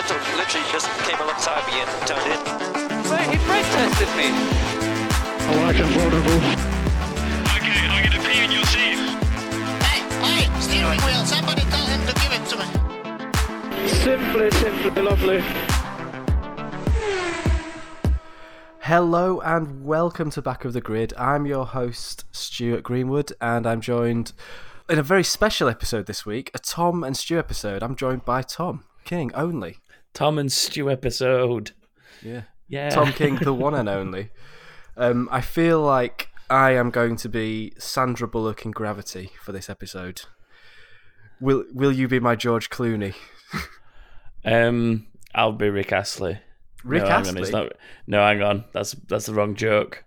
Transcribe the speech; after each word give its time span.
Vettel 0.00 0.36
literally 0.38 0.66
just 0.72 0.88
came 1.04 1.20
alongside 1.20 1.60
me 1.66 1.74
and 1.78 1.90
turned 2.08 2.24
in. 2.24 3.04
So 3.04 3.16
he 3.16 3.36
brake 3.44 3.68
tested 3.68 4.08
me. 4.16 4.32
Oh, 5.44 5.66
I 5.66 5.72
can 5.74 5.84
vulnerable. 5.92 6.40
Okay, 7.56 7.76
I'm 7.84 8.08
gonna 8.08 8.22
pee 8.26 8.40
in 8.42 8.50
your 8.50 8.64
seat. 8.64 8.96
Hey, 9.84 10.00
hey, 10.24 10.60
steering 10.60 11.00
wheel, 11.00 11.22
somebody 11.26 11.60
tell 11.68 11.84
him 11.84 12.00
to 12.06 12.14
give 12.14 12.32
it 12.32 12.44
to 12.48 12.56
me. 12.56 12.64
Simply, 13.88 14.50
simply 14.52 15.02
lovely. 15.02 15.44
Hello 18.78 19.40
and 19.40 19.84
welcome 19.84 20.30
to 20.30 20.40
Back 20.40 20.64
of 20.64 20.72
the 20.72 20.80
Grid. 20.80 21.12
I'm 21.18 21.44
your 21.44 21.66
host, 21.66 22.24
Stuart 22.32 22.84
Greenwood, 22.84 23.34
and 23.38 23.66
I'm 23.66 23.82
joined 23.82 24.32
in 24.88 24.98
a 24.98 25.02
very 25.02 25.24
special 25.24 25.68
episode 25.68 26.06
this 26.06 26.24
week, 26.24 26.50
a 26.54 26.58
Tom 26.58 27.04
and 27.04 27.14
Stu 27.14 27.38
episode. 27.38 27.82
I'm 27.82 27.96
joined 27.96 28.24
by 28.24 28.40
Tom 28.40 28.84
King 29.04 29.30
only. 29.34 29.76
Tom 30.14 30.38
and 30.38 30.50
Stew 30.50 30.90
episode. 30.90 31.72
Yeah. 32.22 32.42
Yeah. 32.68 32.90
Tom 32.90 33.12
King, 33.12 33.36
the 33.36 33.54
one 33.54 33.74
and 33.74 33.88
only. 34.00 34.30
Um, 34.96 35.28
I 35.30 35.40
feel 35.40 35.80
like 35.80 36.28
I 36.48 36.72
am 36.72 36.90
going 36.90 37.16
to 37.16 37.28
be 37.28 37.72
Sandra 37.78 38.28
Bullock 38.28 38.64
in 38.64 38.70
Gravity 38.70 39.30
for 39.42 39.52
this 39.52 39.70
episode. 39.70 40.22
Will 41.40 41.64
Will 41.72 41.92
you 41.92 42.06
be 42.08 42.20
my 42.20 42.36
George 42.36 42.70
Clooney? 42.70 43.14
Um, 44.44 45.06
I'll 45.34 45.52
be 45.52 45.68
Rick 45.70 45.92
Astley. 45.92 46.38
Rick 46.84 47.02
no, 47.02 47.08
hang 47.08 47.16
on, 47.16 47.26
Astley? 47.26 47.42
it's 47.42 47.50
not. 47.50 47.72
No, 48.06 48.20
hang 48.20 48.42
on. 48.42 48.64
That's 48.72 48.92
that's 49.08 49.26
the 49.26 49.34
wrong 49.34 49.54
joke. 49.54 50.04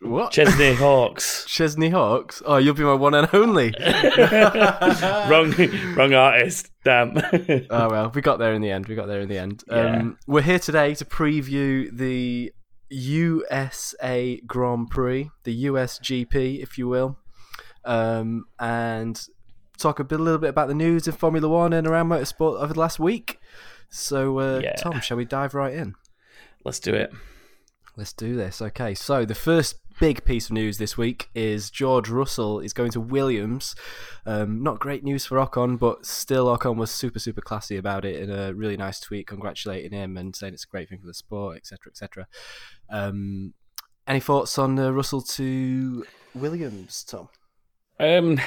What? 0.00 0.32
Chesney 0.32 0.74
Hawks. 0.78 1.44
Chesney 1.46 1.90
Hawks? 1.90 2.42
Oh, 2.46 2.56
you'll 2.56 2.74
be 2.74 2.82
my 2.84 2.94
one 2.94 3.14
and 3.14 3.28
only. 3.34 3.74
wrong, 5.28 5.54
wrong 5.94 6.14
artist. 6.14 6.70
Damn. 6.84 7.16
Oh 7.70 7.88
well, 7.90 8.10
we 8.14 8.22
got 8.22 8.38
there 8.38 8.54
in 8.54 8.62
the 8.62 8.70
end. 8.70 8.86
We 8.86 8.94
got 8.94 9.06
there 9.06 9.20
in 9.20 9.28
the 9.28 9.38
end. 9.38 9.62
Um, 9.68 10.18
we're 10.26 10.42
here 10.42 10.58
today 10.58 10.94
to 10.96 11.04
preview 11.04 11.94
the 11.96 12.52
USA 12.90 14.40
Grand 14.46 14.90
Prix, 14.90 15.30
the 15.44 15.64
USGP, 15.66 16.62
if 16.62 16.76
you 16.78 16.88
will, 16.88 17.18
um, 17.84 18.44
and 18.58 19.20
talk 19.78 19.98
a 20.00 20.04
bit, 20.04 20.20
a 20.20 20.22
little 20.22 20.38
bit 20.38 20.50
about 20.50 20.68
the 20.68 20.74
news 20.74 21.06
in 21.06 21.12
Formula 21.14 21.48
One 21.48 21.72
and 21.72 21.86
around 21.86 22.08
motorsport 22.08 22.60
over 22.60 22.72
the 22.74 22.80
last 22.80 22.98
week. 22.98 23.38
So, 23.90 24.38
uh, 24.38 24.60
Yeah. 24.62 24.74
Tom, 24.76 25.00
shall 25.00 25.16
we 25.16 25.24
dive 25.24 25.54
right 25.54 25.74
in? 25.74 25.94
Let's 26.64 26.80
do 26.80 26.94
it. 26.94 27.12
Let's 27.96 28.12
do 28.12 28.34
this. 28.34 28.62
Okay, 28.62 28.94
so 28.94 29.24
the 29.26 29.34
first 29.34 29.76
big 30.00 30.24
piece 30.24 30.46
of 30.46 30.52
news 30.52 30.78
this 30.78 30.96
week 30.96 31.28
is 31.34 31.70
George 31.70 32.08
Russell 32.08 32.58
is 32.58 32.72
going 32.72 32.90
to 32.92 33.00
Williams. 33.00 33.74
Um, 34.24 34.62
not 34.62 34.80
great 34.80 35.04
news 35.04 35.26
for 35.26 35.36
Ocon, 35.36 35.78
but 35.78 36.06
still 36.06 36.46
Ocon 36.46 36.76
was 36.76 36.90
super 36.90 37.18
super 37.18 37.42
classy 37.42 37.76
about 37.76 38.04
it 38.06 38.16
in 38.16 38.30
a 38.30 38.54
really 38.54 38.78
nice 38.78 38.98
tweet, 38.98 39.26
congratulating 39.26 39.92
him 39.92 40.16
and 40.16 40.34
saying 40.34 40.54
it's 40.54 40.64
a 40.64 40.68
great 40.68 40.88
thing 40.88 41.00
for 41.00 41.06
the 41.06 41.14
sport, 41.14 41.58
etc. 41.58 41.90
etc. 41.90 42.26
Um, 42.88 43.52
any 44.06 44.20
thoughts 44.20 44.58
on 44.58 44.78
uh, 44.78 44.90
Russell 44.90 45.20
to 45.22 46.04
Williams, 46.34 47.04
Tom? 47.04 47.28
Um, 48.00 48.40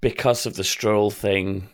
because 0.00 0.46
of 0.46 0.56
the 0.56 0.64
Stroll 0.64 1.10
thing, 1.10 1.68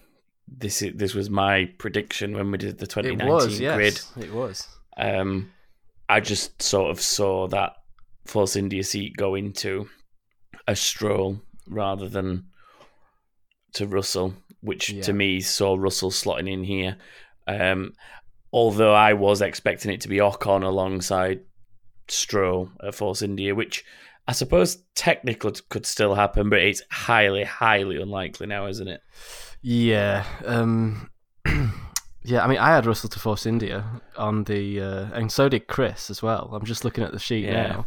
this 0.49 0.81
is, 0.81 0.95
this 0.95 1.15
was 1.15 1.29
my 1.29 1.71
prediction 1.79 2.35
when 2.35 2.51
we 2.51 2.59
did 2.59 2.79
the 2.79 2.87
2019 2.87 3.27
It 3.27 3.31
was, 3.31 3.61
yes, 3.61 3.75
grid. 4.15 4.25
it 4.25 4.33
was. 4.33 4.67
Um, 4.97 5.51
I 6.11 6.21
just 6.21 6.61
sort 6.63 6.91
of 6.91 7.01
saw 7.01 7.47
that 7.49 7.75
Force 8.27 8.57
India 8.57 8.83
seat 8.85 9.17
go 9.17 9.35
into 9.35 9.89
a 10.67 10.77
stroll 10.77 11.41
rather 11.69 12.09
than 12.09 12.47
to 13.75 13.87
Russell, 13.87 14.35
which 14.61 14.91
Yeah. 14.91 15.03
to 15.03 15.13
me 15.13 15.41
saw 15.41 15.77
Russell 15.79 16.11
slotting 16.11 16.51
in 16.51 16.65
here. 16.65 16.97
Um, 17.47 17.95
although 18.53 18.95
I 18.95 19.13
was 19.15 19.41
expecting 19.41 19.93
it 19.93 20.01
to 20.03 20.09
be 20.09 20.19
Ocon 20.19 20.65
alongside 20.65 21.41
Stroll 22.09 22.71
at 22.85 22.95
Force 22.95 23.23
India, 23.23 23.55
which 23.55 23.85
I 24.27 24.33
suppose 24.33 24.79
technically 24.95 25.53
could 25.71 25.87
still 25.87 26.15
happen, 26.15 26.51
but 26.51 26.61
it's 26.61 26.83
highly, 26.91 27.45
highly 27.45 28.01
unlikely 28.01 28.47
now, 28.47 28.67
isn't 28.67 28.89
it? 28.89 29.01
Yeah. 29.63 30.25
Um, 30.45 31.11
yeah, 32.23 32.45
I 32.45 32.49
mean, 32.49 32.59
I 32.59 32.75
had 32.75 32.87
Russell 32.87 33.09
to 33.11 33.19
force 33.19 33.47
India 33.47 33.85
on 34.17 34.45
the, 34.45 34.81
uh, 34.81 35.07
and 35.15 35.31
so 35.33 35.49
did 35.49 35.67
Chris 35.67 36.11
as 36.11 36.23
well. 36.23 36.51
I'm 36.53 36.65
just 36.67 36.85
looking 36.85 37.05
at 37.05 37.13
the 37.13 37.19
sheet 37.19 37.45
Yeah. 37.45 37.67
now. 37.69 37.87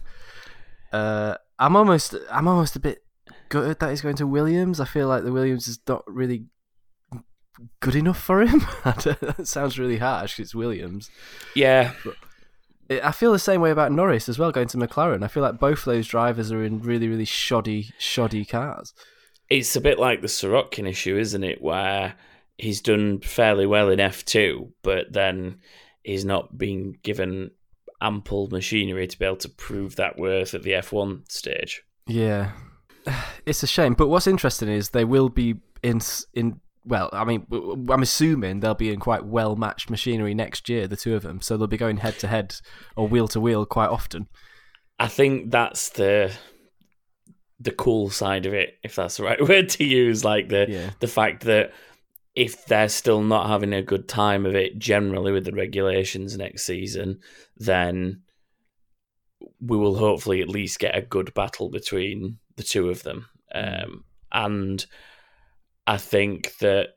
Uh, 0.98 1.38
I'm 1.60 1.76
almost, 1.76 2.16
I'm 2.32 2.48
almost 2.48 2.76
a 2.76 2.80
bit 2.80 3.04
gutted 3.50 3.80
that 3.80 3.90
he's 3.90 4.02
going 4.02 4.16
to 4.18 4.28
Williams. 4.28 4.80
I 4.80 4.86
feel 4.86 5.08
like 5.08 5.24
the 5.24 5.32
Williams 5.32 5.68
is 5.68 5.80
not 5.88 6.04
really 6.08 6.46
good 7.80 7.96
enough 7.96 8.20
for 8.20 8.42
him. 8.42 8.62
that 8.84 9.42
sounds 9.46 9.78
really 9.80 9.98
harsh. 9.98 10.40
It's 10.40 10.56
Williams. 10.56 11.10
Yeah, 11.56 11.94
I 12.90 13.00
I 13.02 13.12
feel 13.12 13.32
the 13.32 13.40
same 13.40 13.62
way 13.62 13.72
about 13.72 13.92
Norris 13.92 14.28
as 14.30 14.38
well, 14.38 14.52
going 14.52 14.68
to 14.70 14.78
McLaren. 14.78 15.24
I 15.24 15.28
feel 15.28 15.42
like 15.44 15.58
both 15.60 15.86
those 15.86 16.08
drivers 16.08 16.52
are 16.52 16.64
in 16.64 16.82
really, 16.82 17.08
really 17.08 17.26
shoddy, 17.26 17.92
shoddy 17.98 18.46
cars. 18.46 18.94
it's 19.50 19.76
a 19.76 19.82
bit 19.82 19.98
like 20.00 20.22
the 20.22 20.28
Sirotkin 20.28 20.88
issue, 20.88 21.18
isn't 21.18 21.44
it? 21.44 21.62
Where 21.62 22.16
he's 22.58 22.82
done 22.82 23.20
fairly 23.20 23.66
well 23.66 23.90
in 23.90 24.00
F2, 24.00 24.72
but 24.84 25.12
then 25.12 25.60
he's 26.04 26.26
not 26.26 26.58
been 26.58 26.94
given 27.04 27.52
ample 28.02 28.48
machinery 28.50 29.08
to 29.08 29.18
be 29.18 29.26
able 29.26 29.38
to 29.38 29.50
prove 29.50 29.96
that 29.96 30.18
worth 30.20 30.54
at 30.54 30.64
the 30.64 30.72
F1 30.72 31.32
stage. 31.32 31.84
Yeah, 32.08 32.52
it's 33.46 33.64
a 33.64 33.68
shame. 33.68 33.94
But 33.94 34.08
what's 34.10 34.28
interesting 34.28 34.70
is 34.70 34.90
they 34.90 35.06
will 35.06 35.30
be 35.30 35.56
in 35.82 36.02
in. 36.34 36.60
Well, 36.86 37.10
I 37.14 37.24
mean, 37.24 37.48
I'm 37.90 38.02
assuming 38.02 38.60
they'll 38.60 38.74
be 38.76 38.92
in 38.92 39.00
quite 39.00 39.24
well 39.26 39.56
matched 39.56 39.90
machinery 39.90 40.34
next 40.34 40.68
year, 40.68 40.86
the 40.86 40.98
two 40.98 41.16
of 41.16 41.24
them. 41.24 41.40
So 41.40 41.56
they'll 41.56 41.66
be 41.68 41.78
going 41.78 41.96
head 41.96 42.20
to 42.20 42.28
head 42.28 42.56
or 42.98 43.08
wheel 43.08 43.30
to 43.30 43.40
wheel 43.40 43.66
quite 43.66 43.88
often. 43.90 44.28
I 45.00 45.08
think 45.08 45.50
that's 45.50 45.90
the 45.92 46.34
the 47.58 47.72
cool 47.72 48.10
side 48.10 48.46
of 48.46 48.54
it, 48.54 48.80
if 48.84 48.96
that's 48.96 49.16
the 49.16 49.24
right 49.24 49.42
word 49.48 49.70
to 49.70 49.86
use. 49.86 50.26
Like 50.26 50.50
the 50.50 50.66
Yeah. 50.68 50.90
the 51.00 51.08
fact 51.08 51.44
that 51.46 51.72
if 52.36 52.66
they're 52.66 52.90
still 52.90 53.22
not 53.22 53.48
having 53.48 53.74
a 53.74 53.84
good 53.84 54.08
time 54.08 54.46
of 54.46 54.56
it 54.56 54.80
generally 54.80 55.32
with 55.32 55.46
the 55.46 55.52
regulations 55.52 56.38
next 56.38 56.64
season, 56.64 57.20
then 57.58 58.22
we 59.60 59.78
will 59.78 59.96
hopefully 59.96 60.42
at 60.42 60.50
least 60.50 60.80
get 60.80 60.98
a 60.98 61.02
good 61.02 61.34
battle 61.34 61.70
between 61.70 62.40
the 62.56 62.64
two 62.64 62.90
of 62.90 63.04
them. 63.04 63.28
Um, 63.54 64.04
and 64.32 64.84
I 65.86 65.98
think 65.98 66.58
that 66.58 66.90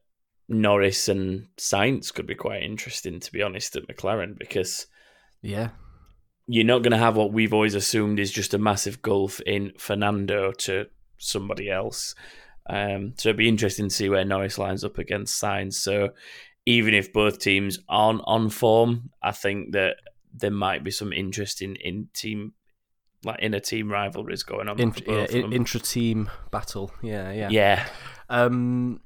Norris 0.49 1.09
and 1.09 1.49
Sainz 1.59 2.13
could 2.15 2.27
be 2.27 2.35
quite 2.35 2.63
interesting, 2.63 3.21
to 3.21 3.33
be 3.33 3.43
honest, 3.43 3.77
at 3.77 3.89
McLaren 3.89 4.39
because 4.39 4.87
Yeah, 5.43 5.71
you're 6.47 6.65
not 6.65 6.83
going 6.83 6.93
to 6.93 6.99
have 6.99 7.17
what 7.17 7.33
we've 7.33 7.53
always 7.53 7.75
assumed 7.75 8.21
is 8.21 8.31
just 8.31 8.55
a 8.55 8.59
massive 8.59 9.03
gulf 9.03 9.41
in 9.41 9.73
Fernando 9.77 10.53
to 10.53 10.87
somebody 11.19 11.71
else. 11.71 12.15
Um, 12.69 13.15
so 13.16 13.28
it'd 13.28 13.37
be 13.37 13.49
interesting 13.49 13.88
to 13.88 13.94
see 13.94 14.09
where 14.09 14.25
Norris 14.25 14.59
lines 14.59 14.84
up 14.84 14.99
against 14.99 15.41
Sainz. 15.41 15.75
So 15.75 16.10
even 16.65 16.94
if 16.94 17.12
both 17.12 17.38
teams 17.38 17.78
aren't 17.88 18.22
on 18.25 18.50
form, 18.50 19.10
I 19.22 19.32
think 19.32 19.72
that 19.72 19.97
there 20.34 20.50
might 20.50 20.84
be 20.84 20.91
some 20.91 21.12
interesting 21.12 21.76
in 21.76 21.94
in 21.94 22.09
team, 22.12 22.53
like 23.25 23.38
inner 23.41 23.60
team 23.60 23.91
rivalries 23.91 24.43
going 24.43 24.69
on. 24.69 24.78
in, 24.81 24.93
yeah 25.06 25.26
intra 25.53 25.81
team 25.81 26.28
battle. 26.50 26.91
Yeah, 27.03 27.32
yeah, 27.32 27.49
yeah, 27.50 27.87
Um, 28.28 29.00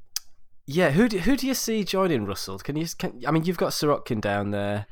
yeah. 0.66 0.91
Who 0.91 1.09
do, 1.09 1.19
who 1.19 1.37
do 1.37 1.47
you 1.47 1.54
see 1.54 1.84
joining 1.84 2.25
Russell? 2.25 2.59
Can 2.59 2.76
you? 2.76 2.87
Can, 2.99 3.22
I 3.26 3.31
mean, 3.31 3.44
you've 3.44 3.59
got 3.59 3.72
Sirotkin 3.72 4.20
down 4.20 4.50
there 4.50 4.87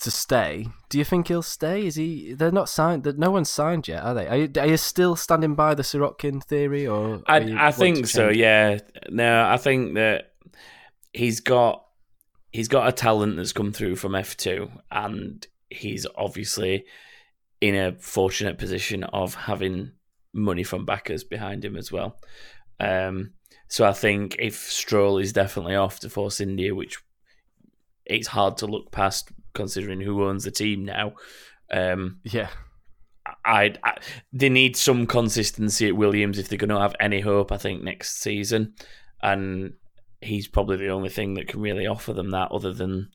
to 0.00 0.10
stay. 0.10 0.66
Do 0.88 0.98
you 0.98 1.04
think 1.04 1.28
he'll 1.28 1.42
stay? 1.42 1.86
Is 1.86 1.94
he? 1.96 2.34
They're 2.34 2.50
not 2.50 2.68
signed. 2.68 3.04
that 3.04 3.18
No 3.18 3.30
one's 3.30 3.50
signed 3.50 3.86
yet, 3.86 4.02
are 4.02 4.14
they? 4.14 4.26
Are 4.26 4.36
you, 4.36 4.50
are 4.58 4.66
you 4.66 4.76
still 4.76 5.16
standing 5.16 5.54
by 5.54 5.74
the 5.74 5.82
Sirotkin 5.82 6.42
theory, 6.42 6.86
or 6.86 7.22
I 7.26 7.68
I 7.68 7.70
think 7.70 8.06
so. 8.06 8.28
Yeah. 8.28 8.78
No, 9.08 9.46
I 9.46 9.56
think 9.56 9.94
that 9.94 10.32
he's 11.12 11.40
got 11.40 11.84
he's 12.50 12.68
got 12.68 12.88
a 12.88 12.92
talent 12.92 13.36
that's 13.36 13.52
come 13.52 13.72
through 13.72 13.96
from 13.96 14.14
F 14.14 14.36
two, 14.36 14.70
and 14.90 15.46
he's 15.68 16.06
obviously 16.16 16.84
in 17.60 17.74
a 17.74 17.92
fortunate 17.92 18.58
position 18.58 19.04
of 19.04 19.34
having 19.34 19.92
money 20.32 20.62
from 20.62 20.86
backers 20.86 21.24
behind 21.24 21.64
him 21.64 21.76
as 21.76 21.92
well. 21.92 22.18
Um, 22.78 23.32
so 23.68 23.86
I 23.86 23.92
think 23.92 24.36
if 24.38 24.56
Stroll 24.56 25.18
is 25.18 25.32
definitely 25.32 25.74
off 25.76 26.00
to 26.00 26.08
Force 26.08 26.40
India, 26.40 26.74
which 26.74 26.98
it's 28.06 28.28
hard 28.28 28.56
to 28.58 28.66
look 28.66 28.90
past 28.90 29.30
considering 29.54 30.00
who 30.00 30.24
owns 30.24 30.44
the 30.44 30.50
team 30.50 30.84
now. 30.84 31.14
Um, 31.70 32.20
Yeah, 32.24 32.48
I, 33.44 33.74
I 33.84 33.96
they 34.32 34.48
need 34.48 34.76
some 34.76 35.06
consistency 35.06 35.88
at 35.88 35.96
Williams 35.96 36.38
if 36.38 36.48
they're 36.48 36.58
going 36.58 36.70
to 36.70 36.80
have 36.80 36.96
any 37.00 37.20
hope. 37.20 37.52
I 37.52 37.56
think 37.56 37.82
next 37.82 38.20
season, 38.20 38.74
and 39.22 39.74
he's 40.20 40.48
probably 40.48 40.76
the 40.76 40.90
only 40.90 41.08
thing 41.08 41.34
that 41.34 41.48
can 41.48 41.60
really 41.60 41.86
offer 41.86 42.12
them 42.12 42.30
that, 42.30 42.52
other 42.52 42.72
than 42.72 43.10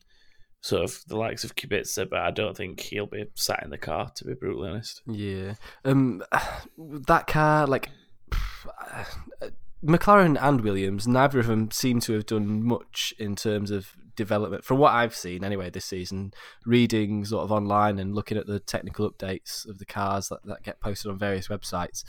sort 0.60 0.82
of 0.82 1.00
the 1.08 1.16
likes 1.16 1.44
of 1.44 1.54
Kubica. 1.54 2.08
But 2.08 2.20
I 2.20 2.30
don't 2.30 2.56
think 2.56 2.80
he'll 2.80 3.06
be 3.06 3.26
sat 3.34 3.62
in 3.62 3.70
the 3.70 3.78
car. 3.78 4.10
To 4.14 4.24
be 4.24 4.34
brutally 4.34 4.70
honest, 4.70 5.02
yeah. 5.06 5.54
Um, 5.84 6.22
that 6.78 7.26
car, 7.26 7.66
like 7.66 7.90
McLaren 9.84 10.38
and 10.40 10.60
Williams, 10.62 11.06
neither 11.06 11.40
of 11.40 11.46
them 11.46 11.70
seem 11.70 12.00
to 12.00 12.12
have 12.14 12.26
done 12.26 12.64
much 12.64 13.14
in 13.18 13.36
terms 13.36 13.70
of 13.70 13.96
development 14.16 14.64
from 14.64 14.78
what 14.78 14.92
I've 14.92 15.14
seen 15.14 15.44
anyway 15.44 15.70
this 15.70 15.84
season, 15.84 16.32
reading 16.64 17.24
sort 17.24 17.44
of 17.44 17.52
online 17.52 17.98
and 17.98 18.14
looking 18.14 18.38
at 18.38 18.46
the 18.46 18.60
technical 18.60 19.10
updates 19.10 19.68
of 19.68 19.78
the 19.78 19.86
cars 19.86 20.28
that, 20.28 20.44
that 20.44 20.62
get 20.62 20.80
posted 20.80 21.10
on 21.10 21.18
various 21.18 21.48
websites. 21.48 22.04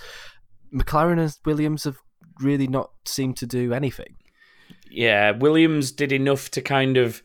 McLaren 0.73 1.19
and 1.19 1.35
Williams 1.45 1.83
have 1.83 1.97
really 2.41 2.67
not 2.67 2.91
seemed 3.05 3.37
to 3.37 3.45
do 3.45 3.73
anything. 3.73 4.15
Yeah, 4.89 5.31
Williams 5.31 5.91
did 5.91 6.11
enough 6.11 6.49
to 6.51 6.61
kind 6.61 6.97
of 6.97 7.21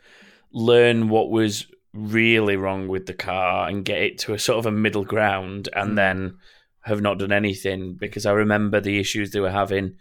learn 0.52 1.08
what 1.08 1.30
was 1.30 1.66
really 1.92 2.56
wrong 2.56 2.88
with 2.88 3.06
the 3.06 3.14
car 3.14 3.68
and 3.68 3.84
get 3.84 3.98
it 3.98 4.18
to 4.18 4.34
a 4.34 4.38
sort 4.38 4.58
of 4.58 4.66
a 4.66 4.70
middle 4.70 5.04
ground 5.04 5.68
and 5.74 5.92
mm. 5.92 5.96
then 5.96 6.38
have 6.80 7.00
not 7.00 7.18
done 7.18 7.32
anything 7.32 7.94
because 7.94 8.26
I 8.26 8.32
remember 8.32 8.80
the 8.80 8.98
issues 8.98 9.30
they 9.30 9.40
were 9.40 9.50
having. 9.50 9.96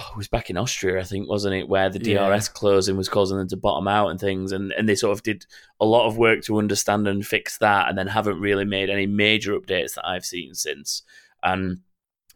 Oh, 0.00 0.10
it 0.12 0.16
was 0.16 0.28
back 0.28 0.48
in 0.48 0.56
Austria, 0.56 1.00
I 1.00 1.04
think, 1.04 1.28
wasn't 1.28 1.56
it, 1.56 1.68
where 1.68 1.90
the 1.90 1.98
Yeah. 2.00 2.28
DRS 2.28 2.48
closing 2.48 2.96
was 2.96 3.08
causing 3.08 3.36
them 3.36 3.48
to 3.48 3.56
bottom 3.56 3.88
out 3.88 4.08
and 4.10 4.20
things, 4.20 4.52
and, 4.52 4.70
and 4.72 4.88
they 4.88 4.94
sort 4.94 5.12
of 5.12 5.24
did 5.24 5.44
a 5.80 5.84
lot 5.84 6.06
of 6.06 6.16
work 6.16 6.42
to 6.44 6.58
understand 6.58 7.08
and 7.08 7.26
fix 7.26 7.58
that, 7.58 7.88
and 7.88 7.98
then 7.98 8.06
haven't 8.06 8.40
really 8.40 8.64
made 8.64 8.90
any 8.90 9.06
major 9.06 9.58
updates 9.58 9.94
that 9.94 10.06
I've 10.06 10.24
seen 10.24 10.54
since. 10.54 11.02
And 11.42 11.78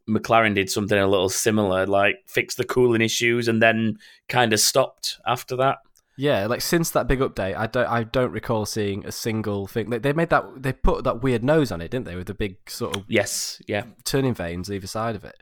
McLaren 0.09 0.57
did 0.57 0.71
something 0.71 0.99
a 0.99 1.07
little 1.07 1.29
similar, 1.29 1.87
like 1.87 2.17
fix 2.27 2.57
the 2.57 2.65
cooling 2.65 3.01
issues, 3.01 3.47
and 3.47 3.63
then 3.63 3.99
kind 4.29 4.53
of 4.53 4.59
stopped 4.59 5.19
after 5.25 5.55
that. 5.57 5.79
Yeah, 6.17 6.47
like 6.47 6.61
since 6.61 6.91
that 6.91 7.07
big 7.07 7.21
update, 7.21 7.57
I 7.57 7.67
don't 7.69 7.87
I 7.89 8.03
don't 8.03 8.33
recall 8.33 8.67
seeing 8.67 9.07
a 9.07 9.13
single 9.13 9.67
thing. 9.67 9.89
Like 9.89 10.03
they 10.03 10.13
made 10.13 10.31
that 10.31 10.45
they 10.63 10.73
put 10.73 11.05
that 11.05 11.23
weird 11.23 11.43
nose 11.43 11.73
on 11.73 11.81
it, 11.81 11.91
didn't 11.91 12.07
they, 12.07 12.17
with 12.17 12.27
the 12.27 12.35
big 12.35 12.57
sort 12.69 12.97
of 12.97 13.05
Yes, 13.09 13.63
yeah, 13.67 13.85
turning 14.05 14.35
vanes 14.35 14.71
either 14.71 14.87
side 14.87 15.17
of 15.17 15.25
it. 15.25 15.37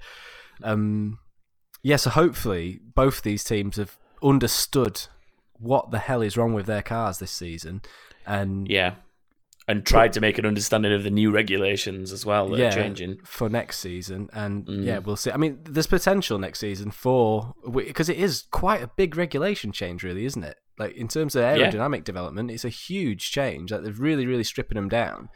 Um, 0.62 1.18
yeah, 1.82 1.96
so 1.96 2.10
hopefully 2.10 2.80
both 2.94 3.22
these 3.22 3.44
teams 3.44 3.76
have 3.76 3.96
understood 4.22 5.02
what 5.58 5.90
the 5.90 5.98
hell 5.98 6.22
is 6.22 6.36
wrong 6.36 6.52
with 6.54 6.66
their 6.66 6.82
cars 6.82 7.18
this 7.18 7.30
season, 7.30 7.82
and 8.26 8.68
yeah, 8.68 8.94
and 9.68 9.84
tried 9.86 10.12
to 10.14 10.20
make 10.20 10.38
an 10.38 10.46
understanding 10.46 10.92
of 10.92 11.02
the 11.04 11.10
new 11.10 11.30
regulations 11.30 12.12
as 12.12 12.24
well 12.26 12.48
that 12.48 12.60
are 12.60 12.70
changing. 12.72 13.18
for 13.24 13.48
next 13.48 13.78
season. 13.78 14.28
And 14.32 14.66
Mm. 14.66 14.84
yeah, 14.84 14.98
we'll 14.98 15.16
see. 15.16 15.30
I 15.30 15.36
mean, 15.36 15.58
there's 15.62 15.86
potential 15.86 16.38
next 16.38 16.58
season 16.60 16.90
for 16.90 17.54
because 17.72 18.08
it 18.08 18.18
is 18.18 18.44
quite 18.50 18.82
a 18.82 18.90
big 18.96 19.16
regulation 19.16 19.70
change, 19.70 20.02
really, 20.02 20.24
isn't 20.24 20.42
it? 20.42 20.56
Like 20.78 20.94
in 20.96 21.08
terms 21.08 21.36
of 21.36 21.42
Yeah. 21.42 21.70
aerodynamic 21.70 22.04
development, 22.04 22.50
it's 22.50 22.64
a 22.64 22.68
huge 22.70 23.30
change. 23.30 23.70
Like 23.70 23.82
they're 23.82 23.92
really, 23.92 24.26
really 24.26 24.44
stripping 24.44 24.76
them 24.76 24.88
down. 24.88 25.28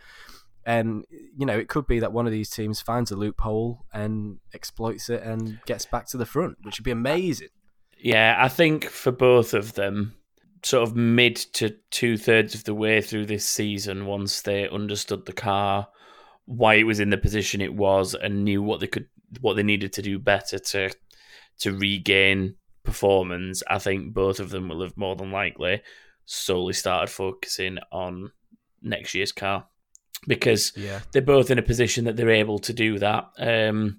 And 0.67 1.05
you 1.11 1.47
know, 1.47 1.59
it 1.59 1.69
could 1.69 1.87
be 1.87 2.01
that 2.01 2.13
one 2.13 2.27
of 2.27 2.33
these 2.33 2.51
teams 2.51 2.81
finds 2.81 3.11
a 3.11 3.17
loophole 3.17 3.85
and 3.93 4.39
exploits 4.53 5.11
it 5.11 5.23
and 5.23 5.61
gets 5.67 5.85
back 5.85 6.07
to 6.09 6.17
the 6.17 6.27
front, 6.27 6.59
which 6.63 6.79
would 6.79 6.85
be 6.85 6.91
amazing. 6.91 7.49
Yeah, 7.99 8.37
I 8.39 8.49
think 8.49 8.85
for 8.85 9.13
both 9.13 9.55
of 9.55 9.75
them, 9.75 10.15
sort 10.63 10.83
of 10.83 10.97
mid 10.97 11.37
to 11.37 11.77
two 11.91 12.17
thirds 12.17 12.55
of 12.55 12.65
the 12.65 12.75
way 12.75 13.01
through 13.01 13.27
this 13.27 13.47
season, 13.47 14.07
once 14.07 14.43
they 14.43 14.69
understood 14.69 15.27
the 15.27 15.33
car, 15.33 15.89
why 16.47 16.75
it 16.75 16.85
was 16.85 17.01
in 17.01 17.11
the 17.11 17.19
position 17.19 17.61
it 17.61 17.75
was, 17.75 18.15
and 18.15 18.45
knew 18.45 18.63
what 18.63 18.81
they 18.81 18.87
could, 18.87 19.07
what 19.41 19.55
they 19.55 19.63
needed 19.63 19.93
to 19.95 20.03
do 20.03 20.19
better 20.19 20.59
to 20.59 20.91
to 21.61 21.73
regain 21.77 22.57
performance, 22.83 23.63
I 23.69 23.79
think 23.79 24.13
both 24.13 24.41
of 24.41 24.51
them 24.51 24.69
will 24.69 24.83
have 24.83 24.97
more 24.97 25.17
than 25.17 25.31
likely 25.31 25.83
solely 26.27 26.73
started 26.73 27.11
focusing 27.11 27.79
on 27.93 28.33
next 28.83 29.15
year's 29.15 29.33
car 29.33 29.67
because 30.27 30.73
Yeah. 30.77 31.01
they're 31.13 31.23
both 31.23 31.51
in 31.51 31.59
a 31.59 31.63
position 31.63 32.05
that 32.05 32.17
they're 32.17 32.31
able 32.31 32.59
to 32.61 32.73
do 32.73 32.99
that. 32.99 33.31
Um, 33.39 33.99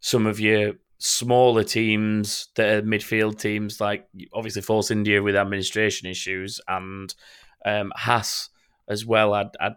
some 0.00 0.26
of 0.26 0.38
your 0.40 0.74
smaller 0.98 1.64
teams 1.64 2.48
that 2.54 2.68
are 2.78 2.82
midfield 2.82 3.38
teams, 3.38 3.80
like 3.80 4.06
obviously 4.32 4.62
Force 4.62 4.90
India 4.90 5.22
with 5.22 5.36
administration 5.36 6.08
issues, 6.08 6.60
and 6.68 7.14
um, 7.64 7.92
Haas 7.96 8.50
as 8.88 9.04
well. 9.04 9.34
I'd, 9.34 9.56
I'd 9.60 9.76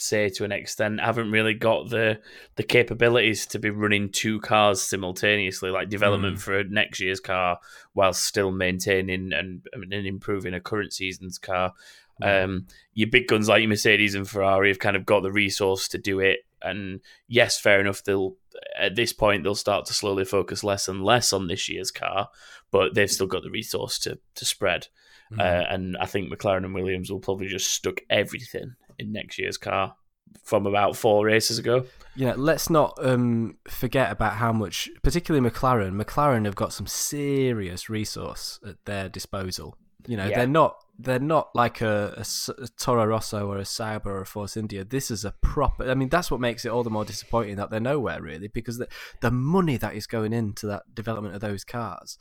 say 0.00 0.28
to 0.28 0.44
an 0.44 0.52
extent 0.52 1.00
haven't 1.00 1.32
really 1.32 1.54
got 1.54 1.90
the 1.90 2.20
the 2.54 2.62
capabilities 2.62 3.46
to 3.46 3.58
be 3.58 3.70
running 3.70 4.10
two 4.10 4.38
cars 4.40 4.80
simultaneously, 4.80 5.70
like 5.70 5.88
development 5.88 6.40
for 6.40 6.62
next 6.64 7.00
year's 7.00 7.18
car, 7.20 7.58
while 7.94 8.12
still 8.12 8.52
maintaining 8.52 9.32
and, 9.32 9.62
and 9.72 9.92
improving 9.92 10.54
a 10.54 10.60
current 10.60 10.92
season's 10.92 11.38
car. 11.38 11.72
Um, 12.22 12.66
your 12.94 13.08
big 13.08 13.26
guns 13.28 13.48
like 13.48 13.60
your 13.60 13.68
Mercedes 13.68 14.14
and 14.14 14.28
Ferrari 14.28 14.68
have 14.68 14.78
kind 14.78 14.96
of 14.96 15.06
got 15.06 15.22
the 15.22 15.32
resource 15.32 15.88
to 15.88 15.98
do 15.98 16.20
it. 16.20 16.40
And 16.60 17.00
yes, 17.28 17.60
fair 17.60 17.80
enough. 17.80 18.02
They'll 18.02 18.36
at 18.78 18.96
this 18.96 19.12
point 19.12 19.44
they'll 19.44 19.54
start 19.54 19.86
to 19.86 19.94
slowly 19.94 20.24
focus 20.24 20.64
less 20.64 20.88
and 20.88 21.04
less 21.04 21.32
on 21.32 21.46
this 21.46 21.68
year's 21.68 21.92
car, 21.92 22.28
but 22.72 22.94
they've 22.94 23.10
still 23.10 23.28
got 23.28 23.42
the 23.42 23.50
resource 23.50 23.98
to 24.00 24.18
to 24.34 24.44
spread. 24.44 24.88
Uh, 25.38 25.42
and 25.68 25.96
I 25.98 26.06
think 26.06 26.32
McLaren 26.32 26.64
and 26.64 26.74
Williams 26.74 27.10
will 27.10 27.20
probably 27.20 27.48
just 27.48 27.70
stuck 27.70 28.00
everything 28.08 28.74
in 28.98 29.12
next 29.12 29.38
year's 29.38 29.58
car 29.58 29.94
from 30.42 30.66
about 30.66 30.96
four 30.96 31.26
races 31.26 31.58
ago. 31.58 31.84
know, 32.26 32.34
let's 32.34 32.70
not 32.70 32.98
um, 33.02 33.56
forget 33.68 34.10
about 34.10 34.34
how 34.34 34.52
much, 34.52 34.88
particularly 35.02 35.48
McLaren. 35.48 36.02
McLaren 36.02 36.44
have 36.46 36.54
got 36.56 36.72
some 36.72 36.86
serious 36.86 37.88
resource 37.90 38.58
at 38.66 38.76
their 38.84 39.08
disposal. 39.08 39.76
You 40.06 40.16
know, 40.16 40.26
Yeah. 40.26 40.38
they're 40.38 40.46
not 40.46 40.76
they're 40.98 41.20
not 41.20 41.54
like 41.54 41.80
a 41.80 42.24
Toro 42.76 43.06
Rosso 43.06 43.46
or 43.46 43.58
a 43.58 43.64
Sauber 43.64 44.16
or 44.16 44.22
a 44.22 44.26
Force 44.26 44.56
India. 44.56 44.84
This 44.84 45.10
is 45.10 45.24
a 45.24 45.32
proper. 45.42 45.88
I 45.88 45.94
mean, 45.94 46.08
that's 46.08 46.30
what 46.30 46.40
makes 46.40 46.64
it 46.64 46.70
all 46.70 46.82
the 46.82 46.90
more 46.90 47.04
disappointing 47.04 47.56
that 47.56 47.70
they're 47.70 47.78
nowhere 47.80 48.20
really, 48.20 48.48
because 48.48 48.78
the 48.78 48.88
the 49.20 49.30
money 49.30 49.76
that 49.76 49.94
is 49.94 50.06
going 50.06 50.32
into 50.32 50.66
that 50.66 50.82
development 50.94 51.34
of 51.34 51.40
those 51.40 51.64
cars, 51.64 52.18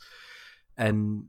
and 0.78 1.26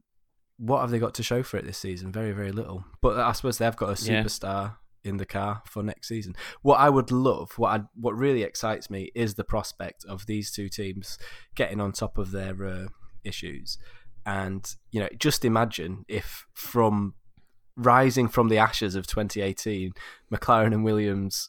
what 0.59 0.81
have 0.81 0.91
they 0.91 0.99
got 0.99 1.15
to 1.15 1.23
show 1.23 1.43
for 1.43 1.57
it 1.57 1.65
this 1.65 1.79
season? 1.79 2.13
Very 2.13 2.33
very 2.33 2.53
little. 2.53 2.85
But 3.01 3.19
I 3.19 3.33
suppose 3.33 3.59
they've 3.59 3.75
got 3.77 3.99
a 3.99 4.05
Yeah. 4.05 4.23
superstar 4.23 4.77
in 5.05 5.17
the 5.17 5.25
car 5.27 5.63
for 5.65 5.83
next 5.83 6.09
season. 6.09 6.35
What 6.61 6.81
I 6.81 6.91
would 6.91 7.11
love, 7.11 7.53
what 7.57 7.81
I, 7.81 7.85
what 7.95 8.17
really 8.19 8.43
excites 8.43 8.91
me, 8.91 9.11
is 9.15 9.35
the 9.35 9.45
prospect 9.45 10.05
of 10.07 10.27
these 10.27 10.51
two 10.51 10.69
teams 10.69 11.17
getting 11.55 11.81
on 11.81 11.93
top 11.93 12.19
of 12.19 12.33
their 12.33 12.67
uh, 12.67 12.87
issues. 13.25 13.79
And 14.27 14.69
you 14.91 15.01
know, 15.01 15.09
just 15.19 15.45
imagine 15.45 16.05
if 16.09 16.47
from 16.53 17.15
rising 17.79 18.29
from 18.29 18.49
the 18.49 18.59
ashes 18.59 18.95
of 18.95 19.07
2018, 19.07 19.93
McLaren 20.31 20.75
and 20.75 20.85
Williams 20.85 21.49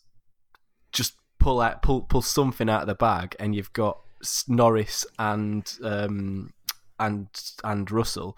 just 0.92 1.16
pull 1.40 1.60
out 1.60 1.82
pull 1.82 2.02
pull 2.02 2.22
something 2.22 2.70
out 2.70 2.82
of 2.82 2.88
the 2.88 2.96
bag, 2.96 3.36
and 3.40 3.56
you've 3.56 3.74
got 3.74 4.00
Norris 4.48 5.06
and 5.18 5.78
um, 5.84 6.54
and 7.00 7.28
and 7.64 7.90
Russell, 7.92 8.38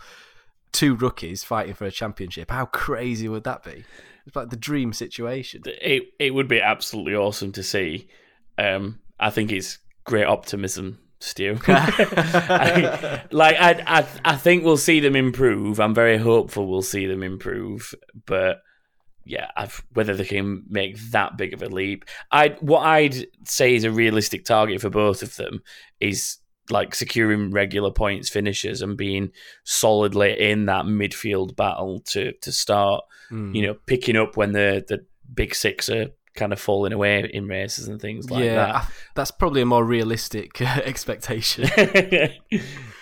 two 0.71 0.95
rookies 0.95 1.43
fighting 1.43 1.73
for 1.73 1.85
a 1.85 1.91
championship. 1.91 2.49
How 2.49 2.65
crazy 2.65 3.27
would 3.27 3.43
that 3.43 3.63
be? 3.63 3.83
It's 4.25 4.35
like 4.35 4.49
the 4.49 4.55
dream 4.55 4.93
situation. 4.93 5.63
It 5.65 6.03
it 6.19 6.33
would 6.33 6.47
be 6.47 6.61
absolutely 6.61 7.15
awesome 7.15 7.51
to 7.53 7.63
see. 7.63 8.07
Um, 8.57 8.99
I 9.19 9.29
think 9.29 9.51
it's 9.51 9.79
great 10.05 10.25
optimism, 10.25 10.99
Stu. 11.23 11.57
I- 11.67 13.21
like 13.31 13.55
I, 13.59 13.83
I 13.99 14.05
I 14.25 14.35
think 14.35 14.63
we'll 14.63 14.77
see 14.77 14.99
them 14.99 15.15
improve. 15.15 15.79
I'm 15.79 15.93
very 15.95 16.17
hopeful 16.17 16.67
we'll 16.67 16.81
see 16.81 17.05
them 17.05 17.23
improve, 17.23 17.93
but 18.25 18.57
yeah, 19.23 19.51
I've, 19.55 19.83
whether 19.93 20.15
they 20.15 20.25
can 20.25 20.63
make 20.67 20.97
that 21.11 21.37
big 21.37 21.53
of 21.53 21.61
a 21.61 21.67
leap, 21.67 22.05
I 22.31 22.57
what 22.59 22.81
I'd 22.81 23.27
say 23.45 23.75
is 23.75 23.83
a 23.83 23.91
realistic 23.91 24.45
target 24.45 24.81
for 24.81 24.89
both 24.89 25.21
of 25.21 25.35
them 25.35 25.61
is 25.99 26.37
like 26.69 26.95
securing 26.95 27.51
regular 27.51 27.91
points 27.91 28.29
finishes 28.29 28.81
and 28.81 28.97
being 28.97 29.31
solidly 29.63 30.39
in 30.39 30.65
that 30.67 30.85
midfield 30.85 31.55
battle 31.55 31.99
to 32.07 32.33
to 32.41 32.51
start 32.51 33.03
Mm. 33.31 33.55
you 33.55 33.61
know, 33.65 33.75
picking 33.85 34.17
up 34.17 34.35
when 34.35 34.51
the 34.51 34.83
the 34.89 35.05
big 35.33 35.55
six 35.55 35.87
are 35.87 36.07
kind 36.35 36.53
of 36.53 36.59
falling 36.59 36.93
away 36.93 37.29
in 37.33 37.47
races 37.47 37.87
and 37.87 37.99
things 38.01 38.29
like 38.31 38.43
that. 38.43 38.45
yeah, 38.69 38.73
I- 38.77 38.87
that's 39.15 39.31
probably 39.31 39.61
a 39.61 39.65
more 39.65 39.83
realistic 39.85 40.61
expectation. 40.61 41.69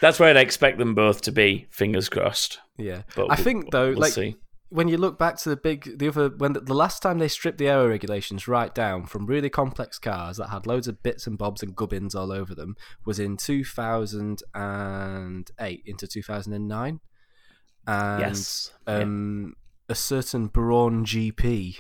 That's 0.02 0.20
where 0.20 0.30
I'd 0.30 0.38
expect 0.38 0.78
them 0.78 0.96
both 0.96 1.22
to 1.24 1.32
be. 1.32 1.68
Fingers 1.72 2.08
crossed. 2.10 2.60
yeah, 2.78 3.02
But 3.16 3.26
I 3.26 3.36
we'll- 3.36 3.44
think 3.44 3.72
though, 3.72 3.90
we'll 3.90 4.00
like 4.00 4.14
see. 4.14 4.38
when 4.70 4.88
you 4.88 4.98
look 4.98 5.20
back 5.20 5.38
to 5.40 5.50
the 5.50 5.58
big, 5.58 6.00
the 6.00 6.08
other 6.08 6.30
when 6.30 6.54
the, 6.54 6.62
the 6.62 6.74
last 6.74 7.02
time 7.02 7.20
they 7.20 7.28
stripped 7.28 7.58
the 7.58 7.68
aero 7.68 7.88
regulations 7.90 8.48
right 8.48 8.74
down 8.74 9.06
from 9.06 9.26
really 9.26 9.50
complex 9.50 10.00
cars 10.00 10.38
that 10.38 10.50
had 10.50 10.66
loads 10.66 10.88
of 10.88 11.04
bits 11.04 11.28
and 11.28 11.38
bobs 11.38 11.62
and 11.62 11.76
gubbins 11.76 12.16
all 12.16 12.32
over 12.32 12.56
them 12.56 12.76
was 13.06 13.20
in 13.20 13.36
two 13.36 13.64
thousand 13.66 14.42
and 14.56 15.52
eight 15.60 15.84
into 15.86 16.08
two 16.08 16.24
thousand 16.24 16.54
and 16.54 16.68
nine, 16.68 17.00
and 17.86 18.22
Yes. 18.22 18.72
um, 18.88 19.56
a 19.90 19.96
certain 19.96 20.48
Braun 20.48 21.04
GP 21.04 21.80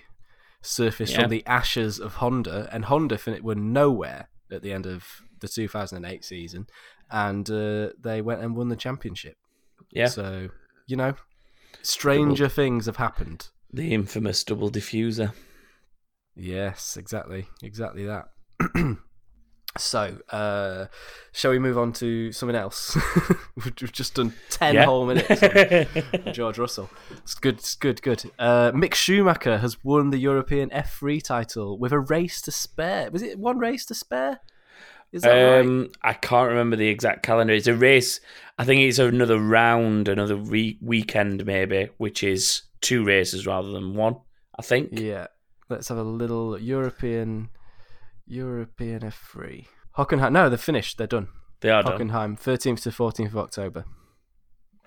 surfaced 0.61 1.13
Yeah. 1.13 1.21
from 1.21 1.29
the 1.31 1.45
ashes 1.45 1.99
of 1.99 2.15
Honda, 2.15 2.69
and 2.71 2.85
Honda 2.85 3.17
fin- 3.17 3.43
were 3.43 3.55
nowhere 3.55 4.29
at 4.51 4.61
the 4.61 4.71
end 4.73 4.85
of 4.85 5.21
the 5.39 5.47
2008 5.47 6.23
season, 6.25 6.67
and 7.11 7.49
uh, 7.49 7.89
they 7.99 8.21
went 8.21 8.41
and 8.41 8.55
won 8.55 8.69
the 8.69 8.75
championship. 8.75 9.35
Yeah. 9.91 10.07
So 10.07 10.49
you 10.87 10.95
know, 10.95 11.13
stranger 11.81 12.49
things 12.49 12.85
have 12.87 12.97
happened. 12.97 13.49
the 13.71 13.93
infamous 13.93 14.43
double 14.43 14.71
diffuser. 14.71 15.33
Yes, 16.35 16.97
exactly, 16.97 17.47
exactly 17.61 18.05
that. 18.05 18.25
So, 19.77 20.17
uh, 20.31 20.85
shall 21.31 21.51
we 21.51 21.59
move 21.59 21.77
on 21.77 21.93
to 21.93 22.31
something 22.31 22.55
else? 22.55 22.97
We've 23.55 23.91
just 23.93 24.15
done 24.15 24.33
ten 24.49 24.73
Yeah. 24.75 24.85
whole 24.85 25.05
minutes 25.05 25.41
George 26.35 26.57
Russell. 26.57 26.89
It's 27.11 27.35
good, 27.35 27.59
it's 27.59 27.75
good, 27.75 28.01
good. 28.01 28.23
Uh, 28.39 28.71
Mick 28.71 28.93
Schumacher 28.95 29.59
has 29.59 29.81
won 29.83 30.09
the 30.09 30.17
European 30.17 30.69
F3 30.71 31.21
title 31.23 31.77
with 31.77 31.91
a 31.91 31.99
race 31.99 32.41
to 32.41 32.51
spare. 32.51 33.11
Was 33.11 33.21
it 33.21 33.37
one 33.37 33.59
race 33.59 33.85
to 33.85 33.93
spare? 33.93 34.39
Is 35.11 35.21
that 35.21 35.29
right? 35.31 35.59
Um, 35.65 35.89
I 36.03 36.13
can't 36.13 36.49
remember 36.49 36.75
the 36.75 36.87
exact 36.87 37.23
calendar. 37.23 37.53
It's 37.53 37.67
a 37.67 37.75
race. 37.75 38.19
I 38.57 38.65
think 38.65 38.81
it's 38.81 38.99
another 38.99 39.39
round, 39.39 40.07
another 40.07 40.35
re- 40.35 40.77
weekend, 40.81 41.45
maybe, 41.45 41.89
which 41.97 42.23
is 42.23 42.63
two 42.81 43.03
races 43.05 43.45
rather 43.47 43.69
than 43.71 43.93
one. 43.95 44.17
I 44.57 44.61
think. 44.61 44.99
Yeah. 44.99 45.27
Let's 45.69 45.87
have 45.89 45.97
a 45.97 46.03
little 46.03 46.59
European 46.59 47.49
European 48.29 49.01
F3. 49.01 49.65
Hockenheim. 49.97 50.31
No, 50.31 50.49
they're 50.49 50.57
finished. 50.57 50.97
They're 50.97 51.07
done. 51.07 51.27
They 51.61 51.69
are 51.69 51.83
done. 51.83 51.97
Hockenheim, 52.09 52.39
13th 52.39 52.83
to 52.83 52.89
14th 52.89 53.27
of 53.27 53.37
October. 53.37 53.83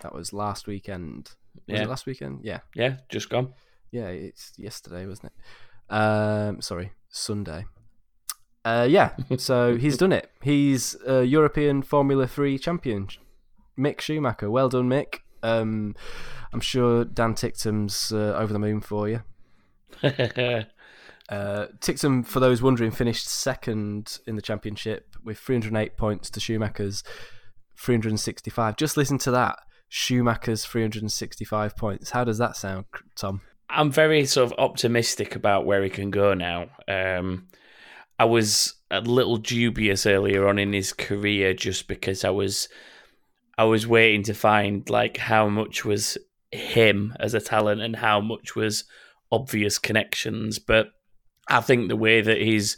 That 0.00 0.14
was 0.14 0.32
last 0.32 0.66
weekend. 0.66 1.32
Was 1.54 1.62
Yeah. 1.78 1.82
it 1.82 1.88
last 1.88 2.06
weekend? 2.06 2.40
Yeah. 2.44 2.60
Yeah, 2.74 2.96
just 3.10 3.28
gone. 3.28 3.52
Yeah, 3.90 4.06
it's 4.08 4.52
yesterday, 4.56 5.06
wasn't 5.06 5.32
it? 5.32 5.94
Um, 5.94 6.62
sorry, 6.62 6.92
Sunday. 7.10 7.66
Uh, 8.64 8.86
yeah, 8.88 9.10
so 9.36 9.76
he's 9.76 9.96
done 9.98 10.12
it. 10.12 10.30
He's 10.40 10.96
a 11.06 11.24
European 11.24 11.82
Formula 11.82 12.26
3 12.26 12.58
champion. 12.58 13.08
Mick 13.78 14.00
Schumacher. 14.00 14.50
Well 14.50 14.68
done, 14.68 14.88
Mick. 14.88 15.16
Um, 15.42 15.94
I'm 16.52 16.60
sure 16.60 17.04
Dan 17.04 17.34
Ticktum's 17.34 18.12
uh, 18.12 18.34
over 18.38 18.52
the 18.52 18.58
moon 18.58 18.80
for 18.80 19.08
you. 19.08 19.22
Uh, 21.32 21.68
Ticktum, 21.80 22.26
for 22.26 22.40
those 22.40 22.60
wondering, 22.60 22.90
finished 22.90 23.26
second 23.26 24.18
in 24.26 24.36
the 24.36 24.42
championship 24.42 25.16
with 25.24 25.38
308 25.38 25.96
points 25.96 26.28
to 26.28 26.40
Schumacher's 26.40 27.02
365. 27.78 28.76
Just 28.76 28.98
listen 28.98 29.16
to 29.16 29.30
that. 29.30 29.56
Schumacher's 29.88 30.66
365 30.66 31.74
points. 31.74 32.10
How 32.10 32.22
does 32.22 32.36
that 32.36 32.54
sound, 32.54 32.84
Tom? 33.16 33.40
I'm 33.70 33.90
very 33.90 34.26
sort 34.26 34.52
of 34.52 34.58
optimistic 34.58 35.34
about 35.34 35.64
where 35.64 35.82
he 35.82 35.88
can 35.88 36.10
go 36.10 36.34
now. 36.34 36.66
Um, 36.86 37.48
I 38.18 38.26
was 38.26 38.74
a 38.90 39.00
little 39.00 39.38
dubious 39.38 40.04
earlier 40.04 40.46
on 40.46 40.58
in 40.58 40.74
his 40.74 40.92
career 40.92 41.54
just 41.54 41.88
because 41.88 42.26
I 42.26 42.30
was 42.30 42.68
I 43.56 43.64
was 43.64 43.86
waiting 43.86 44.22
to 44.24 44.34
find 44.34 44.88
like 44.90 45.16
how 45.16 45.48
much 45.48 45.86
was 45.86 46.18
him 46.50 47.14
as 47.18 47.32
a 47.32 47.40
talent 47.40 47.80
and 47.80 47.96
how 47.96 48.20
much 48.20 48.54
was 48.54 48.84
obvious 49.30 49.78
connections. 49.78 50.58
But 50.58 50.92
I 51.48 51.60
think 51.60 51.88
the 51.88 51.96
way 51.96 52.20
that 52.20 52.40
he's 52.40 52.76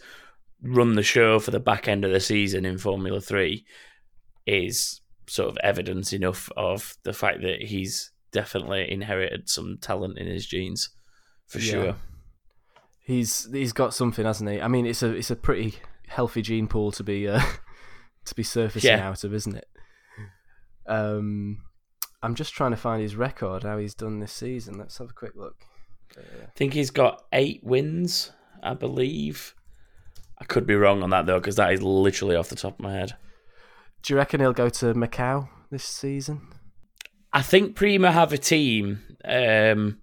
run 0.62 0.94
the 0.94 1.02
show 1.02 1.38
for 1.38 1.50
the 1.50 1.60
back 1.60 1.88
end 1.88 2.04
of 2.04 2.12
the 2.12 2.20
season 2.20 2.64
in 2.64 2.78
Formula 2.78 3.20
Three 3.20 3.64
is 4.46 5.00
sort 5.26 5.48
of 5.50 5.56
evidence 5.62 6.12
enough 6.12 6.50
of 6.56 6.96
the 7.02 7.12
fact 7.12 7.40
that 7.42 7.62
he's 7.62 8.10
definitely 8.32 8.90
inherited 8.90 9.48
some 9.48 9.78
talent 9.80 10.18
in 10.18 10.26
his 10.26 10.46
genes, 10.46 10.90
for 11.46 11.58
Yeah. 11.58 11.70
sure. 11.72 11.96
He's 13.06 13.50
he's 13.52 13.72
got 13.74 13.92
something, 13.94 14.24
hasn't 14.24 14.50
he? 14.50 14.60
I 14.62 14.68
mean, 14.68 14.86
it's 14.86 15.02
a 15.02 15.10
it's 15.10 15.30
a 15.30 15.36
pretty 15.36 15.74
healthy 16.08 16.40
gene 16.42 16.66
pool 16.68 16.90
to 16.92 17.02
be 17.04 17.28
uh, 17.28 17.40
to 18.24 18.34
be 18.34 18.42
surfacing 18.42 18.90
Yeah. 18.96 19.08
out 19.08 19.24
of, 19.24 19.34
isn't 19.34 19.56
it? 19.56 19.68
Um, 20.86 21.62
I'm 22.22 22.34
just 22.34 22.54
trying 22.54 22.70
to 22.70 22.76
find 22.76 23.02
his 23.02 23.16
record, 23.16 23.62
how 23.62 23.78
he's 23.78 23.94
done 23.94 24.20
this 24.20 24.32
season. 24.32 24.78
Let's 24.78 24.98
have 24.98 25.10
a 25.10 25.14
quick 25.14 25.32
look. 25.36 25.56
I 26.16 26.46
think 26.56 26.74
he's 26.74 26.90
got 26.90 27.24
eight 27.32 27.60
wins, 27.64 28.32
I 28.64 28.74
believe. 28.74 29.54
I 30.40 30.44
could 30.44 30.66
be 30.66 30.74
wrong 30.74 31.02
on 31.02 31.10
that 31.10 31.26
though, 31.26 31.38
because 31.38 31.56
that 31.56 31.72
is 31.72 31.82
literally 31.82 32.36
off 32.36 32.48
the 32.48 32.56
top 32.56 32.74
of 32.74 32.80
my 32.80 32.92
head. 32.92 33.14
Do 34.02 34.12
you 34.12 34.18
reckon 34.18 34.40
he'll 34.40 34.52
go 34.52 34.68
to 34.68 34.94
Macau 34.94 35.48
this 35.70 35.84
season? 35.84 36.48
I 37.32 37.42
think 37.42 37.76
Prema 37.76 38.12
have 38.12 38.32
a 38.32 38.38
team 38.38 39.00
um, 39.24 39.98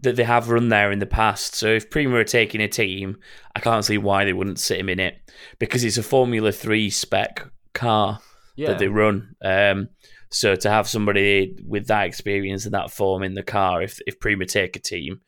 that 0.00 0.16
they 0.16 0.24
have 0.24 0.50
run 0.50 0.68
there 0.68 0.90
in 0.90 0.98
the 0.98 1.06
past. 1.06 1.54
So 1.54 1.68
if 1.68 1.90
Prema 1.90 2.16
are 2.16 2.24
taking 2.24 2.60
a 2.60 2.68
team, 2.68 3.16
I 3.54 3.60
can't 3.60 3.84
see 3.84 3.98
why 3.98 4.24
they 4.24 4.32
wouldn't 4.32 4.58
sit 4.58 4.80
him 4.80 4.88
in 4.88 5.00
it 5.00 5.16
because 5.58 5.84
it's 5.84 5.96
a 5.96 6.02
Formula 6.02 6.52
Three 6.52 6.90
spec 6.90 7.46
car 7.72 8.20
that 8.68 8.78
they 8.78 8.88
run. 8.88 9.34
Um, 9.44 9.88
so 10.30 10.56
to 10.56 10.70
have 10.70 10.88
somebody 10.88 11.56
with 11.66 11.86
that 11.86 12.06
experience 12.06 12.64
and 12.64 12.74
that 12.74 12.90
form 12.90 13.22
in 13.22 13.34
the 13.34 13.42
car, 13.42 13.82
if 13.82 14.00
if 14.06 14.18
Prema 14.20 14.46
take 14.46 14.76
a 14.76 14.80
team, 14.80 15.20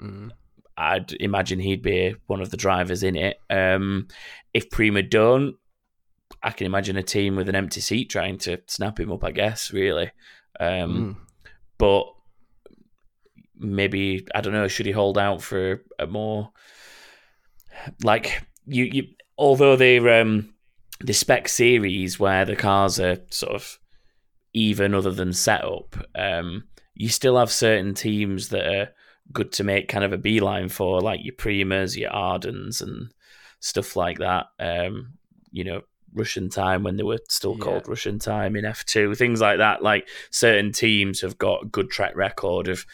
Mm. 0.00 0.30
I'd 0.76 1.12
imagine 1.20 1.58
he'd 1.58 1.82
be 1.82 2.14
one 2.26 2.40
of 2.42 2.50
the 2.50 2.56
drivers 2.56 3.02
in 3.02 3.16
it. 3.16 3.38
Um, 3.48 4.08
if 4.52 4.70
Prema 4.70 5.02
don't, 5.02 5.56
I 6.42 6.50
can 6.50 6.66
imagine 6.66 6.96
a 6.96 7.02
team 7.02 7.34
with 7.36 7.48
an 7.48 7.54
empty 7.54 7.80
seat 7.80 8.10
trying 8.10 8.38
to 8.38 8.60
snap 8.66 9.00
him 9.00 9.10
up. 9.12 9.24
I 9.24 9.30
guess 9.30 9.72
really, 9.72 10.10
um, 10.60 11.16
Mm. 11.16 11.16
but 11.78 12.06
maybe 13.58 14.26
I 14.34 14.40
don't 14.40 14.52
know. 14.52 14.68
Should 14.68 14.86
he 14.86 14.92
hold 14.92 15.18
out 15.18 15.42
for 15.42 15.82
a 15.98 16.06
more 16.06 16.50
like 18.02 18.42
you? 18.66 18.84
you 18.84 19.04
although 19.38 19.76
they're 19.76 20.20
um, 20.20 20.52
the 21.00 21.12
spec 21.12 21.48
series 21.48 22.18
where 22.18 22.44
the 22.44 22.56
cars 22.56 22.98
are 23.00 23.18
sort 23.30 23.54
of 23.54 23.78
even 24.52 24.94
other 24.94 25.10
than 25.10 25.32
setup, 25.32 25.96
um, 26.14 26.64
you 26.94 27.08
still 27.08 27.36
have 27.38 27.50
certain 27.52 27.94
teams 27.94 28.48
that 28.48 28.66
are 28.66 28.88
good 29.32 29.52
to 29.52 29.64
make 29.64 29.88
kind 29.88 30.04
of 30.04 30.12
a 30.12 30.18
beeline 30.18 30.68
for, 30.68 31.00
like 31.00 31.20
your 31.22 31.34
Premas, 31.34 31.96
your 31.96 32.10
Ardens, 32.12 32.80
and 32.80 33.12
stuff 33.60 33.96
like 33.96 34.18
that. 34.18 34.46
Um, 34.58 35.14
you 35.50 35.64
know, 35.64 35.82
Russian 36.14 36.48
time 36.48 36.82
when 36.82 36.96
they 36.96 37.02
were 37.02 37.18
still 37.28 37.56
Yeah. 37.58 37.64
called 37.64 37.88
Russian 37.88 38.18
time 38.18 38.56
in 38.56 38.64
F2, 38.64 39.14
things 39.16 39.40
like 39.40 39.58
that. 39.58 39.82
Like 39.82 40.08
certain 40.30 40.72
teams 40.72 41.20
have 41.20 41.36
got 41.38 41.64
a 41.64 41.66
good 41.66 41.90
track 41.90 42.16
record 42.16 42.68
of 42.68 42.86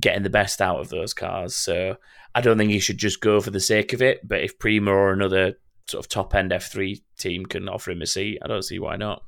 getting 0.00 0.22
the 0.22 0.30
best 0.30 0.60
out 0.60 0.80
of 0.80 0.88
those 0.88 1.12
cars. 1.14 1.54
So 1.54 1.96
I 2.34 2.40
don't 2.40 2.58
think 2.58 2.70
he 2.70 2.78
should 2.80 2.98
just 2.98 3.20
go 3.20 3.40
for 3.40 3.50
the 3.50 3.60
sake 3.60 3.92
of 3.92 4.02
it. 4.02 4.26
But 4.26 4.40
if 4.42 4.58
Prema 4.58 4.90
or 4.90 5.12
another 5.12 5.54
sort 5.86 6.04
of 6.04 6.08
top 6.08 6.34
end 6.34 6.50
F3 6.50 7.02
team 7.18 7.44
can 7.46 7.68
offer 7.68 7.90
him 7.90 8.02
a 8.02 8.06
seat, 8.06 8.38
I 8.42 8.48
don't 8.48 8.62
see 8.62 8.78
why 8.78 8.96
not. 8.96 9.22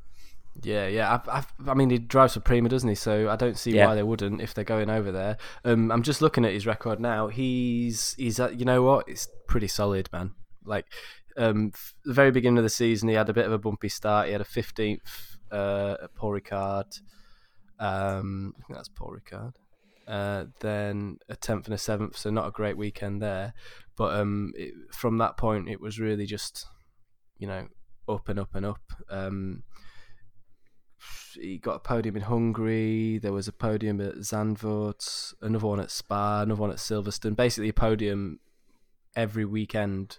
Yeah, 0.62 0.86
yeah. 0.86 1.12
I've, 1.14 1.28
I've, 1.28 1.68
I 1.68 1.74
mean, 1.74 1.90
he 1.90 1.98
drives 1.98 2.34
for 2.34 2.40
Prema, 2.40 2.68
doesn't 2.68 2.88
he? 2.88 2.94
So 2.94 3.28
I 3.28 3.36
don't 3.36 3.58
see 3.58 3.72
Yeah. 3.72 3.86
why 3.88 3.94
they 3.94 4.02
wouldn't 4.02 4.40
if 4.40 4.54
they're 4.54 4.64
going 4.64 4.88
over 4.90 5.12
there. 5.12 5.36
Um, 5.64 5.90
I'm 5.92 6.02
just 6.02 6.22
looking 6.22 6.44
at 6.44 6.52
his 6.52 6.66
record 6.66 6.98
now. 7.00 7.28
He's 7.28 8.14
he's 8.14 8.40
at, 8.40 8.58
you 8.58 8.64
know 8.64 8.82
what? 8.82 9.08
It's 9.08 9.28
pretty 9.48 9.68
solid, 9.68 10.08
man. 10.12 10.32
Like, 10.64 10.86
um, 11.36 11.70
f- 11.74 11.94
the 12.04 12.14
very 12.14 12.30
beginning 12.30 12.58
of 12.58 12.64
the 12.64 12.70
season, 12.70 13.08
he 13.08 13.14
had 13.14 13.28
a 13.28 13.34
bit 13.34 13.44
of 13.46 13.52
a 13.52 13.58
bumpy 13.58 13.88
start. 13.90 14.26
He 14.26 14.32
had 14.32 14.40
a 14.40 14.44
15th 14.44 15.00
uh, 15.52 15.96
at 16.04 16.14
Paul 16.14 16.32
Ricard. 16.40 17.00
Um, 17.78 18.54
I 18.58 18.66
think 18.66 18.76
that's 18.78 18.88
Paul 18.88 19.14
Ricard. 19.14 19.52
Uh, 20.08 20.44
then 20.60 21.18
a 21.28 21.34
10th 21.36 21.64
and 21.66 21.74
a 21.74 21.76
7th, 21.76 22.16
so 22.16 22.30
not 22.30 22.46
a 22.46 22.52
great 22.52 22.76
weekend 22.76 23.20
there. 23.20 23.52
But 23.96 24.14
um, 24.18 24.52
it, 24.56 24.72
from 24.92 25.18
that 25.18 25.36
point, 25.36 25.68
it 25.68 25.80
was 25.80 25.98
really 25.98 26.26
just, 26.26 26.66
you 27.38 27.46
know, 27.46 27.66
up 28.08 28.28
and 28.28 28.38
up 28.38 28.54
and 28.54 28.64
up. 28.66 28.80
Um, 29.10 29.62
he 31.40 31.58
got 31.58 31.76
a 31.76 31.78
podium 31.80 32.16
in 32.16 32.22
Hungary. 32.22 33.18
There 33.18 33.32
was 33.32 33.48
a 33.48 33.52
podium 33.52 34.00
at 34.00 34.16
Zandvoort, 34.16 35.34
another 35.40 35.66
one 35.66 35.80
at 35.80 35.90
Spa, 35.90 36.42
another 36.42 36.60
one 36.60 36.70
at 36.70 36.76
Silverstone. 36.76 37.36
Basically, 37.36 37.68
a 37.68 37.72
podium 37.72 38.40
every 39.14 39.44
weekend, 39.44 40.18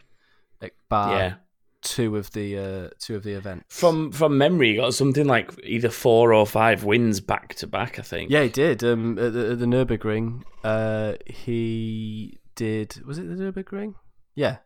like 0.61 0.75
bar 0.89 1.17
yeah. 1.17 1.33
two 1.81 2.17
of 2.17 2.31
the 2.31 2.57
uh, 2.57 2.89
two 2.99 3.15
of 3.15 3.23
the 3.23 3.33
events. 3.33 3.65
From 3.69 4.11
from 4.11 4.37
memory, 4.37 4.71
he 4.71 4.75
got 4.77 4.93
something 4.93 5.25
like 5.25 5.51
either 5.63 5.89
four 5.89 6.33
or 6.33 6.45
five 6.45 6.83
wins 6.83 7.19
back 7.21 7.55
to 7.55 7.67
back. 7.67 7.99
I 7.99 8.01
think. 8.01 8.29
yeah, 8.31 8.43
he 8.43 8.49
did. 8.49 8.83
Um, 8.83 9.17
at 9.19 9.33
the, 9.33 9.51
at 9.51 9.59
the 9.59 9.65
Nurburgring, 9.65 10.43
uh, 10.63 11.13
he 11.25 12.39
did. 12.55 13.05
Was 13.05 13.17
it 13.17 13.27
the 13.29 13.35
Nurburgring? 13.35 13.95
Yeah, 14.35 14.57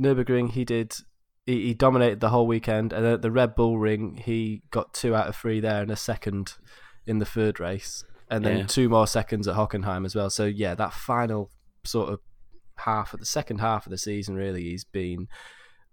Nurburgring. 0.00 0.50
He 0.50 0.64
did. 0.64 0.96
He, 1.48 1.68
he 1.68 1.74
dominated 1.74 2.20
the 2.20 2.28
whole 2.28 2.46
weekend, 2.46 2.92
and 2.92 3.06
at 3.06 3.22
the 3.22 3.30
Red 3.30 3.54
Bull 3.54 3.78
Ring, 3.78 4.20
he 4.22 4.60
got 4.70 4.92
two 4.92 5.14
out 5.14 5.28
of 5.28 5.34
three 5.34 5.60
there 5.60 5.80
and 5.80 5.90
a 5.90 5.96
second 5.96 6.52
in 7.06 7.20
the 7.20 7.24
third 7.24 7.58
race, 7.58 8.04
and 8.30 8.44
then 8.44 8.58
Yeah. 8.58 8.66
two 8.66 8.90
more 8.90 9.06
seconds 9.06 9.48
at 9.48 9.56
Hockenheim 9.56 10.04
as 10.04 10.14
well. 10.14 10.28
So 10.28 10.44
yeah, 10.44 10.74
that 10.74 10.92
final 10.92 11.50
sort 11.84 12.10
of 12.10 12.20
half 12.76 13.14
of 13.14 13.20
the 13.20 13.24
second 13.26 13.60
half 13.60 13.86
of 13.86 13.90
the 13.90 13.96
season, 13.96 14.34
really, 14.34 14.64
he's 14.64 14.84
been 14.84 15.26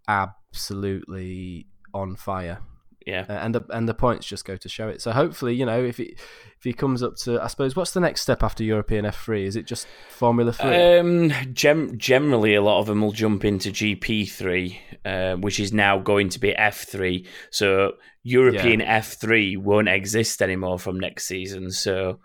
absolutely 0.10 1.68
on 1.94 2.18
fire. 2.18 2.60
Yeah. 3.06 3.26
Uh, 3.30 3.34
and 3.34 3.54
the 3.54 3.64
and 3.70 3.88
the 3.88 3.94
points 3.94 4.26
just 4.26 4.46
go 4.46 4.56
to 4.58 4.68
show 4.68 4.88
it. 4.88 5.00
So 5.02 5.12
hopefully, 5.12 5.54
you 5.54 5.66
know, 5.66 5.84
if 5.84 5.98
he 5.98 6.16
if 6.58 6.64
he 6.64 6.74
comes 6.74 7.04
up 7.04 7.16
to, 7.18 7.40
I 7.42 7.48
suppose, 7.48 7.76
what's 7.76 7.92
the 7.92 8.00
next 8.00 8.22
step 8.22 8.42
after 8.42 8.64
European 8.64 9.06
F 9.06 9.24
three? 9.24 9.46
Is 9.46 9.56
it 9.56 9.68
just 9.68 9.86
Formula 10.10 10.52
Three? 10.52 10.98
Um, 10.98 11.32
gem- 11.54 11.98
generally, 12.00 12.56
a 12.56 12.62
lot 12.64 12.80
of 12.80 12.88
them 12.88 13.02
will 13.02 13.12
jump 13.12 13.46
into 13.46 13.70
GP3, 13.70 14.78
uh, 15.06 15.36
which 15.36 15.60
is 15.60 15.72
now 15.72 16.00
going 16.00 16.30
to 16.30 16.40
be 16.40 16.54
F3. 16.54 17.28
So 17.52 17.94
European 18.24 18.80
F3 18.82 19.58
won't 19.60 19.88
exist 19.88 20.42
anymore 20.42 20.80
from 20.80 21.00
next 21.00 21.28
season. 21.28 21.70
So 21.70 22.20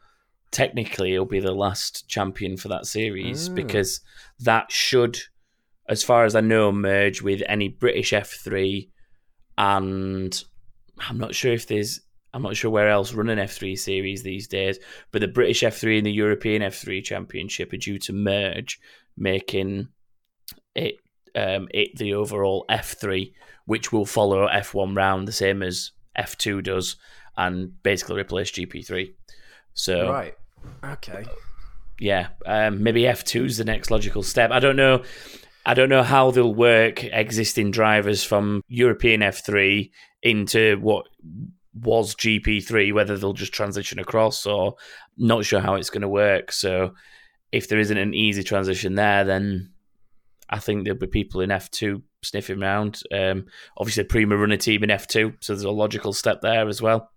technically, 0.50 1.10
he'll 1.10 1.26
be 1.26 1.40
the 1.40 1.52
last 1.52 2.08
champion 2.08 2.56
for 2.56 2.68
that 2.68 2.86
series 2.86 3.50
Ah. 3.50 3.52
because 3.52 4.00
that 4.38 4.72
should 4.72 5.18
as 5.90 6.04
far 6.04 6.24
as 6.24 6.36
I 6.36 6.40
know, 6.40 6.70
merge 6.70 7.20
with 7.20 7.42
any 7.48 7.68
British 7.68 8.12
F3, 8.12 8.88
and 9.58 10.44
I'm 11.08 11.18
not 11.18 11.34
sure 11.34 11.52
if 11.52 11.66
there's. 11.66 12.00
I'm 12.32 12.42
not 12.42 12.56
sure 12.56 12.70
where 12.70 12.88
else 12.88 13.12
run 13.12 13.28
an 13.28 13.38
F3 13.40 13.76
series 13.76 14.22
these 14.22 14.46
days, 14.46 14.78
but 15.10 15.20
the 15.20 15.26
British 15.26 15.62
F3 15.62 15.98
and 15.98 16.06
the 16.06 16.12
European 16.12 16.62
F3 16.62 17.02
Championship 17.02 17.72
are 17.72 17.76
due 17.76 17.98
to 17.98 18.12
merge, 18.12 18.78
making 19.16 19.88
it 20.76 20.94
um, 21.34 21.68
it 21.72 21.96
the 21.96 22.14
overall 22.14 22.64
F3, 22.70 23.32
which 23.66 23.92
will 23.92 24.06
follow 24.06 24.46
F1 24.48 24.96
round 24.96 25.26
the 25.26 25.32
same 25.32 25.62
as 25.62 25.90
F2 26.16 26.62
does, 26.62 26.96
and 27.36 27.82
basically 27.82 28.20
replace 28.20 28.52
GP3. 28.52 29.12
So 29.74 30.10
Right. 30.10 30.34
Okay. 30.84 31.24
yeah, 31.98 32.28
um, 32.46 32.82
maybe 32.82 33.02
F2 33.02 33.46
is 33.46 33.58
the 33.58 33.64
next 33.64 33.90
logical 33.90 34.22
step. 34.22 34.50
I 34.50 34.60
don't 34.60 34.76
know. 34.76 35.02
I 35.66 35.74
don't 35.74 35.88
know 35.88 36.02
how 36.02 36.30
they'll 36.30 36.54
work 36.54 37.04
existing 37.04 37.70
drivers 37.70 38.24
from 38.24 38.62
European 38.68 39.20
F3 39.20 39.90
into 40.22 40.78
what 40.80 41.06
was 41.74 42.14
GP3, 42.14 42.92
whether 42.92 43.16
they'll 43.16 43.32
just 43.32 43.52
transition 43.52 43.98
across 43.98 44.46
or 44.46 44.74
not 45.16 45.44
sure 45.44 45.60
how 45.60 45.74
it's 45.74 45.90
going 45.90 46.02
to 46.02 46.08
work. 46.08 46.52
So 46.52 46.94
if 47.52 47.68
there 47.68 47.78
isn't 47.78 47.96
an 47.96 48.14
easy 48.14 48.42
transition 48.42 48.94
there, 48.94 49.24
then 49.24 49.72
I 50.48 50.58
think 50.58 50.84
there'll 50.84 50.98
be 50.98 51.06
people 51.06 51.40
in 51.40 51.50
F2 51.50 52.02
sniffing 52.22 52.62
around. 52.62 53.02
Um, 53.12 53.46
obviously, 53.76 54.04
Prema 54.04 54.36
run 54.36 54.52
a 54.52 54.56
team 54.56 54.82
in 54.82 54.90
F2, 54.90 55.36
so 55.40 55.52
there's 55.52 55.64
a 55.64 55.70
logical 55.70 56.12
step 56.12 56.40
there 56.40 56.68
as 56.68 56.82
well. 56.82 57.10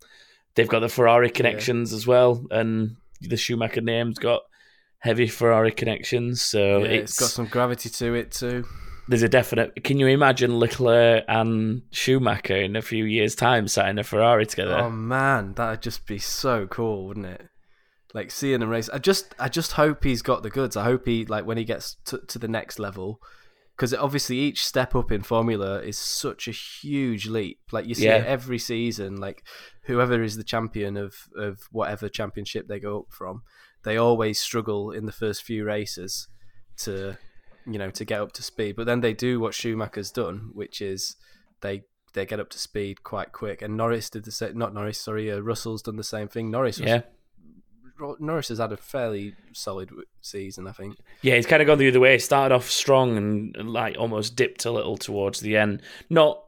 They've 0.56 0.70
got 0.70 0.80
the 0.80 0.90
Ferrari 0.90 1.32
connections 1.32 1.94
as 1.94 2.06
well, 2.06 2.46
and 2.52 2.96
the 3.22 3.38
Schumacher 3.38 3.82
name's 3.82 4.20
got 4.20 4.42
heavy 5.00 5.28
Ferrari 5.28 5.72
connections. 5.72 6.42
So 6.44 6.80
Yeah, 6.80 6.92
it's, 6.92 7.12
it's 7.14 7.20
got 7.20 7.30
some 7.30 7.48
gravity 7.48 7.90
to 7.90 8.14
it 8.14 8.32
too. 8.32 8.66
There's 9.08 9.24
a 9.24 9.30
definite. 9.30 9.84
Can 9.84 10.00
you 10.00 10.08
imagine 10.08 10.58
Leclerc 10.60 11.24
uh, 11.28 11.32
and 11.32 11.82
Schumacher 11.92 12.56
in 12.56 12.76
a 12.76 12.82
few 12.82 13.06
years' 13.06 13.36
time 13.36 13.68
sat 13.68 13.90
in 13.90 14.00
a 14.00 14.04
Ferrari 14.04 14.46
together? 14.46 14.78
Oh 14.78 14.90
man, 14.90 15.54
that'd 15.54 15.82
just 15.82 16.06
be 16.08 16.20
so 16.20 16.68
cool, 16.68 17.08
wouldn't 17.08 17.26
it? 17.26 17.48
Like 18.14 18.32
seeing 18.32 18.62
him 18.62 18.70
race. 18.70 18.90
I 18.90 19.00
just, 19.00 19.34
I 19.40 19.50
just 19.50 19.74
hope 19.74 20.04
he's 20.04 20.22
got 20.22 20.44
the 20.44 20.52
goods. 20.52 20.78
I 20.78 20.84
hope 20.84 21.08
he, 21.08 21.26
like, 21.26 21.46
when 21.48 21.58
he 21.58 21.64
gets 21.64 21.96
to, 22.06 22.20
to 22.28 22.38
the 22.38 22.48
next 22.48 22.78
level, 22.78 23.20
because 23.76 23.92
obviously 23.92 24.38
each 24.38 24.64
step 24.64 24.96
up 24.96 25.12
in 25.12 25.24
Formula 25.24 25.80
is 25.82 25.98
such 25.98 26.48
a 26.48 26.52
huge 26.52 27.28
leap. 27.28 27.60
Like 27.72 27.88
you 27.88 27.96
see 27.96 28.06
Yeah. 28.06 28.18
it 28.18 28.28
every 28.28 28.60
season. 28.60 29.18
Like 29.18 29.44
whoever 29.86 30.22
is 30.22 30.38
the 30.38 30.44
champion 30.44 30.96
of 30.96 31.16
of 31.36 31.62
whatever 31.72 32.08
championship 32.08 32.68
they 32.68 32.80
go 32.80 33.00
up 33.00 33.06
from, 33.10 33.42
they 33.84 33.98
always 33.98 34.40
struggle 34.40 34.92
in 34.92 35.08
the 35.08 35.12
first 35.12 35.42
few 35.42 35.66
races 35.66 36.28
to, 36.78 37.18
you 37.66 37.80
know, 37.80 37.90
to 37.92 38.06
get 38.06 38.22
up 38.22 38.32
to 38.34 38.44
speed. 38.44 38.76
But 38.76 38.86
then 38.86 39.02
they 39.02 39.14
do 39.14 39.40
what 39.40 39.54
Schumacher's 39.54 40.12
done, 40.12 40.50
which 40.54 40.82
is 40.82 41.16
they 41.62 41.84
they 42.14 42.26
get 42.26 42.40
up 42.40 42.50
to 42.50 42.60
speed 42.60 43.04
quite 43.04 43.32
quick. 43.32 43.62
And 43.62 43.76
Norris 43.76 44.10
did 44.10 44.26
the 44.26 44.32
same. 44.32 44.58
Not 44.58 44.74
Norris, 44.74 45.00
sorry. 45.00 45.32
Uh, 45.32 45.40
Russell's 45.40 45.82
done 45.82 45.96
the 45.96 46.04
same 46.04 46.28
thing. 46.28 46.52
Norris, 46.52 46.80
was, 46.80 46.90
yeah, 46.90 47.02
Norris 48.20 48.50
has 48.50 48.60
had 48.60 48.72
a 48.72 48.78
fairly 48.78 49.36
solid 49.54 49.90
season, 50.22 50.68
I 50.68 50.72
think. 50.72 50.98
yeah. 51.22 51.36
He's 51.36 51.46
kind 51.46 51.62
of 51.62 51.68
gone 51.68 51.78
the 51.78 51.90
other 51.90 52.00
way. 52.00 52.14
He 52.14 52.20
Started 52.20 52.54
off 52.54 52.70
strong 52.70 53.18
and, 53.18 53.56
and, 53.58 53.70
like 53.70 53.98
almost 53.98 54.36
dipped 54.36 54.66
a 54.66 54.72
little 54.72 54.98
towards 54.98 55.40
the 55.40 55.58
end. 55.58 55.82
Not 56.10 56.44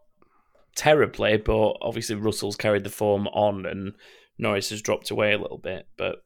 terribly, 0.76 1.38
but 1.38 1.78
obviously 1.82 2.16
Russell's 2.16 2.56
carried 2.56 2.84
the 2.84 2.90
form 2.90 3.28
on, 3.28 3.66
and 3.66 3.94
Norris 4.38 4.70
has 4.70 4.82
dropped 4.82 5.10
away 5.10 5.34
a 5.34 5.40
little 5.40 5.58
bit. 5.58 5.88
But 5.98 6.24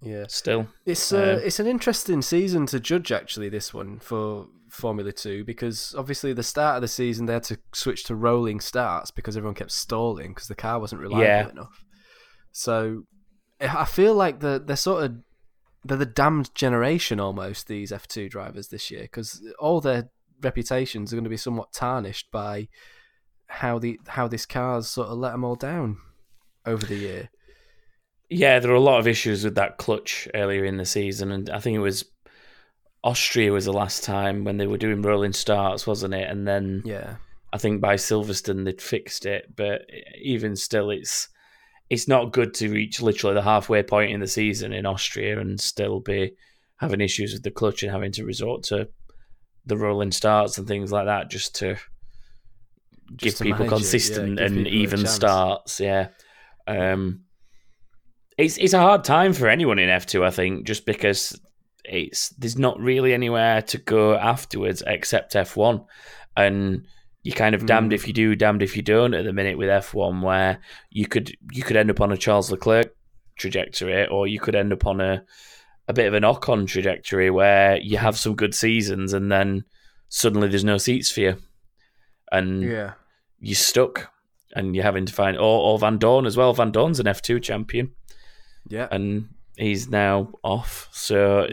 Yeah, 0.00 0.26
still, 0.28 0.68
it's 0.86 1.12
uh, 1.12 1.38
Um, 1.38 1.46
it's 1.46 1.58
an 1.58 1.66
interesting 1.66 2.22
season 2.22 2.66
to 2.66 2.78
judge 2.80 3.10
actually. 3.10 3.48
This 3.48 3.74
one 3.74 3.98
for 3.98 4.46
Formula 4.70 5.12
Two 5.12 5.44
because 5.44 5.94
obviously 5.98 6.32
the 6.32 6.42
start 6.42 6.76
of 6.76 6.82
the 6.82 6.88
season 6.88 7.26
they 7.26 7.32
had 7.32 7.42
to 7.44 7.58
switch 7.74 8.04
to 8.04 8.14
rolling 8.14 8.60
starts 8.60 9.10
because 9.10 9.36
everyone 9.36 9.54
kept 9.54 9.72
stalling 9.72 10.34
because 10.34 10.48
the 10.48 10.54
car 10.54 10.78
wasn't 10.78 11.00
reliable 11.00 11.24
Yeah. 11.26 11.48
enough. 11.50 11.84
So 12.52 13.02
I 13.60 13.84
feel 13.86 14.14
like 14.14 14.40
the 14.40 14.62
they're 14.64 14.76
sort 14.76 15.04
of 15.04 15.16
they're 15.84 15.96
the 15.96 16.06
damned 16.06 16.54
generation 16.54 17.18
almost 17.18 17.66
these 17.66 17.90
F 17.90 18.06
two 18.06 18.28
drivers 18.28 18.68
this 18.68 18.90
year 18.90 19.02
because 19.02 19.42
all 19.58 19.80
their 19.80 20.10
reputations 20.42 21.12
are 21.12 21.16
going 21.16 21.24
to 21.24 21.30
be 21.30 21.36
somewhat 21.36 21.72
tarnished 21.72 22.30
by 22.30 22.68
how 23.46 23.78
the 23.80 23.98
how 24.06 24.28
this 24.28 24.46
car's 24.46 24.86
sort 24.86 25.08
of 25.08 25.18
let 25.18 25.32
them 25.32 25.42
all 25.44 25.56
down 25.56 25.96
over 26.66 26.86
the 26.86 26.96
year. 26.96 27.30
Yeah, 28.30 28.58
there 28.58 28.70
were 28.70 28.76
a 28.76 28.80
lot 28.80 29.00
of 29.00 29.06
issues 29.06 29.44
with 29.44 29.54
that 29.54 29.78
clutch 29.78 30.28
earlier 30.34 30.64
in 30.64 30.76
the 30.76 30.84
season, 30.84 31.32
and 31.32 31.48
I 31.50 31.60
think 31.60 31.76
it 31.76 31.80
was 31.80 32.04
Austria 33.02 33.52
was 33.52 33.64
the 33.64 33.72
last 33.72 34.04
time 34.04 34.44
when 34.44 34.56
they 34.56 34.66
were 34.66 34.76
doing 34.76 35.02
rolling 35.02 35.32
starts, 35.32 35.86
wasn't 35.86 36.14
it? 36.14 36.28
And 36.28 36.46
then 36.46 36.82
Yeah, 36.84 37.16
I 37.52 37.58
think 37.58 37.80
by 37.80 37.94
Silverstone 37.94 38.64
they'd 38.64 38.82
fixed 38.82 39.24
it, 39.24 39.54
but 39.56 39.82
even 40.20 40.56
still, 40.56 40.90
it's 40.90 41.28
it's 41.90 42.08
not 42.08 42.32
good 42.32 42.52
to 42.54 42.70
reach 42.70 43.00
literally 43.00 43.34
the 43.34 43.42
halfway 43.42 43.82
point 43.82 44.12
in 44.12 44.20
the 44.20 44.26
season 44.26 44.72
in 44.72 44.84
Austria 44.84 45.40
and 45.40 45.58
still 45.58 46.00
be 46.00 46.34
having 46.76 47.00
issues 47.00 47.32
with 47.32 47.42
the 47.42 47.50
clutch 47.50 47.82
and 47.82 47.90
having 47.90 48.12
to 48.12 48.24
resort 48.24 48.62
to 48.64 48.88
the 49.64 49.76
rolling 49.76 50.12
starts 50.12 50.58
and 50.58 50.68
things 50.68 50.92
like 50.92 51.06
that 51.06 51.30
just 51.30 51.54
to 51.56 51.76
give 53.16 53.36
to 53.36 53.44
people 53.44 53.62
it, 53.62 53.64
yeah, 53.64 53.70
consistent 53.70 54.36
give 54.36 54.46
and 54.46 54.56
people 54.64 54.78
even 54.78 55.06
starts. 55.06 55.80
Yeah. 55.80 56.08
Um, 56.66 57.22
it's 58.38 58.56
it's 58.56 58.72
a 58.72 58.80
hard 58.80 59.04
time 59.04 59.32
for 59.32 59.48
anyone 59.48 59.78
in 59.78 59.88
F 59.88 60.06
two, 60.06 60.24
I 60.24 60.30
think, 60.30 60.66
just 60.66 60.86
because 60.86 61.38
it's 61.84 62.30
there's 62.30 62.56
not 62.56 62.78
really 62.80 63.12
anywhere 63.12 63.60
to 63.62 63.78
go 63.78 64.14
afterwards 64.14 64.82
except 64.86 65.36
F 65.36 65.56
one, 65.56 65.84
and 66.36 66.86
you're 67.24 67.34
kind 67.34 67.54
of 67.54 67.66
damned 67.66 67.90
Mm. 67.90 67.94
if 67.94 68.06
you 68.06 68.14
do, 68.14 68.36
damned 68.36 68.62
if 68.62 68.76
you 68.76 68.82
don't 68.82 69.12
at 69.12 69.24
the 69.24 69.32
minute 69.32 69.58
with 69.58 69.68
F 69.68 69.92
one, 69.92 70.22
where 70.22 70.60
you 70.90 71.06
could 71.06 71.36
you 71.52 71.64
could 71.64 71.76
end 71.76 71.90
up 71.90 72.00
on 72.00 72.12
a 72.12 72.16
Charles 72.16 72.50
Leclerc 72.50 72.94
trajectory, 73.36 74.06
or 74.06 74.26
you 74.26 74.38
could 74.38 74.54
end 74.54 74.72
up 74.72 74.86
on 74.86 75.00
a 75.00 75.24
a 75.88 75.92
bit 75.92 76.06
of 76.06 76.14
an 76.14 76.22
Ocon 76.22 76.66
trajectory 76.66 77.30
where 77.30 77.78
you 77.78 77.96
have 77.96 78.18
some 78.18 78.36
good 78.36 78.54
seasons 78.54 79.14
and 79.14 79.32
then 79.32 79.64
suddenly 80.10 80.46
there's 80.46 80.64
no 80.64 80.78
seats 80.78 81.10
for 81.10 81.20
you, 81.20 81.36
and 82.30 82.62
yeah. 82.62 82.92
you're 83.40 83.54
stuck 83.56 84.12
and 84.54 84.74
you're 84.76 84.84
having 84.84 85.06
to 85.06 85.12
find 85.12 85.36
or, 85.36 85.42
or 85.42 85.78
Vandoorne 85.78 86.26
as 86.26 86.36
well. 86.36 86.54
Vandoorne's 86.54 87.00
an 87.00 87.06
F2 87.06 87.42
champion 87.42 87.90
Yeah, 88.68 88.88
and 88.90 89.28
he's 89.56 89.88
now 89.88 90.30
off. 90.42 90.88
So 90.92 91.46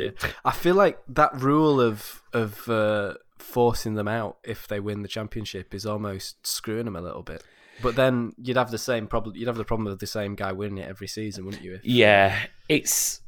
I 0.44 0.52
feel 0.52 0.76
like 0.76 1.00
that 1.10 1.36
rule 1.42 1.82
of 1.82 2.22
of 2.34 2.68
uh, 2.70 3.16
forcing 3.38 3.96
them 3.96 4.08
out 4.08 4.38
if 4.44 4.68
they 4.68 4.80
win 4.80 5.02
the 5.02 5.08
championship 5.08 5.74
is 5.74 5.86
almost 5.86 6.46
screwing 6.46 6.86
them 6.86 6.96
a 6.96 7.02
little 7.02 7.24
bit. 7.24 7.44
But 7.82 7.96
then 7.96 8.34
you'd 8.38 8.58
have 8.58 8.72
the 8.72 8.78
same 8.78 9.08
problem. 9.08 9.36
You'd 9.36 9.48
have 9.48 9.58
the 9.58 9.66
problem 9.66 9.88
of 9.88 10.00
the 10.00 10.08
same 10.08 10.36
guy 10.36 10.52
winning 10.54 10.78
it 10.78 10.88
every 10.88 11.08
season, 11.08 11.46
wouldn't 11.46 11.64
you? 11.64 11.76
If 11.76 11.86
yeah, 11.86 12.38
it's 12.70 13.22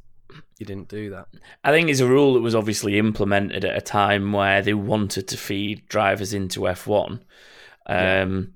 you 0.58 0.66
didn't 0.66 0.88
do 0.88 1.10
that. 1.10 1.28
I 1.64 1.70
think 1.70 1.88
it's 1.88 2.00
a 2.00 2.06
rule 2.06 2.34
that 2.34 2.40
was 2.40 2.54
obviously 2.54 2.98
implemented 2.98 3.64
at 3.64 3.76
a 3.76 3.80
time 3.80 4.32
where 4.32 4.62
they 4.62 4.74
wanted 4.74 5.28
to 5.28 5.36
feed 5.36 5.86
drivers 5.88 6.32
into 6.32 6.60
F1. 6.60 7.20
Um, 7.86 8.54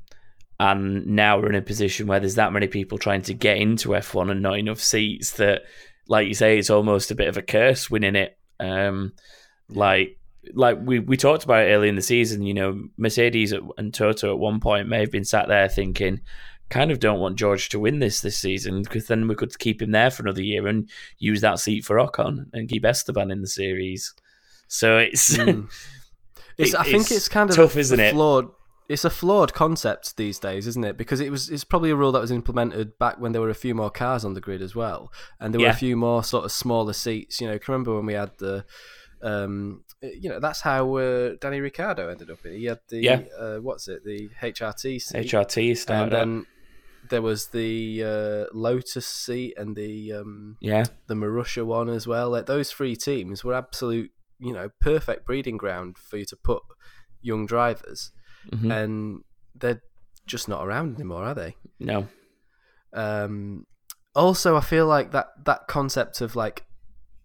And 0.62 1.06
now 1.06 1.38
we're 1.38 1.48
in 1.48 1.54
a 1.56 1.62
position 1.62 2.06
where 2.06 2.20
there's 2.20 2.36
that 2.36 2.52
many 2.52 2.68
people 2.68 2.96
trying 2.98 3.22
to 3.22 3.34
get 3.34 3.56
into 3.58 3.88
F1 3.90 4.30
and 4.30 4.42
not 4.42 4.58
enough 4.58 4.78
seats 4.80 5.32
that, 5.32 5.62
like 6.08 6.28
you 6.28 6.34
say, 6.34 6.56
it's 6.58 6.70
almost 6.70 7.10
a 7.10 7.14
bit 7.16 7.28
of 7.28 7.36
a 7.36 7.42
curse 7.42 7.90
winning 7.90 8.14
it. 8.16 8.38
Um, 8.60 9.12
like, 9.68 10.18
like 10.54 10.78
we, 10.80 11.00
we 11.00 11.16
talked 11.16 11.42
about 11.44 11.64
it 11.66 11.72
early 11.72 11.88
in 11.88 11.96
the 11.96 12.02
season, 12.02 12.42
you 12.42 12.54
know, 12.54 12.84
Mercedes 12.96 13.52
and 13.76 13.92
Toto 13.92 14.30
at 14.32 14.38
one 14.38 14.60
point 14.60 14.88
may 14.88 15.00
have 15.00 15.10
been 15.10 15.24
sat 15.24 15.48
there 15.48 15.68
thinking, 15.68 16.20
kind 16.70 16.90
of 16.92 17.00
don't 17.00 17.20
want 17.20 17.36
George 17.38 17.68
to 17.70 17.80
win 17.80 17.98
this 17.98 18.20
this 18.20 18.36
season 18.38 18.82
because 18.82 19.06
then 19.06 19.26
we 19.28 19.34
could 19.34 19.58
keep 19.58 19.82
him 19.82 19.90
there 19.90 20.10
for 20.10 20.22
another 20.22 20.42
year 20.42 20.66
and 20.68 20.88
use 21.18 21.40
that 21.40 21.58
seat 21.58 21.84
for 21.84 21.96
Ocon 21.96 22.46
and 22.52 22.68
keep 22.68 22.84
Esteban 22.84 23.30
in 23.32 23.40
the 23.40 23.48
series. 23.48 24.14
So 24.68 24.98
it's, 24.98 25.36
Mm. 25.36 25.68
It's, 26.58 26.74
It- 26.74 26.78
I 26.80 26.84
think 26.84 27.02
it's 27.02 27.10
it's 27.12 27.28
kind 27.28 27.48
of 27.50 27.56
tough, 27.56 27.76
isn't 27.76 27.98
it? 27.98 28.12
Flawed. 28.12 28.48
It's 28.88 29.04
a 29.04 29.10
flawed 29.10 29.54
concept 29.54 30.16
these 30.16 30.38
days, 30.38 30.66
isn't 30.66 30.84
it? 30.84 30.96
Because 30.98 31.20
it 31.20 31.30
was 31.30 31.48
it's 31.48 31.64
probably 31.64 31.90
a 31.90 31.96
rule 31.96 32.12
that 32.12 32.20
was 32.20 32.30
implemented 32.30 32.98
back 32.98 33.18
when 33.18 33.32
there 33.32 33.40
were 33.40 33.48
a 33.50 33.54
few 33.54 33.74
more 33.74 33.90
cars 33.90 34.24
on 34.24 34.34
the 34.34 34.40
grid 34.40 34.60
as 34.62 34.74
well, 34.74 35.10
and 35.40 35.54
there 35.54 35.60
were 35.60 35.66
Yeah. 35.68 35.72
a 35.72 35.76
few 35.76 35.96
more 35.96 36.22
sort 36.24 36.44
of 36.44 36.52
smaller 36.52 36.92
seats. 36.92 37.40
You 37.40 37.46
know, 37.48 37.58
can 37.58 37.72
you 37.72 37.74
remember 37.74 37.94
when 37.96 38.06
we 38.06 38.14
had 38.14 38.32
the, 38.38 38.64
um, 39.22 39.84
you 40.02 40.28
know, 40.28 40.40
that's 40.40 40.60
how 40.62 40.96
uh, 40.96 41.34
Danny 41.40 41.60
Ricciardo 41.60 42.08
ended 42.08 42.30
up. 42.30 42.38
He 42.44 42.64
had 42.64 42.80
the 42.88 43.00
Yeah. 43.00 43.20
uh, 43.38 43.56
what's 43.58 43.88
it, 43.88 44.04
the 44.04 44.28
HRT 44.40 45.00
seat, 45.00 45.26
HRT 45.26 45.68
and 45.70 45.78
started. 45.78 46.14
up. 46.14 46.18
then 46.20 46.46
there 47.08 47.22
was 47.22 47.48
the 47.48 48.02
uh, 48.04 48.44
Lotus 48.56 49.06
seat 49.06 49.54
and 49.56 49.74
the 49.76 50.12
um, 50.12 50.56
yeah, 50.60 50.84
the 51.06 51.14
Marussia 51.14 51.64
one 51.64 51.88
as 51.88 52.06
well. 52.06 52.30
Like 52.30 52.46
those 52.46 52.70
three 52.72 52.96
teams 52.96 53.42
were 53.44 53.54
absolute, 53.54 54.10
you 54.38 54.52
know, 54.52 54.68
perfect 54.80 55.24
breeding 55.26 55.56
ground 55.56 55.96
for 55.98 56.16
you 56.18 56.24
to 56.26 56.36
put 56.36 56.62
young 57.20 57.46
drivers, 57.46 58.10
Mhm. 58.50 58.70
and 58.72 59.20
they're 59.54 59.82
just 60.26 60.48
not 60.48 60.64
around 60.66 60.94
anymore, 60.96 61.24
are 61.24 61.34
they? 61.34 61.56
no, 61.78 62.08
Um, 62.92 63.66
also, 64.14 64.56
I 64.56 64.60
feel 64.60 64.86
like 64.86 65.12
that 65.12 65.28
that 65.44 65.66
concept 65.68 66.20
of 66.20 66.36
like 66.36 66.64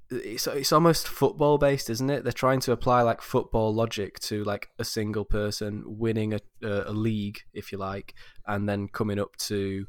it's 0.10 0.48
it's 0.48 0.72
almost 0.72 1.08
football 1.08 1.58
based, 1.58 1.90
isn't 1.90 2.10
it? 2.10 2.24
They're 2.24 2.32
trying 2.32 2.62
to 2.62 2.72
apply 2.72 3.02
like 3.02 3.22
football 3.22 3.74
logic 3.74 4.20
to 4.22 4.44
like 4.46 4.70
a 4.80 4.86
single 4.86 5.26
person 5.26 5.84
winning 5.86 6.34
a 6.34 6.40
a, 6.64 6.84
a 6.92 6.94
league, 6.94 7.40
if 7.54 7.72
you 7.72 7.78
like, 7.78 8.14
and 8.46 8.70
then 8.70 8.88
coming 8.88 9.20
up 9.20 9.36
to 9.48 9.86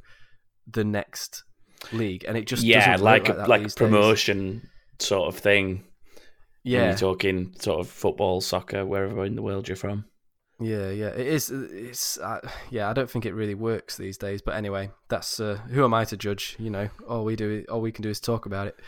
the 0.67 0.85
next 0.85 1.45
league, 1.93 2.25
and 2.27 2.37
it 2.37 2.47
just 2.49 2.65
yeah, 2.65 2.97
doesn't 2.97 3.05
like 3.05 3.29
like, 3.29 3.47
like 3.47 3.61
these 3.63 3.75
days. 3.75 3.75
promotion 3.75 4.69
sort 4.99 5.29
of 5.33 5.41
thing. 5.41 5.85
When 6.71 6.73
Yeah, 6.73 6.89
you're 6.89 6.99
talking 6.99 7.55
sort 7.61 7.81
of 7.81 7.89
football, 7.89 8.41
soccer, 8.41 8.85
wherever 8.85 9.25
in 9.25 9.37
the 9.37 9.43
world 9.43 9.69
you're 9.69 9.77
from. 9.77 10.05
Yeah, 10.61 10.91
yeah, 10.91 11.09
it 11.09 11.27
is. 11.27 11.51
It's 11.51 12.19
uh, 12.19 12.41
yeah. 12.71 12.91
I 12.91 12.93
don't 12.93 13.09
think 13.09 13.25
it 13.25 13.35
really 13.35 13.55
works 13.55 13.97
these 13.97 14.19
days. 14.19 14.43
But 14.43 14.57
anyway, 14.57 14.91
that's 15.09 15.39
uh, 15.39 15.59
who 15.71 15.85
am 15.85 15.95
I 15.95 16.05
to 16.07 16.17
judge? 16.17 16.57
You 16.59 16.71
know, 16.71 16.89
all 17.09 17.25
we 17.25 17.37
do, 17.37 17.65
all 17.69 17.81
we 17.81 17.93
can 17.93 18.03
do 18.03 18.11
is 18.11 18.19
talk 18.19 18.47
about 18.47 18.67
it. 18.67 18.79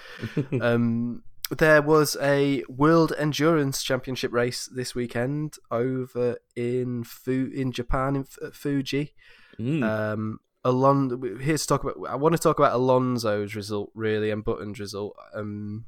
um, 0.62 1.22
there 1.50 1.80
was 1.80 2.16
a 2.20 2.64
World 2.68 3.12
Endurance 3.16 3.82
Championship 3.84 4.32
race 4.32 4.66
this 4.66 4.96
weekend 4.96 5.56
over 5.70 6.38
in 6.56 7.04
Fu 7.04 7.50
in 7.54 7.70
Japan 7.70 8.16
in 8.16 8.22
F- 8.22 8.52
Fuji. 8.52 9.14
Mm. 9.58 9.82
Um, 9.84 10.40
Alon, 10.64 11.38
here 11.40 11.56
to 11.56 11.66
talk 11.66 11.84
about. 11.84 11.96
I 12.08 12.16
want 12.16 12.34
to 12.34 12.42
talk 12.42 12.58
about 12.58 12.74
Alonso's 12.74 13.54
result 13.54 13.90
really 13.94 14.30
and 14.30 14.44
Button's 14.44 14.80
result. 14.80 15.16
Um, 15.34 15.86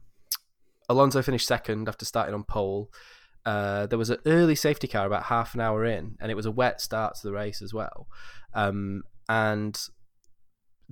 Alonso 0.88 1.22
finished 1.22 1.46
second 1.48 1.88
after 1.88 2.04
starting 2.04 2.34
on 2.34 2.44
pole. 2.44 2.90
Uh, 3.44 3.87
there 3.87 3.98
was 3.98 4.11
an 4.11 4.18
early 4.26 4.55
safety 4.55 4.87
car 4.87 5.07
about 5.07 5.24
half 5.24 5.55
an 5.55 5.61
hour 5.61 5.85
in, 5.85 6.16
and 6.20 6.31
it 6.31 6.35
was 6.37 6.46
a 6.46 6.50
wet 6.50 6.81
start 6.81 7.16
to 7.16 7.26
the 7.26 7.33
race 7.33 7.61
as 7.61 7.74
well. 7.74 8.07
Um, 8.55 9.02
and 9.28 9.78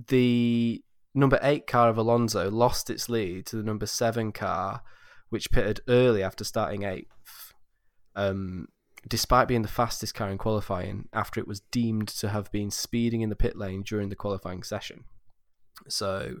the 0.07 0.83
number 1.13 1.39
eight 1.41 1.67
car 1.67 1.89
of 1.89 1.97
Alonso 1.97 2.49
lost 2.49 2.89
its 2.89 3.09
lead 3.09 3.45
to 3.47 3.55
the 3.55 3.63
number 3.63 3.85
seven 3.85 4.31
car, 4.31 4.81
which 5.29 5.51
pitted 5.51 5.81
early 5.87 6.23
after 6.23 6.43
starting 6.43 6.83
eighth. 6.83 7.53
Um, 8.15 8.67
despite 9.07 9.47
being 9.47 9.61
the 9.61 9.67
fastest 9.67 10.13
car 10.13 10.29
in 10.29 10.37
qualifying, 10.37 11.07
after 11.13 11.39
it 11.39 11.47
was 11.47 11.61
deemed 11.71 12.07
to 12.07 12.29
have 12.29 12.51
been 12.51 12.69
speeding 12.69 13.21
in 13.21 13.29
the 13.29 13.35
pit 13.35 13.57
lane 13.57 13.83
during 13.83 14.09
the 14.09 14.15
qualifying 14.15 14.63
session. 14.63 15.05
So 15.87 16.35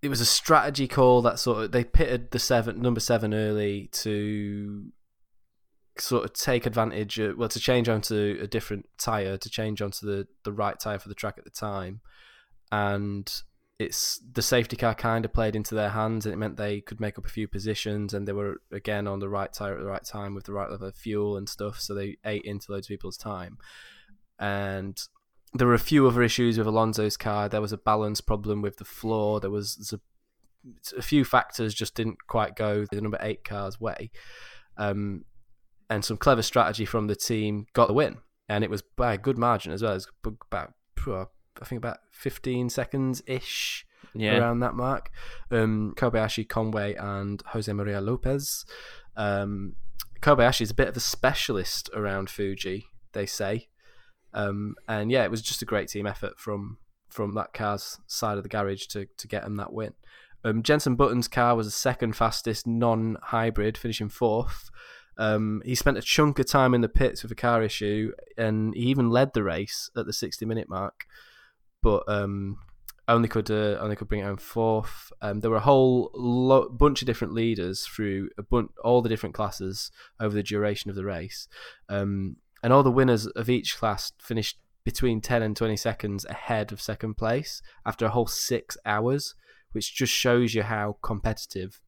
it 0.00 0.08
was 0.08 0.20
a 0.20 0.26
strategy 0.26 0.88
call 0.88 1.22
that 1.22 1.38
sort 1.38 1.64
of 1.64 1.72
they 1.72 1.84
pitted 1.84 2.32
the 2.32 2.38
seven 2.38 2.80
number 2.82 3.00
seven 3.00 3.32
early 3.32 3.88
to 3.92 4.92
sort 5.98 6.24
of 6.24 6.32
take 6.32 6.66
advantage 6.66 7.18
of, 7.18 7.36
well 7.36 7.48
to 7.48 7.60
change 7.60 7.88
onto 7.88 8.38
a 8.40 8.46
different 8.46 8.88
tire 8.98 9.36
to 9.36 9.50
change 9.50 9.82
onto 9.82 10.06
the 10.06 10.26
the 10.44 10.52
right 10.52 10.78
tire 10.80 10.98
for 10.98 11.08
the 11.08 11.14
track 11.14 11.34
at 11.38 11.44
the 11.44 11.50
time 11.50 12.00
and 12.70 13.42
it's 13.78 14.20
the 14.32 14.42
safety 14.42 14.76
car 14.76 14.94
kind 14.94 15.24
of 15.24 15.32
played 15.32 15.56
into 15.56 15.74
their 15.74 15.90
hands 15.90 16.24
and 16.24 16.32
it 16.32 16.36
meant 16.36 16.56
they 16.56 16.80
could 16.80 17.00
make 17.00 17.18
up 17.18 17.26
a 17.26 17.30
few 17.30 17.48
positions 17.48 18.14
and 18.14 18.26
they 18.26 18.32
were 18.32 18.60
again 18.70 19.06
on 19.06 19.18
the 19.18 19.28
right 19.28 19.52
tire 19.52 19.74
at 19.74 19.80
the 19.80 19.86
right 19.86 20.04
time 20.04 20.34
with 20.34 20.44
the 20.44 20.52
right 20.52 20.70
level 20.70 20.88
of 20.88 20.94
fuel 20.94 21.36
and 21.36 21.48
stuff 21.48 21.80
so 21.80 21.94
they 21.94 22.16
ate 22.24 22.44
into 22.44 22.70
loads 22.70 22.86
of 22.86 22.90
people's 22.90 23.16
time 23.16 23.58
and 24.38 25.08
there 25.54 25.66
were 25.66 25.74
a 25.74 25.78
few 25.78 26.06
other 26.06 26.22
issues 26.22 26.58
with 26.58 26.66
Alonso's 26.66 27.16
car. 27.16 27.48
There 27.48 27.60
was 27.60 27.72
a 27.72 27.78
balance 27.78 28.20
problem 28.20 28.62
with 28.62 28.78
the 28.78 28.84
floor. 28.84 29.38
There 29.38 29.50
was 29.50 29.92
a, 29.92 30.96
a 30.96 31.02
few 31.02 31.24
factors 31.24 31.74
just 31.74 31.94
didn't 31.94 32.26
quite 32.26 32.56
go 32.56 32.86
the 32.90 33.00
number 33.00 33.18
eight 33.20 33.44
car's 33.44 33.78
way. 33.78 34.10
Um, 34.78 35.24
and 35.92 36.04
some 36.04 36.16
clever 36.16 36.42
strategy 36.42 36.84
from 36.84 37.06
the 37.06 37.16
team 37.16 37.66
got 37.74 37.86
the 37.86 37.94
win, 37.94 38.18
and 38.48 38.64
it 38.64 38.70
was 38.70 38.82
by 38.82 39.14
a 39.14 39.18
good 39.18 39.38
margin 39.38 39.72
as 39.72 39.82
well. 39.82 39.92
It 39.92 39.96
was 39.96 40.08
about 40.50 40.72
I 41.60 41.64
think 41.64 41.78
about 41.78 41.98
15 42.10 42.70
seconds 42.70 43.22
ish 43.26 43.84
yeah. 44.14 44.38
around 44.38 44.60
that 44.60 44.74
mark. 44.74 45.10
Um, 45.50 45.94
Kobayashi, 45.96 46.48
Conway, 46.48 46.94
and 46.94 47.42
Jose 47.48 47.72
Maria 47.72 48.00
Lopez. 48.00 48.64
Um, 49.16 49.74
Kobayashi 50.20 50.62
is 50.62 50.70
a 50.70 50.74
bit 50.74 50.88
of 50.88 50.96
a 50.96 51.00
specialist 51.00 51.90
around 51.94 52.30
Fuji, 52.30 52.86
they 53.12 53.26
say. 53.26 53.68
Um, 54.32 54.76
and 54.88 55.10
yeah, 55.10 55.24
it 55.24 55.30
was 55.30 55.42
just 55.42 55.62
a 55.62 55.66
great 55.66 55.88
team 55.88 56.06
effort 56.06 56.38
from 56.38 56.78
from 57.10 57.34
that 57.34 57.52
car's 57.52 58.00
side 58.06 58.38
of 58.38 58.42
the 58.42 58.48
garage 58.48 58.86
to 58.86 59.06
to 59.18 59.28
get 59.28 59.44
him 59.44 59.56
that 59.56 59.72
win. 59.72 59.92
Um, 60.44 60.62
Jenson 60.62 60.96
Button's 60.96 61.28
car 61.28 61.54
was 61.54 61.66
the 61.66 61.72
second 61.72 62.16
fastest 62.16 62.66
non-hybrid, 62.66 63.76
finishing 63.76 64.08
fourth. 64.08 64.70
Um, 65.18 65.62
he 65.64 65.74
spent 65.74 65.98
a 65.98 66.02
chunk 66.02 66.38
of 66.38 66.46
time 66.46 66.74
in 66.74 66.80
the 66.80 66.88
pits 66.88 67.22
with 67.22 67.32
a 67.32 67.36
car 67.36 67.62
issue, 67.62 68.12
and 68.36 68.74
he 68.74 68.82
even 68.82 69.10
led 69.10 69.34
the 69.34 69.42
race 69.42 69.90
at 69.96 70.06
the 70.06 70.12
60-minute 70.12 70.68
mark, 70.68 71.04
but 71.82 72.02
um, 72.08 72.58
only 73.08 73.28
could 73.28 73.50
uh, 73.50 73.76
only 73.80 73.96
could 73.96 74.08
bring 74.08 74.20
it 74.20 74.24
home 74.24 74.36
fourth. 74.36 75.12
Um, 75.20 75.40
there 75.40 75.50
were 75.50 75.56
a 75.56 75.60
whole 75.60 76.10
lo- 76.14 76.68
bunch 76.68 77.02
of 77.02 77.06
different 77.06 77.34
leaders 77.34 77.86
through 77.86 78.30
a 78.38 78.42
bun- 78.42 78.70
all 78.82 79.02
the 79.02 79.08
different 79.08 79.34
classes 79.34 79.90
over 80.20 80.34
the 80.34 80.42
duration 80.42 80.88
of 80.90 80.96
the 80.96 81.04
race. 81.04 81.48
Um, 81.88 82.36
and 82.62 82.72
all 82.72 82.82
the 82.82 82.92
winners 82.92 83.26
of 83.26 83.50
each 83.50 83.76
class 83.76 84.12
finished 84.20 84.58
between 84.84 85.20
10 85.20 85.42
and 85.42 85.56
20 85.56 85.76
seconds 85.76 86.24
ahead 86.26 86.72
of 86.72 86.80
second 86.80 87.14
place 87.14 87.60
after 87.84 88.06
a 88.06 88.10
whole 88.10 88.26
six 88.26 88.76
hours, 88.84 89.34
which 89.72 89.94
just 89.94 90.12
shows 90.12 90.54
you 90.54 90.62
how 90.62 90.96
competitive 91.02 91.80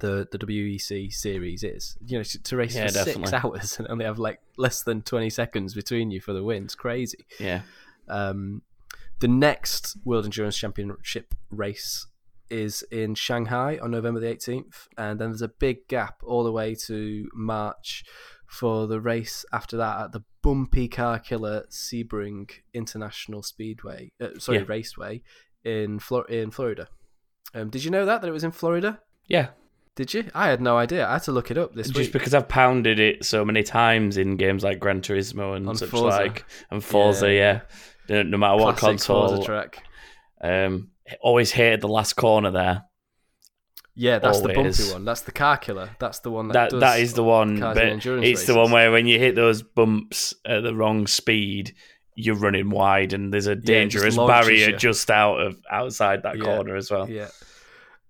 the, 0.00 0.26
the 0.30 0.38
WEC 0.38 1.12
series 1.12 1.62
is. 1.64 1.96
You 2.06 2.18
know, 2.18 2.22
to, 2.24 2.56
race 2.56 2.74
Yeah, 2.74 2.88
for 2.88 2.98
six 3.10 3.32
hours 3.32 3.76
and 3.78 3.88
only 3.88 4.04
have 4.04 4.18
like 4.18 4.40
less 4.56 4.82
than 4.82 5.02
20 5.02 5.30
seconds 5.30 5.74
between 5.74 6.10
you 6.10 6.20
for 6.20 6.32
the 6.32 6.42
win. 6.44 6.64
It's 6.64 6.74
crazy. 6.74 7.26
Yeah. 7.40 7.62
Um, 8.08 8.62
the 9.20 9.28
next 9.28 9.96
World 10.04 10.24
Endurance 10.26 10.56
Championship 10.58 11.34
race 11.50 12.06
is 12.50 12.82
in 12.92 13.14
Shanghai 13.14 13.78
on 13.82 13.90
November 13.90 14.20
the 14.20 14.26
18th, 14.26 14.88
and 14.96 15.18
then 15.18 15.30
there's 15.30 15.42
a 15.42 15.48
big 15.48 15.88
gap 15.88 16.20
all 16.22 16.44
the 16.44 16.52
way 16.52 16.74
to 16.86 17.28
March 17.34 18.04
for 18.46 18.86
the 18.86 19.00
race 19.00 19.44
after 19.52 19.76
that 19.76 20.00
at 20.00 20.12
the 20.12 20.22
bumpy 20.42 20.86
car 20.86 21.18
killer 21.18 21.64
Sebring 21.70 22.48
International 22.72 23.42
Speedway, 23.42 24.12
uh, 24.20 24.28
sorry, 24.38 24.58
Yeah. 24.58 24.64
Raceway 24.68 25.22
in 25.64 25.98
Flor- 25.98 26.30
in 26.30 26.52
Florida. 26.52 26.86
Um, 27.54 27.70
did 27.70 27.82
you 27.82 27.90
know 27.90 28.06
that 28.06 28.20
that 28.20 28.28
it 28.28 28.32
was 28.32 28.44
in 28.44 28.52
Florida? 28.52 29.00
Yeah. 29.26 29.48
Did 29.96 30.12
you? 30.14 30.24
I 30.34 30.48
had 30.48 30.60
no 30.60 30.76
idea. 30.76 31.06
I 31.08 31.14
had 31.14 31.22
to 31.24 31.32
look 31.32 31.50
it 31.50 31.56
up 31.58 31.74
this 31.74 31.86
Just 31.88 31.96
week. 31.96 32.04
Just 32.04 32.12
because 32.12 32.34
I've 32.34 32.48
pounded 32.48 32.98
it 33.00 33.24
so 33.24 33.44
many 33.44 33.62
times 33.62 34.16
in 34.18 34.36
games 34.36 34.62
like 34.62 34.78
Gran 34.78 35.00
Turismo 35.00 35.56
and 35.56 35.68
On 35.68 35.74
such 35.76 35.88
Forza. 35.88 36.04
like, 36.18 36.44
and 36.70 36.84
Forza, 36.84 37.32
Yeah. 37.32 37.62
yeah. 38.08 38.22
No, 38.22 38.36
matter 38.38 38.62
what 38.62 38.76
Classic 38.76 39.06
Forza 39.06 39.36
console, 39.36 39.44
track. 39.44 39.82
um, 40.42 40.90
always 41.20 41.50
hated 41.50 41.80
the 41.80 41.88
last 41.88 42.12
corner 42.14 42.50
there. 42.50 42.84
Yeah, 43.98 44.18
that's 44.18 44.40
the 44.42 44.52
bumpy 44.52 44.92
one. 44.92 45.06
That's 45.06 45.22
the 45.22 45.32
car 45.32 45.56
killer. 45.56 45.88
That's 45.98 46.18
the 46.18 46.30
one 46.30 46.48
that 46.48 46.52
That 46.52 46.70
does 46.72 46.80
that 46.80 47.00
is 47.00 47.14
the 47.14 47.24
one, 47.24 47.58
but 47.58 47.78
it's 47.78 48.44
the 48.44 48.54
one 48.54 48.70
where 48.70 48.92
when 48.92 49.06
you 49.06 49.18
hit 49.18 49.34
those 49.34 49.62
bumps 49.62 50.34
at 50.44 50.62
the 50.62 50.74
wrong 50.74 51.06
speed, 51.06 51.74
you're 52.14 52.34
running 52.36 52.68
wide, 52.68 53.14
and 53.14 53.32
there's 53.32 53.46
a 53.46 53.54
just 53.54 53.64
dangerous 53.64 54.16
launches 54.18 54.46
barrier 54.46 54.68
you. 54.70 54.76
just 54.76 55.10
out 55.10 55.36
of 55.40 55.56
outside 55.70 56.24
that 56.24 56.36
Yeah. 56.36 56.44
corner 56.44 56.76
as 56.76 56.90
well. 56.90 57.08
Yeah. 57.08 57.28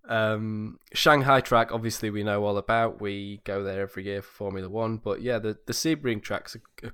Um, 0.09 0.79
Shanghai 0.93 1.41
track, 1.41 1.73
obviously, 1.73 2.11
we 2.11 2.23
know 2.23 2.45
all 2.45 2.59
about. 2.59 3.01
We 3.01 3.41
go 3.45 3.63
there 3.63 3.83
every 3.83 4.05
year 4.05 4.23
for 4.23 4.31
Formula 4.31 4.69
One. 4.69 4.99
But 4.99 5.23
yeah, 5.23 5.39
the 5.39 5.59
the 5.67 5.73
Sebring 5.73 6.23
track's 6.23 6.57
a, 6.57 6.87
a, 6.87 6.91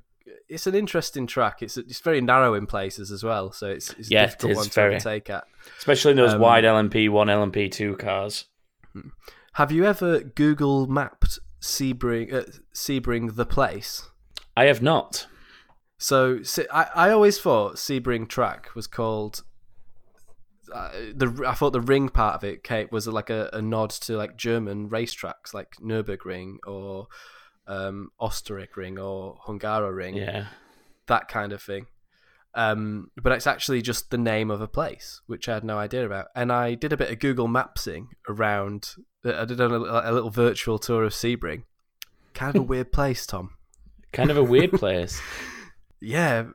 it's 0.48 0.66
an 0.66 0.74
interesting 0.74 1.26
track. 1.26 1.62
It's 1.62 1.76
it's 1.76 2.00
very 2.00 2.20
narrow 2.20 2.54
in 2.54 2.66
places 2.66 3.10
as 3.10 3.22
well, 3.22 3.52
so 3.52 3.68
it's, 3.68 3.90
it's 3.94 4.08
a 4.08 4.12
Yeah, 4.12 4.22
it 4.22 4.26
difficult 4.26 4.50
is 4.52 4.56
one 4.56 4.66
to 4.66 4.72
very. 4.74 4.94
overtake 4.94 5.30
at. 5.30 5.44
Especially 5.78 6.12
in 6.12 6.16
those 6.16 6.34
Um, 6.34 6.40
wide 6.40 6.64
LMP 6.64 7.08
one, 7.10 7.28
LMP 7.28 7.70
two 7.70 7.96
cars. 7.96 8.46
Have 9.54 9.70
you 9.72 9.84
ever 9.84 10.20
Google 10.20 10.86
mapped 10.86 11.38
Sebring 11.60 12.32
uh, 12.32 12.44
Sebring 12.74 13.36
the 13.36 13.46
place? 13.46 14.08
I 14.56 14.64
have 14.64 14.82
not. 14.82 15.26
So 15.98 16.40
I, 16.72 16.88
I 16.94 17.10
always 17.10 17.38
thought 17.38 17.76
Sebring 17.76 18.28
track 18.28 18.74
was 18.74 18.86
called. 18.86 19.42
Uh, 20.72 20.90
the 21.14 21.44
I 21.46 21.54
thought 21.54 21.72
the 21.72 21.80
ring 21.80 22.08
part 22.08 22.34
of 22.34 22.44
it 22.44 22.64
Kate, 22.64 22.90
was 22.90 23.06
like 23.06 23.30
a, 23.30 23.50
a 23.52 23.60
nod 23.62 23.90
to 23.90 24.16
like 24.16 24.36
German 24.36 24.88
racetracks 24.88 25.52
like 25.52 25.68
Nürburgring 25.82 26.56
or 26.66 27.08
um, 27.66 28.10
Osterreichring 28.20 28.98
or 29.02 29.38
Hungaroring, 29.46 30.16
Yeah. 30.16 30.46
that 31.06 31.28
kind 31.28 31.52
of 31.52 31.62
thing. 31.62 31.86
Um, 32.54 33.10
but 33.22 33.32
it's 33.32 33.46
actually 33.46 33.80
just 33.82 34.10
the 34.10 34.18
name 34.18 34.50
of 34.50 34.60
a 34.60 34.68
place, 34.68 35.22
which 35.26 35.48
I 35.48 35.54
had 35.54 35.64
no 35.64 35.78
idea 35.78 36.04
about. 36.04 36.26
And 36.34 36.52
I 36.52 36.74
did 36.74 36.92
a 36.92 36.96
bit 36.98 37.10
of 37.10 37.18
Google 37.18 37.48
Mapsing 37.48 38.08
around. 38.28 38.90
I 39.24 39.44
did 39.46 39.58
a, 39.60 39.66
a 39.66 40.12
little 40.12 40.28
virtual 40.30 40.78
tour 40.78 41.04
of 41.04 41.12
Sebring. 41.12 41.62
Kind 42.34 42.56
of 42.56 42.62
a 42.62 42.66
weird 42.72 42.92
place, 42.92 43.24
Tom. 43.26 43.50
Kind 44.12 44.30
of 44.30 44.36
a 44.36 44.44
weird 44.44 44.72
place. 44.82 45.20
Yeah, 46.00 46.48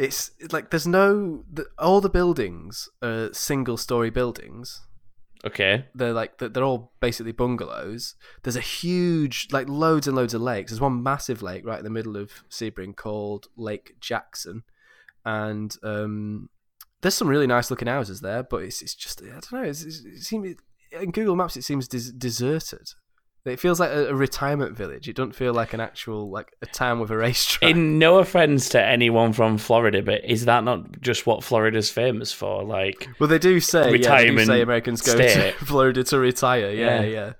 it's 0.00 0.30
like 0.50 0.70
there's 0.70 0.86
no 0.86 1.44
the, 1.52 1.66
all 1.78 2.00
the 2.00 2.08
buildings 2.08 2.88
are 3.02 3.32
single 3.32 3.76
story 3.76 4.08
buildings. 4.10 4.80
Okay. 5.44 5.86
They're 5.94 6.14
like 6.14 6.38
they're 6.38 6.48
they're 6.48 6.64
all 6.64 6.92
basically 7.00 7.32
bungalows. 7.32 8.14
There's 8.42 8.56
a 8.56 8.60
huge 8.60 9.48
like 9.52 9.68
loads 9.68 10.06
and 10.06 10.16
loads 10.16 10.32
of 10.32 10.40
lakes. 10.40 10.70
There's 10.70 10.80
one 10.80 11.02
massive 11.02 11.42
lake 11.42 11.66
right 11.66 11.78
in 11.78 11.84
the 11.84 11.90
middle 11.90 12.16
of 12.16 12.30
Sebring 12.50 12.96
called 12.96 13.48
Lake 13.56 13.96
Jackson, 14.00 14.62
and 15.24 15.76
um, 15.82 16.48
there's 17.02 17.14
some 17.14 17.28
really 17.28 17.46
nice 17.46 17.70
looking 17.70 17.88
houses 17.88 18.20
there. 18.20 18.42
But 18.42 18.64
it's 18.64 18.80
it's 18.80 18.94
just 18.94 19.22
I 19.22 19.26
don't 19.26 19.52
know. 19.52 19.62
It's, 19.62 19.82
it's, 19.82 20.00
it 20.04 20.22
seems 20.22 20.56
in 20.92 21.10
Google 21.10 21.36
Maps 21.36 21.56
it 21.58 21.64
seems 21.64 21.88
des- 21.88 22.12
deserted. 22.16 22.92
It 23.44 23.58
feels 23.58 23.80
like 23.80 23.90
a, 23.90 24.14
retirement 24.14 24.76
village. 24.76 25.08
It 25.08 25.16
doesn't 25.16 25.34
feel 25.34 25.54
like 25.54 25.72
an 25.72 25.80
actual 25.80 26.30
like 26.30 26.54
a 26.60 26.66
town 26.66 27.00
with 27.00 27.10
a 27.10 27.16
racetrack. 27.16 27.70
In 27.70 27.98
no 27.98 28.18
offense 28.18 28.68
to 28.70 28.82
anyone 28.82 29.32
from 29.32 29.56
Florida, 29.56 30.02
but 30.02 30.24
is 30.24 30.44
that 30.44 30.62
not 30.64 31.00
just 31.00 31.26
what 31.26 31.42
Florida's 31.42 31.90
famous 31.90 32.32
for? 32.32 32.62
Like, 32.62 33.08
well, 33.18 33.28
they 33.28 33.38
do 33.38 33.58
say 33.60 33.96
yeah, 33.98 34.16
they 34.18 34.28
do 34.30 34.44
say 34.44 34.60
Americans 34.60 35.00
go 35.00 35.14
state. 35.14 35.56
to 35.58 35.64
Florida 35.64 36.04
to 36.04 36.18
retire. 36.18 36.70
Yeah, 36.70 37.00
Yeah. 37.00 37.02
yeah. 37.02 37.32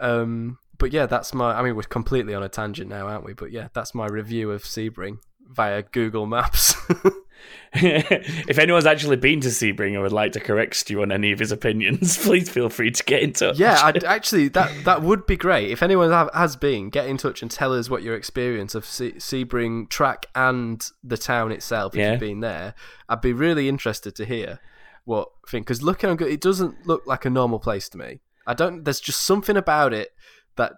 Um, 0.00 0.58
but 0.78 0.92
yeah, 0.92 1.06
that's 1.06 1.34
my. 1.34 1.58
I 1.58 1.62
mean, 1.62 1.76
we're 1.76 1.82
completely 1.82 2.34
on 2.34 2.42
a 2.42 2.48
tangent 2.48 2.88
now, 2.88 3.06
aren't 3.08 3.24
we? 3.24 3.34
But 3.34 3.50
yeah, 3.50 3.68
that's 3.74 3.94
my 3.94 4.06
review 4.06 4.50
of 4.52 4.62
Sebring 4.62 5.18
via 5.50 5.82
Google 5.82 6.26
Maps. 6.26 6.74
if 7.74 8.58
anyone's 8.58 8.86
actually 8.86 9.16
been 9.16 9.40
to 9.42 9.48
Sebring 9.48 9.92
and 9.92 10.02
would 10.02 10.12
like 10.12 10.32
to 10.32 10.40
correct 10.40 10.76
Stu 10.76 11.02
on 11.02 11.12
any 11.12 11.32
of 11.32 11.38
his 11.38 11.52
opinions, 11.52 12.16
please 12.24 12.48
feel 12.48 12.68
free 12.70 12.90
to 12.90 13.04
get 13.04 13.22
in 13.22 13.32
touch. 13.32 13.58
Yeah, 13.58 13.78
I'd, 13.82 14.04
actually, 14.04 14.48
that 14.48 14.72
that 14.84 15.02
would 15.02 15.26
be 15.26 15.36
great. 15.36 15.70
If 15.70 15.82
anyone 15.82 16.10
have, 16.10 16.30
has 16.34 16.56
been, 16.56 16.88
get 16.90 17.06
in 17.06 17.16
touch 17.18 17.42
and 17.42 17.50
tell 17.50 17.72
us 17.74 17.90
what 17.90 18.02
your 18.02 18.14
experience 18.14 18.74
of 18.74 18.84
Se- 18.86 19.12
Sebring 19.14 19.88
track 19.90 20.26
and 20.34 20.86
the 21.04 21.16
town 21.18 21.52
itself, 21.52 21.94
if 21.94 21.98
Yeah. 22.00 22.12
you've 22.12 22.20
been 22.20 22.40
there. 22.40 22.74
I'd 23.08 23.20
be 23.20 23.32
really 23.32 23.68
interested 23.68 24.14
to 24.16 24.24
hear 24.24 24.60
what 25.04 25.28
thing 25.48 25.62
because 25.62 25.82
looking 25.82 26.08
on 26.10 26.16
good, 26.16 26.30
it 26.32 26.40
doesn't 26.40 26.86
look 26.86 27.06
like 27.06 27.24
a 27.24 27.30
normal 27.30 27.58
place 27.58 27.88
to 27.90 27.98
me. 27.98 28.20
I 28.46 28.54
don't. 28.54 28.84
There's 28.84 29.00
just 29.00 29.22
something 29.26 29.56
about 29.56 29.92
it 29.92 30.10
that 30.56 30.72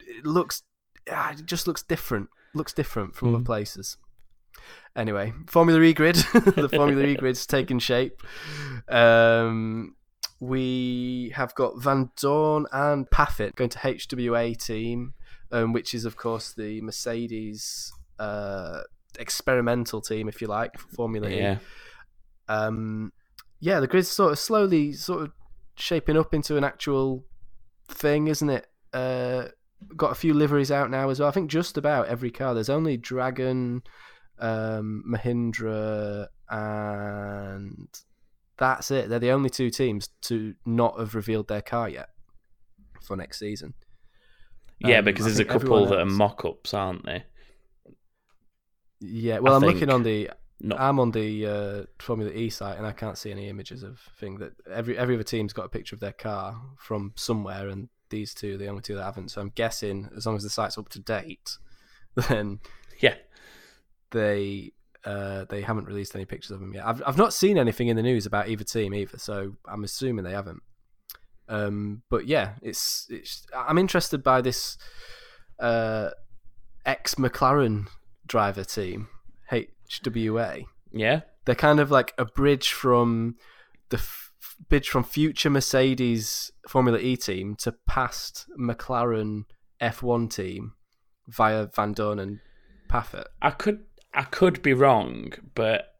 it 0.00 0.24
looks. 0.26 0.62
ah, 1.10 1.32
It 1.32 1.44
just 1.46 1.66
looks 1.66 1.82
different. 1.82 2.28
Looks 2.54 2.72
different 2.72 3.14
from 3.14 3.34
other 3.34 3.44
places. 3.44 3.96
Anyway, 4.94 5.32
Formula 5.46 5.80
E 5.80 5.92
grid. 5.92 6.16
the 6.34 6.68
Formula 6.72 7.02
E 7.04 7.14
grid's 7.14 7.46
taking 7.46 7.78
shape. 7.78 8.22
Um, 8.88 9.96
we 10.40 11.32
have 11.34 11.54
got 11.54 11.80
Van 11.80 12.10
Dorn 12.20 12.66
and 12.72 13.08
Paffett 13.08 13.54
going 13.54 13.70
to 13.70 13.78
HWA 13.78 14.56
team, 14.56 15.14
um, 15.50 15.72
which 15.72 15.94
is 15.94 16.04
of 16.04 16.16
course 16.16 16.52
the 16.52 16.80
Mercedes 16.80 17.92
uh, 18.18 18.82
experimental 19.18 20.00
team, 20.00 20.28
if 20.28 20.40
you 20.40 20.48
like, 20.48 20.78
for 20.78 20.88
Formula 20.88 21.28
E. 21.28 21.38
yeah. 21.38 21.58
Um, 22.48 23.12
yeah, 23.60 23.80
the 23.80 23.86
grid's 23.86 24.08
sort 24.08 24.32
of 24.32 24.38
slowly 24.38 24.92
sort 24.92 25.22
of 25.22 25.32
shaping 25.76 26.16
up 26.16 26.34
into 26.34 26.56
an 26.56 26.64
actual 26.64 27.24
thing, 27.88 28.26
isn't 28.26 28.50
it? 28.50 28.66
Uh, 28.92 29.44
got 29.96 30.12
a 30.12 30.16
few 30.16 30.34
liveries 30.34 30.70
out 30.70 30.90
now 30.90 31.08
as 31.08 31.20
well. 31.20 31.28
I 31.28 31.32
think 31.32 31.50
just 31.50 31.76
about 31.76 32.08
every 32.08 32.30
car. 32.30 32.54
There's 32.54 32.68
only 32.68 32.96
Dragon, 32.96 33.82
um, 34.38 35.04
Mahindra, 35.08 36.28
and 36.50 37.88
that's 38.58 38.90
it. 38.90 39.08
They're 39.08 39.18
the 39.18 39.30
only 39.30 39.50
two 39.50 39.70
teams 39.70 40.08
to 40.22 40.54
not 40.66 40.98
have 40.98 41.14
revealed 41.14 41.48
their 41.48 41.62
car 41.62 41.88
yet 41.88 42.08
for 43.02 43.16
next 43.16 43.38
season. 43.38 43.74
Yeah, 44.78 44.98
Um, 44.98 45.04
because 45.04 45.26
I 45.26 45.28
there's 45.28 45.38
a 45.38 45.44
couple 45.44 45.86
that 45.86 45.98
are 46.00 46.04
mock 46.04 46.44
ups, 46.44 46.74
aren't 46.74 47.04
they? 47.06 47.24
Yeah, 49.00 49.38
well, 49.40 49.54
I 49.54 49.56
I'm 49.56 49.62
think- 49.62 49.74
looking 49.74 49.90
on 49.90 50.02
the 50.02 50.30
No. 50.60 50.76
I'm 50.76 51.00
on 51.00 51.10
the 51.10 51.46
uh, 51.46 51.82
Formula 52.00 52.30
E 52.32 52.50
site 52.50 52.78
and 52.78 52.86
I 52.86 52.92
can't 52.92 53.18
see 53.18 53.30
any 53.32 53.48
images 53.48 53.82
of 53.82 53.98
thing 54.20 54.38
that 54.38 54.52
every 54.70 54.96
every 54.96 55.14
other 55.16 55.24
team's 55.24 55.52
got 55.52 55.64
a 55.66 55.68
picture 55.68 55.96
of 55.96 56.00
their 56.00 56.12
car 56.12 56.60
from 56.78 57.12
somewhere, 57.16 57.68
and 57.68 57.88
these 58.10 58.32
two 58.34 58.54
are 58.54 58.58
the 58.58 58.68
only 58.68 58.82
two 58.82 58.94
that 58.94 59.02
haven't. 59.04 59.30
So 59.30 59.40
I'm 59.40 59.50
guessing 59.54 60.08
as 60.16 60.24
long 60.26 60.36
as 60.36 60.42
the 60.44 60.50
site's 60.50 60.78
up 60.78 60.88
to 60.90 61.00
date, 61.00 61.58
then. 62.28 62.60
They 64.12 64.72
uh, 65.04 65.46
they 65.48 65.62
haven't 65.62 65.86
released 65.86 66.14
any 66.14 66.24
pictures 66.24 66.52
of 66.52 66.60
them 66.60 66.72
yet. 66.74 66.86
I've 66.86 67.02
I've 67.04 67.18
not 67.18 67.32
seen 67.34 67.58
anything 67.58 67.88
in 67.88 67.96
the 67.96 68.02
news 68.02 68.24
about 68.26 68.48
either 68.48 68.64
team 68.64 68.94
either, 68.94 69.18
so 69.18 69.56
I'm 69.66 69.82
assuming 69.84 70.24
they 70.24 70.32
haven't. 70.32 70.62
Um, 71.48 72.02
but 72.08 72.26
yeah, 72.26 72.52
it's 72.62 73.06
it's 73.10 73.44
I'm 73.54 73.78
interested 73.78 74.22
by 74.22 74.40
this 74.40 74.78
uh, 75.58 76.10
ex 76.86 77.16
McLaren 77.16 77.88
driver 78.26 78.64
team 78.64 79.08
HWA 79.50 80.64
Yeah. 80.92 81.20
they're 81.44 81.54
kind 81.54 81.80
of 81.80 81.90
like 81.90 82.14
a 82.16 82.24
bridge 82.24 82.70
from 82.72 83.36
the 83.90 83.96
f- 83.98 84.32
bridge 84.68 84.88
from 84.88 85.04
future 85.04 85.50
Mercedes 85.50 86.50
Formula 86.68 86.98
E 86.98 87.16
team 87.16 87.56
to 87.56 87.72
past 87.86 88.46
McLaren 88.58 89.44
F1 89.80 90.32
team 90.34 90.72
via 91.28 91.66
Vandoorne 91.66 92.20
and 92.22 92.38
Paffett. 92.88 93.26
I 93.42 93.50
could 93.50 93.84
I 94.14 94.22
could 94.22 94.62
be 94.62 94.74
wrong, 94.74 95.32
but 95.54 95.94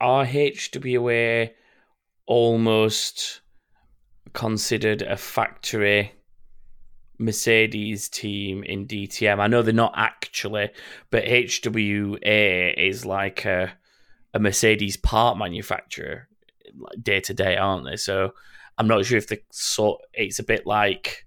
are 0.00 0.26
HWA 0.26 1.50
almost 2.26 3.40
considered 4.32 5.02
a 5.02 5.16
factory 5.16 6.12
Mercedes 7.18 8.08
team 8.08 8.64
in 8.64 8.86
DTM? 8.86 9.38
I 9.38 9.46
know 9.46 9.62
they're 9.62 9.72
not 9.72 9.94
actually, 9.96 10.70
but 11.10 11.24
HWA 11.24 12.74
is 12.76 13.06
like 13.06 13.44
a 13.44 13.72
a 14.34 14.38
Mercedes 14.38 14.96
part 14.96 15.36
manufacturer 15.36 16.26
day 17.00 17.20
to 17.20 17.34
day, 17.34 17.56
aren't 17.56 17.84
they? 17.84 17.96
So 17.96 18.32
I'm 18.78 18.88
not 18.88 19.04
sure 19.04 19.18
if 19.18 19.28
the 19.28 19.40
sort 19.50 20.00
it's 20.14 20.38
a 20.38 20.44
bit 20.44 20.66
like 20.66 21.26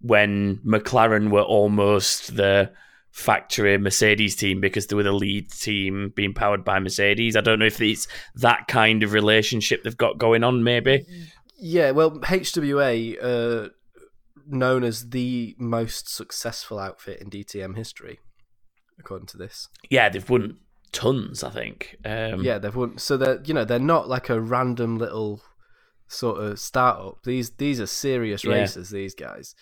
when 0.00 0.58
McLaren 0.58 1.30
were 1.30 1.42
almost 1.42 2.36
the 2.36 2.70
factory 3.16 3.78
Mercedes 3.78 4.36
team 4.36 4.60
because 4.60 4.86
they 4.88 4.94
were 4.94 5.02
the 5.02 5.10
lead 5.10 5.50
team 5.50 6.12
being 6.14 6.34
powered 6.34 6.62
by 6.64 6.78
Mercedes. 6.78 7.34
I 7.34 7.40
don't 7.40 7.58
know 7.58 7.64
if 7.64 7.80
it's 7.80 8.06
that 8.34 8.68
kind 8.68 9.02
of 9.02 9.14
relationship 9.14 9.82
they've 9.82 9.96
got 9.96 10.18
going 10.18 10.44
on, 10.44 10.62
maybe. 10.62 11.06
Yeah, 11.58 11.92
well, 11.92 12.10
HWA, 12.10 13.16
uh, 13.22 13.68
known 14.46 14.84
as 14.84 15.08
the 15.10 15.56
most 15.58 16.14
successful 16.14 16.78
outfit 16.78 17.22
in 17.22 17.30
DTM 17.30 17.74
history, 17.74 18.18
according 18.98 19.28
to 19.28 19.38
this. 19.38 19.68
Yeah, 19.88 20.10
they've 20.10 20.28
won 20.28 20.58
tons, 20.92 21.42
I 21.42 21.48
think. 21.48 21.96
Um, 22.04 22.42
yeah, 22.44 22.58
they've 22.58 22.76
won. 22.76 22.98
So 22.98 23.16
they're 23.16 23.40
you 23.46 23.54
know 23.54 23.64
they're 23.64 23.78
not 23.78 24.10
like 24.10 24.28
a 24.28 24.38
random 24.38 24.98
little 24.98 25.40
sort 26.06 26.42
of 26.42 26.60
startup. 26.60 27.22
These 27.24 27.52
these 27.52 27.80
are 27.80 27.86
serious 27.86 28.44
Yeah. 28.44 28.52
racers. 28.52 28.90
These 28.90 29.14
guys, 29.14 29.54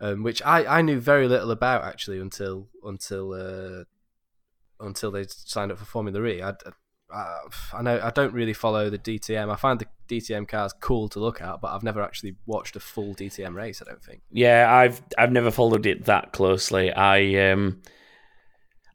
um, 0.00 0.22
which 0.22 0.42
I, 0.42 0.78
I 0.78 0.82
knew 0.82 0.98
very 0.98 1.28
little 1.28 1.50
about 1.50 1.84
actually 1.84 2.20
until 2.20 2.68
until 2.84 3.32
uh, 3.32 3.84
until 4.84 5.10
they 5.10 5.26
signed 5.28 5.70
up 5.70 5.78
for 5.78 5.84
Formula 5.84 6.24
E. 6.26 6.42
I, 6.42 6.54
I, 7.12 7.38
I 7.74 7.82
know 7.82 8.00
I 8.02 8.10
don't 8.10 8.32
really 8.32 8.54
follow 8.54 8.88
the 8.88 8.98
DTM. 8.98 9.52
I 9.52 9.56
find 9.56 9.78
the 9.78 9.86
DTM 10.08 10.48
cars 10.48 10.72
cool 10.80 11.08
to 11.10 11.20
look 11.20 11.40
at, 11.40 11.60
but 11.60 11.72
I've 11.72 11.82
never 11.82 12.02
actually 12.02 12.36
watched 12.46 12.76
a 12.76 12.80
full 12.80 13.14
DTM 13.14 13.54
race. 13.54 13.82
I 13.82 13.90
don't 13.90 14.02
think. 14.02 14.22
Yeah, 14.30 14.72
I've 14.72 15.02
I've 15.18 15.32
never 15.32 15.50
followed 15.50 15.86
it 15.86 16.06
that 16.06 16.32
closely. 16.32 16.92
I 16.92 17.50
um 17.50 17.82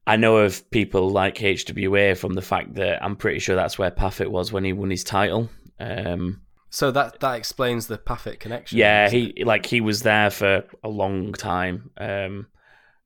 I 0.08 0.18
know 0.18 0.38
of 0.38 0.70
people 0.72 1.10
like 1.10 1.36
HWA 1.36 2.18
from 2.18 2.34
the 2.34 2.42
fact 2.42 2.76
that 2.76 3.04
I'm 3.04 3.16
pretty 3.16 3.40
sure 3.40 3.56
that's 3.56 3.78
where 3.78 3.92
Paffett 3.92 4.30
was 4.30 4.52
when 4.52 4.64
he 4.64 4.74
won 4.74 4.90
his 4.90 5.04
title. 5.04 5.50
Um 5.80 6.42
So 6.70 6.92
that 6.92 7.20
that 7.22 7.36
explains 7.36 7.88
the 7.88 7.98
Paffett 7.98 8.40
connection. 8.40 8.78
yeah, 8.78 9.10
he 9.10 9.44
like 9.46 9.66
he 9.66 9.82
was 9.82 10.02
there 10.02 10.30
for 10.30 10.64
a 10.84 10.90
long 10.90 11.34
time. 11.34 11.92
Um 11.98 12.48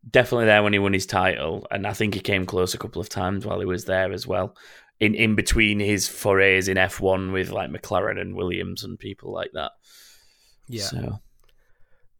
definitely 0.09 0.45
there 0.45 0.63
when 0.63 0.73
he 0.73 0.79
won 0.79 0.93
his 0.93 1.05
title 1.05 1.67
and 1.69 1.85
I 1.85 1.93
think 1.93 2.13
he 2.13 2.21
came 2.21 2.45
close 2.45 2.73
a 2.73 2.77
couple 2.77 3.01
of 3.01 3.09
times 3.09 3.45
while 3.45 3.59
he 3.59 3.65
was 3.65 3.85
there 3.85 4.11
as 4.11 4.25
well. 4.25 4.55
In 4.99 5.13
in 5.13 5.35
between 5.35 5.79
his 5.79 6.07
forays 6.07 6.67
in 6.67 6.77
F1 6.77 7.31
with 7.31 7.51
like 7.51 7.69
McLaren 7.69 8.19
and 8.19 8.35
Williams 8.35 8.83
and 8.83 8.97
people 8.97 9.31
like 9.31 9.51
that. 9.53 9.71
yeah. 10.67 10.83
So 10.83 11.19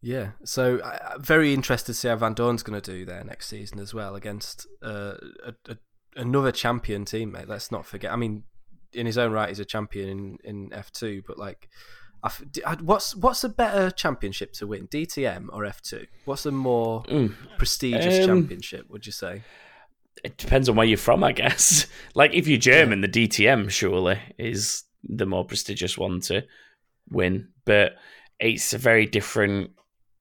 Yeah, 0.02 0.30
so 0.44 0.80
I, 0.82 1.16
very 1.18 1.52
interested 1.52 1.86
to 1.92 1.94
see 1.94 2.08
how 2.08 2.16
Vandoorne's 2.16 2.62
going 2.62 2.80
to 2.80 2.92
do 2.92 3.04
there 3.04 3.22
next 3.24 3.48
season 3.48 3.78
as 3.80 3.92
well 3.92 4.14
against 4.14 4.66
uh, 4.82 5.14
a, 5.44 5.54
a, 5.68 5.76
another 6.16 6.52
champion 6.52 7.04
teammate. 7.04 7.48
Let's 7.48 7.70
not 7.70 7.84
forget. 7.84 8.12
I 8.12 8.16
mean, 8.16 8.44
in 8.92 9.06
his 9.06 9.18
own 9.18 9.32
right, 9.32 9.48
he's 9.48 9.60
a 9.60 9.64
champion 9.64 10.08
in, 10.08 10.38
in 10.44 10.70
F2, 10.70 11.22
but 11.26 11.38
like, 11.38 11.68
I 12.22 12.26
f- 12.26 12.42
d- 12.50 12.62
I- 12.64 12.74
what's 12.76 13.16
what's 13.16 13.44
a 13.44 13.48
better 13.48 13.90
championship 13.90 14.52
to 14.54 14.66
win, 14.66 14.88
DTM 14.88 15.48
or 15.52 15.62
F2? 15.64 16.06
What's 16.26 16.44
a 16.46 16.50
more 16.50 17.02
mm. 17.04 17.34
prestigious 17.58 18.20
Um, 18.20 18.26
championship? 18.42 18.90
Would 18.90 19.06
you 19.06 19.12
say? 19.12 19.42
it 20.22 20.36
depends 20.36 20.68
on 20.68 20.76
where 20.76 20.86
you're 20.86 20.98
from, 20.98 21.24
I 21.24 21.32
guess. 21.32 21.86
Like 22.14 22.34
if 22.34 22.46
you're 22.46 22.58
German, 22.58 23.00
the 23.00 23.08
DTM 23.08 23.70
surely 23.70 24.18
is 24.36 24.82
the 25.02 25.24
more 25.24 25.46
prestigious 25.46 25.96
one 25.96 26.20
to 26.22 26.44
win, 27.10 27.48
but 27.64 27.92
it's 28.38 28.74
a 28.74 28.78
very 28.78 29.06
different 29.06 29.70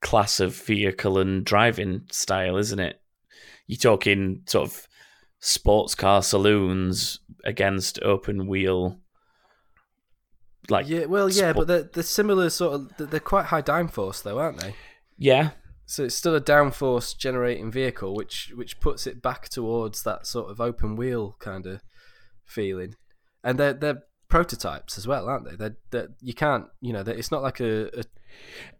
class 0.02 0.40
of 0.40 0.56
vehicle 0.56 1.18
and 1.18 1.44
driving 1.44 2.04
style, 2.12 2.56
isn't 2.56 2.80
it? 2.80 3.02
You're 3.68 3.78
talking 3.78 4.44
sort 4.46 4.70
of 4.70 4.88
sports 5.40 5.96
car 5.96 6.22
saloons 6.22 7.20
against 7.46 8.02
open 8.04 8.48
wheel, 8.48 9.00
like 10.70 10.88
yeah, 10.88 11.06
well, 11.06 11.30
yeah, 11.30 11.54
but 11.54 11.68
they're, 11.68 11.84
they're 11.84 12.04
similar 12.04 12.50
sort 12.50 12.74
of. 12.98 13.10
they're- 13.10 13.20
quite 13.20 13.46
high 13.46 13.62
downforce 13.62 14.22
though, 14.24 14.40
aren't 14.40 14.60
they? 14.60 14.76
yeah, 15.18 15.52
So 15.86 16.04
it's 16.04 16.16
still 16.16 16.36
a 16.36 16.42
downforce 16.42 17.18
generating 17.18 17.72
vehicle, 17.72 18.14
which 18.16 18.52
which 18.56 18.80
puts 18.80 19.08
it 19.08 19.22
back 19.22 19.50
towards 19.50 20.04
that 20.04 20.28
sort 20.28 20.52
of 20.52 20.62
open 20.62 20.96
wheel 20.96 21.36
kind 21.40 21.66
of 21.66 21.82
feeling. 22.46 22.96
And 23.44 23.58
they're 23.58 23.74
they're 23.74 24.04
prototypes 24.28 24.98
as 24.98 25.08
well, 25.08 25.28
aren't 25.28 25.50
they? 25.50 25.56
They're, 25.56 25.78
they're, 25.90 26.10
you 26.22 26.34
can't, 26.36 26.66
you 26.82 26.94
know, 26.94 27.00
it's 27.02 27.32
not 27.32 27.42
like 27.42 27.60
a, 27.60 27.88
a 28.00 28.04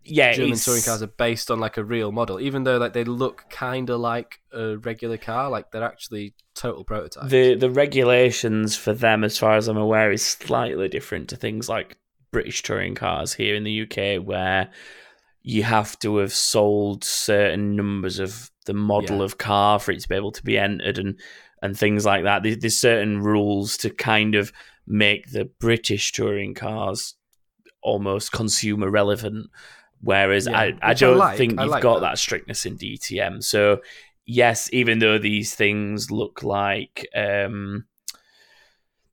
yeah, 0.04 0.34
German 0.34 0.52
it's- 0.52 0.66
touring 0.66 0.82
cars 0.84 1.02
are 1.02 1.08
based 1.08 1.52
on 1.52 1.60
like 1.60 1.78
a 1.78 1.84
real 1.84 2.12
model, 2.12 2.40
even 2.40 2.64
though 2.64 2.78
like 2.78 2.94
they 2.94 3.04
look 3.04 3.46
kind 3.50 3.90
of 3.90 4.00
like 4.00 4.40
a 4.54 4.78
regular 4.78 5.18
car. 5.18 5.50
Like 5.50 5.72
they're 5.72 5.84
actually 5.84 6.34
total 6.56 6.84
prototypes. 6.84 7.30
the 7.30 7.56
the 7.56 7.70
regulations 7.70 8.76
for 8.76 8.94
them, 8.94 9.24
as 9.24 9.38
far 9.38 9.56
as 9.56 9.68
I'm 9.68 9.78
aware, 9.78 10.12
is 10.12 10.26
slightly 10.26 10.88
different 10.88 11.30
to 11.30 11.36
things 11.36 11.70
like 11.70 11.98
British 12.32 12.62
touring 12.64 12.96
cars 12.96 13.34
here 13.34 13.56
in 13.56 13.64
the 13.64 13.82
UK, 13.84 14.24
where 14.26 14.70
you 15.42 15.64
have 15.64 15.98
to 16.00 16.18
have 16.18 16.34
sold 16.34 17.04
certain 17.04 17.76
numbers 17.76 18.20
of 18.20 18.52
the 18.66 18.74
model 18.74 19.18
Yeah. 19.20 19.24
of 19.24 19.38
car 19.38 19.80
for 19.80 19.92
it 19.92 20.00
to 20.02 20.10
be 20.10 20.16
able 20.16 20.32
to 20.34 20.44
be 20.44 20.58
entered 20.58 20.98
and 20.98 21.20
and 21.62 21.78
things 21.78 22.06
like 22.06 22.24
that. 22.24 22.42
There's, 22.44 22.58
there's 22.60 22.78
certain 22.80 23.20
rules 23.22 23.76
to 23.78 23.90
kind 23.90 24.36
of 24.36 24.52
make 24.88 25.32
the 25.32 25.46
British 25.60 26.12
touring 26.14 26.54
cars 26.54 27.16
almost 27.82 28.32
consumer 28.32 28.90
relevant. 28.90 29.50
Whereas 30.02 30.48
Yeah, 30.48 30.58
I, 30.60 30.74
I 30.82 30.94
don't 30.94 31.18
like. 31.18 31.38
think 31.38 31.60
you've 31.60 31.70
like 31.70 31.84
got 31.84 31.96
that. 32.02 32.12
that 32.12 32.18
strictness 32.20 32.66
in 32.66 32.78
DTM. 32.78 33.44
So 33.44 33.82
yes, 34.26 34.70
even 34.72 35.00
though 35.00 35.18
these 35.18 35.54
things 35.56 36.10
look 36.12 36.44
like 36.44 37.08
um, 37.16 37.86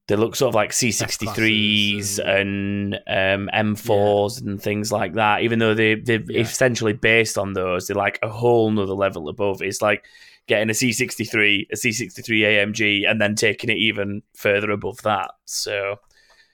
they 0.08 0.14
look 0.14 0.36
sort 0.36 0.50
of 0.50 0.54
like 0.54 0.70
C63s 0.70 1.00
F-classes 1.02 2.18
and 2.20 2.94
um, 3.08 3.50
M4s 3.52 4.40
and 4.40 4.62
things 4.62 4.92
like 4.92 5.14
that, 5.14 5.42
even 5.42 5.58
though 5.58 5.74
they, 5.74 5.96
they're 5.96 6.22
Yeah. 6.28 6.42
essentially 6.42 6.92
based 6.92 7.36
on 7.36 7.54
those, 7.54 7.88
they're 7.88 7.96
like 7.96 8.20
a 8.22 8.28
whole 8.28 8.70
nother 8.70 8.92
level 8.94 9.28
above. 9.28 9.62
It's 9.62 9.82
like 9.82 10.04
getting 10.46 10.70
a 10.70 10.74
C63, 10.74 11.66
a 11.72 11.74
C63 11.74 12.22
AMG, 12.22 13.10
and 13.10 13.20
then 13.20 13.34
taking 13.34 13.68
it 13.68 13.78
even 13.78 14.22
further 14.36 14.70
above 14.70 15.02
that. 15.02 15.32
So, 15.44 15.96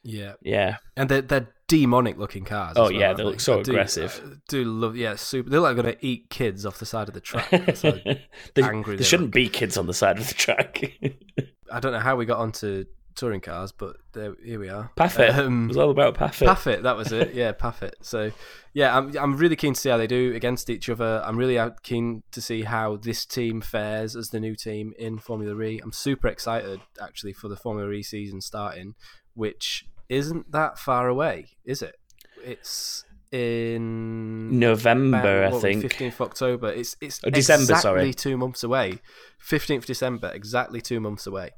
yeah, 0.03 0.33
yeah. 0.40 0.79
and 0.96 1.11
they're 1.11 1.20
they're 1.20 1.48
demonic 1.72 2.18
looking 2.18 2.44
cars. 2.44 2.74
Oh, 2.76 2.82
well, 2.82 2.92
yeah, 2.92 3.14
they 3.14 3.22
look 3.22 3.40
so 3.40 3.61
I 3.61 3.62
do- 3.62 3.70
aggressive. 3.72 4.20
I 4.24 4.37
do 4.48 4.64
love, 4.64 4.94
yeah, 4.94 5.14
super. 5.16 5.48
They're 5.48 5.61
like 5.61 5.74
going 5.76 5.94
to 5.94 6.06
eat 6.06 6.28
kids 6.28 6.66
off 6.66 6.78
the 6.78 6.87
side 6.87 7.08
of 7.08 7.14
the 7.14 7.20
track. 7.20 7.50
How 7.50 7.58
angry 8.56 8.96
there 8.96 8.98
they 8.98 9.04
shouldn't 9.04 9.28
look. 9.28 9.35
be 9.35 9.48
kids 9.48 9.78
on 9.78 9.87
the 9.87 9.94
side 9.94 10.18
of 10.18 10.28
the 10.28 10.35
track. 10.35 10.82
I 11.72 11.80
don't 11.80 11.92
know 11.92 11.98
how 11.98 12.16
we 12.16 12.26
got 12.26 12.38
onto 12.40 12.85
touring 13.14 13.40
cars, 13.40 13.72
but 13.72 13.96
there, 14.12 14.35
here 14.44 14.61
we 14.61 14.68
are. 14.68 14.90
Paffett. 14.96 15.35
Um, 15.35 15.64
it 15.64 15.68
was 15.68 15.76
all 15.78 15.90
about 15.90 16.14
Paffett. 16.14 16.46
Paffett, 16.46 16.82
that 16.82 16.96
was 16.96 17.11
it. 17.11 17.32
Yeah, 17.35 17.52
Paffett. 17.52 17.92
So, 18.02 18.32
yeah, 18.74 18.94
I'm 18.94 19.16
I'm 19.16 19.37
really 19.38 19.56
keen 19.56 19.72
to 19.72 19.80
see 19.80 19.88
how 19.88 19.96
they 19.96 20.06
do 20.06 20.35
against 20.35 20.68
each 20.68 20.90
other. 20.90 21.22
I'm 21.24 21.38
really 21.38 21.58
keen 21.82 22.22
to 22.32 22.42
see 22.42 22.62
how 22.62 22.96
this 22.96 23.24
team 23.24 23.62
fares 23.62 24.14
as 24.14 24.28
the 24.28 24.40
new 24.40 24.54
team 24.54 24.92
in 24.98 25.18
Formula 25.18 25.58
E. 25.62 25.80
I'm 25.82 25.92
super 25.92 26.28
excited 26.28 26.80
actually 27.00 27.32
for 27.32 27.48
the 27.48 27.56
Formula 27.56 27.90
E 27.92 28.02
season 28.02 28.40
starting, 28.42 28.94
which 29.35 29.87
isn't 30.08 30.50
that 30.52 30.78
far 30.78 31.08
away, 31.08 31.46
is 31.64 31.82
it? 31.82 31.96
It's 32.44 33.04
in 33.30 34.58
November, 34.58 35.44
about, 35.44 35.54
I 35.54 35.60
think. 35.60 35.82
fifteenth 35.82 36.20
October. 36.20 36.68
It's 36.68 36.96
it's 37.00 37.20
Oh, 37.24 37.30
December, 37.30 37.62
exactly 37.62 37.80
sorry. 37.80 38.14
two 38.14 38.36
months 38.36 38.62
away. 38.62 38.98
Fifteenth 39.38 39.86
December, 39.86 40.30
exactly 40.34 40.80
two 40.80 41.00
months 41.00 41.26
away. 41.26 41.50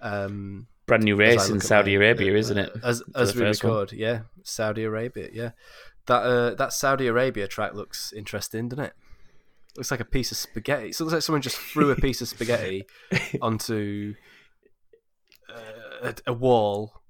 Um, 0.00 0.68
Brand 0.86 1.04
new 1.04 1.16
race 1.16 1.48
in 1.48 1.60
Saudi 1.60 1.96
my- 1.96 2.04
Arabia, 2.04 2.32
uh, 2.34 2.36
isn't 2.38 2.58
it? 2.58 2.72
As 2.82 3.02
as 3.14 3.34
we 3.34 3.40
first 3.40 3.64
one. 3.64 3.72
record, 3.72 3.92
yeah, 3.92 4.20
Saudi 4.42 4.84
Arabia, 4.84 5.28
yeah. 5.32 5.50
That 6.06 6.22
uh, 6.22 6.54
that 6.54 6.72
Saudi 6.72 7.06
Arabia 7.06 7.46
track 7.48 7.74
looks 7.74 8.12
interesting, 8.12 8.68
doesn't 8.68 8.84
it? 8.86 8.92
Looks 9.76 9.90
like 9.90 10.00
a 10.00 10.04
piece 10.04 10.30
of 10.32 10.36
spaghetti. 10.36 10.88
It 10.88 11.00
looks 11.00 11.12
like 11.14 11.22
someone 11.22 11.40
just 11.42 11.56
threw 11.56 11.90
a 11.90 11.96
piece 11.96 12.20
of 12.20 12.28
spaghetti 12.28 12.84
onto 13.40 14.14
uh, 15.48 16.08
a, 16.10 16.14
a 16.26 16.32
wall. 16.32 17.01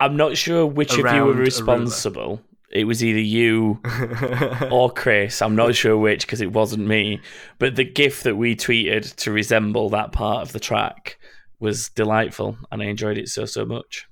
I'm 0.00 0.16
not 0.16 0.36
sure 0.36 0.66
which 0.66 0.98
of 0.98 1.12
you 1.14 1.24
were 1.24 1.34
responsible. 1.34 2.40
It 2.72 2.84
was 2.84 3.02
either 3.04 3.20
you 3.20 3.80
or 4.70 4.90
Chris. 4.90 5.42
I'm 5.42 5.56
not 5.56 5.74
sure 5.74 5.98
which 5.98 6.24
because 6.26 6.40
it 6.40 6.52
wasn't 6.52 6.86
me. 6.86 7.20
But 7.58 7.74
the 7.76 7.84
GIF 7.84 8.22
that 8.22 8.36
we 8.36 8.54
tweeted 8.54 9.14
to 9.16 9.32
resemble 9.32 9.90
that 9.90 10.12
part 10.12 10.42
of 10.42 10.52
the 10.52 10.60
track 10.60 11.18
was 11.58 11.88
delightful, 11.90 12.56
and 12.70 12.80
I 12.80 12.86
enjoyed 12.86 13.18
it 13.18 13.28
so 13.28 13.44
so 13.44 13.64
much. 13.66 14.06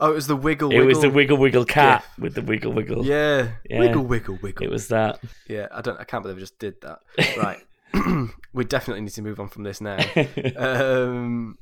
oh, 0.00 0.10
it 0.10 0.14
was 0.14 0.26
the 0.26 0.36
wiggle. 0.36 0.70
It 0.70 0.80
was 0.84 1.00
the 1.00 1.10
wiggle 1.10 1.38
wiggle 1.38 1.64
cat 1.64 2.02
GIF. 2.02 2.22
with 2.22 2.34
the 2.34 2.42
wiggle 2.42 2.72
wiggle. 2.72 3.04
Yeah. 3.06 3.48
Yeah. 3.68 3.78
wiggle, 3.80 4.04
wiggle, 4.04 4.38
wiggle. 4.42 4.64
It 4.66 4.70
was 4.70 4.88
that. 4.88 5.18
Yeah, 5.48 5.68
I 5.72 5.80
don't. 5.80 5.98
I 5.98 6.04
can't 6.04 6.22
believe 6.22 6.36
I 6.36 6.40
just 6.40 6.58
did 6.58 6.74
that. 6.82 6.98
Right, 7.38 7.62
we 8.52 8.64
definitely 8.64 9.00
need 9.00 9.14
to 9.14 9.22
move 9.22 9.40
on 9.40 9.48
from 9.48 9.62
this 9.64 9.80
now. 9.80 9.96
um, 10.56 11.56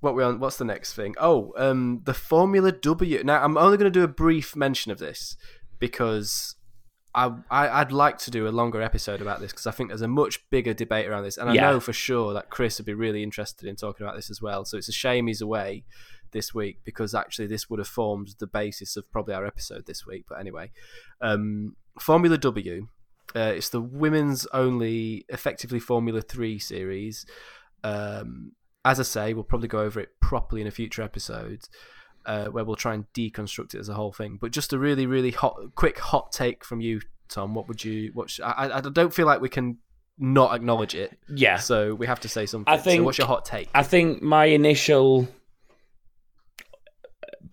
what 0.00 0.14
we 0.14 0.22
on? 0.22 0.38
What's 0.40 0.56
the 0.56 0.64
next 0.64 0.94
thing? 0.94 1.14
Oh, 1.18 1.52
um, 1.56 2.02
the 2.04 2.14
Formula 2.14 2.70
W. 2.72 3.22
Now, 3.24 3.42
I'm 3.42 3.56
only 3.56 3.76
going 3.76 3.90
to 3.92 3.98
do 3.98 4.04
a 4.04 4.08
brief 4.08 4.54
mention 4.54 4.92
of 4.92 4.98
this 4.98 5.36
because 5.78 6.54
I, 7.14 7.32
I 7.50 7.80
I'd 7.80 7.92
like 7.92 8.18
to 8.18 8.30
do 8.30 8.46
a 8.46 8.50
longer 8.50 8.82
episode 8.82 9.20
about 9.22 9.40
this 9.40 9.52
because 9.52 9.66
I 9.66 9.70
think 9.70 9.88
there's 9.90 10.02
a 10.02 10.08
much 10.08 10.48
bigger 10.50 10.74
debate 10.74 11.06
around 11.06 11.22
this, 11.24 11.38
and 11.38 11.48
I 11.50 11.54
Yeah. 11.54 11.70
know 11.70 11.80
for 11.80 11.92
sure 11.92 12.34
that 12.34 12.50
Chris 12.50 12.78
would 12.78 12.86
be 12.86 12.94
really 12.94 13.22
interested 13.22 13.68
in 13.68 13.76
talking 13.76 14.04
about 14.06 14.16
this 14.16 14.30
as 14.30 14.42
well. 14.42 14.64
So 14.64 14.76
it's 14.76 14.88
a 14.88 14.92
shame 14.92 15.26
he's 15.26 15.40
away 15.40 15.84
this 16.32 16.52
week 16.54 16.80
because 16.84 17.14
actually 17.14 17.46
this 17.46 17.70
would 17.70 17.78
have 17.78 17.88
formed 17.88 18.34
the 18.38 18.46
basis 18.46 18.96
of 18.96 19.10
probably 19.10 19.32
our 19.34 19.46
episode 19.46 19.86
this 19.86 20.04
week. 20.06 20.24
But 20.28 20.40
anyway, 20.40 20.70
um, 21.20 21.76
Formula 21.98 22.36
W. 22.36 22.88
Uh, 23.34 23.52
it's 23.56 23.70
the 23.70 23.80
women's 23.80 24.46
only 24.52 25.24
effectively 25.28 25.80
Formula 25.80 26.20
3 26.20 26.58
series. 26.58 27.26
Um, 27.82 28.52
as 28.86 29.00
I 29.00 29.02
say, 29.02 29.34
we'll 29.34 29.44
probably 29.44 29.68
go 29.68 29.80
over 29.80 29.98
it 29.98 30.20
properly 30.20 30.60
in 30.60 30.68
a 30.68 30.70
future 30.70 31.02
episode 31.02 31.62
uh, 32.24 32.46
where 32.46 32.64
we'll 32.64 32.76
try 32.76 32.94
and 32.94 33.04
deconstruct 33.12 33.74
it 33.74 33.80
as 33.80 33.88
a 33.88 33.94
whole 33.94 34.12
thing. 34.12 34.38
But 34.40 34.52
just 34.52 34.72
a 34.72 34.78
really, 34.78 35.06
really 35.06 35.32
hot, 35.32 35.56
quick 35.74 35.98
hot 35.98 36.30
take 36.30 36.64
from 36.64 36.80
you, 36.80 37.00
Tom. 37.28 37.52
What 37.52 37.66
would 37.66 37.84
you? 37.84 38.12
What 38.14 38.30
sh- 38.30 38.40
I, 38.44 38.70
I 38.78 38.80
don't 38.80 39.12
feel 39.12 39.26
like 39.26 39.40
we 39.40 39.48
can 39.48 39.78
not 40.18 40.54
acknowledge 40.54 40.94
it, 40.94 41.18
yeah. 41.28 41.56
so 41.56 41.94
we 41.94 42.06
have 42.06 42.20
to 42.20 42.28
say 42.28 42.46
something. 42.46 42.72
I 42.72 42.76
so 42.78 42.84
think- 42.84 43.04
what's 43.04 43.18
your 43.18 43.26
hot 43.26 43.44
take? 43.44 43.68
I 43.74 43.82
think 43.82 44.22
my 44.22 44.46
initial 44.46 45.28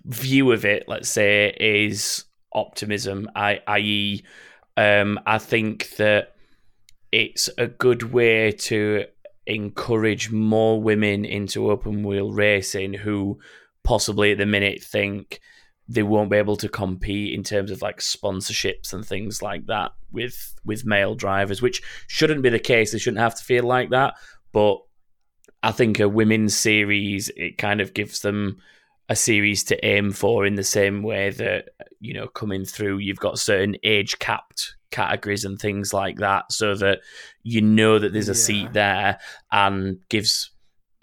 view 0.05 0.51
of 0.51 0.65
it, 0.65 0.85
let's 0.87 1.09
say, 1.09 1.55
is 1.59 2.25
optimism. 2.53 3.27
I, 3.35 3.59
i.e., 3.67 4.23
um, 4.77 5.19
I 5.25 5.39
think 5.39 5.95
that 5.97 6.35
it's 7.11 7.49
a 7.57 7.67
good 7.67 8.13
way 8.13 8.51
to 8.51 9.05
encourage 9.45 10.31
more 10.31 10.81
women 10.81 11.25
into 11.25 11.69
open 11.69 12.03
wheel 12.03 12.31
racing 12.31 12.93
who 12.93 13.39
possibly 13.83 14.31
at 14.31 14.37
the 14.37 14.45
minute 14.45 14.81
think 14.81 15.41
they 15.87 16.03
won't 16.03 16.31
be 16.31 16.37
able 16.37 16.55
to 16.55 16.69
compete 16.69 17.33
in 17.33 17.43
terms 17.43 17.69
of 17.69 17.81
like 17.81 17.99
sponsorships 17.99 18.93
and 18.93 19.05
things 19.05 19.41
like 19.41 19.65
that 19.65 19.91
with 20.11 20.55
with 20.63 20.85
male 20.85 21.15
drivers, 21.15 21.61
which 21.61 21.81
shouldn't 22.07 22.41
be 22.41 22.49
the 22.49 22.59
case. 22.59 22.91
They 22.91 22.99
shouldn't 22.99 23.21
have 23.21 23.35
to 23.35 23.43
feel 23.43 23.63
like 23.63 23.89
that, 23.89 24.13
but 24.53 24.77
I 25.61 25.71
think 25.71 25.99
a 25.99 26.07
women's 26.07 26.55
series 26.55 27.29
it 27.35 27.57
kind 27.57 27.81
of 27.81 27.93
gives 27.93 28.21
them 28.21 28.59
a 29.09 29.15
series 29.15 29.63
to 29.65 29.85
aim 29.85 30.11
for 30.11 30.45
in 30.45 30.55
the 30.55 30.63
same 30.63 31.03
way 31.03 31.29
that 31.29 31.69
you 31.99 32.13
know 32.13 32.27
coming 32.27 32.63
through 32.65 32.97
you've 32.97 33.19
got 33.19 33.37
certain 33.37 33.75
age 33.83 34.17
capped 34.19 34.75
categories 34.91 35.43
and 35.43 35.59
things 35.59 35.93
like 35.93 36.17
that 36.17 36.49
so 36.51 36.73
that 36.75 36.99
you 37.43 37.61
know 37.61 37.99
that 37.99 38.13
there's 38.13 38.29
a 38.29 38.31
Yeah. 38.31 38.35
seat 38.37 38.73
there 38.73 39.19
and 39.51 39.97
gives 40.09 40.51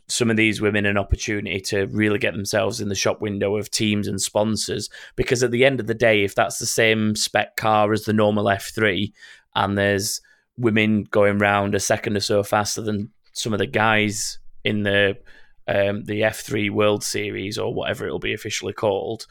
some 0.08 0.30
of 0.30 0.36
these 0.36 0.60
women 0.60 0.86
an 0.86 0.96
opportunity 0.98 1.60
to 1.60 1.86
really 1.86 2.18
get 2.18 2.32
themselves 2.34 2.80
in 2.80 2.88
the 2.88 2.94
shop 2.94 3.20
window 3.20 3.56
of 3.56 3.70
teams 3.70 4.08
and 4.08 4.20
sponsors 4.20 4.88
because 5.14 5.42
at 5.42 5.50
the 5.50 5.64
end 5.64 5.78
of 5.78 5.86
the 5.86 5.94
day 5.94 6.24
if 6.24 6.34
that's 6.34 6.58
the 6.58 6.66
same 6.66 7.14
spec 7.14 7.56
car 7.56 7.92
as 7.92 8.04
the 8.04 8.12
normal 8.12 8.44
F3 8.46 9.12
and 9.54 9.76
there's 9.78 10.20
women 10.56 11.04
going 11.04 11.38
round 11.38 11.74
a 11.74 11.80
second 11.80 12.16
or 12.16 12.20
so 12.20 12.42
faster 12.42 12.80
than 12.82 13.10
some 13.32 13.52
of 13.52 13.58
the 13.58 13.66
guys 13.66 14.38
in 14.64 14.82
the 14.82 15.16
um, 15.70 16.04
the 16.04 16.22
F3 16.22 16.70
World 16.70 17.04
Series 17.04 17.58
or 17.58 17.72
whatever 17.72 18.06
it'll 18.06 18.18
be 18.18 18.34
officially 18.34 18.72
called, 18.72 19.26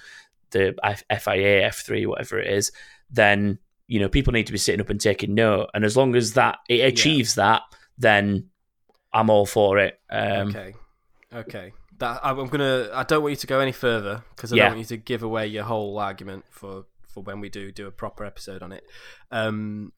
the 0.51 0.73
FIA 1.09 1.69
F3, 1.69 2.07
whatever 2.07 2.39
it 2.39 2.51
is, 2.51 2.71
then 3.11 3.59
you 3.87 3.99
know 3.99 4.09
people 4.09 4.31
need 4.33 4.45
to 4.47 4.51
be 4.51 4.57
sitting 4.57 4.81
up 4.81 4.89
and 4.89 5.01
taking 5.01 5.33
note. 5.35 5.69
And 5.73 5.83
as 5.83 5.97
long 5.97 6.15
as 6.15 6.33
that 6.33 6.59
it 6.69 6.81
achieves 6.81 7.35
that, 7.35 7.61
then 7.97 8.49
I'm 9.11 9.29
all 9.29 9.45
for 9.45 9.77
it. 9.79 9.99
Um, 10.09 10.49
okay, 10.49 10.73
okay. 11.33 11.73
That 11.97 12.21
I'm 12.23 12.39
I'm 12.39 12.47
gonna. 12.47 12.89
I 12.93 13.03
don't 13.03 13.21
want 13.21 13.31
you 13.31 13.37
to 13.37 13.47
go 13.47 13.59
any 13.59 13.73
further 13.73 14.23
because 14.35 14.53
I 14.53 14.55
Yeah. 14.55 14.63
don't 14.65 14.77
want 14.77 14.89
you 14.89 14.97
to 14.97 15.03
give 15.03 15.21
away 15.23 15.47
your 15.47 15.65
whole 15.65 15.97
argument 15.99 16.45
for 16.49 16.85
for 17.07 17.23
when 17.23 17.39
we 17.41 17.49
do 17.49 17.71
do 17.71 17.87
a 17.87 17.91
proper 17.91 18.23
episode 18.23 18.61
on 18.63 18.71
it. 18.71 18.83
Um, 19.31 19.91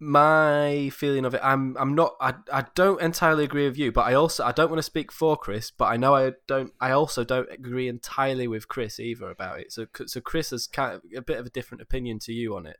my 0.00 0.90
feeling 0.90 1.24
of 1.24 1.34
it, 1.34 1.40
I'm 1.42 1.76
I'm 1.78 1.94
not. 1.94 2.14
I 2.20 2.34
I 2.52 2.66
don't 2.74 3.00
entirely 3.00 3.44
agree 3.44 3.66
with 3.66 3.76
you, 3.76 3.90
but 3.90 4.02
I 4.02 4.14
also 4.14 4.44
I 4.44 4.52
don't 4.52 4.70
want 4.70 4.78
to 4.78 4.84
speak 4.84 5.10
for 5.10 5.36
Chris, 5.36 5.70
but 5.70 5.86
I 5.86 5.96
know 5.96 6.14
I 6.14 6.32
don't. 6.46 6.72
I 6.80 6.92
also 6.92 7.24
don't 7.24 7.50
agree 7.50 7.88
entirely 7.88 8.46
with 8.46 8.68
Chris 8.68 9.00
either 9.00 9.28
about 9.28 9.60
it. 9.60 9.72
So 9.72 9.86
so 10.06 10.20
Chris 10.20 10.50
has 10.50 10.66
kind 10.66 10.94
of 10.94 11.02
a 11.16 11.22
bit 11.22 11.38
of 11.38 11.46
a 11.46 11.50
different 11.50 11.82
opinion 11.82 12.20
to 12.20 12.32
you 12.32 12.56
on 12.56 12.66
it. 12.66 12.78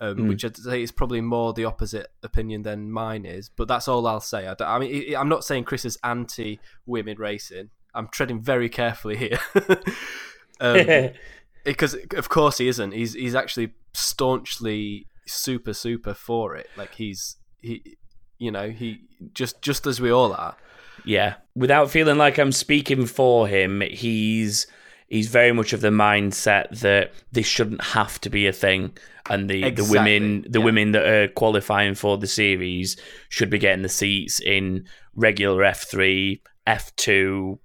Um, 0.00 0.16
Mm. 0.16 0.28
Which 0.28 0.44
I'd 0.44 0.56
say 0.56 0.82
is 0.82 0.90
probably 0.90 1.20
more 1.20 1.52
the 1.52 1.64
opposite 1.64 2.08
opinion 2.24 2.62
than 2.62 2.90
mine 2.90 3.24
is, 3.24 3.48
but 3.48 3.68
that's 3.68 3.86
all 3.86 4.04
I'll 4.04 4.20
say. 4.20 4.48
i, 4.48 4.54
I 4.58 4.78
mean 4.80 5.14
i'm 5.14 5.28
not 5.28 5.44
saying 5.44 5.62
Chris 5.62 5.84
is 5.84 5.96
anti 6.02 6.58
women 6.86 7.18
racing. 7.18 7.70
I'm 7.94 8.08
treading 8.08 8.40
very 8.40 8.68
carefully 8.68 9.16
here. 9.16 9.38
um, 10.60 11.10
because 11.64 11.96
of 12.16 12.28
course 12.28 12.58
he 12.58 12.66
isn't. 12.66 12.92
He's 12.92 13.14
he's 13.14 13.36
actually 13.36 13.74
staunchly 13.92 15.06
super 15.32 15.72
super 15.72 16.14
for 16.14 16.56
it. 16.56 16.68
Like 16.76 16.94
he's 16.94 17.36
he, 17.60 17.96
you 18.38 18.50
know, 18.50 18.70
he 18.70 19.00
just 19.32 19.62
just 19.62 19.86
as 19.86 20.00
we 20.00 20.10
all 20.10 20.32
are. 20.32 20.56
Yeah, 21.04 21.34
without 21.54 21.90
feeling 21.90 22.18
like 22.18 22.38
I'm 22.38 22.52
speaking 22.52 23.06
for 23.06 23.48
him, 23.48 23.80
he's 23.80 24.66
he's 25.08 25.28
very 25.28 25.52
much 25.52 25.72
of 25.72 25.80
the 25.80 25.88
mindset 25.88 26.80
that 26.80 27.12
this 27.32 27.46
shouldn't 27.46 27.82
have 27.82 28.20
to 28.20 28.30
be 28.30 28.46
a 28.46 28.52
thing, 28.52 28.96
and 29.28 29.48
the, 29.48 29.64
Exactly, 29.64 29.84
the 29.84 29.90
women 29.90 30.44
the 30.48 30.58
yeah. 30.58 30.64
women 30.64 30.92
that 30.92 31.06
are 31.06 31.28
qualifying 31.28 31.94
for 31.94 32.18
the 32.18 32.26
series 32.26 32.96
should 33.28 33.50
be 33.50 33.58
getting 33.58 33.82
the 33.82 33.88
seats 33.88 34.40
in 34.40 34.86
regular 35.14 35.64
F 35.64 35.88
three, 35.90 36.42
F 36.66 36.94
two, 36.96 37.58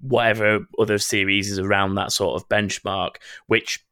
whatever 0.00 0.60
other 0.78 0.98
series 0.98 1.50
is 1.50 1.58
around 1.58 1.94
that 1.94 2.12
sort 2.12 2.40
of 2.40 2.48
benchmark, 2.48 3.16
which 3.46 3.84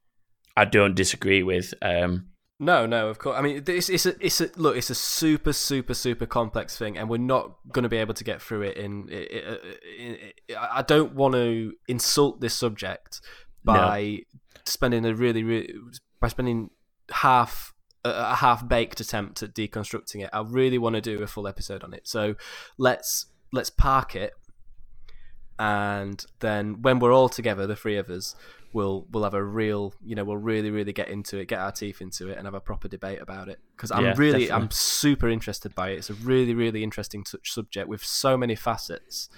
I 0.55 0.65
don't 0.65 0.95
disagree 0.95 1.43
with. 1.43 1.73
Um, 1.81 2.27
No, 2.57 2.85
no, 2.85 3.09
of 3.09 3.19
course. 3.19 3.37
I 3.37 3.41
mean, 3.41 3.63
it's 3.67 3.89
it's 3.89 4.05
a 4.05 4.15
it's 4.25 4.39
a 4.39 4.49
look. 4.55 4.77
It's 4.77 4.89
a 4.89 4.95
super 4.95 5.51
super 5.51 5.93
super 5.93 6.25
complex 6.25 6.77
thing, 6.77 6.97
and 6.97 7.09
we're 7.09 7.17
not 7.17 7.57
going 7.71 7.83
to 7.83 7.89
be 7.89 7.97
able 7.97 8.13
to 8.13 8.23
get 8.23 8.41
through 8.41 8.61
it. 8.61 8.77
In, 8.77 9.09
in, 9.09 9.43
uh, 9.45 9.57
in 9.99 10.17
I 10.57 10.81
don't 10.81 11.15
want 11.15 11.33
to 11.35 11.73
insult 11.89 12.39
this 12.39 12.53
subject 12.53 13.19
by 13.63 14.21
spending 14.65 15.05
a 15.05 15.13
really 15.13 15.43
really 15.43 15.73
by 16.21 16.29
spending 16.29 16.69
half 17.11 17.73
a 18.05 18.35
half 18.35 18.67
baked 18.67 19.01
attempt 19.01 19.43
at 19.43 19.53
deconstructing 19.53 20.23
it. 20.23 20.29
I 20.31 20.41
really 20.41 20.77
want 20.77 20.95
to 20.95 21.01
do 21.01 21.21
a 21.21 21.27
full 21.27 21.47
episode 21.47 21.83
on 21.83 21.93
it. 21.93 22.07
So 22.07 22.35
let's 22.77 23.25
let's 23.51 23.69
park 23.69 24.15
it, 24.15 24.33
and 25.59 26.23
then 26.39 26.81
when 26.81 26.99
we're 26.99 27.13
all 27.13 27.27
together, 27.27 27.67
the 27.67 27.75
three 27.75 27.97
of 27.97 28.09
us, 28.09 28.33
we'll 28.75 29.07
we'll 29.11 29.23
have 29.23 29.33
a 29.33 29.43
real, 29.43 29.93
you 30.03 30.15
know, 30.15 30.23
we'll 30.23 30.37
really 30.51 30.69
really 30.69 30.93
get 30.93 31.07
into 31.09 31.37
it, 31.39 31.47
get 31.47 31.59
our 31.59 31.71
teeth 31.71 32.01
into 32.01 32.29
it, 32.29 32.37
and 32.37 32.45
have 32.45 32.53
a 32.53 32.59
proper 32.59 32.87
debate 32.87 33.21
about 33.21 33.47
it. 33.49 33.57
Because 33.75 33.89
I'm 33.91 34.03
Yeah, 34.03 34.13
really, 34.17 34.41
definitely. 34.45 34.51
I'm 34.65 34.71
super 34.71 35.29
interested 35.29 35.73
by 35.73 35.89
it. 35.91 35.95
It's 35.99 36.09
a 36.09 36.13
really 36.15 36.53
really 36.53 36.83
interesting 36.83 37.25
such 37.25 37.51
subject 37.51 37.87
with 37.87 38.03
so 38.03 38.37
many 38.37 38.55
facets 38.55 39.29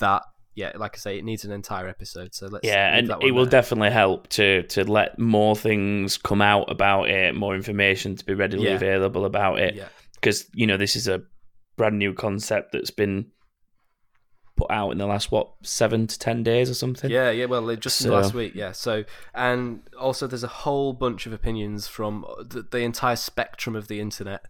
that. 0.00 0.22
Yeah, 0.54 0.72
like 0.76 0.96
I 0.96 0.98
say, 0.98 1.18
it 1.18 1.24
needs 1.24 1.44
an 1.44 1.52
entire 1.52 1.86
episode. 1.86 2.34
So 2.34 2.46
let's 2.48 2.66
yeah, 2.66 2.96
and 2.96 3.08
it 3.22 3.30
will 3.30 3.44
there. 3.44 3.60
definitely 3.60 3.90
help 3.92 4.26
to 4.30 4.64
to 4.64 4.82
let 4.90 5.16
more 5.16 5.54
things 5.54 6.16
come 6.18 6.42
out 6.42 6.68
about 6.68 7.10
it, 7.10 7.36
more 7.36 7.54
information 7.54 8.16
to 8.16 8.24
be 8.24 8.34
readily 8.34 8.64
Yeah. 8.64 8.74
available 8.74 9.24
about 9.24 9.60
it. 9.60 9.76
Yeah. 9.76 9.88
because 10.14 10.46
you 10.52 10.66
know 10.66 10.76
this 10.76 10.96
is 10.96 11.06
a 11.06 11.22
brand 11.76 11.96
new 11.96 12.12
concept 12.12 12.72
that's 12.72 12.90
been 12.90 13.26
put 14.58 14.70
out 14.70 14.90
in 14.90 14.98
the 14.98 15.06
last 15.06 15.30
what 15.30 15.52
seven 15.62 16.06
to 16.08 16.18
ten 16.18 16.42
days 16.42 16.68
or 16.68 16.74
something. 16.74 17.10
Yeah, 17.10 17.30
yeah. 17.30 17.46
Well, 17.46 17.74
just 17.76 17.98
So- 17.98 18.12
last 18.12 18.34
week, 18.34 18.52
yeah. 18.54 18.72
So, 18.72 19.04
and 19.34 19.82
also 19.98 20.26
there's 20.26 20.44
a 20.44 20.48
whole 20.48 20.92
bunch 20.92 21.26
of 21.26 21.32
opinions 21.32 21.86
from 21.86 22.26
the, 22.40 22.66
the 22.68 22.80
entire 22.80 23.16
spectrum 23.16 23.76
of 23.76 23.88
the 23.88 24.00
internet, 24.00 24.44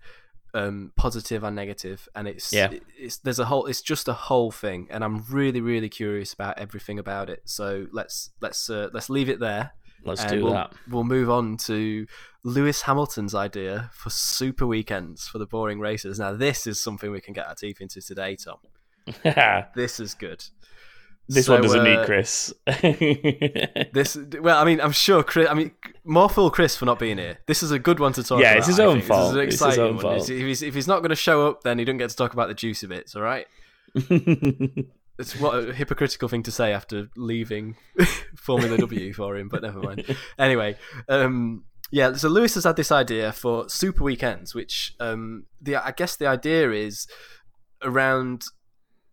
um, 0.54 0.92
positive 0.96 1.44
and 1.44 1.54
negative, 1.54 2.08
and 2.16 2.26
it's 2.26 2.52
Yeah. 2.52 2.70
it's 2.98 3.18
there's 3.18 3.38
a 3.38 3.44
whole 3.44 3.66
it's 3.66 3.82
just 3.82 4.08
a 4.08 4.14
whole 4.14 4.50
thing, 4.50 4.88
and 4.90 5.04
I'm 5.04 5.24
really 5.30 5.60
really 5.60 5.90
curious 5.90 6.32
about 6.32 6.58
everything 6.58 6.98
about 6.98 7.28
it. 7.30 7.42
So 7.44 7.86
let's 7.92 8.30
let's 8.40 8.70
uh, 8.70 8.88
let's 8.92 9.10
leave 9.10 9.28
it 9.28 9.40
there. 9.40 9.72
let's 10.04 10.24
do 10.24 10.44
we'll, 10.44 10.52
that. 10.54 10.72
We'll 10.88 11.04
move 11.04 11.28
on 11.28 11.56
to 11.66 12.06
Lewis 12.44 12.82
Hamilton's 12.82 13.34
idea 13.34 13.90
for 13.92 14.10
super 14.10 14.66
weekends 14.66 15.26
for 15.28 15.38
the 15.38 15.46
boring 15.46 15.80
races. 15.80 16.18
Now, 16.18 16.32
this 16.32 16.66
is 16.66 16.80
something 16.80 17.10
we 17.10 17.20
can 17.20 17.34
get 17.34 17.46
our 17.48 17.54
teeth 17.56 17.80
into 17.80 18.00
today, 18.00 18.36
Tom. 18.36 18.58
This 19.74 20.00
is 20.00 20.14
good. 20.14 20.44
this 21.28 21.46
So, 21.46 21.52
one 21.54 21.62
doesn't 21.62 21.80
uh, 21.80 21.84
need 21.84 22.06
Chris. 22.06 22.52
This 23.92 24.16
well, 24.40 24.58
I 24.60 24.64
mean, 24.64 24.80
I'm 24.80 24.92
sure 24.92 25.22
Chris. 25.22 25.48
I 25.48 25.54
mean, 25.54 25.72
more 26.04 26.28
fool 26.28 26.50
Chris 26.50 26.76
for 26.76 26.84
not 26.86 26.98
being 26.98 27.18
here. 27.18 27.38
This 27.46 27.62
is 27.62 27.70
a 27.70 27.78
good 27.78 28.00
one 28.00 28.12
to 28.14 28.22
talk 28.22 28.38
about. 28.38 28.42
Yeah, 28.42 28.50
about. 28.52 28.58
it's 28.58 28.66
his 28.68 28.80
I 28.80 28.84
own 28.84 28.96
think. 28.98 29.04
fault. 29.06 29.34
This 29.34 29.54
It's 29.54 29.54
is 29.56 29.60
an 29.62 29.66
his 29.68 29.74
exciting 29.76 29.84
own 29.84 29.96
one. 29.96 30.02
fault. 30.18 30.30
If 30.30 30.38
he's, 30.46 30.62
if 30.62 30.74
he's 30.74 30.88
not 30.88 31.00
going 31.00 31.10
to 31.10 31.16
show 31.16 31.48
up, 31.48 31.62
then 31.62 31.78
he 31.78 31.84
doesn't 31.84 31.98
get 31.98 32.10
to 32.10 32.16
talk 32.16 32.32
about 32.32 32.48
the 32.48 32.54
juicy 32.54 32.86
bits. 32.86 33.14
All 33.16 33.22
right. 33.22 33.46
It's 35.20 35.34
what 35.40 35.54
a 35.68 35.72
hypocritical 35.74 36.28
thing 36.28 36.44
to 36.44 36.52
say 36.52 36.72
after 36.72 37.08
leaving 37.16 37.74
Formula 38.36 38.78
W 38.78 39.12
for 39.12 39.36
him, 39.36 39.48
but 39.48 39.62
never 39.62 39.80
mind. 39.80 40.04
Anyway, 40.38 40.76
um, 41.08 41.64
yeah. 41.90 42.12
So 42.12 42.28
Lewis 42.28 42.54
has 42.54 42.62
had 42.62 42.76
this 42.76 42.92
idea 42.92 43.32
for 43.32 43.68
super 43.68 44.04
weekends, 44.04 44.54
which 44.54 44.94
um, 45.00 45.46
the 45.60 45.74
I 45.74 45.90
guess 45.90 46.14
the 46.14 46.28
idea 46.28 46.70
is 46.70 47.08
around 47.82 48.44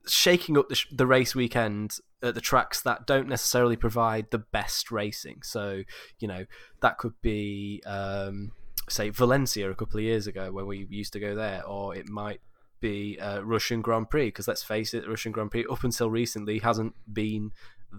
shaking 0.08 0.58
up 0.58 0.70
the, 0.70 0.76
sh- 0.76 0.88
the 0.92 1.08
race 1.08 1.36
weekend 1.36 1.98
at 2.22 2.36
the 2.36 2.42
tracks 2.42 2.82
that 2.82 3.06
don't 3.06 3.28
necessarily 3.28 3.76
provide 3.76 4.32
the 4.32 4.40
best 4.40 4.92
racing. 4.92 5.42
So 5.44 5.84
you 6.20 6.28
know 6.28 6.46
that 6.82 6.98
could 6.98 7.14
be 7.22 7.82
um, 7.86 8.52
say 8.90 9.10
Valencia 9.10 9.70
a 9.70 9.76
couple 9.76 9.98
of 9.98 10.04
years 10.04 10.28
ago 10.28 10.52
when 10.52 10.68
we 10.68 10.88
used 10.90 11.14
to 11.14 11.20
go 11.20 11.36
there, 11.36 11.66
or 11.66 11.96
it 11.96 12.08
might 12.08 12.42
be 12.80 13.20
uh, 13.20 13.42
Russian 13.42 13.82
Grand 13.82 14.10
Prix 14.10 14.28
because 14.28 14.48
let's 14.48 14.64
face 14.64 14.94
it, 14.94 15.04
the 15.04 15.10
Russian 15.10 15.32
Grand 15.32 15.52
Prix 15.52 15.66
up 15.70 15.84
until 15.84 16.10
recently 16.10 16.60
hasn't 16.60 16.94
been 17.12 17.52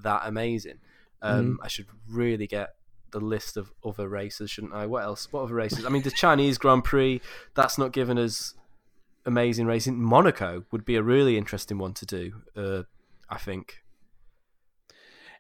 that 0.03 0.23
amazing. 0.25 0.79
Um, 1.23 1.59
I 1.63 1.69
should 1.69 1.87
really 2.09 2.47
get 2.47 2.75
the 3.11 3.21
list 3.21 3.57
of 3.57 3.73
other 3.85 4.09
races, 4.09 4.51
shouldn't 4.51 4.75
I? 4.75 4.87
What 4.87 5.05
else? 5.05 5.33
What 5.33 5.43
other 5.43 5.55
races? 5.55 5.85
I 5.85 5.89
mean, 5.89 6.03
the 6.03 6.11
Chinese 6.11 6.59
Grand 6.59 6.85
Prix 6.85 7.21
that's 7.55 7.79
not 7.79 7.93
given 7.93 8.19
us 8.19 8.55
amazing 9.27 9.67
racing. 9.67 10.01
Monaco 10.01 10.65
would 10.73 10.85
be 10.85 10.97
a 10.97 11.03
really 11.03 11.37
interesting 11.37 11.79
one 11.79 11.93
to 11.95 12.07
do. 12.07 12.33
Uh, 12.57 12.83
I 13.29 13.39
think 13.39 13.83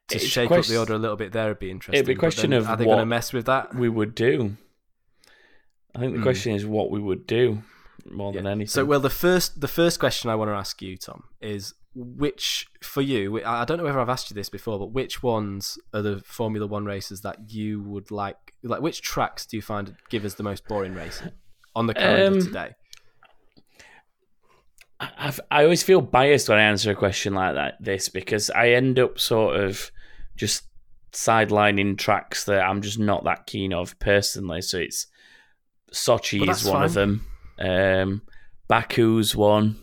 to 0.09 0.16
It's 0.16 0.24
shake 0.24 0.51
up 0.51 0.64
the 0.66 0.76
order 0.78 0.95
a 0.95 0.99
little 0.99 1.16
bit 1.16 1.32
there 1.32 1.49
would 1.49 1.59
be 1.59 1.70
interesting. 1.70 1.97
It'd 1.97 2.07
be 2.07 2.12
a 2.12 2.16
question 2.16 2.53
of 2.53 2.68
are 2.68 2.76
they 2.76 2.84
going 2.84 2.99
to 2.99 3.07
mess 3.07 3.32
with 3.32 3.47
that? 3.47 3.74
we 3.74 3.89
would 3.89 4.14
do. 4.14 4.57
I 5.95 5.99
think 6.01 6.12
the 6.12 6.18
Hmm. 6.18 6.22
question 6.22 6.55
is 6.55 6.66
what 6.66 6.91
we 6.91 7.01
would 7.01 7.26
do 7.26 7.62
more 8.11 8.32
than 8.32 8.47
anything. 8.47 8.66
So, 8.68 8.84
well, 8.84 9.01
the 9.01 9.11
first 9.11 9.61
the 9.61 9.68
first 9.68 9.99
question 9.99 10.30
I 10.30 10.34
want 10.34 10.51
to 10.51 10.55
ask 10.55 10.80
you, 10.82 10.97
Tom, 10.97 11.24
is 11.41 11.74
which 11.95 12.66
for 12.82 13.01
you? 13.01 13.43
I 13.43 13.62
I 13.62 13.64
don't 13.64 13.78
know 13.78 13.84
whether 13.84 13.99
I've 13.99 14.09
asked 14.11 14.30
you 14.30 14.34
this 14.34 14.51
before, 14.51 14.78
but 14.78 14.93
which 14.93 15.22
ones 15.22 15.78
are 15.95 16.03
the 16.03 16.20
Formula 16.20 16.66
One 16.66 16.84
races 16.84 17.22
that 17.22 17.51
you 17.51 17.80
would 17.82 18.11
like? 18.11 18.53
Like, 18.62 18.82
which 18.82 19.01
tracks 19.01 19.47
do 19.47 19.57
you 19.57 19.62
find 19.62 19.97
give 20.11 20.24
us 20.24 20.34
the 20.34 20.43
most 20.43 20.68
boring 20.68 20.95
racing 20.95 21.32
on 21.74 21.87
the 21.87 21.95
calendar 21.95 22.39
Um, 22.39 22.45
today? 22.45 22.74
I- 25.01 25.11
I've, 25.19 25.41
I 25.51 25.63
always 25.65 25.83
feel 25.83 26.01
biased 26.01 26.49
when 26.49 26.59
I 26.59 26.63
answer 26.63 26.91
a 26.91 26.95
question 26.95 27.35
like 27.35 27.55
that. 27.55 27.77
This 27.81 28.09
because 28.09 28.51
I 28.51 28.71
end 28.71 28.99
up 28.99 29.19
sort 29.19 29.57
of 29.57 29.91
just 30.37 30.65
sidelining 31.13 31.97
tracks 31.99 32.45
that 32.45 32.63
I'm 32.63 32.83
just 32.83 32.99
not 32.99 33.25
that 33.25 33.47
keen 33.47 33.73
of 33.73 33.99
personally. 33.99 34.63
So 34.63 34.79
it's 34.79 35.07
Sochi 35.93 36.49
is 36.49 36.65
one 36.65 36.83
of 36.83 36.95
them. 36.95 37.27
Um, 37.59 38.23
Baku's 38.69 39.35
one. 39.35 39.77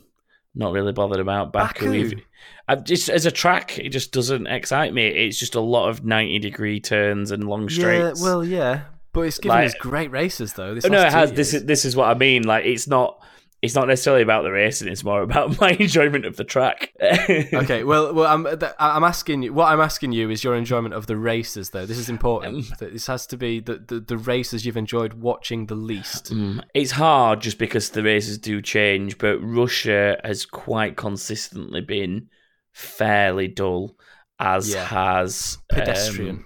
Not 0.56 0.74
really 0.74 0.92
bothered 0.92 1.20
about 1.20 1.52
Baku. 1.52 2.10
Baku? 2.12 2.22
I've 2.68 2.84
just 2.84 3.10
as 3.10 3.26
a 3.26 3.32
track, 3.32 3.80
it 3.80 3.90
just 3.90 4.12
doesn't 4.12 4.46
excite 4.48 4.94
me. 4.94 5.08
It's 5.08 5.40
just 5.40 5.56
a 5.56 5.60
lot 5.60 5.90
of 5.90 6.06
ninety 6.06 6.38
degree 6.40 6.80
turns 6.80 7.32
and 7.32 7.48
long 7.50 7.68
straights. 7.70 8.20
Yeah, 8.22 8.26
well, 8.26 8.44
yeah, 8.46 8.82
but 9.14 9.22
it's 9.22 9.40
given 9.40 9.58
Like- 9.58 9.68
us 9.68 9.74
great 9.80 10.12
races 10.12 10.54
though. 10.54 10.76
This 10.76 10.86
Oh, 10.86 10.90
no, 10.90 11.02
it 11.04 11.12
has. 11.12 11.32
This 11.34 11.54
is 11.56 11.66
this 11.66 11.86
is 11.86 11.96
what 11.96 12.08
I 12.10 12.14
mean. 12.14 12.44
Like, 12.44 12.66
it's 12.66 12.88
not. 12.88 13.20
It's 13.64 13.76
not 13.76 13.88
necessarily 13.88 14.24
about 14.24 14.42
the 14.44 14.52
racing. 14.52 14.90
It's 14.90 15.06
more 15.06 15.22
about 15.22 15.58
my 15.62 15.70
enjoyment 15.72 16.26
of 16.26 16.36
the 16.36 16.44
track. 16.44 16.92
okay, 17.02 17.86
well, 17.86 18.14
well, 18.14 18.28
I'm 18.28 18.46
I'm 18.78 19.06
asking 19.06 19.44
you. 19.44 19.54
What 19.54 19.68
I'm 19.72 19.80
asking 19.80 20.12
you 20.12 20.30
is 20.30 20.44
your 20.44 20.54
enjoyment 20.56 20.94
of 20.94 21.08
the 21.08 21.16
races, 21.16 21.70
though. 21.70 21.86
This 21.86 21.98
is 21.98 22.10
important. 22.10 22.56
Um, 22.56 22.66
That 22.80 22.92
this 22.92 23.08
has 23.08 23.26
to 23.28 23.38
be 23.38 23.62
the, 23.62 23.76
the 23.78 24.00
the 24.02 24.18
races 24.18 24.66
you've 24.66 24.76
enjoyed 24.76 25.14
watching 25.14 25.68
the 25.68 25.76
least. 25.76 26.34
Mm, 26.34 26.62
It's 26.74 26.92
hard 26.92 27.40
just 27.40 27.58
because 27.58 27.90
the 27.92 28.04
races 28.04 28.38
do 28.38 28.62
change, 28.62 29.18
but 29.18 29.38
Russia 29.40 30.20
has 30.26 30.46
quite 30.46 30.98
consistently 30.98 31.80
been 31.80 32.28
fairly 32.74 33.48
dull, 33.48 33.96
as 34.40 34.74
Yeah. 34.74 34.84
has 34.84 35.58
Pedestrian. 35.70 36.44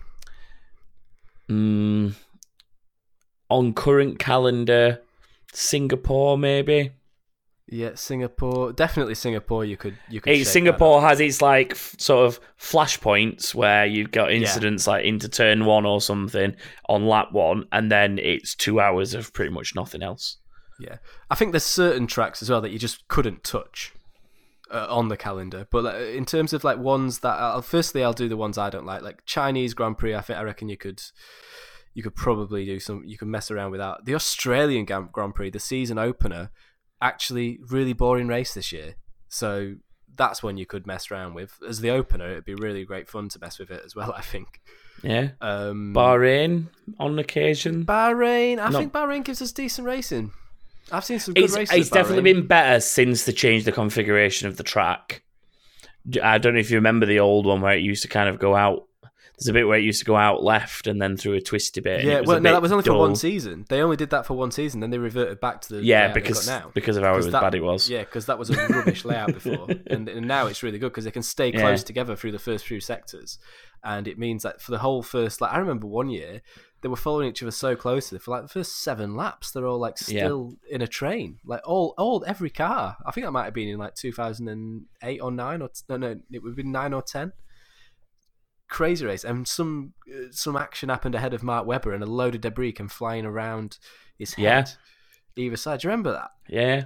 um, 1.50 2.14
mm, 2.14 2.16
on 3.50 3.74
current 3.74 4.20
calendar, 4.20 5.02
Singapore 5.52 6.38
maybe. 6.38 6.92
Yeah, 7.70 7.92
Singapore. 7.96 8.72
Definitely 8.72 9.16
Singapore. 9.16 9.66
You 9.66 9.76
could 9.76 9.98
you 10.10 10.22
could. 10.22 10.46
Singapore 10.48 11.02
has 11.02 11.20
its 11.20 11.42
like 11.42 11.72
f- 11.72 11.96
sort 11.98 12.26
of 12.26 12.40
flashpoints 12.58 13.54
where 13.54 13.86
you've 13.86 14.12
got 14.12 14.32
incidents 14.32 14.88
like 14.88 15.06
into 15.06 15.28
turn 15.28 15.66
one 15.66 15.86
or 15.86 16.00
something 16.00 16.56
on 16.88 17.06
lap 17.06 17.34
one, 17.34 17.66
and 17.72 17.92
then 17.92 18.20
it's 18.20 18.56
two 18.56 18.80
hours 18.80 19.14
of 19.14 19.34
pretty 19.34 19.52
much 19.52 19.76
nothing 19.76 20.02
else. 20.02 20.38
Yeah, 20.80 20.98
I 21.30 21.36
think 21.36 21.52
there's 21.52 21.64
certain 21.64 22.08
tracks 22.08 22.42
as 22.42 22.50
well 22.50 22.62
that 22.62 22.72
you 22.72 22.80
just 22.80 23.08
couldn't 23.08 23.44
touch 23.44 23.94
uh, 24.72 24.88
on 24.90 25.10
the 25.10 25.18
calendar. 25.18 25.68
But 25.70 25.84
like, 25.84 26.02
in 26.16 26.26
terms 26.26 26.54
of 26.54 26.64
like 26.64 26.78
ones 26.78 27.20
that, 27.20 27.38
I'll, 27.38 27.62
firstly, 27.62 28.04
I'll 28.04 28.14
do 28.14 28.30
the 28.30 28.38
ones 28.38 28.58
I 28.58 28.70
don't 28.70 28.86
like, 28.86 29.02
like 29.02 29.26
Chinese 29.26 29.74
Grand 29.74 29.98
Prix. 29.98 30.16
I 30.16 30.22
think 30.22 30.40
I 30.40 30.44
reckon 30.44 30.70
you 30.70 30.78
could, 30.78 31.02
you 31.94 32.04
could 32.04 32.16
probably 32.16 32.66
do 32.66 32.80
some. 32.80 33.04
You 33.06 33.18
could 33.18 33.28
mess 33.28 33.52
around 33.52 33.72
with 33.72 33.80
that. 33.80 34.06
the 34.06 34.16
Australian 34.16 34.86
Grand 34.86 35.36
Prix, 35.36 35.50
the 35.50 35.60
season 35.60 35.98
opener. 35.98 36.52
Actually, 37.02 37.60
really 37.70 37.94
boring 37.94 38.28
race 38.28 38.54
this 38.54 38.72
year. 38.72 38.96
So 39.30 39.76
that's 40.16 40.42
one 40.42 40.58
you 40.58 40.66
could 40.66 40.88
mess 40.88 41.12
around 41.12 41.36
with 41.36 41.60
as 41.68 41.82
the 41.82 41.92
opener. 41.92 42.32
It'd 42.32 42.46
be 42.46 42.56
really 42.56 42.84
great 42.86 43.08
fun 43.10 43.30
to 43.30 43.40
mess 43.40 43.60
with 43.60 43.70
it 43.70 43.84
as 43.86 43.96
well. 43.96 44.14
I 44.18 44.22
think. 44.22 44.62
Yeah. 45.04 45.30
Um, 45.42 45.94
Bahrain 45.96 46.68
on 47.00 47.20
occasion. 47.20 47.86
Bahrain. 47.86 48.58
I 48.60 48.70
No. 48.70 48.80
think 48.80 48.94
Bahrain 48.94 49.24
gives 49.24 49.42
us 49.44 49.52
decent 49.52 49.86
racing. 49.86 50.32
I've 50.92 51.06
seen 51.06 51.20
some 51.20 51.34
good 51.36 51.44
It's, 51.44 51.56
races. 51.56 51.78
it's 51.78 51.90
definitely 51.90 52.34
been 52.34 52.48
better 52.48 52.80
since 52.80 53.26
they 53.26 53.34
changed 53.34 53.68
the 53.68 53.72
configuration 53.74 54.48
of 54.48 54.58
the 54.58 54.64
track. 54.64 55.22
I 56.24 56.38
don't 56.38 56.54
know 56.54 56.60
if 56.62 56.72
you 56.72 56.78
remember 56.78 57.06
the 57.06 57.20
old 57.20 57.46
one 57.46 57.60
where 57.62 57.76
it 57.76 57.84
used 57.84 58.02
to 58.04 58.08
kind 58.08 58.30
of 58.30 58.40
go 58.40 58.56
out. 58.56 58.87
There's 59.38 59.50
a 59.50 59.54
bit 59.54 59.68
where 59.68 59.78
it 59.78 59.84
used 59.84 60.00
to 60.00 60.06
go 60.06 60.16
out 60.16 60.42
left 60.44 60.88
and 60.88 61.00
then 61.00 61.16
through 61.16 61.34
a 61.34 61.42
twisty 61.42 61.80
bit. 61.80 62.00
and 62.00 62.10
Yeah, 62.10 62.22
well, 62.22 62.38
a 62.38 62.40
no, 62.40 62.50
bit 62.50 62.54
that 62.54 62.62
was 62.64 62.72
only 62.72 62.84
for 62.84 62.98
one 62.98 63.16
season. 63.16 63.66
They 63.70 63.82
only 63.82 63.96
did 63.96 64.10
that 64.10 64.26
for 64.26 64.34
one 64.34 64.50
season, 64.50 64.80
then 64.80 64.90
they 64.90 64.98
reverted 64.98 65.40
back 65.40 65.62
to 65.62 65.76
the 65.76 65.84
Yeah, 65.84 66.12
because 66.12 66.48
got 66.48 66.64
now. 66.64 66.72
because 66.74 66.98
of 66.98 67.04
how 67.04 67.12
it 67.12 67.18
'Cause 67.18 67.26
was 67.26 67.32
that- 67.34 67.42
bad 67.42 67.54
it 67.56 67.62
was. 67.62 67.88
Yeah, 67.88 68.00
because 68.00 68.26
that 68.26 68.40
was 68.40 68.50
a 68.50 68.56
rubbish 68.68 69.06
layout 69.06 69.34
before, 69.34 69.68
and, 69.88 70.10
and 70.10 70.28
now 70.28 70.48
it's 70.48 70.64
really 70.64 70.80
good 70.80 70.90
because 70.90 71.06
they 71.06 71.12
can 71.12 71.22
stay 71.22 71.52
Yeah. 71.52 71.62
close 71.62 71.84
together 71.84 72.16
through 72.16 72.32
the 72.32 72.40
first 72.40 72.66
few 72.66 72.80
sectors, 72.80 73.38
and 73.84 74.08
it 74.08 74.18
means 74.18 74.42
that 74.42 74.60
for 74.60 74.72
the 74.72 74.80
whole 74.80 75.04
first, 75.04 75.40
like 75.40 75.54
I 75.54 75.60
remember 75.60 75.86
one 75.86 76.10
year 76.10 76.42
they 76.82 76.90
were 76.90 76.96
following 76.96 77.28
each 77.28 77.42
other 77.44 77.52
so 77.52 77.76
closely 77.76 78.18
for 78.20 78.32
like 78.32 78.42
the 78.44 78.48
first 78.50 78.78
seven 78.82 79.16
laps. 79.16 79.52
They're 79.52 79.68
all 79.68 79.80
like 79.80 79.98
Yeah. 80.08 80.26
still 80.26 80.58
in 80.70 80.82
a 80.82 80.88
train, 80.88 81.38
like 81.46 81.62
all 81.64 81.94
all 82.00 82.24
every 82.26 82.50
car. 82.50 82.98
I 83.06 83.12
think 83.12 83.26
that 83.26 83.32
might 83.32 83.46
have 83.46 83.54
been 83.54 83.68
in 83.68 83.78
like 83.78 83.94
two 83.94 84.12
thousand 84.12 84.48
and 84.48 84.86
eight 85.04 85.20
or 85.20 85.32
nine 85.32 85.62
or 85.62 85.70
no 85.90 85.98
no 85.98 86.20
it 86.32 86.42
would 86.42 86.50
have 86.50 86.56
been 86.56 86.72
nine 86.72 86.94
or 86.94 87.04
ten. 87.04 87.34
Crazy 88.70 89.06
race, 89.06 89.24
and 89.24 89.48
some 89.48 89.94
uh, 90.14 90.28
some 90.32 90.56
action 90.58 90.90
happened 90.90 91.16
ahead 91.16 91.34
of 91.34 91.42
Mark 91.44 91.66
Webber, 91.66 91.94
and 91.94 92.04
a 92.04 92.08
load 92.08 92.36
of 92.36 92.42
debris 92.42 92.74
came 92.74 92.90
flying 92.90 93.26
around 93.26 93.78
his 94.18 94.34
head. 94.34 94.44
Yeah. 94.44 94.66
Either 95.44 95.56
side. 95.58 95.80
Do 95.80 95.88
you 95.88 95.92
remember 95.92 96.12
that? 96.14 96.32
Yeah, 96.50 96.86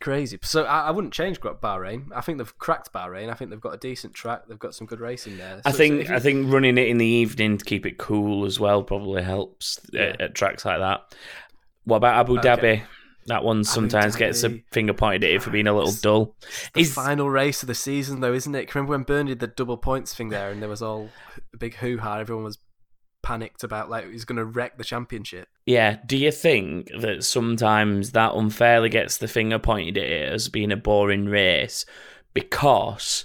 Crazy. 0.00 0.38
So 0.42 0.64
I, 0.64 0.88
I 0.88 0.90
wouldn't 0.90 1.14
change 1.14 1.40
Bahrain. 1.40 2.08
I 2.14 2.20
think 2.20 2.36
they've 2.36 2.58
cracked 2.58 2.92
Bahrain. 2.92 3.30
I 3.30 3.34
think 3.34 3.48
they've 3.50 3.60
got 3.60 3.72
a 3.72 3.78
decent 3.78 4.12
track. 4.12 4.42
They've 4.46 4.58
got 4.58 4.74
some 4.74 4.86
good 4.86 5.00
racing 5.00 5.38
there. 5.38 5.62
I 5.64 5.70
So- 5.70 5.76
so 5.76 5.78
think 5.78 6.00
if 6.02 6.08
you- 6.10 6.14
I 6.14 6.18
think 6.18 6.52
running 6.52 6.76
it 6.76 6.88
in 6.88 6.98
the 6.98 7.06
evening 7.06 7.56
to 7.56 7.64
keep 7.64 7.86
it 7.86 7.96
cool 7.96 8.44
as 8.44 8.60
well 8.60 8.82
probably 8.82 9.22
helps 9.22 9.80
Yeah. 9.92 10.02
at, 10.02 10.20
at 10.20 10.34
tracks 10.34 10.64
like 10.66 10.80
that. 10.80 11.14
What 11.84 11.96
about 11.98 12.16
Abu 12.18 12.38
Okay. 12.38 12.48
Dhabi? 12.48 12.82
That 13.26 13.42
one 13.44 13.64
sometimes 13.64 14.16
gets 14.16 14.42
a 14.44 14.58
finger 14.70 14.92
pointed 14.92 15.24
at 15.24 15.30
it 15.30 15.42
for 15.42 15.50
being 15.50 15.66
a 15.66 15.72
little 15.72 15.88
It's 15.90 16.00
dull. 16.00 16.36
the 16.74 16.80
Is 16.80 16.92
final 16.92 17.30
race 17.30 17.62
of 17.62 17.66
the 17.68 17.74
season, 17.74 18.20
though, 18.20 18.34
isn't 18.34 18.54
it? 18.54 18.74
Remember 18.74 18.90
when 18.92 19.02
Bernie 19.04 19.30
did 19.30 19.40
the 19.40 19.46
double 19.46 19.78
points 19.78 20.14
thing 20.14 20.28
there, 20.28 20.50
and 20.50 20.60
there 20.60 20.68
was 20.68 20.82
all 20.82 21.08
a 21.54 21.56
big 21.56 21.76
hoo 21.76 21.98
ha. 21.98 22.18
Everyone 22.18 22.44
was 22.44 22.58
panicked 23.22 23.64
about 23.64 23.88
like 23.88 24.10
he's 24.10 24.26
going 24.26 24.36
to 24.36 24.44
wreck 24.44 24.76
the 24.76 24.84
championship. 24.84 25.48
yeah? 25.64 25.96
Do 26.04 26.18
you 26.18 26.30
think 26.30 26.88
that 27.00 27.24
sometimes 27.24 28.10
that 28.10 28.34
unfairly 28.34 28.90
gets 28.90 29.16
the 29.16 29.28
finger 29.28 29.58
pointed 29.58 29.96
at 29.96 30.04
it 30.04 30.32
as 30.32 30.50
being 30.50 30.70
a 30.70 30.76
boring 30.76 31.24
race 31.24 31.86
because 32.34 33.24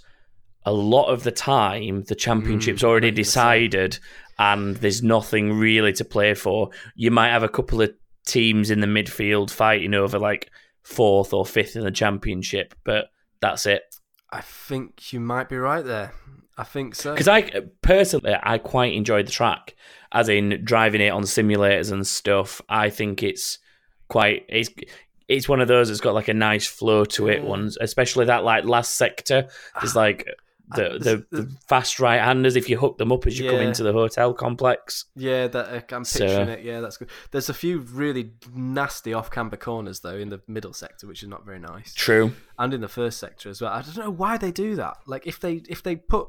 a 0.66 0.72
lot 0.72 1.08
of 1.08 1.24
the 1.24 1.32
time 1.32 2.04
the 2.04 2.16
championship's 2.16 2.82
Mm, 2.82 2.88
already 2.88 3.08
like 3.08 3.18
you 3.18 3.20
were 3.20 3.24
decided 3.24 4.00
and 4.38 4.78
there's 4.78 5.04
nothing 5.04 5.52
really 5.60 5.92
to 5.94 6.06
play 6.06 6.34
for. 6.34 6.70
You 6.96 7.12
might 7.12 7.32
have 7.32 7.44
a 7.44 7.50
couple 7.50 7.82
of 7.82 7.92
teams 8.30 8.70
in 8.70 8.80
the 8.80 8.88
midfield 8.88 9.52
fighting 9.52 9.94
over 9.94 10.20
like 10.20 10.50
fourth 10.84 11.34
or 11.34 11.46
fifth 11.46 11.76
in 11.76 11.84
the 11.84 11.92
championship, 11.92 12.74
but 12.84 13.10
that's 13.42 13.66
it. 13.66 13.84
I 14.32 14.42
think 14.42 15.12
you 15.12 15.20
might 15.20 15.50
be 15.50 15.58
right 15.58 15.84
there. 15.84 16.14
I 16.58 16.64
think 16.64 16.96
so. 16.96 17.14
Because 17.14 17.28
I 17.28 17.50
personally, 17.82 18.36
I 18.42 18.58
quite 18.58 18.94
enjoyed 18.94 19.28
the 19.28 19.32
track, 19.32 19.76
as 20.12 20.28
in 20.28 20.62
driving 20.64 21.02
it 21.02 21.10
on 21.10 21.24
simulators 21.24 21.92
and 21.92 22.06
stuff. 22.06 22.62
I 22.68 22.90
think 22.90 23.24
it's 23.24 23.60
quite 24.10 24.46
it's 24.50 24.70
it's 25.30 25.48
one 25.48 25.62
of 25.62 25.68
those 25.68 25.88
that's 25.88 26.02
got 26.02 26.16
like 26.16 26.28
a 26.28 26.34
nice 26.34 26.68
flow 26.68 27.06
to 27.06 27.30
it. 27.30 27.42
Yeah. 27.42 27.46
Ones, 27.50 27.78
especially 27.80 28.26
that 28.26 28.44
like 28.44 28.66
last 28.66 28.96
sector. 28.96 29.48
There's 29.80 29.96
ah. 29.96 30.00
like 30.00 30.28
the 30.76 31.26
the, 31.32 31.38
the 31.44 31.52
fast 31.68 32.00
right 32.00 32.20
handers 32.22 32.56
if 32.56 32.70
you 32.70 32.78
hook 32.78 32.98
them 32.98 33.12
up 33.12 33.26
as 33.28 33.40
you 33.40 33.50
come 33.50 33.60
into 33.60 33.84
the 33.84 33.92
hotel 33.94 34.34
complex. 34.34 35.06
Yeah, 35.16 35.48
that 35.48 35.92
uh, 35.92 35.96
I'm 35.96 36.04
So- 36.06 36.20
picturing 36.26 36.50
it. 36.50 36.64
Yeah, 36.64 36.82
that's 36.82 36.98
good. 36.98 37.10
There's 37.32 37.50
a 37.50 37.54
few 37.54 37.80
really 37.80 38.32
nasty 38.54 39.14
off-camber 39.14 39.58
corners 39.58 40.02
though 40.02 40.16
in 40.18 40.30
the 40.30 40.42
middle 40.48 40.74
sector, 40.74 41.08
which 41.08 41.24
is 41.24 41.30
not 41.30 41.46
very 41.46 41.60
nice. 41.60 41.94
True. 41.94 42.34
and 42.58 42.74
in 42.74 42.82
the 42.82 42.88
first 42.88 43.18
sector 43.20 43.50
as 43.50 43.62
well. 43.62 43.72
I 43.72 43.82
don't 43.82 43.98
know 43.98 44.10
why 44.12 44.38
they 44.38 44.52
do 44.52 44.76
that. 44.76 44.98
Like 45.08 45.26
if 45.26 45.40
they 45.40 45.62
if 45.70 45.82
they 45.82 45.96
put 45.96 46.28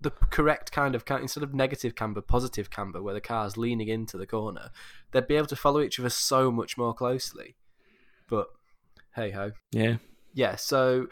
the 0.00 0.10
correct 0.10 0.72
kind 0.72 0.94
of 0.96 1.04
instead 1.20 1.44
of 1.44 1.54
negative 1.54 1.94
camber, 1.94 2.20
positive 2.20 2.70
camber, 2.70 3.00
where 3.00 3.14
the 3.14 3.20
car's 3.20 3.56
leaning 3.56 3.86
into 3.88 4.18
the 4.18 4.26
corner, 4.26 4.70
they'd 5.12 5.28
be 5.28 5.36
able 5.36 5.46
to 5.46 5.54
follow 5.56 5.80
each 5.80 6.00
other 6.00 6.10
so 6.10 6.50
much 6.50 6.76
more 6.76 6.92
closely. 6.92 7.54
But 8.28 8.48
hey 9.14 9.30
ho, 9.30 9.52
Yeah. 9.70 9.96
yeah. 10.34 10.56
So 10.56 11.06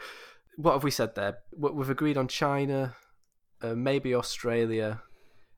what 0.57 0.73
have 0.73 0.83
we 0.83 0.91
said 0.91 1.15
there? 1.15 1.37
We- 1.57 1.71
We've 1.71 1.89
agreed 1.89 2.17
on 2.17 2.27
China, 2.27 2.95
uh, 3.61 3.73
maybe 3.75 4.13
Australia, 4.15 5.01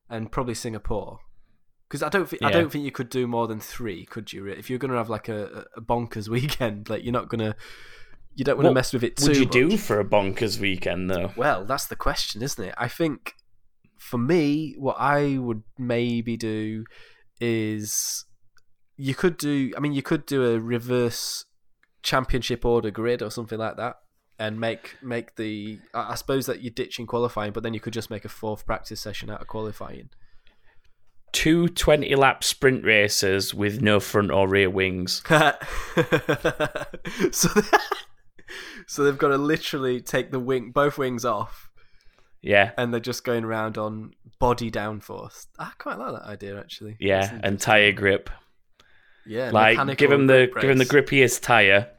and 0.09 0.31
probably 0.31 0.53
Singapore. 0.53 1.19
Because 1.89 2.03
I 2.03 2.09
don't 2.09 2.27
think 2.27 2.41
I 2.43 2.49
don't 2.49 2.71
think 2.71 2.85
you 2.85 2.91
could 2.91 3.09
do 3.09 3.27
more 3.27 3.47
than 3.47 3.59
three, 3.59 4.05
could 4.05 4.33
you? 4.33 4.47
If 4.47 4.69
you're 4.69 4.79
going 4.79 4.91
to 4.91 4.97
have 4.97 5.09
like 5.09 5.29
a, 5.29 5.65
a 5.77 5.81
bonkers 5.81 6.27
weekend, 6.37 6.89
like 6.89 7.03
you're 7.03 7.13
not 7.13 7.29
going 7.29 7.39
to, 7.39 7.55
you 8.33 8.43
don't 8.43 8.57
want 8.57 8.67
to 8.67 8.73
mess 8.73 8.93
with 8.93 9.03
it 9.03 9.17
too 9.17 9.25
What 9.25 9.29
Would 9.29 9.55
you 9.55 9.63
much. 9.65 9.71
do 9.71 9.77
for 9.77 9.99
a 9.99 10.05
bonkers 10.05 10.59
weekend 10.59 11.09
though? 11.09 11.31
Well, 11.37 11.65
that's 11.65 11.85
the 11.85 11.95
question, 11.95 12.41
isn't 12.41 12.63
it? 12.63 12.73
I 12.77 12.87
think 12.87 13.33
for 13.99 14.17
me, 14.17 14.73
what 14.79 14.95
I 14.99 15.37
would 15.37 15.61
maybe 15.77 16.35
do 16.35 16.85
is 17.39 18.25
you 18.97 19.13
could 19.13 19.37
do. 19.37 19.71
I 19.77 19.79
mean, 19.79 19.93
you 19.93 20.01
could 20.01 20.25
do 20.25 20.43
a 20.55 20.59
reverse 20.59 21.45
championship 22.01 22.65
order 22.65 22.89
grid 22.91 23.21
or 23.21 23.29
something 23.29 23.59
like 23.59 23.77
that, 23.77 23.97
and 24.43 24.59
make 24.59 24.97
make 25.01 25.35
the. 25.37 25.79
I 25.93 26.15
suppose 26.15 26.47
that 26.47 26.61
you're 26.61 26.71
ditching 26.71 27.07
qualifying, 27.07 27.53
but 27.53 27.63
then 27.63 27.73
you 27.73 27.79
could 27.79 27.93
just 27.93 28.09
make 28.09 28.25
a 28.25 28.29
fourth 28.29 28.65
practice 28.65 28.99
session 28.99 29.29
out 29.29 29.39
of 29.39 29.47
qualifying. 29.47 30.09
Two 31.31 31.67
20 31.69 32.13
lap 32.15 32.43
sprint 32.43 32.83
races 32.83 33.53
with 33.53 33.81
no 33.81 33.99
front 34.01 34.31
or 34.31 34.47
rear 34.49 34.69
wings. 34.69 35.23
so, 37.31 37.49
so 38.85 39.03
they've 39.03 39.17
got 39.17 39.29
to 39.29 39.37
literally 39.37 40.01
take 40.01 40.31
the 40.31 40.39
wing, 40.39 40.71
both 40.71 40.97
wings 40.97 41.25
off, 41.25 41.71
Yeah. 42.41 42.71
and 42.77 42.93
they're 42.93 42.99
just 42.99 43.23
going 43.23 43.45
around 43.45 43.77
on 43.77 44.11
body 44.39 44.69
downforce. 44.69 45.47
Ah, 45.57 45.71
I 45.71 45.73
quite 45.81 45.97
like 45.97 46.13
that 46.13 46.27
idea 46.27 46.59
actually. 46.59 46.97
Yeah. 46.99 47.39
And 47.41 47.59
tire 47.59 47.93
grip. 47.93 48.29
yeah, 49.25 49.49
like 49.51 49.97
give 49.97 50.11
him 50.11 50.27
the 50.27 50.51
give 50.59 50.69
him 50.69 50.77
the 50.77 50.85
grippiest 50.85 51.41
tire. 51.41 51.89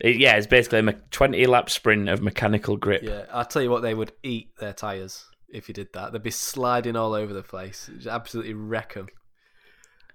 It- 0.00 0.16
yeah, 0.16 0.36
it's 0.36 0.46
basically 0.46 0.80
a 0.80 0.92
twenty 1.10 1.46
lap 1.46 1.70
sprint 1.70 2.08
of 2.08 2.20
mechanical 2.22 2.76
grip. 2.76 3.02
Yeah, 3.02 3.26
I'll 3.32 3.44
tell 3.44 3.62
you 3.62 3.70
what, 3.70 3.82
they 3.82 3.94
would 3.94 4.12
eat 4.22 4.48
their 4.58 4.72
tires 4.72 5.24
if 5.48 5.68
you 5.68 5.74
did 5.74 5.92
that. 5.94 6.12
They'd 6.12 6.22
be 6.22 6.30
sliding 6.30 6.96
all 6.96 7.14
over 7.14 7.32
the 7.32 7.42
place, 7.42 7.88
It'd 7.88 8.06
absolutely 8.08 8.54
wreck 8.54 8.94
them. 8.94 9.06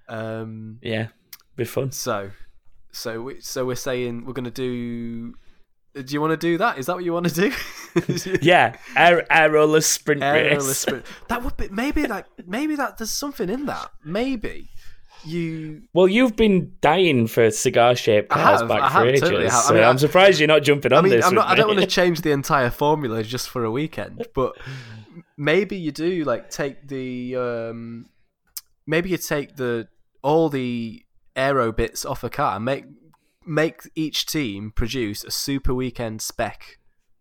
Um, 0.07 0.80
Yeah, 0.82 1.07
be 1.55 1.65
fun. 1.65 1.91
so, 1.91 2.32
so 2.91 3.21
we, 3.21 3.41
so 3.41 3.65
we're 3.65 3.75
saying 3.75 4.25
we're 4.25 4.34
gonna 4.34 4.51
do. 4.51 5.34
Do 5.93 6.13
you 6.13 6.21
want 6.21 6.32
to 6.32 6.38
do 6.38 6.57
that? 6.59 6.77
Is 6.77 6.86
that 6.86 6.95
what 6.95 7.03
you 7.03 7.13
want 7.13 7.27
to 7.30 7.49
do? 7.49 7.51
Yeah, 8.41 8.75
air, 8.95 9.25
aeroless 9.32 9.86
sprint 9.86 10.21
Aeroless 10.21 10.67
race. 10.67 10.77
sprint. 10.77 11.05
That 11.30 11.43
would 11.43 11.57
be 11.57 11.67
maybe 11.69 12.05
like 12.07 12.25
maybe 12.45 12.75
that 12.75 12.97
there's 12.97 13.09
something 13.11 13.49
in 13.49 13.65
that. 13.65 13.89
Maybe 14.05 14.69
you 15.26 15.84
Well, 15.93 16.07
you've 16.07 16.36
been 16.36 16.74
dying 16.82 17.28
for 17.28 17.51
cigar 17.51 17.95
shaped 17.95 18.30
cars 18.30 18.61
have, 18.61 18.70
back 18.70 18.82
I 18.84 18.88
for 18.88 18.93
have, 18.93 19.07
ages. 19.07 19.22
totally 19.22 19.43
have. 19.45 19.53
I 19.53 19.61
so 19.61 19.74
mean, 19.74 19.84
I'm 19.84 19.97
surprised 19.97 20.39
you're 20.39 20.47
not 20.47 20.63
jumping 20.63 20.93
on 20.93 20.99
I 20.99 21.01
mean, 21.01 21.11
this. 21.11 21.26
I'm 21.26 21.36
not, 21.36 21.47
I 21.47 21.55
don't 21.55 21.67
want 21.67 21.80
to 21.80 21.88
change 21.88 22.22
the 22.22 22.32
entire 22.32 22.70
formula 22.70 23.24
just 23.24 23.49
for 23.49 23.63
a 23.63 23.72
weekend, 23.72 24.28
but 24.34 24.53
maybe 25.38 25.78
you 25.78 25.91
do 25.91 26.24
like 26.24 26.49
take 26.49 26.88
the 26.88 27.36
um, 27.36 28.07
maybe 28.86 29.09
you 29.09 29.17
take 29.17 29.55
the 29.55 29.88
all 30.22 30.49
the 30.49 31.03
aero 31.36 31.72
bits 31.72 32.05
off 32.05 32.24
a 32.24 32.30
car, 32.30 32.59
make 32.59 32.86
make 33.45 33.82
each 33.95 34.26
team 34.26 34.72
produce 34.76 35.24
a 35.24 35.32
super 35.32 35.74
weekend 35.74 36.22
spec 36.22 36.78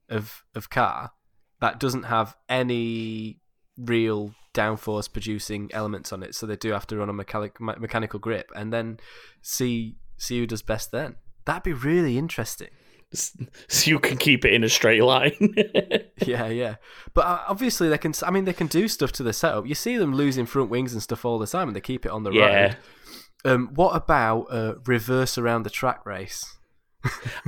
of 0.08 0.42
of 0.54 0.68
car 0.70 1.12
that 1.60 1.80
doesn't 1.80 2.04
have 2.04 2.36
any 2.48 3.40
real 3.76 4.34
downforce 4.54 5.12
producing 5.12 5.70
elements 5.72 6.12
on 6.12 6.22
it, 6.22 6.34
so 6.34 6.46
they 6.46 6.56
do 6.56 6.72
have 6.72 6.86
to 6.88 6.96
run 6.96 7.08
a 7.08 7.12
mechanic 7.12 7.60
me- 7.60 7.74
mechanical 7.78 8.18
grip, 8.18 8.50
and 8.56 8.72
then 8.72 8.98
see 9.42 9.96
see 10.16 10.38
who 10.40 10.46
does 10.46 10.62
best 10.62 10.90
then. 10.92 11.16
That'd 11.44 11.62
be 11.62 11.72
really 11.72 12.18
interesting. 12.18 12.68
so 13.12 13.88
you 13.90 13.98
can 13.98 14.18
keep 14.18 14.44
it 14.44 14.52
in 14.52 14.62
a 14.64 14.68
straight 14.68 15.02
line. 15.02 15.32
Yeah, 16.26 16.48
yeah. 16.48 16.74
But 17.14 17.26
uh, 17.26 17.40
obviously 17.46 17.88
they 17.88 17.96
can. 17.96 18.12
I 18.24 18.30
mean, 18.32 18.44
they 18.44 18.52
can 18.52 18.66
do 18.66 18.88
stuff 18.88 19.12
to 19.12 19.22
the 19.22 19.32
setup. 19.32 19.66
You 19.66 19.74
see 19.76 19.96
them 19.96 20.14
losing 20.14 20.46
front 20.46 20.68
wings 20.68 20.92
and 20.92 21.00
stuff 21.02 21.24
all 21.24 21.38
the 21.38 21.46
time, 21.46 21.68
and 21.68 21.76
they 21.76 21.80
keep 21.80 22.04
it 22.04 22.10
on 22.10 22.24
the 22.24 22.32
Yeah. 22.32 22.62
road. 22.62 22.76
Um, 23.44 23.68
what 23.74 23.94
about 23.94 24.42
uh, 24.50 24.74
reverse 24.84 25.38
around 25.38 25.62
the 25.62 25.70
track 25.70 26.04
race? 26.04 26.57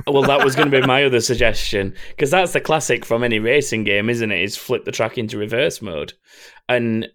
Well, 0.07 0.23
that 0.23 0.43
was 0.43 0.55
going 0.55 0.71
to 0.71 0.81
be 0.81 0.85
my 0.87 1.03
other 1.03 1.19
suggestion 1.21 1.93
because 2.09 2.31
that's 2.31 2.53
the 2.53 2.61
classic 2.61 3.05
from 3.05 3.23
any 3.23 3.39
racing 3.39 3.83
game, 3.83 4.09
isn't 4.09 4.31
it? 4.31 4.41
Is 4.41 4.57
flip 4.57 4.85
the 4.85 4.91
track 4.91 5.17
into 5.17 5.37
reverse 5.37 5.81
mode, 5.81 6.13
and 6.69 7.07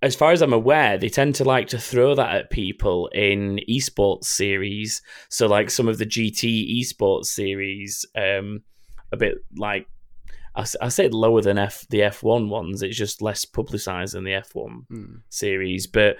as 0.00 0.16
far 0.16 0.32
as 0.32 0.42
I'm 0.42 0.52
aware, 0.52 0.98
they 0.98 1.08
tend 1.08 1.36
to 1.36 1.44
like 1.44 1.68
to 1.68 1.78
throw 1.78 2.14
that 2.16 2.34
at 2.34 2.50
people 2.50 3.08
in 3.08 3.60
esports 3.70 4.24
series. 4.24 5.00
So, 5.28 5.46
like 5.46 5.70
some 5.70 5.86
of 5.86 5.98
the 5.98 6.06
GT 6.06 6.80
esports 6.80 7.26
series, 7.26 8.04
um, 8.16 8.62
a 9.12 9.16
bit 9.16 9.34
like 9.56 9.86
I 10.54 10.64
said 10.64 11.14
lower 11.14 11.40
than 11.40 11.56
F 11.56 11.86
the 11.88 12.00
F1 12.00 12.48
ones. 12.48 12.82
It's 12.82 12.96
just 12.96 13.22
less 13.22 13.44
publicised 13.44 14.14
than 14.14 14.24
the 14.24 14.32
F1 14.32 14.86
Hmm. 14.88 15.14
series. 15.30 15.86
But 15.86 16.16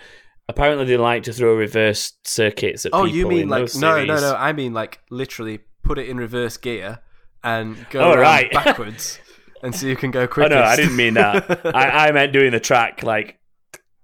apparently 0.52 0.84
they 0.86 0.96
like 0.96 1.22
to 1.24 1.32
throw 1.32 1.54
reverse 1.54 2.12
circuits 2.24 2.84
at 2.86 2.92
Oh, 2.94 3.04
people 3.04 3.16
you 3.16 3.28
mean 3.28 3.48
like 3.48 3.74
no, 3.74 4.04
no, 4.04 4.20
no? 4.20 4.34
I 4.34 4.52
mean 4.52 4.72
like 4.74 5.00
literally 5.10 5.60
put 5.82 5.98
it 5.98 6.08
in 6.08 6.16
reverse 6.18 6.56
gear 6.56 7.00
and 7.42 7.86
go 7.90 8.12
Oh, 8.12 8.16
right. 8.16 8.50
backwards, 8.60 9.18
and 9.62 9.74
so 9.74 9.86
you 9.86 9.96
can 9.96 10.10
go 10.10 10.22
Oh 10.22 10.26
quicker. 10.28 10.50
no, 10.50 10.62
I 10.62 10.76
didn't 10.76 10.96
mean 10.96 11.14
that. 11.14 11.60
I, 11.74 12.08
I 12.08 12.12
meant 12.12 12.32
doing 12.32 12.52
the 12.52 12.60
track 12.60 13.02
like 13.02 13.38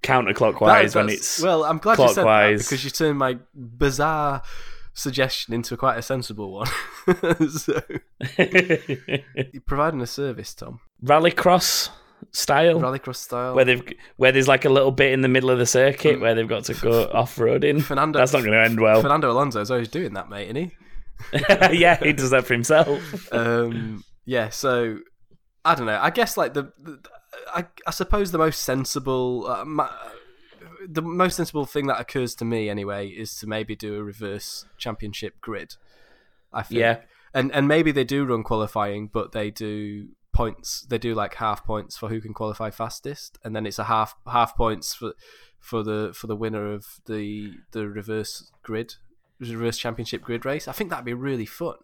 counterclockwise 0.03 0.94
when 0.94 1.09
it's 1.09 1.40
well, 1.40 1.64
I'm 1.64 1.78
glad 1.78 1.99
you 1.99 2.09
said 2.09 2.16
that 2.16 2.22
clockwise. 2.22 2.64
because 2.64 2.84
you 2.84 2.90
turned 2.90 3.18
my 3.18 3.38
bizarre 3.55 4.42
suggestion 4.94 5.55
into 5.55 5.76
quite 5.76 5.99
a 5.99 6.03
sensible 6.03 6.53
one. 6.53 6.68
so, 7.51 7.80
you're 8.38 9.61
providing 9.66 10.01
a 10.01 10.07
service, 10.07 10.55
Tom, 10.55 10.80
rallycross 11.05 11.90
style. 12.33 12.81
rallycross 12.81 13.16
style. 13.16 13.55
where 13.55 13.64
they've 13.64 13.83
where 14.16 14.33
there's 14.33 14.49
like 14.49 14.64
a 14.64 14.69
little 14.69 14.91
bit 14.93 15.12
in 15.12 15.21
the 15.23 15.29
middle 15.29 15.51
of 15.51 15.59
the 15.59 15.66
circuit 15.66 16.21
where 16.21 16.35
they've 16.35 16.49
got 16.49 16.64
to 16.64 16.75
go 16.75 17.05
off 17.12 17.37
roading. 17.37 17.83
Fernando, 17.83 18.19
That's 18.19 18.33
not 18.33 18.41
going 18.41 18.53
to 18.53 18.61
end 18.62 18.81
well. 18.81 19.01
Fernando 19.03 19.31
Alonso 19.31 19.61
is 19.61 19.71
always 19.71 19.89
doing 19.89 20.14
that, 20.14 20.29
mate, 20.29 20.45
isn't 20.45 20.57
he? 20.57 20.73
yeah, 21.79 21.97
he 21.97 22.12
does 22.12 22.31
that 22.31 22.45
for 22.47 22.55
himself. 22.55 23.33
um, 23.33 24.05
yeah, 24.25 24.49
so 24.51 24.99
I 25.64 25.75
don't 25.75 25.87
know. 25.87 25.99
I 26.01 26.11
guess 26.11 26.37
like 26.37 26.55
the, 26.55 26.73
the 26.79 27.01
I, 27.55 27.66
I 27.87 27.91
suppose 27.91 28.31
the 28.31 28.39
most 28.39 28.62
sensible, 28.62 29.47
uh, 29.49 29.64
ma- 29.64 29.91
the 30.89 31.03
most 31.03 31.37
sensible 31.37 31.64
thing 31.66 31.87
that 31.89 32.01
occurs 32.01 32.35
to 32.37 32.45
me 32.45 32.69
anyway 32.71 33.09
is 33.09 33.35
to 33.37 33.47
maybe 33.47 33.75
do 33.75 33.97
a 33.97 34.03
reverse 34.05 34.66
championship 34.77 35.41
grid. 35.41 35.75
I 36.53 36.62
think. 36.62 36.81
Yeah. 36.81 36.99
and 37.35 37.51
and 37.53 37.66
maybe 37.69 37.91
they 37.91 38.05
do 38.05 38.25
run 38.25 38.43
qualifying, 38.43 39.09
but 39.12 39.33
they 39.33 39.51
do 39.51 40.09
points. 40.39 40.86
They 40.89 40.99
do 40.99 41.16
like 41.16 41.34
half 41.34 41.64
points 41.64 41.97
for 41.97 42.09
who 42.09 42.20
can 42.20 42.32
qualify 42.32 42.70
fastest, 42.70 43.39
and 43.43 43.57
then 43.57 43.66
it's 43.66 43.80
a 43.80 43.84
half 43.84 44.14
half 44.30 44.57
points 44.57 44.95
for 44.95 45.14
for 45.59 45.82
the 45.82 46.12
for 46.14 46.28
the 46.28 46.36
winner 46.36 46.72
of 46.72 46.86
the 47.07 47.55
the 47.72 47.89
reverse 47.89 48.49
grid 48.62 48.95
reverse 49.41 49.78
championship 49.78 50.22
grid 50.22 50.45
race. 50.45 50.68
I 50.68 50.72
think 50.72 50.91
that'd 50.91 51.05
be 51.05 51.12
really 51.12 51.45
fun. 51.45 51.74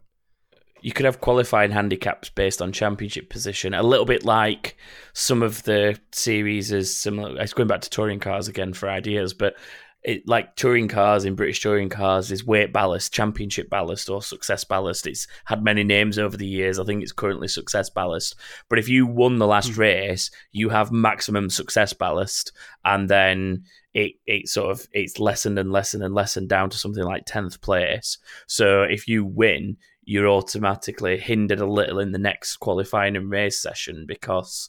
You 0.83 0.93
could 0.93 1.07
have 1.07 1.21
qualifying 1.21 1.73
handicaps 1.73 2.29
based 2.29 2.63
on 2.63 2.71
championship 2.71 3.29
position, 3.29 3.75
a 3.75 3.83
little 3.83 4.05
bit 4.07 4.25
like 4.25 4.77
some 5.15 5.43
of 5.43 5.65
the 5.65 5.99
series 6.13 6.71
is 6.71 6.97
similar. 6.97 7.41
It's 7.41 7.55
going 7.55 7.69
back 7.69 7.81
to 7.81 7.91
touring 7.91 8.21
cars 8.21 8.47
again 8.47 8.73
for 8.73 8.89
ideas, 8.89 9.35
but 9.35 9.57
it 10.05 10.29
like 10.29 10.55
touring 10.55 10.87
cars 10.87 11.25
in 11.25 11.35
British 11.35 11.63
touring 11.63 11.89
cars 11.89 12.31
is 12.31 12.45
weight 12.45 12.75
ballast, 12.75 13.13
championship 13.13 13.71
ballast, 13.71 14.11
or 14.11 14.21
success 14.21 14.63
ballast. 14.63 15.07
It's 15.07 15.27
had 15.47 15.65
many 15.65 15.83
names 15.83 16.19
over 16.19 16.37
the 16.37 16.47
years. 16.47 16.79
I 16.79 16.85
think 16.85 17.03
it's 17.03 17.13
currently 17.13 17.49
success 17.49 17.89
ballast. 17.89 18.35
But 18.69 18.79
if 18.79 18.87
you 18.87 19.07
won 19.07 19.39
the 19.39 19.47
last 19.47 19.73
hmm. 19.73 19.81
race, 19.81 20.31
you 20.53 20.69
have 20.69 20.93
maximum 20.93 21.49
success 21.49 21.95
ballast, 21.95 22.53
and 22.85 23.09
then 23.09 23.65
it 23.95 24.13
it 24.27 24.49
sort 24.49 24.71
of 24.73 24.87
it's 24.93 25.19
lessened 25.19 25.59
and 25.59 25.73
lessened 25.73 26.03
and 26.03 26.15
lessened 26.15 26.51
down 26.51 26.69
to 26.71 26.79
something 26.79 27.05
like 27.05 27.25
tenth 27.25 27.63
place. 27.63 28.19
So 28.47 28.83
if 28.83 29.09
you 29.09 29.25
win, 29.25 29.79
you're 30.05 30.29
automatically 30.29 31.19
hindered 31.19 31.61
a 31.61 31.67
little 31.67 31.99
in 31.99 32.13
the 32.13 32.19
next 32.19 32.59
qualifying 32.59 33.17
and 33.17 33.31
race 33.31 33.59
session 33.59 34.05
because 34.07 34.69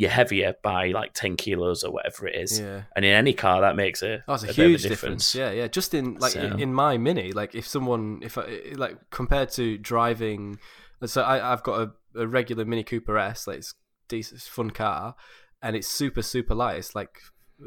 you're 0.00 0.10
heavier 0.10 0.54
by 0.62 0.88
like 0.88 1.12
10 1.14 1.36
kilos 1.36 1.82
or 1.82 1.90
whatever 1.92 2.28
it 2.28 2.36
is. 2.36 2.60
Yeah. 2.60 2.82
And 2.94 3.04
in 3.04 3.12
any 3.12 3.32
car, 3.32 3.60
that 3.62 3.74
makes 3.74 4.00
a, 4.02 4.22
it's 4.28 4.42
a, 4.44 4.46
a 4.46 4.48
bit 4.48 4.50
of 4.50 4.54
huge 4.56 4.82
difference. 4.84 5.34
Yeah, 5.34 5.50
yeah. 5.50 5.66
Just 5.66 5.92
in 5.92 6.14
like 6.14 6.32
So- 6.32 6.40
in, 6.42 6.60
in 6.60 6.72
my 6.74 6.98
mini, 6.98 7.32
like 7.32 7.54
if 7.54 7.66
someone, 7.66 8.20
if 8.22 8.38
I 8.38 8.46
like 8.76 8.96
compared 9.10 9.50
to 9.52 9.76
driving, 9.76 10.58
so 11.04 11.22
I, 11.22 11.52
I've 11.52 11.62
got 11.64 11.80
a, 12.14 12.20
a 12.20 12.26
regular 12.28 12.64
Mini 12.64 12.84
Cooper 12.84 13.18
S, 13.18 13.46
like 13.48 13.58
it's 13.58 13.74
decent, 14.08 14.40
fun 14.42 14.70
car, 14.70 15.16
and 15.62 15.74
it's 15.74 15.88
super 15.88 16.22
super 16.22 16.54
light. 16.54 16.78
It's 16.78 16.94
like 16.94 17.18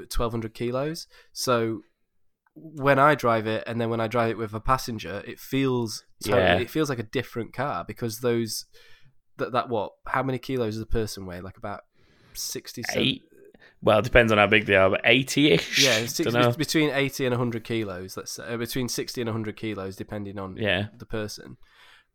twelve 0.10 0.32
hundred 0.32 0.54
kilos. 0.54 1.08
So 1.34 1.82
when 2.54 3.00
I 3.00 3.16
drive 3.16 3.48
it, 3.48 3.64
and 3.68 3.80
then 3.80 3.90
when 3.90 4.00
I 4.02 4.08
drive 4.08 4.32
it 4.32 4.38
with 4.38 4.54
a 4.54 4.60
passenger, 4.60 5.22
it 5.28 5.40
feels 5.40 6.04
totally, 6.24 6.42
Yeah. 6.44 6.58
it 6.60 6.70
feels 6.70 6.90
like 6.90 7.00
a 7.00 7.04
different 7.04 7.54
car 7.54 7.84
because 7.86 8.20
those 8.20 8.66
that 9.38 9.52
that 9.54 9.70
what 9.70 9.92
how 10.08 10.24
many 10.24 10.38
kilos 10.38 10.76
does 10.76 10.82
a 10.82 10.86
person 10.86 11.26
weigh? 11.26 11.42
Like 11.42 11.58
about 11.58 11.82
sixty. 12.38 12.84
Eight. 12.94 13.24
Well, 13.84 13.98
it 14.00 14.04
depends 14.06 14.32
on 14.32 14.38
how 14.38 14.46
big 14.46 14.68
they 14.68 14.76
are, 14.76 14.92
but 14.92 15.02
80 15.04 15.52
ish. 15.54 15.84
Yeah, 15.84 16.06
six, 16.06 16.56
between 16.56 16.92
eighty 16.92 17.26
and 17.26 17.34
hundred 17.36 17.64
kilos. 17.64 18.16
Let's 18.16 18.34
say, 18.34 18.44
uh, 18.44 18.58
between 18.58 18.88
sixty 18.90 19.22
and 19.22 19.30
hundred 19.30 19.56
kilos, 19.56 19.96
depending 19.96 20.38
on 20.38 20.56
Yeah. 20.58 20.88
the 20.98 21.06
person. 21.08 21.58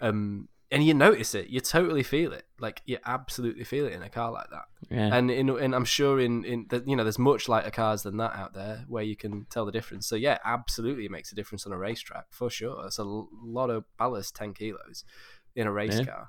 Um, 0.01 0.49
and 0.71 0.85
you 0.85 0.95
notice 0.95 1.35
it, 1.35 1.49
you 1.49 1.61
totally 1.61 2.03
feel 2.03 2.33
it, 2.33 2.45
like 2.61 2.83
you 2.87 2.99
absolutely 3.07 3.63
feel 3.65 3.87
it 3.87 3.93
in 3.93 4.03
a 4.03 4.09
car 4.09 4.31
like 4.33 4.49
that. 4.51 4.65
Yeah. 4.91 5.15
And 5.17 5.31
in, 5.31 5.49
and 5.49 5.75
I'm 5.75 5.85
sure 5.85 6.21
in 6.21 6.45
in 6.45 6.67
the, 6.69 6.83
you 6.87 6.95
know, 6.97 7.03
there's 7.05 7.19
much 7.19 7.49
lighter 7.49 7.71
cars 7.71 8.03
than 8.05 8.17
that 8.19 8.35
out 8.35 8.53
there 8.55 8.85
where 8.89 9.03
you 9.05 9.17
can 9.17 9.47
tell 9.51 9.65
the 9.65 9.73
difference. 9.73 10.07
So 10.09 10.15
yeah, 10.17 10.39
absolutely, 10.45 11.05
it 11.07 11.11
makes 11.11 11.33
a 11.33 11.35
difference 11.37 11.67
on 11.67 11.73
a 11.73 11.79
racetrack 11.79 12.27
for 12.31 12.49
sure. 12.51 12.85
It's 12.87 12.99
a 12.99 13.03
l- 13.03 13.29
lot 13.43 13.71
of 13.71 13.85
ballast, 13.99 14.35
ten 14.37 14.55
kilos 14.55 15.05
in 15.57 15.67
a 15.67 15.73
race 15.73 15.99
Yeah. 15.99 16.05
car. 16.05 16.29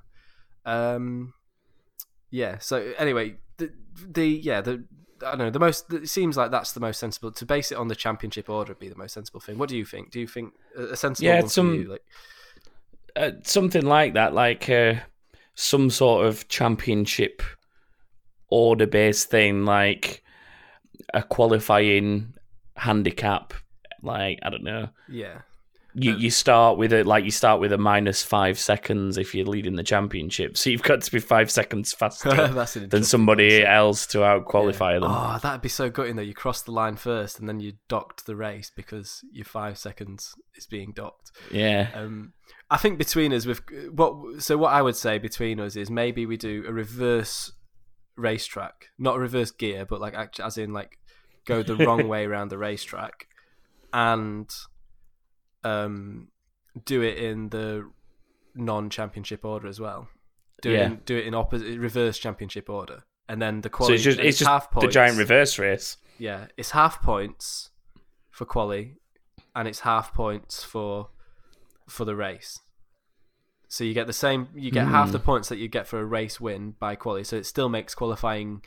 Um, 0.65 1.33
yeah. 2.29 2.57
So 2.59 2.93
anyway, 2.97 3.37
the 3.57 3.71
the 4.09 4.27
yeah 4.27 4.61
the 4.61 4.83
I 5.25 5.31
don't 5.31 5.39
know 5.39 5.49
the 5.49 5.59
most. 5.59 5.91
It 5.91 6.09
seems 6.09 6.37
like 6.37 6.51
that's 6.51 6.73
the 6.73 6.79
most 6.79 6.99
sensible 6.99 7.31
to 7.31 7.45
base 7.45 7.71
it 7.71 7.77
on 7.77 7.87
the 7.87 7.95
championship 7.95 8.49
order. 8.49 8.71
Would 8.71 8.79
be 8.79 8.89
the 8.89 8.95
most 8.95 9.13
sensible 9.13 9.39
thing. 9.39 9.57
What 9.57 9.69
do 9.69 9.75
you 9.77 9.85
think? 9.85 10.11
Do 10.11 10.19
you 10.19 10.27
think 10.27 10.53
a 10.77 10.95
sensible 10.95 11.25
Yeah, 11.27 11.35
one 11.37 11.43
it's 11.45 11.53
for 11.53 11.55
some- 11.55 11.73
you? 11.75 11.89
Like, 11.89 12.03
uh, 13.15 13.31
something 13.43 13.83
like 13.85 14.13
that, 14.13 14.33
like 14.35 14.69
uh, 14.69 14.95
some 15.55 15.89
sort 15.89 16.27
of 16.27 16.47
championship 16.49 17.41
order 18.49 18.85
based 18.85 19.29
thing, 19.31 19.65
like 19.65 20.23
a 21.15 21.23
qualifying 21.23 22.33
handicap. 22.75 23.53
Like 24.03 24.37
I 24.43 24.51
don't 24.51 24.63
know, 24.63 24.89
yeah, 25.09 25.39
you 25.99 26.15
you 26.15 26.29
start 26.29 26.77
with 26.77 26.93
a 26.93 27.03
like 27.03 27.23
you 27.25 27.31
start 27.31 27.59
with 27.59 27.73
a 27.73 27.77
minus 27.77 28.21
five 28.23 28.59
seconds 28.59 29.17
if 29.17 29.33
you're 29.33 29.47
leading 29.47 29.75
the 29.75 29.83
championship, 29.83 30.55
so 30.55 30.69
you've 30.69 30.83
got 30.83 31.01
to 31.01 31.11
be 31.11 31.19
five 31.19 31.49
seconds 31.49 31.91
faster 31.91 32.29
than 32.89 33.03
somebody 33.03 33.49
concept. 33.49 33.69
else 33.71 34.07
to 34.07 34.23
out 34.23 34.45
qualify 34.45 34.93
them. 34.93 35.05
Oh, 35.05 35.39
that'd 35.41 35.61
be 35.61 35.69
so 35.69 35.89
gutting 35.89 36.15
though. 36.15 36.21
You 36.21 36.35
cross 36.35 36.61
the 36.61 36.71
line 36.71 36.97
first, 36.97 37.39
and 37.39 37.49
then 37.49 37.59
you 37.59 37.73
docked 37.87 38.27
the 38.27 38.35
race 38.35 38.71
because 38.75 39.21
your 39.31 39.45
five 39.45 39.79
seconds 39.79 40.35
is 40.55 40.67
being 40.67 40.91
docked. 40.91 41.31
Yeah, 41.51 41.89
Um, 41.95 42.33
I 42.69 42.77
think 42.77 42.99
between 42.99 43.33
us, 43.33 43.47
with 43.47 43.61
what 43.91 44.41
so 44.43 44.55
what 44.55 44.73
I 44.73 44.83
would 44.83 44.95
say 44.95 45.17
between 45.17 45.59
us 45.59 45.75
is 45.75 45.89
maybe 45.89 46.27
we 46.27 46.37
do 46.37 46.63
a 46.67 46.71
reverse 46.71 47.53
racetrack, 48.15 48.89
not 48.99 49.15
a 49.15 49.19
reverse 49.19 49.51
gear, 49.51 49.83
but 49.83 49.99
like 49.99 50.15
as 50.39 50.57
in 50.59 50.73
like 50.73 50.99
go 51.45 51.63
the 51.63 51.75
wrong 51.75 52.07
way 52.13 52.25
around 52.25 52.49
the 52.49 52.57
racetrack, 52.59 53.27
and 53.93 54.49
um, 55.67 56.27
do 56.85 57.01
it 57.01 57.17
in 57.17 57.49
the 57.49 57.89
non-championship 58.55 59.43
order 59.45 59.67
as 59.67 59.79
well. 59.79 60.07
Do 60.61 60.71
it 60.73 60.79
in, 60.81 60.95
do 61.05 61.15
it 61.17 61.25
in 61.27 61.33
opposite 61.35 61.79
reverse 61.79 62.17
championship 62.17 62.69
order, 62.69 63.03
and 63.29 63.39
then 63.41 63.61
the 63.61 63.69
so 63.79 63.93
it's 63.93 64.03
just 64.03 64.19
it's 64.19 64.39
just 64.39 64.49
half 64.49 64.69
the 64.71 64.81
points. 64.81 64.93
giant 64.93 65.17
reverse 65.17 65.59
race. 65.59 65.97
Yeah, 66.17 66.47
it's 66.57 66.71
half 66.71 67.01
points 67.01 67.69
for 68.31 68.45
quali, 68.45 68.95
and 69.55 69.67
it's 69.67 69.81
half 69.81 70.13
points 70.13 70.63
for 70.63 71.09
for 71.87 72.05
the 72.05 72.15
race. 72.15 72.59
So 73.67 73.83
you 73.83 73.93
get 73.93 74.07
the 74.07 74.13
same. 74.13 74.47
You 74.55 74.71
get 74.71 74.87
half 74.87 75.07
Hmm. 75.09 75.11
the 75.13 75.19
points 75.19 75.49
that 75.49 75.57
you 75.57 75.67
get 75.67 75.85
for 75.87 75.99
a 75.99 76.05
race 76.05 76.39
win 76.41 76.73
by 76.79 76.95
quali. 76.95 77.23
So 77.23 77.35
it 77.35 77.45
still 77.45 77.69
makes 77.69 77.93
qualifying 77.93 78.63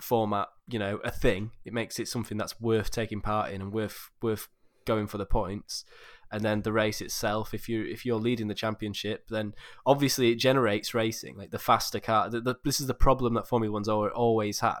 format, 0.00 0.48
you 0.68 0.78
know, 0.80 0.96
a 1.04 1.10
thing. 1.10 1.52
It 1.64 1.72
makes 1.72 2.00
it 2.00 2.08
something 2.08 2.36
that's 2.36 2.60
worth 2.60 2.90
taking 2.90 3.20
part 3.20 3.52
in 3.52 3.60
and 3.62 3.72
worth 3.72 4.10
worth 4.22 4.48
going 4.86 5.06
for 5.06 5.18
the 5.18 5.26
points. 5.26 5.84
And 6.32 6.42
then 6.42 6.62
the 6.62 6.72
race 6.72 7.00
itself, 7.00 7.54
if 7.54 7.68
you 7.68 7.84
if 7.84 8.04
you're 8.04 8.18
leading 8.18 8.48
the 8.48 8.54
championship, 8.54 9.28
then 9.28 9.54
obviously 9.84 10.32
it 10.32 10.36
generates 10.36 10.94
racing. 10.94 11.36
Like 11.36 11.52
the 11.52 11.58
faster 11.58 12.00
car, 12.00 12.28
the, 12.28 12.40
the, 12.40 12.56
this 12.64 12.80
is 12.80 12.88
the 12.88 12.94
problem 12.94 13.34
that 13.34 13.46
Formula 13.46 13.72
One's 13.72 13.88
always 13.88 14.58
had. 14.60 14.80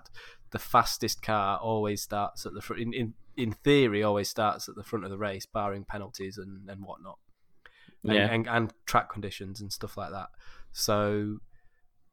The 0.50 0.58
fastest 0.58 1.22
car 1.22 1.58
always 1.58 2.02
starts 2.02 2.46
at 2.46 2.54
the 2.54 2.60
front. 2.60 2.82
In, 2.82 2.92
in 2.92 3.14
in 3.36 3.52
theory, 3.52 4.02
always 4.02 4.28
starts 4.28 4.68
at 4.68 4.74
the 4.74 4.82
front 4.82 5.04
of 5.04 5.10
the 5.10 5.18
race, 5.18 5.46
barring 5.46 5.84
penalties 5.84 6.36
and 6.36 6.68
and 6.68 6.82
whatnot 6.84 7.18
and, 8.02 8.14
Yeah. 8.14 8.32
and, 8.32 8.48
and 8.48 8.72
track 8.86 9.10
conditions 9.10 9.60
and 9.60 9.72
stuff 9.72 9.96
like 9.96 10.10
that. 10.10 10.28
So, 10.72 11.38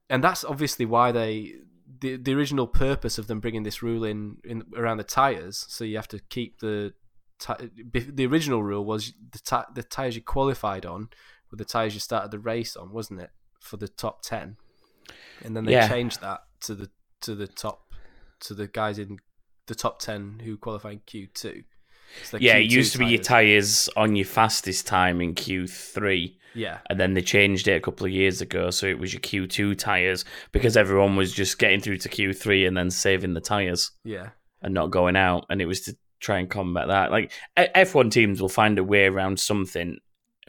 and 0.09 0.23
that's 0.23 0.43
obviously 0.43 0.85
why 0.85 1.11
they 1.11 1.53
the 1.99 2.17
the 2.17 2.33
original 2.33 2.67
purpose 2.67 3.17
of 3.17 3.27
them 3.27 3.39
bringing 3.39 3.63
this 3.63 3.81
rule 3.83 4.03
in 4.03 4.37
in 4.43 4.63
around 4.75 4.97
the 4.97 5.03
tires. 5.03 5.65
So 5.69 5.83
you 5.83 5.95
have 5.95 6.07
to 6.09 6.19
keep 6.29 6.59
the 6.59 6.93
the 7.39 8.25
original 8.25 8.63
rule 8.63 8.85
was 8.85 9.13
the 9.31 9.39
ti- 9.39 9.71
the 9.75 9.83
tires 9.83 10.15
you 10.15 10.21
qualified 10.21 10.85
on 10.85 11.09
were 11.51 11.57
the 11.57 11.65
tires 11.65 11.93
you 11.93 11.99
started 11.99 12.31
the 12.31 12.39
race 12.39 12.75
on, 12.75 12.91
wasn't 12.91 13.21
it, 13.21 13.31
for 13.59 13.77
the 13.77 13.87
top 13.87 14.21
ten? 14.21 14.57
And 15.43 15.55
then 15.55 15.65
they 15.65 15.73
Yeah. 15.73 15.87
changed 15.87 16.21
that 16.21 16.41
to 16.61 16.75
the 16.75 16.89
to 17.21 17.35
the 17.35 17.47
top 17.47 17.93
to 18.41 18.53
the 18.53 18.67
guys 18.67 18.99
in 18.99 19.17
the 19.67 19.75
top 19.75 19.99
ten 19.99 20.39
who 20.43 20.57
qualify 20.57 20.91
in 20.91 21.01
Q 21.05 21.27
two. 21.27 21.63
The 22.31 22.39
Yeah, 22.39 22.57
it 22.57 22.65
Q2 22.67 22.71
used 22.71 22.91
to 22.93 22.99
be 22.99 23.05
your 23.07 23.21
tyres. 23.21 23.87
tyres 23.87 23.89
on 23.97 24.15
your 24.15 24.25
fastest 24.25 24.85
time 24.85 25.19
in 25.21 25.33
Q3. 25.33 26.37
Yeah, 26.55 26.77
And 26.87 26.99
then 26.99 27.15
they 27.15 27.23
changed 27.23 27.67
it 27.67 27.71
a 27.71 27.79
couple 27.79 28.05
of 28.05 28.11
years 28.11 28.39
ago, 28.39 28.69
so 28.69 28.85
it 28.85 28.99
was 28.99 29.11
your 29.11 29.21
Q2 29.21 29.75
tyres 29.75 30.23
because 30.51 30.77
everyone 30.77 31.15
was 31.15 31.33
just 31.33 31.57
getting 31.57 31.79
through 31.81 31.97
to 31.97 32.09
Q3 32.09 32.67
and 32.67 32.77
then 32.77 32.91
saving 32.91 33.33
the 33.33 33.41
tyres 33.41 33.89
yeah, 34.03 34.29
and 34.61 34.71
not 34.71 34.91
going 34.91 35.15
out. 35.15 35.47
And 35.49 35.63
it 35.63 35.65
was 35.65 35.81
to 35.81 35.97
try 36.23 36.39
and 36.39 36.49
combat 36.49 36.87
that. 36.87 37.11
Like 37.11 37.31
F- 37.57 37.73
F1 37.89 38.09
teams 38.11 38.41
will 38.41 38.49
find 38.49 38.79
a 38.79 38.83
way 38.83 39.05
around 39.05 39.39
something, 39.39 39.97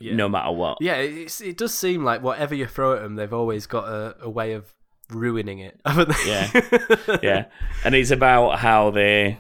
Yeah. 0.01 0.15
no 0.15 0.29
matter 0.29 0.53
what. 0.53 0.79
yeah. 0.81 0.95
It's, 0.97 1.41
it 1.41 1.57
does 1.59 1.75
seem 1.75 2.05
like 2.05 2.23
whatever 2.23 2.55
you 2.55 2.67
throw 2.67 2.95
at 2.97 3.03
them, 3.03 3.17
they've 3.17 3.33
always 3.33 3.67
got 3.67 3.89
a, 3.89 4.17
a 4.23 4.31
way 4.31 4.53
of 4.53 4.73
ruining 5.11 5.59
it? 5.59 5.79
Yeah. 6.27 6.51
yeah, 7.23 7.45
and 7.85 7.95
it's 7.95 8.11
about 8.11 8.59
how 8.59 8.91
they. 8.91 9.39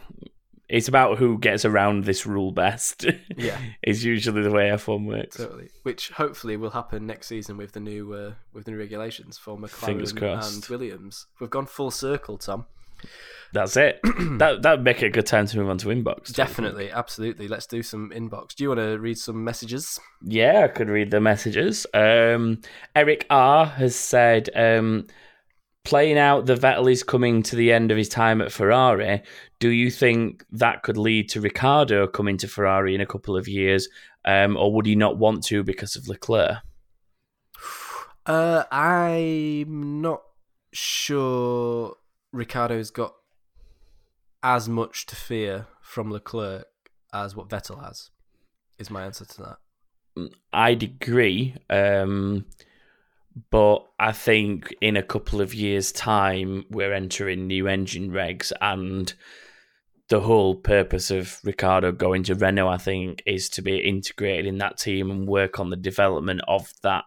It's 0.67 0.89
about 0.89 1.19
who 1.19 1.39
gets 1.39 1.67
around 1.67 2.05
this 2.05 2.25
rule 2.27 2.51
best. 2.51 3.05
Yeah. 3.37 3.59
is 3.83 4.03
usually 4.03 4.43
the 4.43 4.51
way 4.51 4.71
F1 4.71 5.07
works. 5.07 5.37
Totally. 5.37 5.69
Which 5.83 6.09
hopefully 6.11 6.57
will 6.57 6.71
happen 6.71 7.07
next 7.07 7.27
season 7.27 7.59
with 7.59 7.73
the 7.73 7.81
new 7.81 8.13
uh, 8.15 8.33
with 8.55 8.65
the 8.65 8.71
new 8.71 8.79
regulations 8.79 9.37
for 9.39 9.59
Fingers 9.69 10.13
McLaren 10.15 10.19
crossed. 10.41 10.55
and 10.55 10.67
Williams. 10.81 11.27
We've 11.39 11.51
gone 11.51 11.67
full 11.67 11.91
circle, 11.91 12.39
Tom. 12.39 12.65
That's 13.55 13.77
it. 13.77 14.01
that 14.39 14.63
that 14.63 14.71
would 14.73 14.85
make 14.85 15.01
it 15.03 15.07
a 15.07 15.11
good 15.11 15.27
time 15.27 15.47
to 15.47 15.59
move 15.59 15.71
on 15.71 15.79
to 15.79 15.89
inbox. 15.89 16.35
Definitely, 16.35 16.91
absolutely. 16.91 17.47
Let's 17.47 17.67
do 17.67 17.85
some 17.85 18.11
inbox. 18.11 18.57
Do 18.57 18.65
you 18.65 18.69
want 18.71 18.81
to 18.81 18.99
read 18.99 19.17
some 19.17 19.45
messages? 19.45 20.01
Yeah, 20.23 20.65
I 20.65 20.69
could 20.69 20.89
read 20.89 21.13
the 21.13 21.21
messages. 21.21 21.87
Um, 21.95 22.61
Eric 22.97 23.27
R 23.31 23.65
has 23.65 23.95
said, 23.95 24.51
um, 24.57 25.07
playing 25.85 26.19
out 26.19 26.47
the 26.47 26.57
Vettel 26.57 26.91
is 26.91 27.05
coming 27.05 27.45
to 27.45 27.57
the 27.57 27.73
end 27.73 27.93
of 27.93 27.97
his 27.97 28.09
time 28.09 28.41
at 28.41 28.51
Ferrari. 28.51 29.23
Do 29.61 29.69
you 29.69 29.91
think 29.91 30.45
that 30.51 30.83
could 30.83 30.97
lead 30.97 31.29
to 31.31 31.41
Ricciardo 31.41 32.09
coming 32.09 32.37
to 32.39 32.49
Ferrari 32.49 32.95
in 32.95 33.01
a 33.01 33.07
couple 33.07 33.37
of 33.37 33.47
years, 33.47 33.89
um, 34.25 34.57
or 34.57 34.73
would 34.73 34.87
he 34.87 34.97
not 34.97 35.19
want 35.19 35.45
to 35.45 35.63
because 35.63 35.95
of 35.97 36.09
Leclerc? 36.09 36.59
Uh, 38.27 38.65
I'm 38.73 40.01
not 40.01 40.23
sure 40.73 41.95
Ricciardo's 42.35 42.91
got 42.91 43.15
as 44.43 44.69
much 44.69 45.07
to 45.07 45.17
fear 45.17 45.69
from 45.81 46.11
Leclerc 46.11 46.67
as 47.13 47.37
what 47.37 47.49
Vettel 47.49 47.83
has. 47.83 48.11
Is 48.79 48.91
my 48.91 49.05
answer 49.05 49.25
to 49.25 49.43
that. 49.43 50.31
I'd 50.53 50.83
agree, 50.83 51.55
um, 51.71 52.47
but 53.51 53.87
I 53.99 54.13
think 54.13 54.75
in 54.81 54.97
a 54.97 55.03
couple 55.03 55.41
of 55.41 55.55
years' 55.55 55.93
time 55.93 56.65
we're 56.71 56.93
entering 56.93 57.47
new 57.47 57.69
engine 57.69 58.11
regs, 58.11 58.53
and 58.61 59.15
the 60.09 60.21
whole 60.21 60.57
purpose 60.57 61.11
of 61.11 61.39
Ricciardo 61.45 61.93
going 61.93 62.25
to 62.25 62.35
Renault, 62.35 62.69
I 62.69 62.79
think, 62.79 63.23
is 63.27 63.49
to 63.51 63.63
be 63.63 63.79
integrated 63.79 64.47
in 64.47 64.59
that 64.59 64.79
team 64.79 65.11
and 65.11 65.27
work 65.27 65.61
on 65.61 65.71
the 65.71 65.77
development 65.77 66.41
of 66.49 66.73
that 66.83 67.05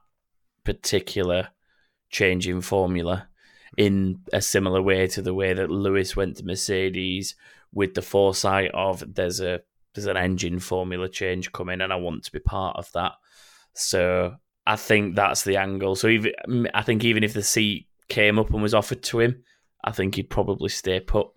particular 0.64 1.50
change 2.10 2.48
in 2.48 2.62
formula 2.62 3.28
in 3.78 4.20
a 4.34 4.42
similar 4.42 4.82
way 4.82 5.08
to 5.08 5.22
the 5.22 5.34
way 5.34 5.54
that 5.54 5.70
Lewis 5.70 6.16
went 6.16 6.38
to 6.38 6.46
Mercedes 6.46 7.36
with 7.74 7.94
the 7.94 8.02
foresight 8.02 8.72
of 8.74 9.04
there's 9.16 9.40
a 9.40 9.62
there's 9.94 10.08
an 10.08 10.18
engine 10.18 10.60
formula 10.60 11.08
change 11.10 11.52
coming 11.52 11.82
and 11.82 11.94
I 11.94 11.96
want 11.96 12.24
to 12.26 12.32
be 12.32 12.40
part 12.40 12.76
of 12.78 12.92
that. 12.94 13.14
So 13.74 14.36
I 14.66 14.76
think 14.76 15.16
that's 15.16 15.44
the 15.44 15.58
angle. 15.58 15.96
So 15.96 16.08
even 16.08 16.34
I 16.74 16.82
think 16.82 17.04
even 17.04 17.24
if 17.24 17.34
the 17.34 17.44
seat 17.44 17.88
came 18.10 18.40
up 18.40 18.52
and 18.52 18.62
was 18.62 18.74
offered 18.74 19.04
to 19.04 19.20
him, 19.20 19.44
I 19.84 19.92
think 19.92 20.16
he'd 20.16 20.30
probably 20.30 20.70
stay 20.70 21.00
put. 21.00 21.28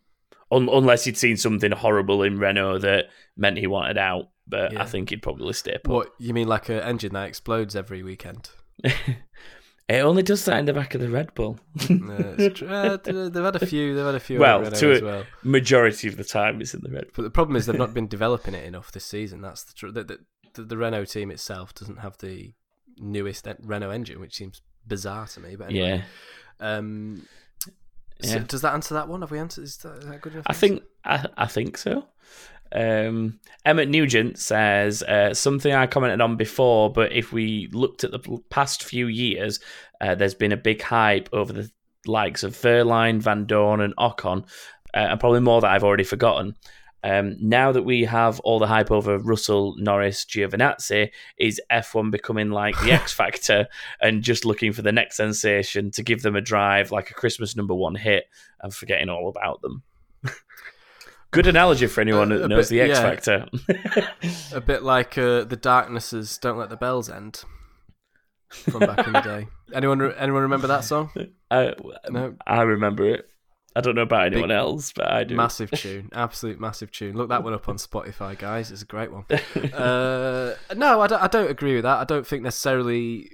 Un- 0.53 0.68
unless 0.72 1.05
he'd 1.05 1.16
seen 1.18 1.36
something 1.36 1.70
horrible 1.72 2.22
in 2.22 2.38
Renault 2.38 2.78
that 2.80 3.07
meant 3.36 3.59
he 3.59 3.66
wanted 3.68 3.99
out, 3.99 4.30
but 4.49 4.72
Yeah. 4.72 4.82
I 4.82 4.86
think 4.86 5.11
he'd 5.11 5.22
probably 5.22 5.53
stay 5.53 5.78
put. 5.82 5.93
What 5.95 6.12
you 6.18 6.34
mean, 6.34 6.49
like 6.49 6.68
an 6.68 6.80
engine 6.80 7.12
that 7.12 7.28
explodes 7.28 7.76
every 7.76 8.03
weekend? 8.03 8.51
it 9.97 10.01
only 10.01 10.22
does 10.22 10.45
that 10.45 10.59
in 10.59 10.66
the 10.66 10.72
back 10.72 10.95
of 10.95 11.01
the 11.01 11.09
Red 11.09 11.34
Bull. 11.34 11.59
Tr- 11.78 11.95
uh, 11.95 12.97
they've 13.05 13.34
had 13.34 13.57
a 13.57 13.66
few. 13.66 13.95
They've 13.95 14.05
had 14.07 14.14
a 14.14 14.20
few. 14.20 14.38
well, 14.38 14.62
to 14.70 14.93
as 14.93 15.01
a 15.01 15.05
well. 15.05 15.24
majority 15.43 16.09
of 16.09 16.16
the 16.16 16.24
time, 16.24 16.61
it's 16.61 16.74
in 16.74 16.80
the 16.82 16.91
Red 16.91 17.05
Bull. 17.07 17.12
But 17.16 17.22
the 17.22 17.30
problem 17.30 17.57
is 17.57 17.66
they've 17.66 17.76
not 17.78 17.95
been 18.01 18.09
developing 18.09 18.55
it 18.55 18.64
enough 18.64 18.93
this 18.93 19.05
season. 19.05 19.41
That's 19.43 19.64
the 19.64 19.72
truth. 19.74 19.95
The, 19.95 20.05
the, 20.05 20.18
the, 20.55 20.62
the 20.62 20.76
Renault 20.76 21.07
team 21.07 21.30
itself 21.30 21.74
doesn't 21.74 21.99
have 22.01 22.18
the 22.18 22.53
newest 22.99 23.47
en- 23.49 23.57
Renault 23.62 23.91
engine, 23.91 24.20
which 24.20 24.34
seems 24.36 24.61
bizarre 24.86 25.26
to 25.28 25.41
me. 25.41 25.57
But 25.57 25.70
anyway. 25.70 26.03
Yeah, 26.61 26.76
Um, 26.76 27.26
so 28.22 28.34
Yeah. 28.36 28.45
does 28.47 28.61
that 28.62 28.74
answer 28.74 28.95
that 28.95 29.09
one? 29.09 29.22
Have 29.22 29.30
we 29.30 29.38
answered? 29.38 29.64
Is 29.64 29.78
that, 29.78 29.99
is 29.99 30.07
that 30.07 30.20
good 30.20 30.34
enough? 30.34 30.47
I 30.47 30.51
answer? 30.53 30.61
think 30.61 30.82
I, 31.05 31.26
I 31.38 31.47
think 31.47 31.78
so. 31.78 32.05
Um, 32.73 33.41
Emmett 33.64 33.89
Nugent 33.89 34.39
says 34.39 35.03
uh, 35.03 35.35
something 35.35 35.73
I 35.73 35.87
commented 35.87 36.21
on 36.21 36.37
before, 36.37 36.93
but 36.93 37.12
if 37.12 37.33
we 37.33 37.68
looked 37.73 38.05
at 38.05 38.12
the 38.12 38.39
past 38.51 38.85
few 38.85 39.07
years, 39.07 39.61
uh, 40.01 40.14
there's 40.14 40.35
been 40.35 40.53
a 40.53 40.57
big 40.57 40.83
hype 40.83 41.29
over 41.33 41.53
the 41.53 41.71
likes 42.07 42.43
of 42.43 42.57
Wehrlein, 42.57 43.21
Van 43.21 43.45
Dorn, 43.45 43.81
and 43.81 43.95
Ocon, 43.97 44.45
uh, 44.95 44.99
and 45.11 45.21
probably 45.21 45.41
more 45.41 45.61
that 45.61 45.71
I've 45.71 45.85
already 45.85 46.05
forgotten. 46.05 46.57
Um, 47.03 47.37
now 47.41 47.73
that 47.73 47.83
we 47.83 48.05
have 48.05 48.41
all 48.41 48.59
the 48.59 48.66
hype 48.66 48.91
over 48.91 49.18
Russell, 49.18 49.75
Norris, 49.79 50.25
Giovinazzi, 50.25 51.11
is 51.39 51.61
F1 51.71 52.11
becoming 52.11 52.51
like 52.51 52.79
the 52.83 52.93
X 52.93 53.12
Factor 53.14 53.68
and 54.01 54.23
just 54.23 54.45
looking 54.45 54.73
for 54.73 54.83
the 54.83 54.93
next 54.93 55.16
sensation 55.16 55.91
to 55.93 56.03
give 56.03 56.23
them 56.23 56.37
a 56.37 56.43
drive 56.43 56.91
like 56.91 57.11
a 57.11 57.14
Christmas 57.14 57.57
number 57.57 57.75
one 57.75 57.95
hit 57.95 58.25
and 58.61 58.75
forgetting 58.75 59.09
all 59.09 59.29
about 59.29 59.62
them? 59.62 59.83
Good 61.33 61.47
analogy 61.47 61.87
for 61.87 62.01
anyone 62.01 62.31
that 62.31 62.43
a 62.43 62.49
knows 62.49 62.68
bit- 62.70 62.76
the 62.87 62.91
X 62.93 62.99
yeah. 62.99 63.03
Factor. 63.03 64.53
a 64.57 64.61
bit 64.61 64.83
like 64.83 65.16
uh, 65.16 65.45
the 65.45 65.57
darknesses 65.61 66.39
don't 66.39 66.59
let 66.59 66.70
the 66.70 66.76
bells 66.76 67.09
end 67.09 67.45
from 68.49 68.81
back 68.81 69.07
in 69.07 69.12
the 69.12 69.20
day. 69.20 69.47
Anyone? 69.72 70.12
Anyone 70.14 70.43
remember 70.43 70.66
that 70.66 70.83
song? 70.85 71.11
I, 71.51 71.72
No. 72.09 72.35
I 72.47 72.62
remember 72.62 73.07
it. 73.09 73.26
I 73.76 73.81
don't 73.81 73.95
know 73.95 74.03
about 74.03 74.26
anyone 74.26 74.49
Big- 74.49 74.57
else, 74.57 74.93
but 74.93 75.09
I 75.09 75.22
do. 75.22 75.37
Massive 75.37 75.70
tune, 75.74 76.09
absolute 76.12 76.59
massive 76.59 76.91
tune. 76.91 77.16
Look 77.16 77.28
that 77.28 77.45
one 77.45 77.53
up 77.55 77.68
on 77.68 77.76
Spotify, 77.76 78.37
guys. 78.37 78.72
It's 78.72 78.83
a 78.83 78.87
great 78.87 79.12
one. 79.12 79.24
Uh, 79.72 80.57
no, 80.74 81.01
I 81.01 81.07
don't, 81.07 81.22
I 81.22 81.28
don't 81.28 81.49
agree 81.49 81.74
with 81.76 81.85
that. 81.85 81.99
I 81.99 82.05
don't 82.05 82.26
think 82.26 82.43
necessarily 82.43 83.31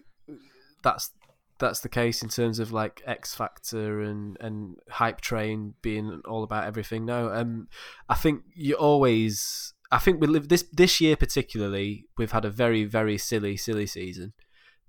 that's 0.83 1.11
that's 1.59 1.81
the 1.81 1.89
case 1.89 2.23
in 2.23 2.29
terms 2.29 2.59
of 2.59 2.73
like 2.73 3.03
X 3.07 3.35
Factor 3.35 4.01
and 4.01 4.37
and 4.41 4.77
hype 4.91 5.21
train 5.21 5.75
being 5.83 6.21
all 6.27 6.43
about 6.43 6.65
everything. 6.65 7.05
No, 7.05 7.31
um, 7.33 7.69
I 8.09 8.15
think 8.15 8.43
you 8.55 8.75
always. 8.75 9.73
I 9.91 9.99
think 9.99 10.21
we 10.21 10.27
live 10.27 10.49
this 10.49 10.65
this 10.73 11.01
year 11.01 11.17
particularly. 11.17 12.07
We've 12.19 12.33
had 12.33 12.45
a 12.45 12.51
very 12.51 12.85
very 12.85 13.19
silly 13.19 13.57
silly 13.57 13.87
season. 13.87 14.33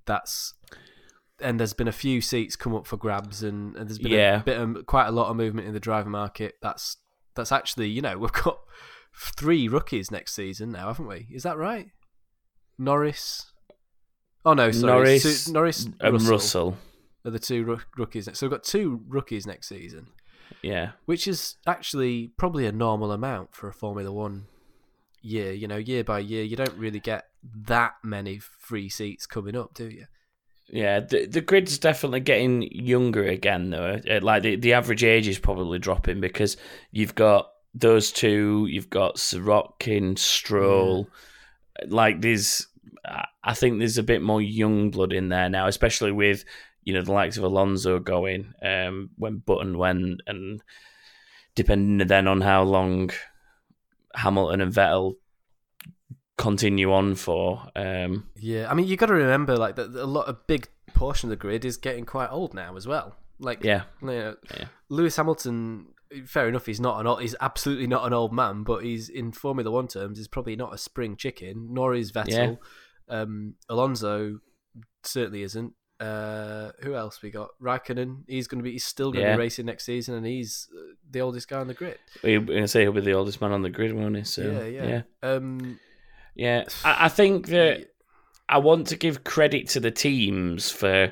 That's 0.05 0.53
and 1.39 1.59
there's 1.59 1.74
been 1.74 1.88
a 1.88 1.91
few 1.91 2.20
seats 2.20 2.55
come 2.55 2.74
up 2.74 2.88
for 2.88 2.97
grabs, 2.97 3.43
and, 3.43 3.76
and 3.76 3.88
there's 3.88 3.99
been 3.99 4.11
Yeah. 4.13 4.39
a 4.39 4.43
bit 4.43 4.57
of, 4.59 4.86
quite 4.88 5.05
a 5.07 5.11
lot 5.11 5.30
of 5.30 5.36
movement 5.38 5.68
in 5.68 5.74
the 5.74 5.80
driver 5.80 6.09
market. 6.09 6.55
That's 6.61 6.97
that's 7.36 7.51
actually 7.51 7.89
you 7.89 8.01
know 8.01 8.18
we've 8.20 8.32
got 8.32 8.59
three 9.15 9.68
rookies 9.68 10.11
next 10.11 10.34
season 10.34 10.72
now, 10.72 10.88
haven't 10.88 11.07
we? 11.07 11.28
Is 11.32 11.43
that 11.43 11.57
right? 11.57 11.88
Norris. 12.78 13.51
Oh 14.48 14.54
no, 14.54 14.72
sorry, 14.72 14.93
Norris 14.93 15.43
Su- 15.45 15.52
Norris, 15.54 15.86
and 16.00 16.14
Russell, 16.14 16.32
Russell. 16.32 16.78
are 17.26 17.32
the 17.32 17.39
two 17.39 17.64
roo- 17.66 17.80
rookies. 17.98 18.30
So 18.34 18.45
we've 18.48 18.52
got 18.52 18.64
two 18.64 19.02
rookies 19.08 19.45
next 19.45 19.68
season, 19.68 20.08
Yeah. 20.62 20.91
which 21.06 21.28
is 21.28 21.56
actually 21.68 22.32
probably 22.38 22.66
a 22.66 22.72
normal 22.72 23.12
amount 23.12 23.54
for 23.56 23.68
a 23.68 23.74
Formula 23.74 24.12
One 24.12 24.45
year. 25.22 25.52
You 25.52 25.68
know, 25.68 25.78
year 25.78 26.04
by 26.04 26.20
year, 26.20 26.43
you 26.43 26.56
don't 26.56 26.78
really 26.78 27.00
get 27.02 27.26
that 27.68 27.93
many 28.04 28.39
free 28.39 28.89
seats 28.89 29.26
coming 29.26 29.56
up, 29.56 29.74
do 29.74 29.89
you? 29.89 30.06
Yeah, 30.70 31.00
the 31.02 31.26
the 31.26 31.41
grid's 31.41 31.78
definitely 31.78 32.20
getting 32.22 32.62
younger 32.74 33.24
again, 33.26 33.70
though. 33.70 34.00
Uh, 34.10 34.20
Like 34.22 34.43
the, 34.43 34.56
the 34.56 34.74
average 34.74 35.04
age 35.04 35.28
is 35.28 35.39
probably 35.39 35.80
dropping 35.80 36.20
because 36.22 36.58
you've 36.91 37.16
got 37.16 37.50
those 37.74 38.12
two, 38.12 38.68
you've 38.70 38.89
got 38.89 39.16
Sirotkin, 39.18 40.18
Stroll. 40.18 41.08
Like 41.86 42.22
there's, 42.22 42.68
I- 43.43 43.53
think 43.53 43.80
there's 43.80 43.97
a 43.97 44.03
bit 44.03 44.22
more 44.22 44.41
young 44.41 44.91
blood 44.91 45.14
in 45.14 45.30
there 45.30 45.49
now, 45.49 45.68
especially 45.68 46.12
with 46.12 46.43
you 46.84 46.93
know 46.93 47.01
the 47.01 47.12
likes 47.14 47.38
of 47.38 47.43
Alonso 47.43 47.99
going 47.99 48.53
um, 48.62 49.10
when 49.18 49.38
Button 49.38 49.78
went, 49.78 50.22
and 50.28 50.62
depending 51.55 52.05
then 52.08 52.28
on 52.28 52.41
how 52.41 52.64
long 52.64 53.10
Hamilton 54.16 54.62
and 54.62 54.74
Vettel 54.74 55.16
continue 56.38 56.93
on 56.93 57.16
for. 57.16 57.64
Um, 57.76 58.28
Yeah, 58.36 58.70
I 58.70 58.74
mean, 58.74 58.88
you 58.88 58.95
got 58.97 59.08
to 59.08 59.14
remember 59.14 59.58
like 59.58 59.76
that 59.76 59.93
a 59.95 60.05
lot 60.05 60.30
a 60.30 60.34
big 60.34 60.68
portion 60.93 61.28
of 61.28 61.32
the 61.32 61.36
grid 61.36 61.66
is 61.66 61.78
getting 61.78 62.05
quite 62.05 62.30
old 62.30 62.53
now 62.53 62.76
as 62.76 62.88
well. 62.88 63.18
Like, 63.39 63.64
yeah, 63.64 63.84
you 64.01 64.08
know, 64.08 64.36
Yeah. 64.55 64.66
Lewis 64.89 65.16
Hamilton. 65.16 65.88
Fair 66.26 66.47
enough, 66.47 66.66
he's 66.66 66.80
not 66.80 67.01
an 67.01 67.05
old, 67.08 67.22
he's 67.22 67.36
absolutely 67.41 67.86
not 67.86 68.08
an 68.08 68.14
old 68.14 68.32
man, 68.32 68.64
but 68.64 68.82
he's 68.82 69.10
in 69.10 69.34
Formula 69.34 69.70
One 69.70 69.89
terms, 69.89 70.18
he's 70.18 70.30
probably 70.30 70.55
not 70.55 70.74
a 70.74 70.78
spring 70.78 71.18
chicken, 71.18 71.68
nor 71.74 71.93
is 71.93 72.14
Vettel. 72.14 72.60
Um, 73.10 73.55
Alonso 73.70 74.39
certainly 75.03 75.43
isn't. 75.43 75.74
Uh, 75.99 76.72
who 76.84 76.93
else 76.95 77.22
we 77.24 77.32
got? 77.32 77.49
Raikkonen. 77.62 78.24
He's 78.28 78.47
going 78.47 78.60
to 78.60 78.64
be. 78.64 78.74
He's 78.74 78.86
still 78.86 79.12
going 79.12 79.26
to 79.26 79.34
be 79.34 79.39
racing 79.39 79.66
next 79.66 79.86
season, 79.86 80.16
and 80.16 80.26
he's 80.26 80.70
uh, 80.78 80.93
the 81.10 81.22
oldest 81.22 81.47
guy 81.47 81.60
on 81.60 81.68
the 81.68 81.74
grid. 81.74 81.97
We're 82.24 82.39
going 82.39 82.62
to 82.62 82.68
say 82.68 82.82
he'll 82.82 82.91
be 82.91 83.01
the 83.01 83.14
oldest 83.14 83.41
man 83.41 83.51
on 83.51 83.64
the 83.64 83.70
grid, 83.70 83.93
won't 83.93 84.16
he? 84.16 84.24
So, 84.24 84.43
yeah, 84.43 84.66
yeah. 84.66 85.01
yeah. 85.24 85.30
Um, 85.30 85.80
Yeah, 86.36 86.66
I, 86.86 87.05
I 87.05 87.10
think 87.10 87.47
that 87.47 87.88
I 88.47 88.60
want 88.60 88.88
to 88.88 88.95
give 88.95 89.24
credit 89.24 89.70
to 89.70 89.80
the 89.80 89.91
teams 89.91 90.70
for 90.70 91.12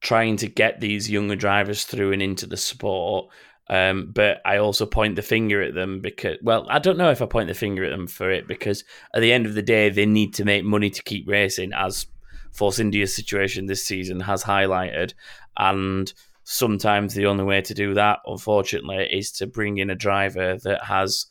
trying 0.00 0.36
to 0.36 0.48
get 0.48 0.80
these 0.80 1.10
younger 1.10 1.36
drivers 1.36 1.84
through 1.84 2.12
and 2.12 2.22
into 2.22 2.46
the 2.46 2.56
sport. 2.56 3.28
Um, 3.68 4.10
but 4.12 4.40
I 4.44 4.58
also 4.58 4.84
point 4.84 5.16
the 5.16 5.22
finger 5.22 5.62
at 5.62 5.74
them 5.74 6.00
because, 6.00 6.36
well, 6.42 6.66
I 6.68 6.78
don't 6.78 6.98
know 6.98 7.10
if 7.10 7.22
I 7.22 7.26
point 7.26 7.48
the 7.48 7.54
finger 7.54 7.84
at 7.84 7.90
them 7.90 8.06
for 8.06 8.30
it 8.30 8.46
because 8.46 8.84
at 9.14 9.20
the 9.20 9.32
end 9.32 9.46
of 9.46 9.54
the 9.54 9.62
day, 9.62 9.88
they 9.88 10.06
need 10.06 10.34
to 10.34 10.44
make 10.44 10.64
money 10.64 10.90
to 10.90 11.02
keep 11.02 11.26
racing, 11.26 11.72
as 11.72 12.06
Force 12.52 12.78
India's 12.78 13.16
situation 13.16 13.66
this 13.66 13.84
season 13.84 14.20
has 14.20 14.44
highlighted. 14.44 15.14
And 15.56 16.12
sometimes 16.44 17.14
the 17.14 17.26
only 17.26 17.44
way 17.44 17.62
to 17.62 17.74
do 17.74 17.94
that, 17.94 18.20
unfortunately, 18.26 19.08
is 19.10 19.32
to 19.32 19.46
bring 19.46 19.78
in 19.78 19.90
a 19.90 19.94
driver 19.94 20.58
that 20.58 20.84
has 20.84 21.26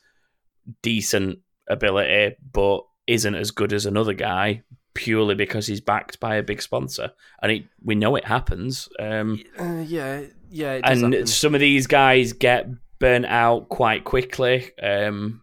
decent 0.82 1.40
ability 1.68 2.36
but 2.52 2.82
isn't 3.08 3.36
as 3.36 3.52
good 3.52 3.74
as 3.74 3.86
another 3.86 4.14
guy 4.14 4.62
purely 4.94 5.36
because 5.36 5.66
he's 5.66 5.82
backed 5.82 6.20
by 6.20 6.36
a 6.36 6.44
big 6.44 6.62
sponsor 6.62 7.12
and 7.42 7.52
it, 7.52 7.64
we 7.84 7.96
know 7.96 8.16
it 8.16 8.26
happens 8.26 8.88
um, 9.00 9.42
uh, 9.60 9.84
yeah, 9.86 10.22
yeah. 10.54 10.80
And 10.84 11.14
happen. 11.14 11.28
some 11.28 11.56
of 11.56 11.62
these 11.62 11.88
guys 11.88 12.34
get 12.34 12.68
burnt 13.00 13.26
out 13.26 13.70
quite 13.70 14.04
quickly 14.04 14.72
um, 14.82 15.42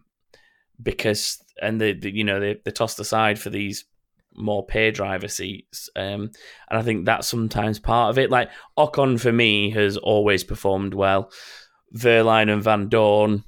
because 0.81 1.43
and 1.61 1.79
they, 1.79 1.93
they 1.93 2.09
you 2.09 2.23
know 2.23 2.39
they, 2.39 2.57
they're 2.63 2.71
tossed 2.71 2.99
aside 2.99 3.37
for 3.37 3.49
these 3.49 3.85
more 4.33 4.65
pay 4.65 4.89
driver 4.89 5.27
seats 5.27 5.89
um, 5.95 6.31
and 6.69 6.79
I 6.79 6.81
think 6.81 7.05
that's 7.05 7.27
sometimes 7.27 7.77
part 7.77 8.09
of 8.09 8.17
it 8.17 8.31
like 8.31 8.49
Ocon 8.77 9.19
for 9.19 9.31
me 9.31 9.69
has 9.71 9.97
always 9.97 10.43
performed 10.43 10.93
well 10.93 11.29
Wehrlein 11.95 12.51
and 12.51 12.63
Vandoorne 12.63 13.43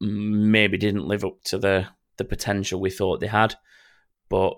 maybe 0.00 0.78
didn't 0.78 1.08
live 1.08 1.24
up 1.24 1.42
to 1.46 1.58
the 1.58 1.86
the 2.16 2.24
potential 2.24 2.80
we 2.80 2.90
thought 2.90 3.20
they 3.20 3.26
had 3.26 3.56
but 4.30 4.54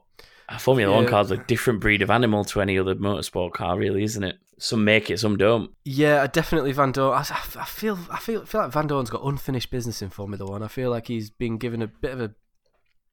a 0.51 0.59
Formula 0.59 0.93
One 0.93 1.05
Yeah. 1.05 1.11
car's 1.11 1.31
a 1.31 1.37
different 1.37 1.81
breed 1.81 2.03
of 2.03 2.11
animal 2.11 2.45
to 2.47 2.61
any 2.61 2.79
other 2.79 2.95
motorsport 2.95 3.53
car, 3.53 3.79
really, 3.79 4.03
isn't 4.03 4.23
it? 4.25 4.37
Some 4.59 4.85
make 4.85 5.09
it, 5.11 5.19
some 5.19 5.37
don't. 5.39 5.71
Yeah, 5.85 6.27
definitely 6.27 6.75
Vandoorne. 6.75 7.15
I, 7.15 7.61
I 7.61 7.65
feel, 7.65 7.99
I 8.11 8.19
feel, 8.19 8.45
feel 8.45 8.61
like 8.63 8.73
Vandoorne's 8.73 9.09
got 9.11 9.25
unfinished 9.25 9.71
business 9.71 10.03
in 10.03 10.11
Formula 10.11 10.45
One. 10.45 10.63
I 10.63 10.69
feel 10.69 10.91
like 10.91 11.07
he's 11.07 11.31
been 11.31 11.57
given 11.57 11.81
a 11.81 11.87
bit 11.87 12.11
of 12.13 12.21
a, 12.21 12.33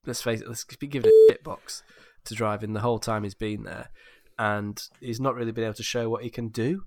let's 0.06 0.22
face 0.22 0.42
it, 0.42 0.48
let's 0.48 0.66
be 0.66 0.88
given 0.88 1.10
a 1.10 1.32
shit 1.32 1.44
box 1.44 1.84
to 2.26 2.34
drive 2.34 2.64
in 2.64 2.74
the 2.74 2.82
whole 2.82 3.00
time 3.00 3.24
he's 3.24 3.34
been 3.36 3.64
there, 3.64 3.90
and 4.38 4.82
he's 5.00 5.22
not 5.22 5.36
really 5.36 5.54
been 5.54 5.64
able 5.64 5.74
to 5.76 5.84
show 5.84 6.10
what 6.10 6.24
he 6.24 6.30
can 6.30 6.50
do, 6.50 6.84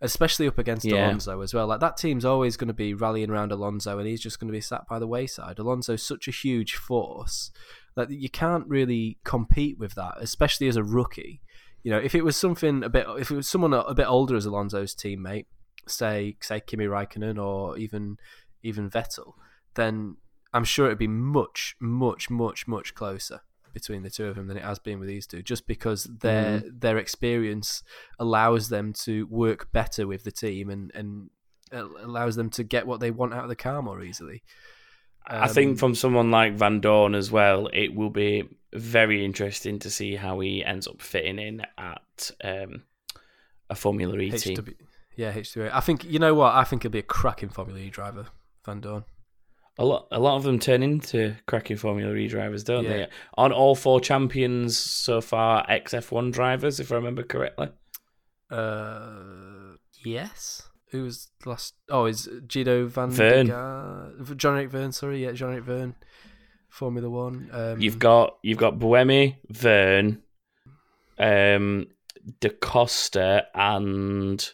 especially 0.00 0.46
up 0.48 0.56
against 0.58 0.86
Yeah. 0.86 1.08
Alonso 1.08 1.42
as 1.42 1.52
well. 1.52 1.66
Like 1.66 1.80
that 1.80 1.98
team's 1.98 2.24
always 2.24 2.56
going 2.56 2.68
to 2.68 2.74
be 2.74 2.94
rallying 2.94 3.28
around 3.30 3.52
Alonso, 3.52 3.98
and 3.98 4.08
he's 4.08 4.22
just 4.22 4.40
going 4.40 4.48
to 4.48 4.56
be 4.56 4.60
sat 4.62 4.86
by 4.88 4.98
the 4.98 5.06
wayside. 5.06 5.58
Alonso's 5.58 6.02
such 6.02 6.28
a 6.28 6.32
huge 6.32 6.76
force 6.76 7.50
that 7.94 8.10
you 8.10 8.28
can't 8.28 8.66
really 8.66 9.18
compete 9.24 9.78
with 9.78 9.94
that, 9.94 10.14
especially 10.18 10.68
as 10.68 10.76
a 10.76 10.84
rookie. 10.84 11.40
You 11.82 11.90
know, 11.90 11.98
if 11.98 12.14
it 12.14 12.24
was 12.24 12.36
something 12.36 12.84
a 12.84 12.88
bit, 12.88 13.06
if 13.18 13.30
it 13.30 13.36
was 13.36 13.48
someone 13.48 13.72
a 13.72 13.94
bit 13.94 14.06
older 14.06 14.36
as 14.36 14.46
Alonso's 14.46 14.94
teammate, 14.94 15.46
say 15.86 16.36
say 16.40 16.60
Kimi 16.60 16.86
Raikkonen 16.86 17.42
or 17.42 17.76
even 17.76 18.18
even 18.62 18.90
Vettel, 18.90 19.34
then 19.74 20.16
I'm 20.52 20.64
sure 20.64 20.86
it'd 20.86 20.98
be 20.98 21.08
much, 21.08 21.76
much, 21.80 22.30
much, 22.30 22.68
much 22.68 22.94
closer 22.94 23.40
between 23.72 24.02
the 24.02 24.10
two 24.10 24.26
of 24.26 24.36
them 24.36 24.48
than 24.48 24.58
it 24.58 24.64
has 24.64 24.78
been 24.78 24.98
with 24.98 25.08
these 25.08 25.26
two, 25.26 25.42
just 25.42 25.66
because 25.66 26.04
their 26.04 26.60
mm-hmm. 26.60 26.78
their 26.78 26.98
experience 26.98 27.82
allows 28.18 28.68
them 28.68 28.92
to 28.92 29.26
work 29.26 29.72
better 29.72 30.06
with 30.06 30.24
the 30.24 30.32
team 30.32 30.70
and 30.70 30.92
and 30.94 31.30
uh, 31.72 31.88
allows 32.02 32.36
them 32.36 32.50
to 32.50 32.62
get 32.62 32.86
what 32.86 33.00
they 33.00 33.10
want 33.10 33.32
out 33.32 33.44
of 33.44 33.48
the 33.48 33.56
car 33.56 33.82
more 33.82 34.02
easily. 34.02 34.42
I 35.26 35.44
Um, 35.46 35.48
think 35.54 35.78
from 35.78 35.94
someone 35.94 36.30
like 36.30 36.56
Vandoorne 36.56 37.16
as 37.16 37.30
well, 37.30 37.68
it 37.72 37.94
will 37.94 38.10
be 38.10 38.44
very 38.72 39.24
interesting 39.24 39.78
to 39.80 39.90
see 39.90 40.16
how 40.16 40.40
he 40.40 40.64
ends 40.64 40.88
up 40.88 41.00
fitting 41.02 41.38
in 41.38 41.62
at 41.78 42.30
um, 42.42 42.82
a 43.70 43.74
Formula 43.74 44.16
E 44.18 44.30
team. 44.32 44.56
HW, 44.56 44.70
yeah, 45.16 45.32
HWA. 45.32 45.70
I 45.72 45.80
think 45.80 46.04
you 46.04 46.18
know 46.18 46.34
what? 46.34 46.54
I 46.54 46.64
think 46.64 46.82
he'll 46.82 46.90
be 46.90 46.98
a 46.98 47.02
cracking 47.02 47.50
Formula 47.50 47.78
E 47.80 47.90
driver, 47.90 48.26
Vandoorne. 48.66 49.04
A 49.78 49.84
lot, 49.86 50.06
a 50.10 50.20
lot 50.20 50.36
of 50.36 50.42
them 50.42 50.58
turn 50.58 50.82
into 50.82 51.34
cracking 51.46 51.76
Formula 51.78 52.14
E 52.14 52.28
drivers, 52.28 52.62
don't 52.64 52.84
Yeah. 52.84 52.90
they? 52.90 53.06
On 53.38 53.52
all 53.52 53.74
four 53.74 54.00
champions 54.00 54.76
so 54.78 55.20
far, 55.22 55.64
ex 55.68 55.92
F1 55.94 56.30
drivers, 56.32 56.78
if 56.80 56.92
I 56.92 56.96
remember 56.96 57.22
correctly. 57.22 57.68
Uh, 58.50 59.76
yes. 60.04 60.68
Who 60.92 61.02
was 61.04 61.30
the 61.42 61.50
last? 61.50 61.74
Oh, 61.90 62.04
is 62.06 62.28
Gino 62.46 62.86
Van 62.86 63.10
Vern. 63.10 63.46
Jean-Eric 64.36 64.70
Vergne. 64.70 64.92
Sorry, 64.92 65.24
yeah, 65.24 65.32
Jean-Eric 65.32 65.64
Vergne, 65.64 65.94
Formula 66.68 67.08
One. 67.10 67.48
Um, 67.52 67.80
You've 67.80 67.98
got 67.98 68.36
you've 68.42 68.58
got 68.58 68.78
Buemi, 68.78 69.36
Vergne, 69.48 70.18
um, 71.18 71.86
Da 72.40 72.50
Costa, 72.60 73.46
and 73.54 74.52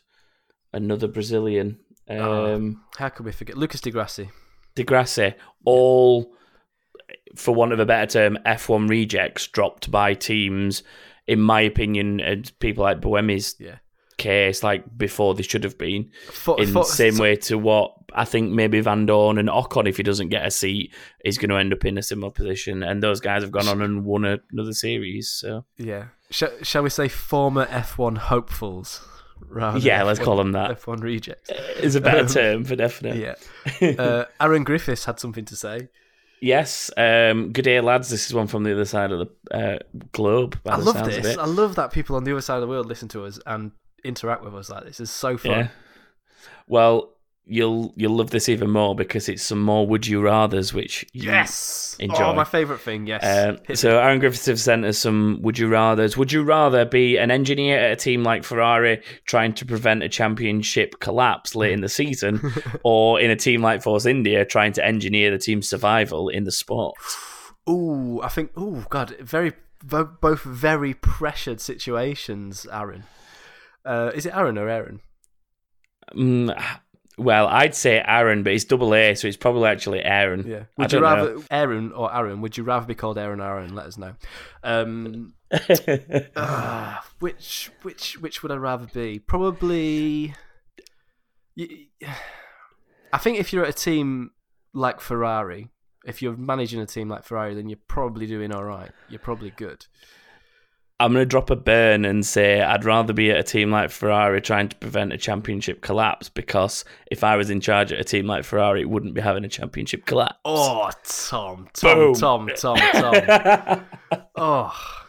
another 0.72 1.08
Brazilian, 1.08 1.78
Oh. 2.08 2.54
um, 2.54 2.82
how 2.96 3.08
could 3.10 3.26
we 3.26 3.32
forget 3.32 3.56
Lucas 3.58 3.80
Di 3.80 3.90
Grassi? 3.90 4.30
De 4.74 4.84
Grassi, 4.84 5.34
all, 5.64 6.32
for 7.36 7.54
want 7.54 7.72
of 7.72 7.80
a 7.80 7.86
better 7.86 8.06
term, 8.10 8.38
F1 8.46 8.88
rejects 8.88 9.46
dropped 9.48 9.90
by 9.90 10.14
teams. 10.14 10.82
In 11.26 11.40
my 11.42 11.60
opinion, 11.60 12.20
and 12.20 12.50
people 12.58 12.84
like 12.84 13.00
Buemi's 13.02 13.54
Yeah. 13.58 13.78
Case, 14.18 14.62
like 14.62 14.84
before 14.98 15.34
they 15.34 15.42
should 15.44 15.64
have 15.64 15.78
been, 15.78 16.10
For, 16.30 16.60
in 16.60 16.66
for- 16.72 16.80
the 16.82 16.90
same 16.90 17.14
so- 17.14 17.22
way 17.22 17.36
to 17.36 17.56
what 17.56 17.94
I 18.14 18.24
think 18.24 18.50
maybe 18.52 18.80
Vandoorne 18.82 19.38
and 19.38 19.48
Ocon, 19.48 19.88
if 19.88 19.96
he 19.96 20.02
doesn't 20.02 20.28
get 20.30 20.44
a 20.46 20.50
seat, 20.50 20.92
is 21.24 21.38
going 21.38 21.50
to 21.50 21.56
end 21.56 21.72
up 21.72 21.84
in 21.84 21.96
a 21.98 22.02
similar 22.02 22.30
position. 22.32 22.82
And 22.82 23.02
those 23.02 23.20
guys 23.20 23.42
have 23.42 23.52
gone 23.52 23.68
on 23.68 23.80
and 23.82 24.04
won 24.04 24.24
a, 24.24 24.38
another 24.50 24.72
series. 24.72 25.30
So 25.30 25.64
Yeah. 25.76 26.06
Shall, 26.30 26.50
shall 26.62 26.82
we 26.82 26.90
say 26.90 27.06
former 27.08 27.66
F1 27.66 28.18
hopefuls? 28.18 29.06
Rather 29.48 29.78
Yeah, 29.78 29.98
than 29.98 30.06
let's 30.08 30.18
F1 30.20 30.24
call 30.24 30.36
them 30.38 30.52
that. 30.52 30.80
F1 30.80 31.00
rejects. 31.02 31.50
is 31.80 31.94
a 31.94 32.00
better 32.00 32.20
Um, 32.22 32.26
term 32.26 32.64
for 32.64 32.76
definite. 32.76 33.16
Yeah. 33.16 33.34
Uh, 33.98 34.24
Aaron 34.40 34.64
Griffiths 34.64 35.04
had 35.04 35.20
something 35.20 35.44
to 35.44 35.54
say. 35.54 35.88
Yes. 36.40 36.90
Um, 36.96 37.52
good 37.52 37.62
day, 37.66 37.80
lads. 37.80 38.08
This 38.10 38.26
is 38.26 38.34
one 38.34 38.46
from 38.46 38.62
the 38.64 38.72
other 38.72 38.84
side 38.84 39.12
of 39.12 39.28
the 39.50 39.56
uh, 39.56 39.78
globe. 40.12 40.58
I 40.66 40.76
love 40.76 41.04
this. 41.04 41.36
I 41.36 41.44
love 41.46 41.74
that 41.76 41.92
people 41.92 42.16
on 42.16 42.24
the 42.24 42.32
other 42.32 42.40
side 42.40 42.56
of 42.56 42.62
the 42.62 42.68
world 42.68 42.86
listen 42.86 43.08
to 43.08 43.24
us 43.24 43.38
and 43.46 43.72
interact 44.08 44.42
with 44.42 44.54
us 44.54 44.70
like 44.70 44.84
this. 44.84 45.00
It's 45.00 45.10
so 45.10 45.36
fun. 45.36 45.50
Yeah. 45.52 45.68
Well, 46.66 47.14
you'll 47.48 47.94
you'll 47.96 48.14
love 48.14 48.30
this 48.30 48.48
even 48.48 48.70
more 48.70 48.94
because 48.94 49.28
it's 49.28 49.42
some 49.42 49.60
more 49.60 49.86
would 49.86 50.06
you 50.06 50.20
rather's, 50.20 50.74
which 50.74 51.04
you 51.12 51.30
Yes. 51.30 51.96
Oh, 51.98 52.04
enjoy. 52.04 52.24
Oh, 52.24 52.34
my 52.34 52.44
favourite 52.44 52.80
thing. 52.80 53.06
Yes. 53.06 53.24
Uh, 53.24 53.56
me. 53.68 53.74
so 53.74 53.98
Aaron 53.98 54.20
Griffiths 54.20 54.46
have 54.46 54.60
sent 54.60 54.84
us 54.84 54.98
some 54.98 55.40
would 55.42 55.58
you 55.58 55.68
rather's. 55.68 56.16
Would 56.16 56.30
you 56.30 56.42
rather 56.42 56.84
be 56.84 57.16
an 57.16 57.30
engineer 57.30 57.78
at 57.78 57.92
a 57.92 57.96
team 57.96 58.22
like 58.22 58.44
Ferrari 58.44 59.02
trying 59.24 59.54
to 59.54 59.64
prevent 59.64 60.02
a 60.02 60.08
championship 60.08 61.00
collapse 61.00 61.54
late 61.54 61.72
in 61.72 61.80
the 61.80 61.88
season, 61.88 62.52
or 62.84 63.20
in 63.20 63.30
a 63.30 63.36
team 63.36 63.62
like 63.62 63.82
Force 63.82 64.06
India 64.06 64.44
trying 64.44 64.72
to 64.74 64.84
engineer 64.84 65.30
the 65.30 65.38
team's 65.38 65.68
survival 65.68 66.28
in 66.28 66.44
the 66.44 66.52
sport? 66.52 66.94
Ooh, 67.68 68.20
I 68.22 68.28
think. 68.28 68.56
Ooh, 68.58 68.84
God, 68.88 69.16
very 69.20 69.52
both 69.82 70.42
very 70.42 70.94
pressured 70.94 71.60
situations. 71.60 72.66
Aaron, 72.72 73.04
uh, 73.84 74.10
is 74.14 74.26
it 74.26 74.34
Aaron 74.34 74.58
or 74.58 74.68
Aaron? 74.68 75.00
Mm, 76.14 76.56
well, 77.18 77.48
I'd 77.48 77.74
say 77.74 78.02
Aaron, 78.06 78.42
but 78.44 78.52
it's 78.52 78.64
double 78.64 78.94
A, 78.94 79.14
so 79.14 79.26
it's 79.26 79.36
probably 79.36 79.68
actually 79.68 80.02
Aaron. 80.02 80.46
Yeah. 80.46 80.64
Would 80.76 80.92
you 80.92 81.00
rather 81.00 81.34
know. 81.34 81.44
Aaron 81.50 81.92
or 81.92 82.14
Aaron? 82.14 82.40
Would 82.40 82.56
you 82.56 82.62
rather 82.62 82.86
be 82.86 82.94
called 82.94 83.18
Aaron 83.18 83.40
or 83.40 83.44
Aaron? 83.44 83.74
Let 83.74 83.86
us 83.86 83.98
know. 83.98 84.14
Um, 84.62 85.34
ah, 86.36 87.04
which 87.18 87.70
which 87.82 88.20
which 88.20 88.42
would 88.42 88.52
I 88.52 88.56
rather 88.56 88.86
be? 88.86 89.18
Probably. 89.18 90.34
I 93.10 93.18
think 93.18 93.38
if 93.38 93.52
you're 93.52 93.64
at 93.64 93.70
a 93.70 93.72
team 93.72 94.32
like 94.74 95.00
Ferrari, 95.00 95.70
if 96.04 96.22
you're 96.22 96.36
managing 96.36 96.80
a 96.80 96.86
team 96.86 97.08
like 97.08 97.24
Ferrari, 97.24 97.54
then 97.54 97.68
you're 97.68 97.78
probably 97.88 98.26
doing 98.26 98.52
all 98.52 98.64
right. 98.64 98.92
You're 99.08 99.18
probably 99.18 99.50
good. 99.50 99.86
I'm 101.00 101.12
going 101.12 101.22
to 101.22 101.26
drop 101.26 101.48
a 101.50 101.56
burn 101.56 102.04
and 102.04 102.26
say 102.26 102.60
I'd 102.60 102.84
rather 102.84 103.12
be 103.12 103.30
at 103.30 103.38
a 103.38 103.42
team 103.44 103.70
like 103.70 103.90
Ferrari 103.90 104.40
trying 104.40 104.68
to 104.68 104.76
prevent 104.76 105.12
a 105.12 105.16
championship 105.18 105.80
collapse 105.80 106.28
because 106.28 106.84
if 107.10 107.22
I 107.22 107.36
was 107.36 107.50
in 107.50 107.60
charge 107.60 107.92
at 107.92 108.00
a 108.00 108.04
team 108.04 108.26
like 108.26 108.44
Ferrari, 108.44 108.80
it 108.80 108.90
wouldn't 108.90 109.14
be 109.14 109.20
having 109.20 109.44
a 109.44 109.48
championship 109.48 110.06
collapse. 110.06 110.38
Oh, 110.44 110.90
Tom, 111.04 111.68
Tom, 111.72 111.96
Boom. 111.98 112.14
Tom, 112.14 112.50
Tom, 112.56 112.76
Tom. 112.94 113.84
oh, 114.36 115.04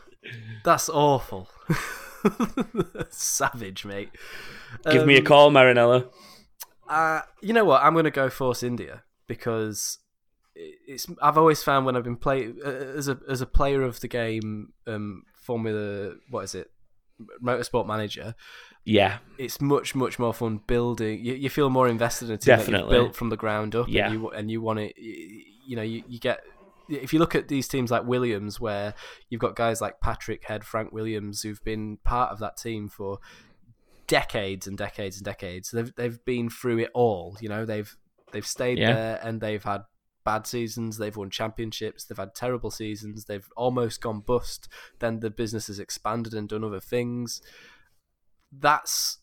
that's 0.63 0.89
awful. 0.89 1.49
Savage, 3.09 3.85
mate. 3.85 4.09
Give 4.91 5.05
me 5.07 5.15
a 5.15 5.19
Um, 5.19 5.25
call, 5.25 5.51
Maranello. 5.51 6.09
Uh, 6.87 7.21
you 7.41 7.53
know 7.53 7.65
what? 7.65 7.81
I'm 7.83 7.93
going 7.93 8.05
to 8.05 8.11
go 8.11 8.29
Force 8.29 8.63
India 8.63 9.03
because 9.27 9.99
it's. 10.55 11.07
I've 11.21 11.37
always 11.37 11.63
found 11.63 11.85
when 11.85 11.95
I've 11.95 12.03
been 12.03 12.15
playing 12.17 12.57
uh, 12.63 12.69
as 12.69 13.07
a 13.07 13.19
as 13.27 13.41
a 13.41 13.45
player 13.45 13.81
of 13.83 13.99
the 14.01 14.07
game, 14.07 14.73
um, 14.87 15.23
Formula. 15.41 16.13
What 16.29 16.43
is 16.45 16.55
it? 16.55 16.71
motorsport 17.43 17.85
manager, 17.85 18.33
Yeah, 18.85 19.17
it's 19.37 19.59
much 19.59 19.93
much 19.93 20.17
more 20.19 20.33
fun 20.33 20.61
building. 20.67 21.19
You, 21.23 21.33
you 21.33 21.49
feel 21.49 21.69
more 21.69 21.89
invested 21.89 22.29
in 22.29 22.35
a 22.35 22.37
team 22.37 22.51
that 22.53 22.57
Definitely. 22.59 22.95
you've 22.95 23.03
built 23.07 23.15
from 23.17 23.27
the 23.29 23.35
ground 23.35 23.75
up. 23.75 23.87
Yeah. 23.89 24.05
and 24.09 24.13
you, 24.21 24.29
and 24.29 24.49
you 24.51 24.61
want 24.61 24.79
it. 24.79 24.93
You 24.97 25.75
know, 25.75 25.81
you, 25.81 26.01
you 26.07 26.17
get. 26.17 26.39
If 26.87 27.11
you 27.11 27.19
look 27.19 27.35
at 27.35 27.49
these 27.49 27.67
teams 27.67 27.91
like 27.91 28.05
Williams, 28.05 28.59
where 28.61 28.93
you've 29.29 29.41
got 29.41 29.57
guys 29.57 29.81
like 29.81 29.99
Patrick 29.99 30.45
Head, 30.45 30.63
Frank 30.63 30.93
Williams, 30.93 31.41
who've 31.41 31.61
been 31.65 31.97
part 32.05 32.31
of 32.31 32.39
that 32.39 32.55
team 32.55 32.87
for 32.87 33.19
decades 34.07 34.65
and 34.65 34.77
decades 34.77 35.17
and 35.17 35.25
decades, 35.25 35.71
they've 35.71 35.93
they've 35.95 36.23
been 36.25 36.49
through 36.49 36.79
it 36.79 36.89
all. 36.93 37.37
You 37.41 37.49
know, 37.49 37.65
they've 37.65 37.93
they've 38.31 38.47
stayed 38.47 38.77
Yeah. 38.77 38.93
there 38.93 39.19
and 39.23 39.41
they've 39.41 39.63
had 39.63 39.81
bad 40.23 40.45
seasons. 40.47 40.97
They've 40.97 41.15
won 41.15 41.29
championships. 41.29 42.05
They've 42.05 42.17
had 42.17 42.35
terrible 42.35 42.71
seasons. 42.71 43.25
They've 43.25 43.49
almost 43.55 44.01
gone 44.01 44.21
bust. 44.21 44.67
Then 44.99 45.19
the 45.19 45.29
business 45.29 45.67
has 45.67 45.79
expanded 45.79 46.33
and 46.33 46.47
done 46.47 46.63
other 46.63 46.79
things. 46.79 47.41
That's 48.51 49.19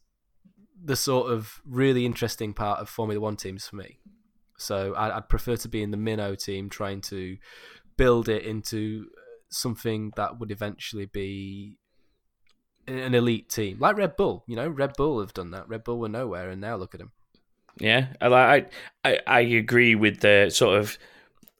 the 0.82 0.96
sort 0.96 1.30
of 1.32 1.60
really 1.64 2.04
interesting 2.04 2.52
part 2.52 2.80
of 2.80 2.88
Formula 2.88 3.20
One 3.20 3.36
teams 3.36 3.66
for 3.66 3.76
me. 3.76 3.98
So 4.58 4.94
I'd, 4.96 5.28
prefer 5.28 5.56
to 5.56 5.68
be 5.68 5.82
in 5.82 5.90
the 5.90 5.96
minnow 5.96 6.34
team, 6.34 6.70
trying 6.70 7.02
to 7.02 7.36
build 7.96 8.28
it 8.28 8.44
into 8.44 9.06
something 9.50 10.12
that 10.16 10.38
would 10.38 10.50
eventually 10.50 11.06
be 11.06 11.76
an 12.86 13.14
elite 13.14 13.48
team, 13.48 13.78
like 13.80 13.96
Red 13.96 14.16
Bull. 14.16 14.44
You 14.46 14.56
know, 14.56 14.68
Red 14.68 14.94
Bull 14.96 15.20
have 15.20 15.34
done 15.34 15.50
that. 15.50 15.68
Red 15.68 15.84
Bull 15.84 15.98
were 15.98 16.08
nowhere, 16.08 16.50
and 16.50 16.60
now 16.60 16.76
look 16.76 16.94
at 16.94 17.00
them. 17.00 17.12
Yeah. 17.78 18.08
I. 18.20 18.66
I, 19.04 19.20
I 19.26 19.40
agree 19.40 19.94
with 19.94 20.20
the 20.20 20.50
sort 20.50 20.78
of 20.80 20.98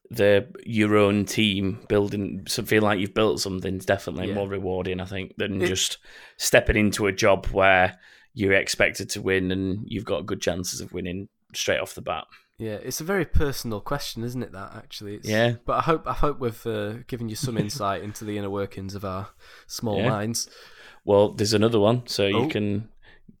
the 0.09 0.47
your 0.65 0.97
own 0.97 1.25
team 1.25 1.79
building. 1.87 2.43
So 2.47 2.63
feel 2.63 2.81
like 2.83 2.99
you've 2.99 3.13
built 3.13 3.39
something's 3.39 3.85
definitely 3.85 4.29
Yeah. 4.29 4.33
more 4.35 4.47
rewarding. 4.47 4.99
I 4.99 5.05
think 5.05 5.35
than 5.37 5.61
It- 5.61 5.67
just 5.67 5.97
stepping 6.37 6.75
into 6.77 7.07
a 7.07 7.11
job 7.11 7.45
where 7.47 7.97
you're 8.33 8.53
expected 8.53 9.09
to 9.11 9.21
win 9.21 9.51
and 9.51 9.83
you've 9.85 10.05
got 10.05 10.25
good 10.25 10.41
chances 10.41 10.79
of 10.81 10.93
winning 10.93 11.27
straight 11.53 11.79
off 11.79 11.95
the 11.95 12.01
bat. 12.01 12.25
Yeah, 12.59 12.75
it's 12.83 12.99
a 13.01 13.03
very 13.03 13.25
personal 13.25 13.81
question, 13.81 14.23
isn't 14.23 14.41
it? 14.41 14.51
That 14.51 14.73
actually, 14.75 15.15
it's, 15.15 15.27
Yeah. 15.29 15.53
But 15.65 15.77
I 15.77 15.81
hope 15.81 16.07
I 16.07 16.13
hope 16.13 16.39
we've 16.39 16.65
uh, 16.67 16.93
given 17.07 17.29
you 17.29 17.35
some 17.35 17.57
insight 17.57 18.01
into 18.03 18.25
the 18.25 18.37
inner 18.37 18.49
workings 18.49 18.95
of 18.95 19.05
our 19.05 19.29
small 19.67 19.99
Yeah. 19.99 20.09
minds. 20.09 20.49
Well, 21.05 21.33
there's 21.33 21.53
another 21.53 21.79
one, 21.79 22.07
so 22.07 22.25
Oh. 22.25 22.43
you 22.43 22.47
can 22.49 22.89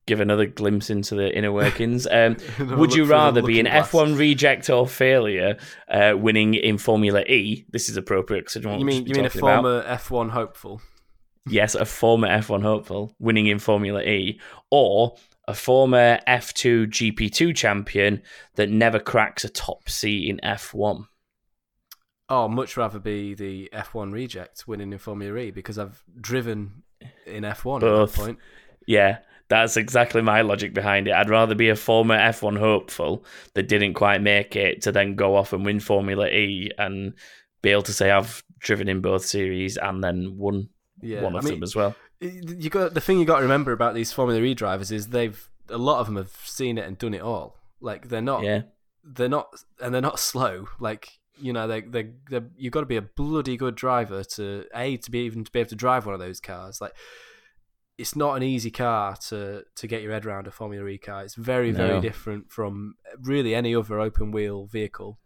give 0.07 0.19
another 0.19 0.45
glimpse 0.47 0.89
into 0.89 1.13
the 1.15 1.35
inner 1.37 1.51
workings. 1.51 2.07
Um, 2.17 2.37
would 2.59 2.95
you 2.95 3.05
rather 3.05 3.43
be 3.43 3.59
an 3.59 3.65
glass. 3.65 3.91
F1 3.91 4.17
reject 4.17 4.69
or 4.69 4.87
failure, 4.87 5.57
uh, 5.87 6.13
winning 6.17 6.55
in 6.55 6.77
Formula 6.79 7.21
E? 7.21 7.65
This 7.69 7.89
is 7.89 7.97
appropriate 7.97 8.41
because 8.41 8.57
I 8.57 8.59
don't 8.61 8.73
know 8.73 8.79
You 8.79 8.85
mean 8.85 9.05
you 9.05 9.13
mean 9.13 9.25
a 9.25 9.27
about. 9.27 9.39
former 9.39 9.83
F 9.85 10.09
one 10.09 10.29
hopeful? 10.29 10.81
Yes, 11.45 11.75
a 11.75 11.85
former 11.85 12.27
F1 12.27 12.61
hopeful 12.63 13.13
winning 13.19 13.47
in 13.47 13.59
Formula 13.59 14.01
E, 14.01 14.39
or 14.71 15.15
a 15.47 15.53
former 15.53 16.19
F2 16.27 16.87
GP2 16.87 17.55
champion 17.55 18.21
that 18.55 18.69
never 18.69 18.99
cracks 18.99 19.43
a 19.45 19.49
top 19.49 19.89
seat 19.89 20.29
in 20.29 20.39
F1. 20.43 21.05
Oh, 22.29 22.47
much 22.49 22.75
rather 22.75 22.99
be 22.99 23.33
the 23.33 23.69
F 23.71 23.93
one 23.93 24.11
reject 24.11 24.67
winning 24.67 24.91
in 24.91 24.99
Formula 24.99 25.37
E 25.37 25.51
because 25.51 25.77
I've 25.77 26.03
driven 26.19 26.83
in 27.25 27.45
F 27.45 27.63
one 27.63 27.83
at 27.83 27.87
Both. 27.87 28.15
that 28.15 28.19
point. 28.21 28.39
Yeah, 28.85 29.19
that's 29.49 29.77
exactly 29.77 30.21
my 30.21 30.41
logic 30.41 30.73
behind 30.73 31.07
it. 31.07 31.13
I'd 31.13 31.29
rather 31.29 31.55
be 31.55 31.69
a 31.69 31.75
former 31.75 32.17
F1 32.17 32.57
hopeful 32.57 33.23
that 33.53 33.67
didn't 33.67 33.93
quite 33.93 34.21
make 34.21 34.55
it 34.55 34.81
to 34.83 34.91
then 34.91 35.15
go 35.15 35.35
off 35.35 35.53
and 35.53 35.65
win 35.65 35.79
Formula 35.79 36.27
E 36.27 36.71
and 36.77 37.13
be 37.61 37.69
able 37.69 37.83
to 37.83 37.93
say 37.93 38.11
I've 38.11 38.43
driven 38.59 38.87
in 38.87 39.01
both 39.01 39.25
series 39.25 39.77
and 39.77 40.03
then 40.03 40.37
won 40.37 40.69
Yeah, 41.01 41.23
one 41.23 41.35
I 41.35 41.39
of 41.39 41.43
mean, 41.43 41.55
them 41.55 41.63
as 41.63 41.75
well. 41.75 41.95
You 42.19 42.69
got 42.69 42.93
the 42.93 43.01
thing 43.01 43.19
you 43.19 43.25
got 43.25 43.37
to 43.37 43.43
remember 43.43 43.71
about 43.71 43.93
these 43.93 44.11
Formula 44.11 44.41
E 44.41 44.53
drivers 44.53 44.91
is 44.91 45.07
they've 45.09 45.49
a 45.69 45.77
lot 45.77 45.99
of 45.99 46.07
them 46.07 46.15
have 46.15 46.35
seen 46.43 46.77
it 46.77 46.85
and 46.85 46.97
done 46.97 47.13
it 47.13 47.21
all. 47.21 47.57
Like 47.79 48.09
they're 48.09 48.21
not 48.21 48.43
Yeah, 48.43 48.61
they're 49.03 49.29
not 49.29 49.53
and 49.81 49.93
they're 49.93 50.01
not 50.01 50.19
slow 50.31 50.67
like 50.79 51.19
you 51.39 51.53
know 51.53 51.67
they 51.67 51.81
they 51.81 52.09
they 52.29 52.41
you've 52.57 52.73
got 52.73 52.79
to 52.79 52.87
be 52.87 52.95
a 52.97 53.01
bloody 53.01 53.55
good 53.55 53.75
driver 53.75 54.23
to 54.23 54.65
a 54.73 54.97
to 54.97 55.11
be 55.11 55.19
even 55.19 55.43
to 55.43 55.51
be 55.51 55.59
able 55.59 55.69
to 55.69 55.75
drive 55.75 56.05
one 56.05 56.15
of 56.15 56.19
those 56.19 56.39
cars 56.39 56.81
like 56.81 56.93
it's 57.97 58.15
not 58.15 58.35
an 58.35 58.43
easy 58.43 58.69
car 58.69 59.15
to 59.15 59.63
to 59.75 59.87
get 59.87 60.01
your 60.01 60.11
head 60.11 60.25
around 60.25 60.47
a 60.47 60.51
formula 60.51 60.87
e 60.87 60.97
car. 60.97 61.23
It's 61.23 61.35
very 61.35 61.71
very 61.71 61.99
different 61.99 62.51
from 62.51 62.95
really 63.21 63.55
any 63.55 63.75
other 63.75 63.99
open 63.99 64.31
wheel 64.31 64.65
vehicle. 64.65 65.17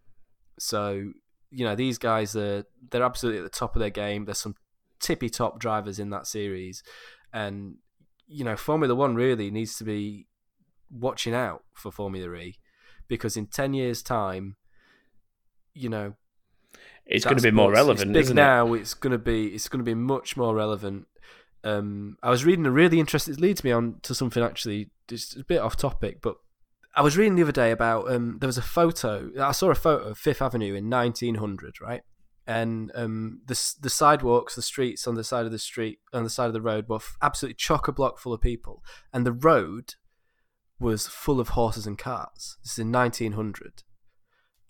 So 0.58 1.12
you 1.50 1.66
know 1.66 1.76
these 1.76 1.98
guys 1.98 2.36
are 2.36 2.66
they're 2.90 3.04
absolutely 3.04 3.40
at 3.40 3.44
the 3.44 3.58
top 3.58 3.76
of 3.76 3.82
their 3.82 3.90
game. 3.90 4.26
There's 4.26 4.38
some 4.38 4.56
tippy 5.00 5.30
top 5.30 5.60
drivers 5.60 6.00
in 6.00 6.10
that 6.12 6.28
series. 6.28 6.82
And 7.34 7.76
you 8.28 8.46
know 8.46 8.56
formula 8.56 8.96
1 8.96 9.16
really 9.16 9.52
needs 9.52 9.76
to 9.78 9.84
be 9.84 10.28
watching 10.90 11.34
out 11.34 11.64
for 11.74 11.92
formula 11.92 12.34
e 12.36 12.58
because 13.08 13.36
in 13.36 13.46
10 13.46 13.74
years 13.74 14.02
time 14.02 14.56
you 15.74 15.90
know 15.90 16.14
it's 17.06 17.26
going 17.26 17.38
to 17.38 17.44
be 17.44 17.52
more 17.52 17.72
relevant, 17.72 18.12
it's 18.12 18.14
big 18.14 18.24
isn't 18.24 18.38
it? 18.38 18.42
now 18.42 18.74
it's 18.74 18.94
going 18.94 19.12
to 19.12 19.18
be 19.18 19.48
it's 19.48 19.68
going 19.68 19.80
to 19.80 19.86
be 19.86 19.96
much 19.96 20.38
more 20.38 20.56
relevant 20.56 21.08
um 21.64 22.18
i 22.24 22.30
was 22.30 22.46
reading 22.46 22.66
a 22.66 22.72
really 22.72 23.00
interesting 23.00 23.34
it 23.34 23.40
leads 23.40 23.64
me 23.64 23.72
on 23.72 23.96
to 24.02 24.16
something 24.16 24.44
actually 24.44 24.90
just 25.08 25.38
a 25.38 25.44
bit 25.44 25.60
off 25.60 25.78
topic 25.78 26.22
but 26.22 26.36
i 26.96 27.02
was 27.02 27.18
reading 27.18 27.36
the 27.36 27.44
other 27.44 27.52
day 27.52 27.72
about 27.72 28.12
um 28.12 28.38
there 28.40 28.48
was 28.48 28.58
a 28.58 28.64
photo 28.64 29.30
i 29.40 29.52
saw 29.52 29.70
a 29.70 29.76
photo 29.76 30.10
of 30.10 30.18
fifth 30.18 30.42
avenue 30.42 30.74
in 30.74 30.90
1900 30.90 31.80
right? 31.82 32.02
And 32.48 32.92
um 32.96 33.42
the 33.46 33.74
the 33.80 33.90
sidewalks 33.90 34.56
the 34.56 34.64
streets 34.64 35.08
on 35.08 35.14
the 35.14 35.24
side 35.24 35.46
of 35.46 35.52
the 35.52 35.60
street 35.60 36.00
on 36.12 36.24
the 36.24 36.30
side 36.30 36.48
of 36.48 36.54
the 36.54 36.62
road 36.62 36.90
were 36.90 37.00
absolutely 37.22 37.56
chock 37.56 37.88
a 37.88 37.92
block 37.92 38.18
full 38.18 38.34
of 38.34 38.42
people. 38.42 38.84
And 39.14 39.26
the 39.26 39.32
road 39.32 39.94
was 40.80 41.06
full 41.06 41.40
of 41.40 41.50
horses 41.50 41.86
and 41.86 42.00
carts. 42.00 42.58
This 42.64 42.74
is 42.74 42.80
in 42.80 42.92
1900 42.92 43.84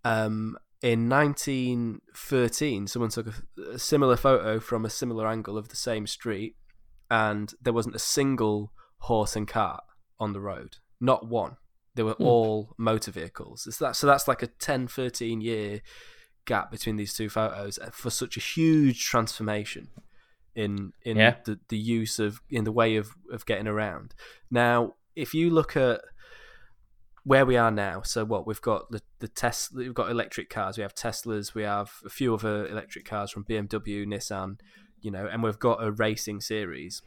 um, 0.03 0.57
in 0.81 1.07
1913, 1.09 2.87
someone 2.87 3.11
took 3.11 3.27
a, 3.27 3.61
a 3.73 3.79
similar 3.79 4.17
photo 4.17 4.59
from 4.59 4.83
a 4.83 4.89
similar 4.89 5.27
angle 5.27 5.57
of 5.57 5.69
the 5.69 5.75
same 5.75 6.07
street, 6.07 6.55
and 7.11 7.53
there 7.61 7.73
wasn't 7.73 7.93
a 7.95 7.99
single 7.99 8.71
horse 8.99 9.35
and 9.35 9.47
cart 9.47 9.83
on 10.19 10.33
the 10.33 10.39
road. 10.39 10.77
Not 10.99 11.27
one. 11.27 11.57
They 11.93 12.03
were 12.03 12.13
all 12.13 12.73
motor 12.77 13.11
vehicles. 13.11 13.67
So, 13.75 13.85
that, 13.85 13.95
so 13.97 14.07
that's 14.07 14.27
like 14.27 14.41
a 14.41 14.47
10, 14.47 14.87
13 14.87 15.41
year 15.41 15.81
gap 16.45 16.71
between 16.71 16.95
these 16.95 17.13
two 17.13 17.27
photos 17.29 17.77
uh, 17.79 17.89
for 17.91 18.09
such 18.09 18.37
a 18.37 18.39
huge 18.39 19.03
transformation 19.03 19.89
in 20.55 20.93
in 21.03 21.17
Yeah. 21.17 21.35
the, 21.45 21.59
the 21.67 21.77
use 21.77 22.17
of 22.17 22.39
in 22.49 22.63
the 22.63 22.71
way 22.71 22.95
of, 22.95 23.09
of 23.31 23.45
getting 23.45 23.67
around. 23.67 24.15
Now, 24.49 24.93
if 25.15 25.33
you 25.33 25.49
look 25.49 25.75
at 25.75 25.99
where 27.23 27.45
we 27.45 27.55
are 27.57 27.71
now. 27.71 28.01
So 28.01 28.25
what 28.25 28.47
we've 28.47 28.61
got 28.61 28.89
the 28.89 29.01
the 29.19 29.27
Tesla, 29.27 29.79
we've 29.79 29.93
got 29.93 30.09
electric 30.09 30.49
cars. 30.49 30.77
We 30.77 30.81
have 30.83 30.95
Teslas. 30.95 31.53
We 31.53 31.63
have 31.63 31.91
a 32.05 32.09
few 32.09 32.33
other 32.33 32.65
electric 32.67 33.05
cars 33.05 33.31
from 33.31 33.43
BMW, 33.45 34.05
Nissan, 34.07 34.55
you 35.01 35.11
know, 35.11 35.27
and 35.31 35.43
we've 35.43 35.59
got 35.59 35.83
a 35.83 35.91
racing 35.91 36.41
series. 36.41 37.01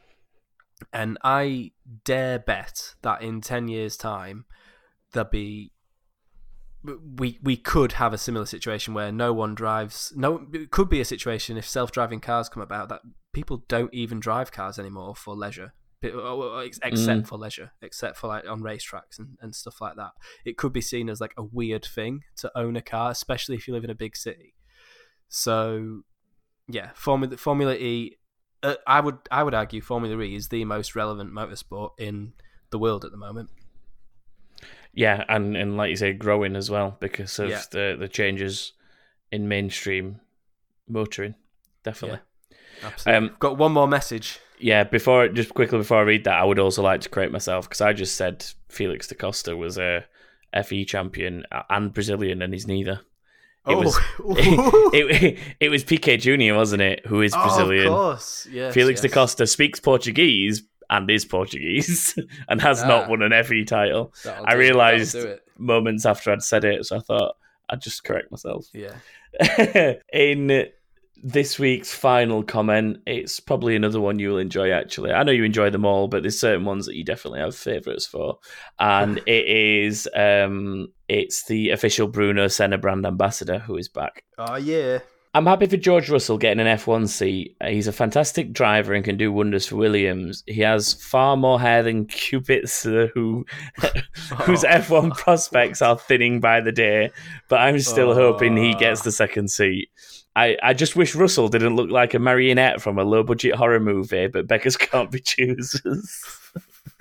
And 0.92 1.18
I 1.22 1.72
dare 2.04 2.38
bet 2.38 2.94
that 3.02 3.22
in 3.22 3.40
ten 3.40 3.68
years' 3.68 3.96
time, 3.96 4.44
there'll 5.12 5.30
be 5.30 5.72
we 7.16 7.38
we 7.42 7.56
could 7.56 7.92
have 7.92 8.12
a 8.12 8.18
similar 8.18 8.46
situation 8.46 8.92
where 8.92 9.10
no 9.10 9.32
one 9.32 9.54
drives. 9.54 10.12
No, 10.16 10.46
it 10.52 10.70
could 10.70 10.88
be 10.90 11.00
a 11.00 11.04
situation 11.04 11.56
if 11.56 11.66
self-driving 11.66 12.20
cars 12.20 12.48
come 12.48 12.62
about 12.62 12.88
that 12.90 13.00
people 13.32 13.64
don't 13.68 13.92
even 13.94 14.20
drive 14.20 14.52
cars 14.52 14.78
anymore 14.78 15.14
for 15.14 15.34
leisure, 15.34 15.72
Pe- 16.00 16.12
uh, 16.12 16.56
ex- 16.58 16.78
except 16.82 17.26
for 17.26 17.38
leisure, 17.38 17.72
except 17.82 18.16
for 18.16 18.28
like 18.28 18.48
on 18.48 18.60
racetracks 18.60 19.18
and, 19.18 19.36
and 19.40 19.54
stuff 19.54 19.80
like 19.80 19.96
that. 19.96 20.12
It 20.44 20.56
could 20.56 20.72
be 20.72 20.80
seen 20.80 21.08
as 21.08 21.20
like 21.20 21.34
a 21.36 21.42
weird 21.44 21.84
thing 21.84 22.20
to 22.36 22.50
own 22.56 22.76
a 22.76 22.82
car, 22.82 23.10
especially 23.10 23.56
if 23.56 23.66
you 23.66 23.74
live 23.74 23.84
in 23.84 23.90
a 23.90 23.94
big 23.94 24.16
city. 24.16 24.54
So, 25.28 26.02
yeah, 26.68 26.90
Formula 26.94 27.36
Formula 27.36 27.74
E. 27.74 28.16
Uh, 28.62 28.76
I 28.86 29.00
would 29.00 29.18
I 29.30 29.42
would 29.42 29.54
argue 29.54 29.80
Formula 29.80 30.20
E 30.22 30.34
is 30.34 30.48
the 30.48 30.64
most 30.64 30.94
relevant 30.96 31.32
motorsport 31.32 31.90
in 31.98 32.32
the 32.70 32.78
world 32.78 33.04
at 33.04 33.10
the 33.10 33.16
moment. 33.18 33.50
Yeah, 34.92 35.24
and, 35.28 35.56
and 35.56 35.76
like 35.76 35.90
you 35.90 35.96
say, 35.96 36.12
growing 36.12 36.54
as 36.54 36.70
well 36.70 36.96
because 37.00 37.38
of 37.40 37.50
Yeah. 37.50 37.62
the, 37.72 37.96
the 37.98 38.08
changes 38.08 38.72
in 39.32 39.48
mainstream 39.48 40.20
motoring. 40.88 41.34
Definitely. 41.82 42.20
Absolutely. 42.82 43.28
Um, 43.30 43.36
Got 43.40 43.58
one 43.58 43.72
more 43.72 43.88
message. 43.88 44.38
Yeah, 44.58 44.84
before 44.84 45.28
just 45.28 45.52
quickly 45.52 45.78
before 45.78 45.98
I 45.98 46.02
read 46.02 46.24
that, 46.24 46.40
I 46.40 46.44
would 46.44 46.60
also 46.60 46.80
like 46.82 47.00
to 47.02 47.08
correct 47.08 47.32
myself 47.32 47.68
because 47.68 47.80
I 47.80 47.92
just 47.92 48.14
said 48.16 48.46
Felix 48.68 49.08
da 49.08 49.16
Costa 49.16 49.56
was 49.56 49.78
a 49.78 50.04
FE 50.64 50.84
champion 50.84 51.44
and 51.68 51.92
Brazilian, 51.92 52.40
and 52.40 52.52
he's 52.52 52.68
neither. 52.68 53.00
It 53.66 53.72
oh, 53.74 53.78
was 53.80 53.98
it, 54.92 55.38
it 55.60 55.68
was 55.70 55.84
Piquet 55.84 56.18
Junior, 56.18 56.54
wasn't 56.54 56.82
it? 56.82 57.06
Who 57.06 57.22
is 57.22 57.32
Brazilian? 57.34 57.86
Oh, 57.88 57.92
of 57.92 57.96
course. 58.16 58.46
Yes, 58.50 58.74
Felix 58.74 59.02
yes. 59.02 59.10
da 59.10 59.14
Costa 59.14 59.46
speaks 59.46 59.80
Portuguese 59.80 60.62
and 60.90 61.10
is 61.10 61.24
Portuguese 61.24 62.18
and 62.48 62.60
has 62.60 62.82
Ah. 62.82 62.86
not 62.88 63.08
won 63.08 63.22
an 63.22 63.32
FE 63.44 63.64
title. 63.64 64.12
I 64.44 64.54
realised 64.54 65.14
that'll 65.14 65.28
do 65.28 65.32
it. 65.34 65.42
moments 65.58 66.04
after 66.04 66.30
I'd 66.30 66.42
said 66.42 66.64
it, 66.64 66.84
so 66.84 66.96
I 66.96 67.00
thought 67.00 67.36
I'd 67.70 67.80
just 67.80 68.04
correct 68.04 68.30
myself. 68.30 68.66
Yeah. 68.74 68.94
in 70.12 70.66
this 71.24 71.58
week's 71.58 71.92
final 71.92 72.42
comment. 72.42 72.98
It's 73.06 73.40
probably 73.40 73.74
another 73.74 74.00
one 74.00 74.18
you'll 74.18 74.38
enjoy. 74.38 74.70
Actually, 74.70 75.12
I 75.12 75.22
know 75.22 75.32
you 75.32 75.42
enjoy 75.42 75.70
them 75.70 75.86
all, 75.86 76.06
but 76.06 76.22
there's 76.22 76.38
certain 76.38 76.66
ones 76.66 76.84
that 76.84 76.96
you 76.96 77.04
definitely 77.04 77.40
have 77.40 77.56
favourites 77.56 78.06
for, 78.06 78.38
and 78.78 79.18
it 79.26 79.46
is 79.46 80.06
um, 80.14 80.88
it's 81.08 81.46
the 81.46 81.70
official 81.70 82.06
Bruno 82.08 82.46
Senna 82.48 82.76
brand 82.76 83.06
ambassador 83.06 83.58
who 83.58 83.76
is 83.76 83.88
back. 83.88 84.22
Oh 84.38 84.56
yeah. 84.56 84.98
I'm 85.36 85.46
happy 85.46 85.66
for 85.66 85.76
George 85.76 86.08
Russell 86.10 86.38
getting 86.38 86.64
an 86.64 86.78
F1 86.78 87.08
seat. 87.08 87.56
He's 87.60 87.88
a 87.88 87.92
fantastic 87.92 88.52
driver 88.52 88.94
and 88.94 89.04
can 89.04 89.16
do 89.16 89.32
wonders 89.32 89.66
for 89.66 89.74
Williams. 89.74 90.44
He 90.46 90.60
has 90.60 90.92
far 90.92 91.36
more 91.36 91.60
hair 91.60 91.82
than 91.82 92.06
Kubica, 92.06 93.10
who 93.12 93.44
whose 94.42 94.62
F1 94.62 95.16
prospects 95.16 95.82
are 95.82 95.98
thinning 95.98 96.38
by 96.38 96.60
the 96.60 96.70
day. 96.70 97.10
But 97.48 97.62
I'm 97.62 97.80
still 97.80 98.14
hoping 98.14 98.56
he 98.56 98.74
gets 98.74 99.02
the 99.02 99.10
second 99.10 99.50
seat. 99.50 99.88
I, 100.36 100.56
I 100.62 100.74
just 100.74 100.96
wish 100.96 101.14
Russell 101.14 101.48
didn't 101.48 101.76
look 101.76 101.90
like 101.90 102.14
a 102.14 102.18
marionette 102.18 102.80
from 102.80 102.98
a 102.98 103.04
low 103.04 103.22
budget 103.22 103.54
horror 103.54 103.80
movie, 103.80 104.26
but 104.26 104.48
Beckers 104.48 104.78
can't 104.78 105.10
be 105.10 105.20
choosers. 105.20 106.40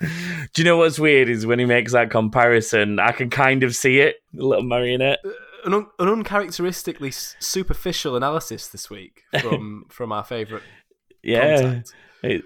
Do 0.00 0.62
you 0.62 0.64
know 0.64 0.76
what's 0.76 0.98
weird 0.98 1.28
is 1.28 1.46
when 1.46 1.58
he 1.58 1.64
makes 1.64 1.92
that 1.92 2.10
comparison, 2.10 2.98
I 2.98 3.12
can 3.12 3.30
kind 3.30 3.62
of 3.62 3.74
see 3.74 4.00
it, 4.00 4.16
a 4.38 4.42
little 4.42 4.64
marionette. 4.64 5.20
Uh, 5.24 5.30
an, 5.64 5.74
un- 5.74 5.86
an 5.98 6.08
uncharacteristically 6.08 7.10
superficial 7.10 8.16
analysis 8.16 8.68
this 8.68 8.90
week 8.90 9.22
from 9.40 9.86
from 9.88 10.12
our 10.12 10.24
favourite. 10.24 10.64
Yeah, 11.22 11.60
Contact. 11.60 11.94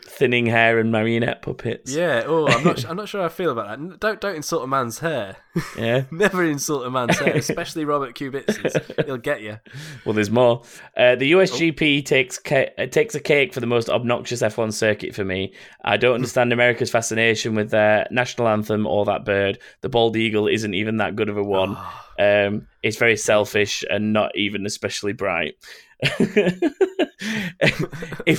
Thinning 0.04 0.46
hair 0.46 0.78
and 0.78 0.90
marionette 0.90 1.42
puppets. 1.42 1.94
Yeah. 1.94 2.24
Oh, 2.26 2.48
I'm 2.48 2.64
not. 2.64 2.84
I'm 2.88 2.96
not 2.96 3.08
sure 3.08 3.20
how 3.20 3.26
I 3.26 3.30
feel 3.30 3.50
about 3.50 3.68
that. 3.68 4.00
Don't 4.00 4.20
don't 4.20 4.36
insult 4.36 4.64
a 4.64 4.66
man's 4.66 4.98
hair. 4.98 5.36
yeah. 5.78 6.04
Never 6.10 6.44
insult 6.44 6.86
a 6.86 6.90
man's 6.90 7.18
hair, 7.18 7.36
especially 7.36 7.84
Robert 7.84 8.14
Kubica's. 8.14 9.06
He'll 9.06 9.16
get 9.16 9.42
you. 9.42 9.58
Well, 10.04 10.14
there's 10.14 10.30
more. 10.30 10.62
Uh, 10.96 11.14
the 11.16 11.32
USGP 11.32 12.04
takes 12.04 12.38
ca- 12.38 12.70
uh, 12.76 12.86
takes 12.86 13.14
a 13.14 13.20
cake 13.20 13.54
for 13.54 13.60
the 13.60 13.66
most 13.66 13.88
obnoxious 13.88 14.42
F1 14.42 14.72
circuit 14.72 15.14
for 15.14 15.24
me. 15.24 15.52
I 15.84 15.96
don't 15.96 16.14
understand 16.14 16.52
America's 16.52 16.90
fascination 16.90 17.54
with 17.54 17.70
their 17.70 18.06
national 18.10 18.48
anthem 18.48 18.86
or 18.86 19.04
that 19.04 19.24
bird. 19.24 19.58
The 19.82 19.88
bald 19.88 20.16
eagle 20.16 20.48
isn't 20.48 20.74
even 20.74 20.96
that 20.98 21.16
good 21.16 21.28
of 21.28 21.36
a 21.36 21.44
one. 21.44 21.76
Um, 22.18 22.66
it's 22.82 22.96
very 22.96 23.16
selfish 23.16 23.84
and 23.88 24.12
not 24.12 24.36
even 24.36 24.66
especially 24.66 25.12
bright. 25.12 25.54
if 26.00 26.20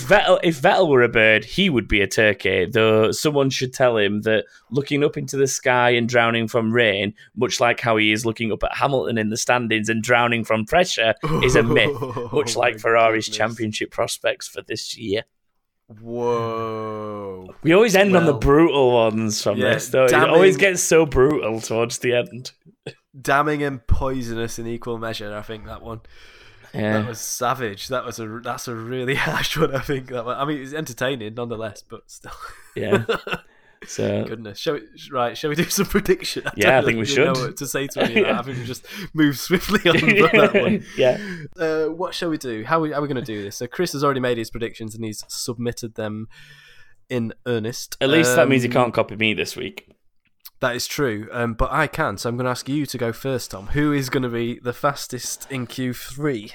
Vettel 0.07 0.39
if 0.43 0.61
Vettel 0.61 0.87
were 0.87 1.01
a 1.01 1.09
bird, 1.09 1.43
he 1.43 1.69
would 1.69 1.89
be 1.89 1.99
a 1.99 2.07
turkey. 2.07 2.65
Though 2.65 3.11
someone 3.11 3.49
should 3.49 3.73
tell 3.73 3.97
him 3.97 4.21
that 4.21 4.45
looking 4.71 5.03
up 5.03 5.17
into 5.17 5.35
the 5.35 5.47
sky 5.47 5.89
and 5.89 6.07
drowning 6.07 6.47
from 6.47 6.71
rain, 6.71 7.13
much 7.35 7.59
like 7.59 7.81
how 7.81 7.97
he 7.97 8.13
is 8.13 8.25
looking 8.25 8.53
up 8.53 8.63
at 8.63 8.75
Hamilton 8.75 9.17
in 9.17 9.29
the 9.29 9.35
standings 9.35 9.89
and 9.89 10.01
drowning 10.01 10.45
from 10.45 10.65
pressure, 10.65 11.15
is 11.43 11.55
a 11.55 11.63
myth. 11.63 11.97
Much 12.31 12.55
Oh 12.55 12.59
like 12.59 12.79
Ferrari's 12.79 13.25
goodness. 13.25 13.37
championship 13.37 13.91
prospects 13.91 14.47
for 14.47 14.61
this 14.61 14.97
year. 14.97 15.23
Whoa. 15.89 17.55
We 17.63 17.73
always 17.73 17.95
end 17.95 18.15
on 18.15 18.25
the 18.25 18.33
brutal 18.33 18.93
ones 18.93 19.41
from 19.41 19.57
yeah, 19.57 19.73
this, 19.73 19.89
though. 19.89 20.05
It 20.05 20.13
always 20.13 20.55
gets 20.55 20.81
so 20.81 21.05
brutal 21.05 21.59
towards 21.61 21.99
the 21.99 22.13
end. 22.13 22.51
Damning 23.19 23.63
and 23.63 23.85
poisonous 23.85 24.59
in 24.59 24.67
equal 24.67 24.99
measure. 24.99 25.35
I 25.35 25.41
think 25.41 25.65
that 25.65 25.81
one. 25.81 26.01
Yeah. 26.73 26.99
That 26.99 27.07
was 27.07 27.19
savage. 27.19 27.87
That 27.87 28.05
was 28.05 28.19
a 28.19 28.39
that's 28.43 28.67
a 28.67 28.75
really 28.75 29.15
harsh 29.27 29.57
one. 29.57 29.75
I 29.75 29.79
think 29.81 30.07
that 30.09 30.25
one. 30.25 30.37
I 30.37 30.45
mean, 30.45 30.61
it's 30.61 30.73
entertaining 30.73 31.33
nonetheless, 31.35 31.81
but 31.81 32.09
still. 32.09 32.31
Yeah. 32.75 33.05
So 33.87 34.25
Goodness. 34.25 34.59
Shall 34.59 34.73
we, 34.73 34.81
right? 35.09 35.37
Shall 35.37 35.49
we 35.49 35.55
do 35.55 35.63
some 35.63 35.85
prediction? 35.95 36.43
I 36.45 36.51
Yeah, 36.57 36.79
I 36.79 36.81
think 36.83 36.97
we 36.99 37.03
really 37.03 37.15
know 37.15 37.33
should. 37.33 37.37
what 37.45 37.57
to 37.57 37.65
say 37.65 37.87
to 37.87 38.01
of 38.01 38.13
that. 38.13 38.25
I 38.25 38.41
think 38.41 38.57
we 38.57 38.65
just 38.65 38.85
move 39.13 39.39
swiftly 39.39 39.79
on 39.89 39.95
that 40.41 40.51
one. 40.53 40.83
yeah. 40.97 41.17
Uh, 41.57 41.85
what 41.85 42.13
shall 42.13 42.29
we 42.29 42.37
do? 42.37 42.65
How 42.65 42.79
are 42.79 42.81
we, 42.81 42.91
are 42.93 43.01
we 43.01 43.07
going 43.07 43.15
to 43.15 43.21
do 43.21 43.41
this? 43.41 43.55
So 43.55 43.67
Chris 43.67 43.93
has 43.93 44.03
already 44.03 44.19
made 44.19 44.37
his 44.37 44.49
predictions 44.51 44.95
and 44.95 45.05
he's 45.05 45.23
submitted 45.29 45.95
them 45.95 46.27
in 47.09 47.33
earnest. 47.45 47.95
At 48.01 48.09
least 48.09 48.35
that 48.35 48.49
means 48.49 48.63
he 48.63 48.67
Um, 48.67 48.73
can't 48.73 48.93
copy 48.93 49.15
me 49.15 49.33
this 49.33 49.55
week. 49.55 49.89
That 50.59 50.75
is 50.75 50.87
true, 50.87 51.29
um, 51.31 51.53
but 51.53 51.71
I 51.71 51.87
can. 51.87 52.17
So 52.17 52.29
I'm 52.29 52.35
going 52.35 52.45
to 52.45 52.51
ask 52.51 52.67
you 52.67 52.85
to 52.85 52.97
go 52.97 53.13
first, 53.13 53.51
Tom. 53.51 53.67
Who 53.67 53.93
is 53.93 54.09
going 54.09 54.23
to 54.23 54.29
be 54.29 54.59
the 54.59 54.73
fastest 54.73 55.49
in 55.49 55.67
Q3? 55.67 56.51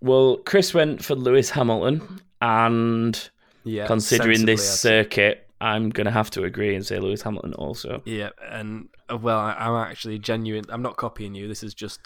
Well, 0.00 0.36
Chris 0.36 0.72
went 0.72 1.04
for 1.04 1.16
Lewis 1.16 1.50
Hamilton, 1.50 2.20
and 2.40 3.30
Yeah, 3.64 3.86
considering 3.86 4.46
this 4.46 4.80
circuit, 4.80 5.48
I'm 5.60 5.90
going 5.90 6.04
to 6.04 6.12
have 6.12 6.30
to 6.30 6.44
agree 6.44 6.76
and 6.76 6.86
say 6.86 7.00
Lewis 7.00 7.22
Hamilton 7.22 7.54
also. 7.54 8.02
Yeah, 8.04 8.30
and 8.48 8.88
uh, 9.10 9.16
well, 9.16 9.38
I, 9.38 9.54
I'm 9.54 9.74
actually 9.74 10.20
genuine. 10.20 10.64
I'm 10.68 10.82
not 10.82 10.96
copying 10.96 11.34
you. 11.34 11.48
This 11.48 11.64
is 11.64 11.74
just 11.74 12.00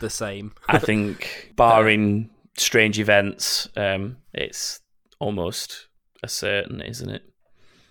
the 0.00 0.10
same. 0.10 0.52
I 0.68 0.78
think, 0.80 1.52
barring 1.54 2.30
strange 2.56 2.98
events, 2.98 3.68
um, 3.76 4.16
it's 4.34 4.80
almost 5.20 5.86
a 6.24 6.28
certain, 6.28 6.80
isn't 6.80 7.08
it? 7.08 7.22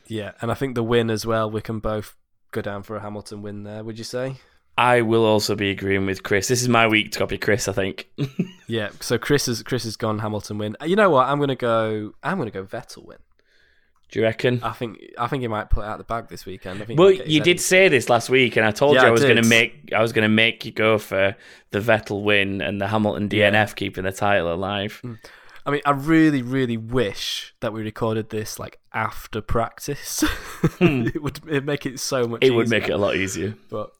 Yeah, 0.08 0.34
and 0.42 0.52
I 0.52 0.54
think 0.54 0.76
the 0.76 0.84
win 0.84 1.10
as 1.10 1.26
well. 1.26 1.50
We 1.50 1.62
can 1.62 1.80
both 1.80 2.16
go 2.56 2.62
down 2.62 2.84
for 2.84 2.96
a 2.96 3.02
Hamilton 3.02 3.42
win 3.42 3.64
there. 3.64 3.84
Would 3.84 3.98
you 3.98 4.04
say? 4.04 4.38
I 4.78 5.02
will 5.02 5.24
also 5.26 5.56
be 5.56 5.70
agreeing 5.70 6.06
with 6.06 6.24
Chris. 6.24 6.48
This 6.48 6.62
is 6.62 6.68
my 6.68 6.86
week 6.88 7.12
to 7.12 7.20
copy 7.20 7.38
Chris, 7.38 7.68
I 7.68 7.74
think. 7.74 8.10
Yeah. 8.68 8.90
So 9.00 9.20
Chris 9.20 9.46
has 9.46 9.62
Chris 9.62 9.84
has 9.84 9.96
gone 9.96 10.18
Hamilton 10.20 10.58
win. 10.58 10.76
You 10.84 10.96
know 10.96 11.12
what? 11.12 11.28
I'm 11.28 11.40
gonna 11.40 11.56
go. 11.56 12.14
I'm 12.24 12.40
gonna 12.40 12.50
go 12.50 12.64
Vettel 12.64 13.06
win. 13.06 13.20
Do 14.10 14.20
you 14.20 14.26
reckon? 14.26 14.60
I 14.64 14.72
think 14.72 14.98
I 15.20 15.28
think 15.28 15.42
he 15.42 15.48
might 15.48 15.70
pull 15.70 15.84
it 15.84 15.86
out 15.86 16.00
the 16.00 16.04
bag 16.04 16.30
this 16.30 16.46
weekend. 16.48 16.82
I 16.82 16.86
think. 16.86 17.00
Well, 17.00 17.12
you 17.12 17.42
did 17.42 17.60
say 17.62 17.90
this 17.90 18.10
last 18.10 18.28
week, 18.30 18.56
and 18.56 18.66
I 18.66 18.72
told 18.72 18.96
Yeah, 18.96 19.02
you 19.02 19.06
I 19.08 19.10
I 19.10 19.12
was 19.12 19.22
going 19.24 19.42
to 19.42 19.48
make 19.48 19.92
I 19.96 20.02
was 20.02 20.14
going 20.14 20.24
to 20.24 20.30
make 20.30 20.66
you 20.66 20.72
go 20.72 20.98
for 20.98 21.36
the 21.72 21.80
Vettel 21.80 22.24
win 22.24 22.60
and 22.62 22.82
the 22.82 22.88
Hamilton 22.88 23.30
DNF 23.30 23.52
Yeah. 23.54 23.66
keeping 23.76 24.04
the 24.04 24.12
title 24.12 24.52
alive. 24.52 25.00
Mm. 25.04 25.20
I 25.66 25.72
mean, 25.72 25.82
I 25.86 25.92
really, 25.92 26.42
really 26.44 26.78
wish 26.78 27.56
that 27.60 27.74
we 27.74 27.82
recorded 27.82 28.30
this 28.30 28.60
like 28.60 28.80
after 28.94 29.42
practice. 29.42 30.24
it 30.80 31.22
would 31.22 31.40
it'd 31.48 31.66
make 31.66 31.86
it 31.86 32.00
so 32.00 32.28
much. 32.28 32.44
Hmm. 32.44 32.52
It 32.52 32.56
would 32.56 32.70
make 32.70 32.88
it 32.88 32.92
a 32.92 32.98
lot 32.98 33.16
easier, 33.16 33.56
But 33.70 33.92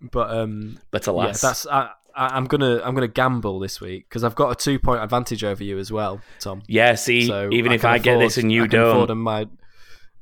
but 0.00 0.30
um, 0.30 0.78
but 0.92 1.04
yeah, 1.06 1.12
alas, 1.12 1.40
that's 1.40 1.66
I, 1.66 1.90
I, 2.14 2.36
I'm 2.36 2.44
gonna 2.44 2.80
I'm 2.84 2.94
gonna 2.94 3.08
gamble 3.08 3.58
this 3.58 3.80
week 3.80 4.08
because 4.08 4.22
I've 4.22 4.36
got 4.36 4.50
a 4.52 4.54
two 4.54 4.78
point 4.78 5.02
advantage 5.02 5.42
over 5.42 5.64
you 5.64 5.78
as 5.78 5.90
well, 5.90 6.20
Tom. 6.38 6.62
yeah. 6.68 6.94
See, 6.94 7.26
So 7.26 7.48
even 7.52 7.72
if 7.72 7.80
can 7.80 7.90
I 7.90 7.98
get 7.98 8.18
this 8.18 8.36
and 8.38 8.52
you 8.52 8.64
I 8.64 8.68
can 8.68 8.80
afford 8.80 9.08
don't, 9.08 9.18
a 9.26 9.44
mi- 9.46 9.50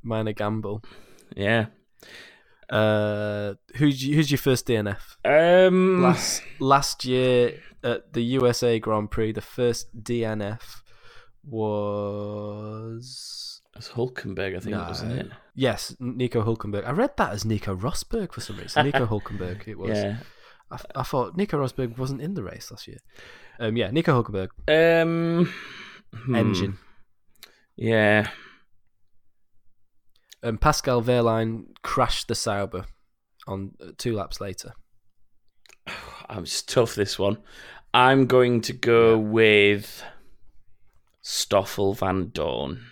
minor 0.02 0.32
gamble. 0.32 0.82
yeah. 1.36 1.66
Uh, 2.68 3.54
who's 3.76 4.02
who's 4.02 4.30
your 4.30 4.38
first 4.38 4.66
DNF? 4.66 4.98
Um, 5.24 6.02
Last 6.02 6.42
last 6.58 7.04
year 7.04 7.60
at 7.84 8.12
the 8.12 8.22
USA 8.22 8.78
Grand 8.80 9.10
Prix, 9.10 9.32
the 9.32 9.40
first 9.40 9.94
DNF 10.02 10.82
was 11.46 13.60
it's 13.76 13.88
Hulkenberg, 13.90 14.56
I 14.56 14.60
think, 14.60 14.76
No. 14.76 14.84
wasn't 14.84 15.12
it? 15.12 15.30
yes, 15.54 15.94
Nico 16.00 16.42
Hulkenberg. 16.42 16.86
I 16.86 16.92
read 16.92 17.16
that 17.18 17.32
as 17.32 17.44
Nico 17.44 17.76
Rosberg 17.76 18.32
for 18.32 18.40
some 18.40 18.56
reason. 18.56 18.86
Nico 18.86 19.06
Hulkenberg, 19.10 19.68
it 19.68 19.78
was. 19.78 19.98
Yeah. 19.98 20.16
I, 20.70 20.78
I 20.96 21.02
thought 21.02 21.36
Nico 21.36 21.58
Rosberg 21.58 21.98
wasn't 21.98 22.22
in 22.22 22.34
the 22.34 22.42
race 22.42 22.70
last 22.70 22.88
year. 22.88 22.98
Um, 23.60 23.76
yeah, 23.76 23.90
Nico 23.90 24.20
Hulkenberg 24.22 24.48
Um, 24.68 25.52
hmm, 26.14 26.34
engine. 26.34 26.78
Yeah, 27.76 28.28
Um, 30.42 30.58
Pascal 30.58 31.02
Wehrlein 31.02 31.66
crashed 31.82 32.28
the 32.28 32.34
Sauber 32.34 32.86
on 33.46 33.72
uh, 33.80 33.92
two 33.98 34.14
laps 34.14 34.40
later. 34.40 34.72
I'm 36.28 36.46
tough 36.66 36.94
this 36.94 37.18
one. 37.18 37.38
I'm 37.92 38.26
going 38.26 38.60
to 38.62 38.72
go 38.72 39.18
with 39.18 40.02
Stoffel 41.28 41.92
Vandoorne. 41.92 42.82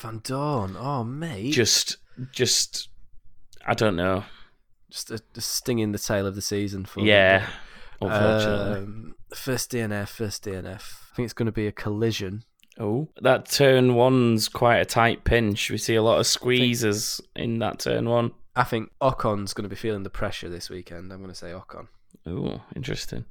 Van 0.00 0.20
Dorn, 0.24 0.76
oh 0.76 1.04
mate, 1.04 1.52
Just, 1.52 1.98
just, 2.32 2.88
I 3.64 3.74
don't 3.74 3.94
know. 3.94 4.24
just 4.90 5.12
a, 5.12 5.20
a 5.36 5.40
sting 5.40 5.78
in 5.78 5.92
the 5.92 6.00
tail 6.00 6.26
of 6.26 6.34
the 6.34 6.42
season 6.42 6.84
for 6.84 7.02
Yeah, 7.02 7.46
unfortunately. 8.00 8.78
Um, 8.80 9.14
first 9.32 9.70
DNF, 9.70 10.08
first 10.08 10.44
DNF. 10.44 10.82
I 11.12 11.14
think 11.14 11.26
it's 11.26 11.32
going 11.32 11.46
to 11.46 11.52
be 11.52 11.68
a 11.68 11.72
collision. 11.72 12.42
oh, 12.80 13.08
that 13.22 13.48
turn 13.48 13.94
one's 13.94 14.48
quite 14.48 14.78
a 14.78 14.84
tight 14.84 15.22
pinch. 15.22 15.70
We 15.70 15.78
see 15.78 15.94
a 15.94 16.02
lot 16.02 16.18
of 16.18 16.26
squeezes 16.26 17.20
in 17.36 17.60
that 17.60 17.78
turn 17.78 18.08
one. 18.08 18.32
I 18.56 18.64
think 18.64 18.90
Ocon's 19.00 19.54
going 19.54 19.62
to 19.62 19.68
be 19.68 19.76
feeling 19.76 20.02
the 20.02 20.10
pressure 20.10 20.48
this 20.48 20.68
weekend. 20.68 21.12
I'm 21.12 21.20
going 21.20 21.30
to 21.30 21.38
say 21.38 21.52
Ocon. 21.52 21.86
Oh, 22.26 22.62
interesting. 22.74 23.26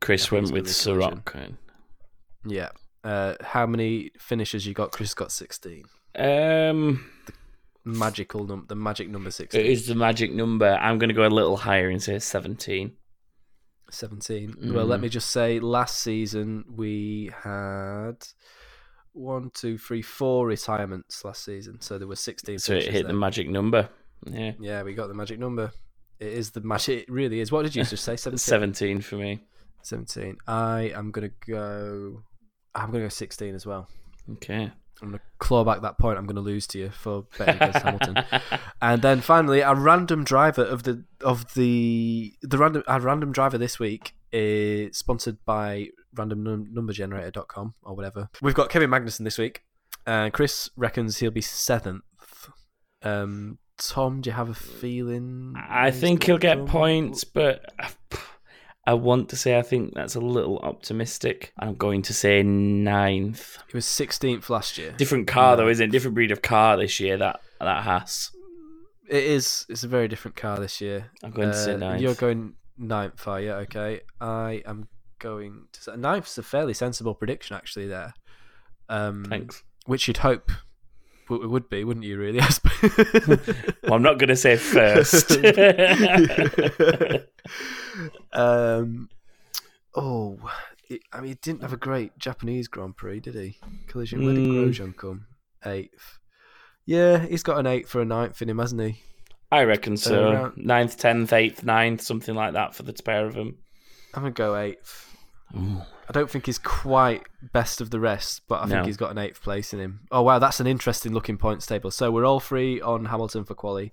Chris 0.00 0.30
went 0.30 0.52
with 0.52 0.52
gonna 0.52 0.62
be 0.62 0.70
a 0.70 0.74
collision. 0.74 1.22
Sirotkin. 1.24 1.56
Yeah. 2.46 2.68
Uh, 3.04 3.34
how 3.40 3.66
many 3.66 4.10
finishes 4.18 4.66
you 4.66 4.74
got? 4.74 4.92
Chris 4.92 5.14
got 5.14 5.32
16. 5.32 5.84
Um, 6.16 7.10
Magical 7.84 8.46
num, 8.46 8.64
the 8.68 8.76
magic 8.76 9.08
number 9.08 9.30
16. 9.30 9.60
it 9.60 9.66
is 9.66 9.86
the 9.86 9.94
magic 9.94 10.32
number. 10.32 10.74
I'm 10.80 10.98
going 10.98 11.08
to 11.08 11.14
go 11.14 11.26
a 11.26 11.28
little 11.28 11.56
higher 11.56 11.88
and 11.88 12.00
say 12.00 12.18
17. 12.18 12.92
17. 13.90 14.72
Well, 14.72 14.86
let 14.86 15.00
me 15.00 15.08
just 15.08 15.30
say, 15.30 15.58
last 15.60 15.98
season 15.98 16.64
we 16.74 17.30
had 17.42 18.14
one, 19.12 19.50
two, 19.52 19.76
three, 19.78 20.00
four 20.00 20.46
retirements 20.46 21.24
last 21.24 21.44
season. 21.44 21.80
So 21.80 21.98
there 21.98 22.08
were 22.08 22.16
16. 22.16 22.58
So 22.60 22.74
it 22.74 22.84
hit 22.90 23.06
the 23.06 23.12
magic 23.12 23.48
number. 23.48 23.88
Yeah, 24.24 24.52
Yeah, 24.60 24.82
we 24.82 24.94
got 24.94 25.08
the 25.08 25.14
magic 25.14 25.38
number. 25.40 25.72
It 26.20 26.32
is 26.32 26.52
the 26.52 26.60
magic. 26.60 27.02
It 27.02 27.10
really 27.12 27.40
is. 27.40 27.50
What 27.50 27.62
did 27.62 27.74
you 27.74 27.84
just 27.84 28.04
say? 28.04 28.16
17. 28.16 28.38
17 28.38 29.00
for 29.00 29.16
me. 29.16 29.42
17. 29.82 30.36
I 30.46 30.92
am 30.94 31.10
going 31.10 31.28
to 31.28 31.50
go 31.52 32.22
I'm 32.74 32.90
going 32.90 33.02
to 33.02 33.06
go 33.06 33.08
16 33.08 33.54
as 33.54 33.66
well. 33.66 33.88
Okay. 34.32 34.70
I'm 35.02 35.08
going 35.08 35.18
to 35.18 35.24
claw 35.38 35.64
back 35.64 35.82
that 35.82 35.98
point 35.98 36.16
I'm 36.16 36.26
going 36.26 36.36
to 36.36 36.42
lose 36.42 36.66
to 36.68 36.78
you 36.78 36.90
for 36.90 37.26
betting 37.36 37.56
against 37.56 37.78
Hamilton. 37.82 38.24
And 38.80 39.02
then 39.02 39.20
finally, 39.20 39.60
a 39.60 39.74
random 39.74 40.22
driver 40.22 40.62
of 40.62 40.84
the 40.84 41.04
of 41.22 41.54
the 41.54 42.32
the 42.42 42.58
random 42.58 42.84
our 42.86 43.00
random 43.00 43.32
driver 43.32 43.58
this 43.58 43.80
week 43.80 44.14
is 44.32 44.96
sponsored 44.96 45.38
by 45.44 45.88
randomnumbergenerator.com 46.16 47.74
or 47.82 47.96
whatever. 47.96 48.28
We've 48.40 48.54
got 48.54 48.70
Kevin 48.70 48.90
Magnussen 48.90 49.24
this 49.24 49.38
week, 49.38 49.64
and 50.06 50.32
Chris 50.32 50.70
reckons 50.76 51.18
he'll 51.18 51.32
be 51.32 51.40
seventh. 51.40 52.04
Um, 53.02 53.58
Tom, 53.78 54.20
do 54.20 54.30
you 54.30 54.36
have 54.36 54.48
a 54.48 54.54
feeling? 54.54 55.54
I 55.56 55.90
think 55.90 56.22
he'll 56.22 56.38
get 56.38 56.66
points, 56.66 57.24
but 57.24 57.74
I 58.84 58.94
want 58.94 59.28
to 59.28 59.36
say 59.36 59.56
I 59.58 59.62
think 59.62 59.94
that's 59.94 60.16
a 60.16 60.20
little 60.20 60.58
optimistic. 60.58 61.52
I'm 61.58 61.74
going 61.74 62.02
to 62.02 62.12
say 62.14 62.42
ninth. 62.42 63.58
He 63.68 63.76
was 63.76 63.86
16th 63.86 64.48
last 64.48 64.76
year. 64.76 64.92
Different 64.96 65.28
car 65.28 65.56
though, 65.56 65.68
isn't 65.68 65.88
it? 65.88 65.92
Different 65.92 66.14
breed 66.14 66.32
of 66.32 66.42
car 66.42 66.76
this 66.76 66.98
year. 66.98 67.16
That 67.16 67.40
that 67.60 67.84
has. 67.84 68.30
It 69.08 69.24
is. 69.24 69.66
It's 69.68 69.84
a 69.84 69.88
very 69.88 70.08
different 70.08 70.36
car 70.36 70.58
this 70.58 70.80
year. 70.80 71.10
I'm 71.22 71.30
going 71.30 71.50
to 71.50 71.54
say 71.56 71.74
Uh, 71.74 71.76
ninth. 71.78 72.00
You're 72.00 72.14
going 72.14 72.54
ninth, 72.78 73.26
are 73.28 73.40
you? 73.40 73.52
Okay. 73.52 74.00
I 74.20 74.62
am 74.66 74.88
going 75.18 75.66
to 75.72 75.82
say 75.82 75.96
ninth's 75.96 76.38
a 76.38 76.42
fairly 76.42 76.74
sensible 76.74 77.14
prediction, 77.14 77.54
actually. 77.56 77.86
There. 77.86 78.14
Um, 78.88 79.24
Thanks. 79.28 79.62
Which 79.86 80.08
you'd 80.08 80.18
hope 80.18 80.50
w- 81.28 81.44
it 81.44 81.48
would 81.48 81.68
be, 81.68 81.84
wouldn't 81.84 82.06
you? 82.06 82.18
Really? 82.18 82.40
I 82.40 82.48
suppose. 82.48 82.72
Well, 83.84 83.94
I'm 83.94 84.02
not 84.02 84.18
going 84.18 84.28
to 84.28 84.36
say 84.36 84.56
first. 84.56 85.32
um. 88.32 89.08
Oh, 89.94 90.38
it, 90.88 91.02
I 91.12 91.18
mean, 91.20 91.28
he 91.28 91.34
didn't 91.34 91.60
have 91.62 91.72
a 91.74 91.78
great 91.78 92.16
Japanese 92.18 92.66
Grand 92.68 92.96
Prix, 92.96 93.20
did 93.20 93.34
he? 93.34 93.58
Collision. 93.88 94.24
Where 94.24 94.34
did 94.34 94.48
Mm. 94.48 94.68
Grosjean 94.70 94.96
come? 94.96 95.26
Eighth. 95.66 96.18
Yeah, 96.86 97.18
he's 97.26 97.42
got 97.42 97.58
an 97.58 97.66
eighth 97.66 97.90
for 97.90 98.00
a 98.00 98.04
ninth 98.04 98.40
in 98.42 98.48
him, 98.48 98.58
hasn't 98.58 98.80
he? 98.80 99.00
I 99.50 99.64
reckon 99.64 99.96
so. 99.98 100.30
around- 100.32 100.56
Ninth, 100.56 100.96
tenth, 100.96 101.30
eighth, 101.32 101.62
ninth, 101.62 102.00
something 102.00 102.34
like 102.34 102.54
that 102.54 102.74
for 102.74 102.84
the 102.84 102.94
pair 102.94 103.26
of 103.26 103.34
them. 103.34 103.58
I'm 104.14 104.22
gonna 104.22 104.32
go 104.32 104.56
eighth. 104.56 105.11
I 105.54 106.12
don't 106.12 106.30
think 106.30 106.46
he's 106.46 106.58
quite 106.58 107.22
best 107.52 107.80
of 107.80 107.90
the 107.90 108.00
rest, 108.00 108.42
but 108.48 108.56
I 108.60 108.62
think 108.62 108.80
No. 108.80 108.84
he's 108.84 108.96
got 108.96 109.10
an 109.10 109.18
eighth 109.18 109.42
place 109.42 109.72
in 109.72 109.80
him. 109.80 110.00
Oh 110.10 110.22
wow, 110.22 110.38
that's 110.38 110.60
an 110.60 110.66
interesting 110.66 111.12
looking 111.12 111.36
points 111.38 111.66
table. 111.66 111.90
So 111.90 112.10
we're 112.10 112.24
all 112.24 112.40
three 112.40 112.80
on 112.80 113.06
Hamilton 113.06 113.44
for 113.44 113.54
quali. 113.54 113.92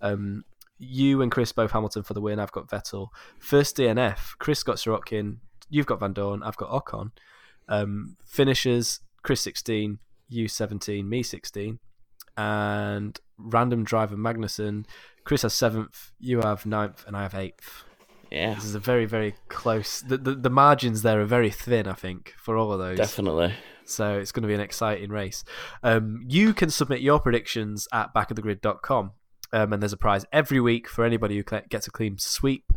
Um, 0.00 0.44
you 0.78 1.22
and 1.22 1.30
Chris 1.30 1.52
both 1.52 1.70
Hamilton 1.72 2.02
for 2.02 2.14
the 2.14 2.20
win. 2.20 2.38
I've 2.40 2.52
got 2.52 2.68
Vettel. 2.68 3.08
First 3.38 3.76
DNF. 3.76 4.36
Chris 4.38 4.62
got 4.62 4.76
Sirotkin. 4.76 5.36
You've 5.70 5.86
got 5.86 6.00
Vandoorne. 6.00 6.40
I've 6.44 6.56
got 6.56 6.70
Ocon. 6.70 7.12
Um, 7.68 8.16
finishers. 8.26 9.00
Chris 9.22 9.40
sixteen. 9.40 9.98
You 10.28 10.48
seventeen. 10.48 11.08
Me 11.08 11.22
sixteen. 11.22 11.78
And 12.36 13.18
random 13.38 13.84
driver 13.84 14.16
Magnussen. 14.16 14.86
Chris 15.24 15.42
has 15.42 15.52
seventh. 15.52 16.10
You 16.18 16.40
have 16.40 16.66
ninth, 16.66 17.04
and 17.06 17.16
I 17.16 17.22
have 17.22 17.34
eighth. 17.34 17.84
Yeah, 18.32 18.54
This 18.54 18.64
is 18.64 18.74
a 18.74 18.80
very, 18.80 19.04
very 19.04 19.34
close. 19.48 20.00
The, 20.00 20.16
the 20.16 20.34
the 20.34 20.50
margins 20.50 21.02
there 21.02 21.20
are 21.20 21.26
very 21.26 21.50
thin, 21.50 21.86
I 21.86 21.92
think, 21.92 22.34
for 22.38 22.56
all 22.56 22.72
of 22.72 22.78
those. 22.78 22.96
definitely. 22.96 23.52
So 23.84 24.18
it's 24.18 24.32
going 24.32 24.42
to 24.42 24.48
be 24.48 24.54
an 24.54 24.60
exciting 24.60 25.10
race. 25.10 25.44
Um, 25.82 26.24
you 26.26 26.54
can 26.54 26.70
submit 26.70 27.00
your 27.00 27.20
predictions 27.20 27.88
at 27.92 28.14
backofthegrid.com. 28.14 29.10
Um, 29.52 29.72
and 29.72 29.82
there's 29.82 29.92
a 29.92 29.98
prize 29.98 30.24
every 30.32 30.60
week 30.60 30.88
for 30.88 31.04
anybody 31.04 31.36
who 31.36 31.42
gets 31.68 31.86
a 31.86 31.90
clean 31.90 32.16
sweep, 32.16 32.72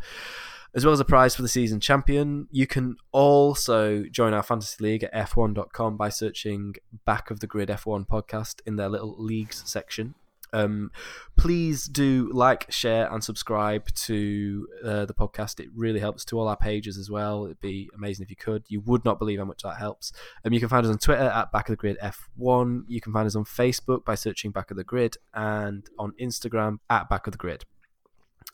as 0.73 0.83
well 0.83 0.93
as 0.93 0.99
a 0.99 1.05
prize 1.05 1.33
for 1.35 1.41
the 1.41 1.47
season 1.47 1.79
champion. 1.79 2.47
You 2.51 2.67
can 2.67 2.97
also 3.13 4.03
join 4.11 4.33
our 4.33 4.43
fantasy 4.43 4.83
league 4.83 5.03
at 5.03 5.13
f1.com 5.13 5.95
by 5.95 6.09
searching 6.09 6.75
Back 7.05 7.31
of 7.31 7.39
the 7.39 7.47
Grid 7.47 7.69
F1 7.69 8.07
podcast 8.07 8.55
in 8.65 8.75
their 8.75 8.89
little 8.89 9.15
leagues 9.17 9.63
section. 9.65 10.15
Um, 10.55 10.91
please 11.35 11.85
do 11.85 12.29
like, 12.33 12.71
share, 12.71 13.11
and 13.11 13.23
subscribe 13.23 13.93
to 13.93 14.67
uh, 14.83 15.05
the 15.05 15.13
podcast. 15.13 15.59
It 15.59 15.69
really 15.75 15.99
helps 15.99 16.23
to 16.25 16.39
all 16.39 16.47
our 16.47 16.55
pages 16.55 16.97
as 16.97 17.09
well. 17.09 17.45
It'd 17.45 17.59
be 17.59 17.89
amazing 17.93 18.23
if 18.23 18.29
you 18.29 18.37
could. 18.37 18.63
You 18.69 18.79
would 18.81 19.03
not 19.03 19.19
believe 19.19 19.39
how 19.39 19.45
much 19.45 19.63
that 19.63 19.75
helps. 19.77 20.13
Um, 20.45 20.53
you 20.53 20.59
can 20.59 20.69
find 20.69 20.85
us 20.85 20.91
on 20.91 20.97
Twitter 20.97 21.23
at 21.23 21.51
Back 21.51 21.67
of 21.67 21.73
the 21.73 21.77
Grid 21.77 21.97
F1. 22.01 22.83
You 22.87 23.01
can 23.01 23.11
find 23.11 23.27
us 23.27 23.35
on 23.35 23.43
Facebook 23.43 24.05
by 24.05 24.15
searching 24.15 24.51
Back 24.51 24.71
of 24.71 24.77
the 24.77 24.83
Grid 24.85 25.17
and 25.33 25.85
on 25.99 26.13
Instagram 26.21 26.79
at 26.89 27.09
Back 27.09 27.27
of 27.27 27.31
the 27.31 27.37
Grid. 27.37 27.65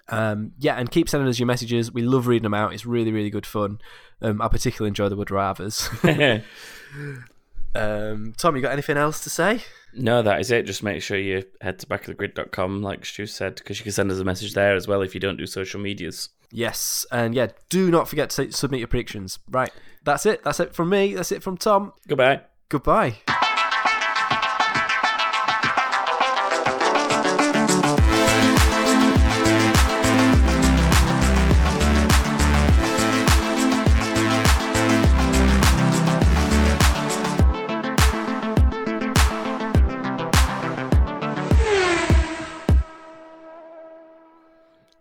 Um, 0.09 0.53
yeah, 0.57 0.75
and 0.75 0.89
keep 0.89 1.07
sending 1.07 1.29
us 1.29 1.39
your 1.39 1.47
messages. 1.47 1.91
We 1.91 2.01
love 2.01 2.25
reading 2.27 2.43
them 2.43 2.53
out. 2.53 2.73
It's 2.73 2.85
really, 2.85 3.11
really 3.11 3.29
good 3.29 3.45
fun. 3.45 3.79
Um, 4.21 4.41
I 4.41 4.47
particularly 4.47 4.89
enjoy 4.89 5.09
the 5.09 5.15
would 5.15 5.29
rathers. 5.29 5.87
um, 7.75 8.33
Tom, 8.37 8.55
you 8.55 8.61
got 8.61 8.71
anything 8.71 8.97
else 8.97 9.23
to 9.23 9.29
say? 9.29 9.63
no, 9.93 10.21
that 10.21 10.39
is 10.39 10.51
it. 10.51 10.65
Just 10.65 10.83
make 10.83 11.01
sure 11.01 11.17
you 11.17 11.43
head 11.61 11.79
to 11.79 11.87
backofthegrid.com, 11.87 12.81
like 12.81 13.05
Stu 13.05 13.25
said, 13.25 13.55
because 13.55 13.79
you 13.79 13.83
can 13.83 13.91
send 13.91 14.11
us 14.11 14.19
a 14.19 14.23
message 14.23 14.53
there 14.53 14.75
as 14.75 14.87
well 14.87 15.01
if 15.01 15.13
you 15.13 15.19
don't 15.19 15.37
do 15.37 15.45
social 15.45 15.79
medias. 15.79 16.29
Yes, 16.51 17.05
and 17.11 17.33
yeah, 17.33 17.47
do 17.69 17.89
not 17.89 18.07
forget 18.09 18.29
to 18.31 18.51
submit 18.51 18.79
your 18.79 18.87
predictions. 18.87 19.39
Right, 19.49 19.71
that's 20.03 20.25
it. 20.25 20.43
That's 20.43 20.59
it 20.59 20.73
from 20.73 20.89
me. 20.89 21.13
That's 21.13 21.31
it 21.31 21.43
from 21.43 21.57
Tom. 21.57 21.93
Goodbye. 22.07 22.41
Goodbye. 22.69 23.17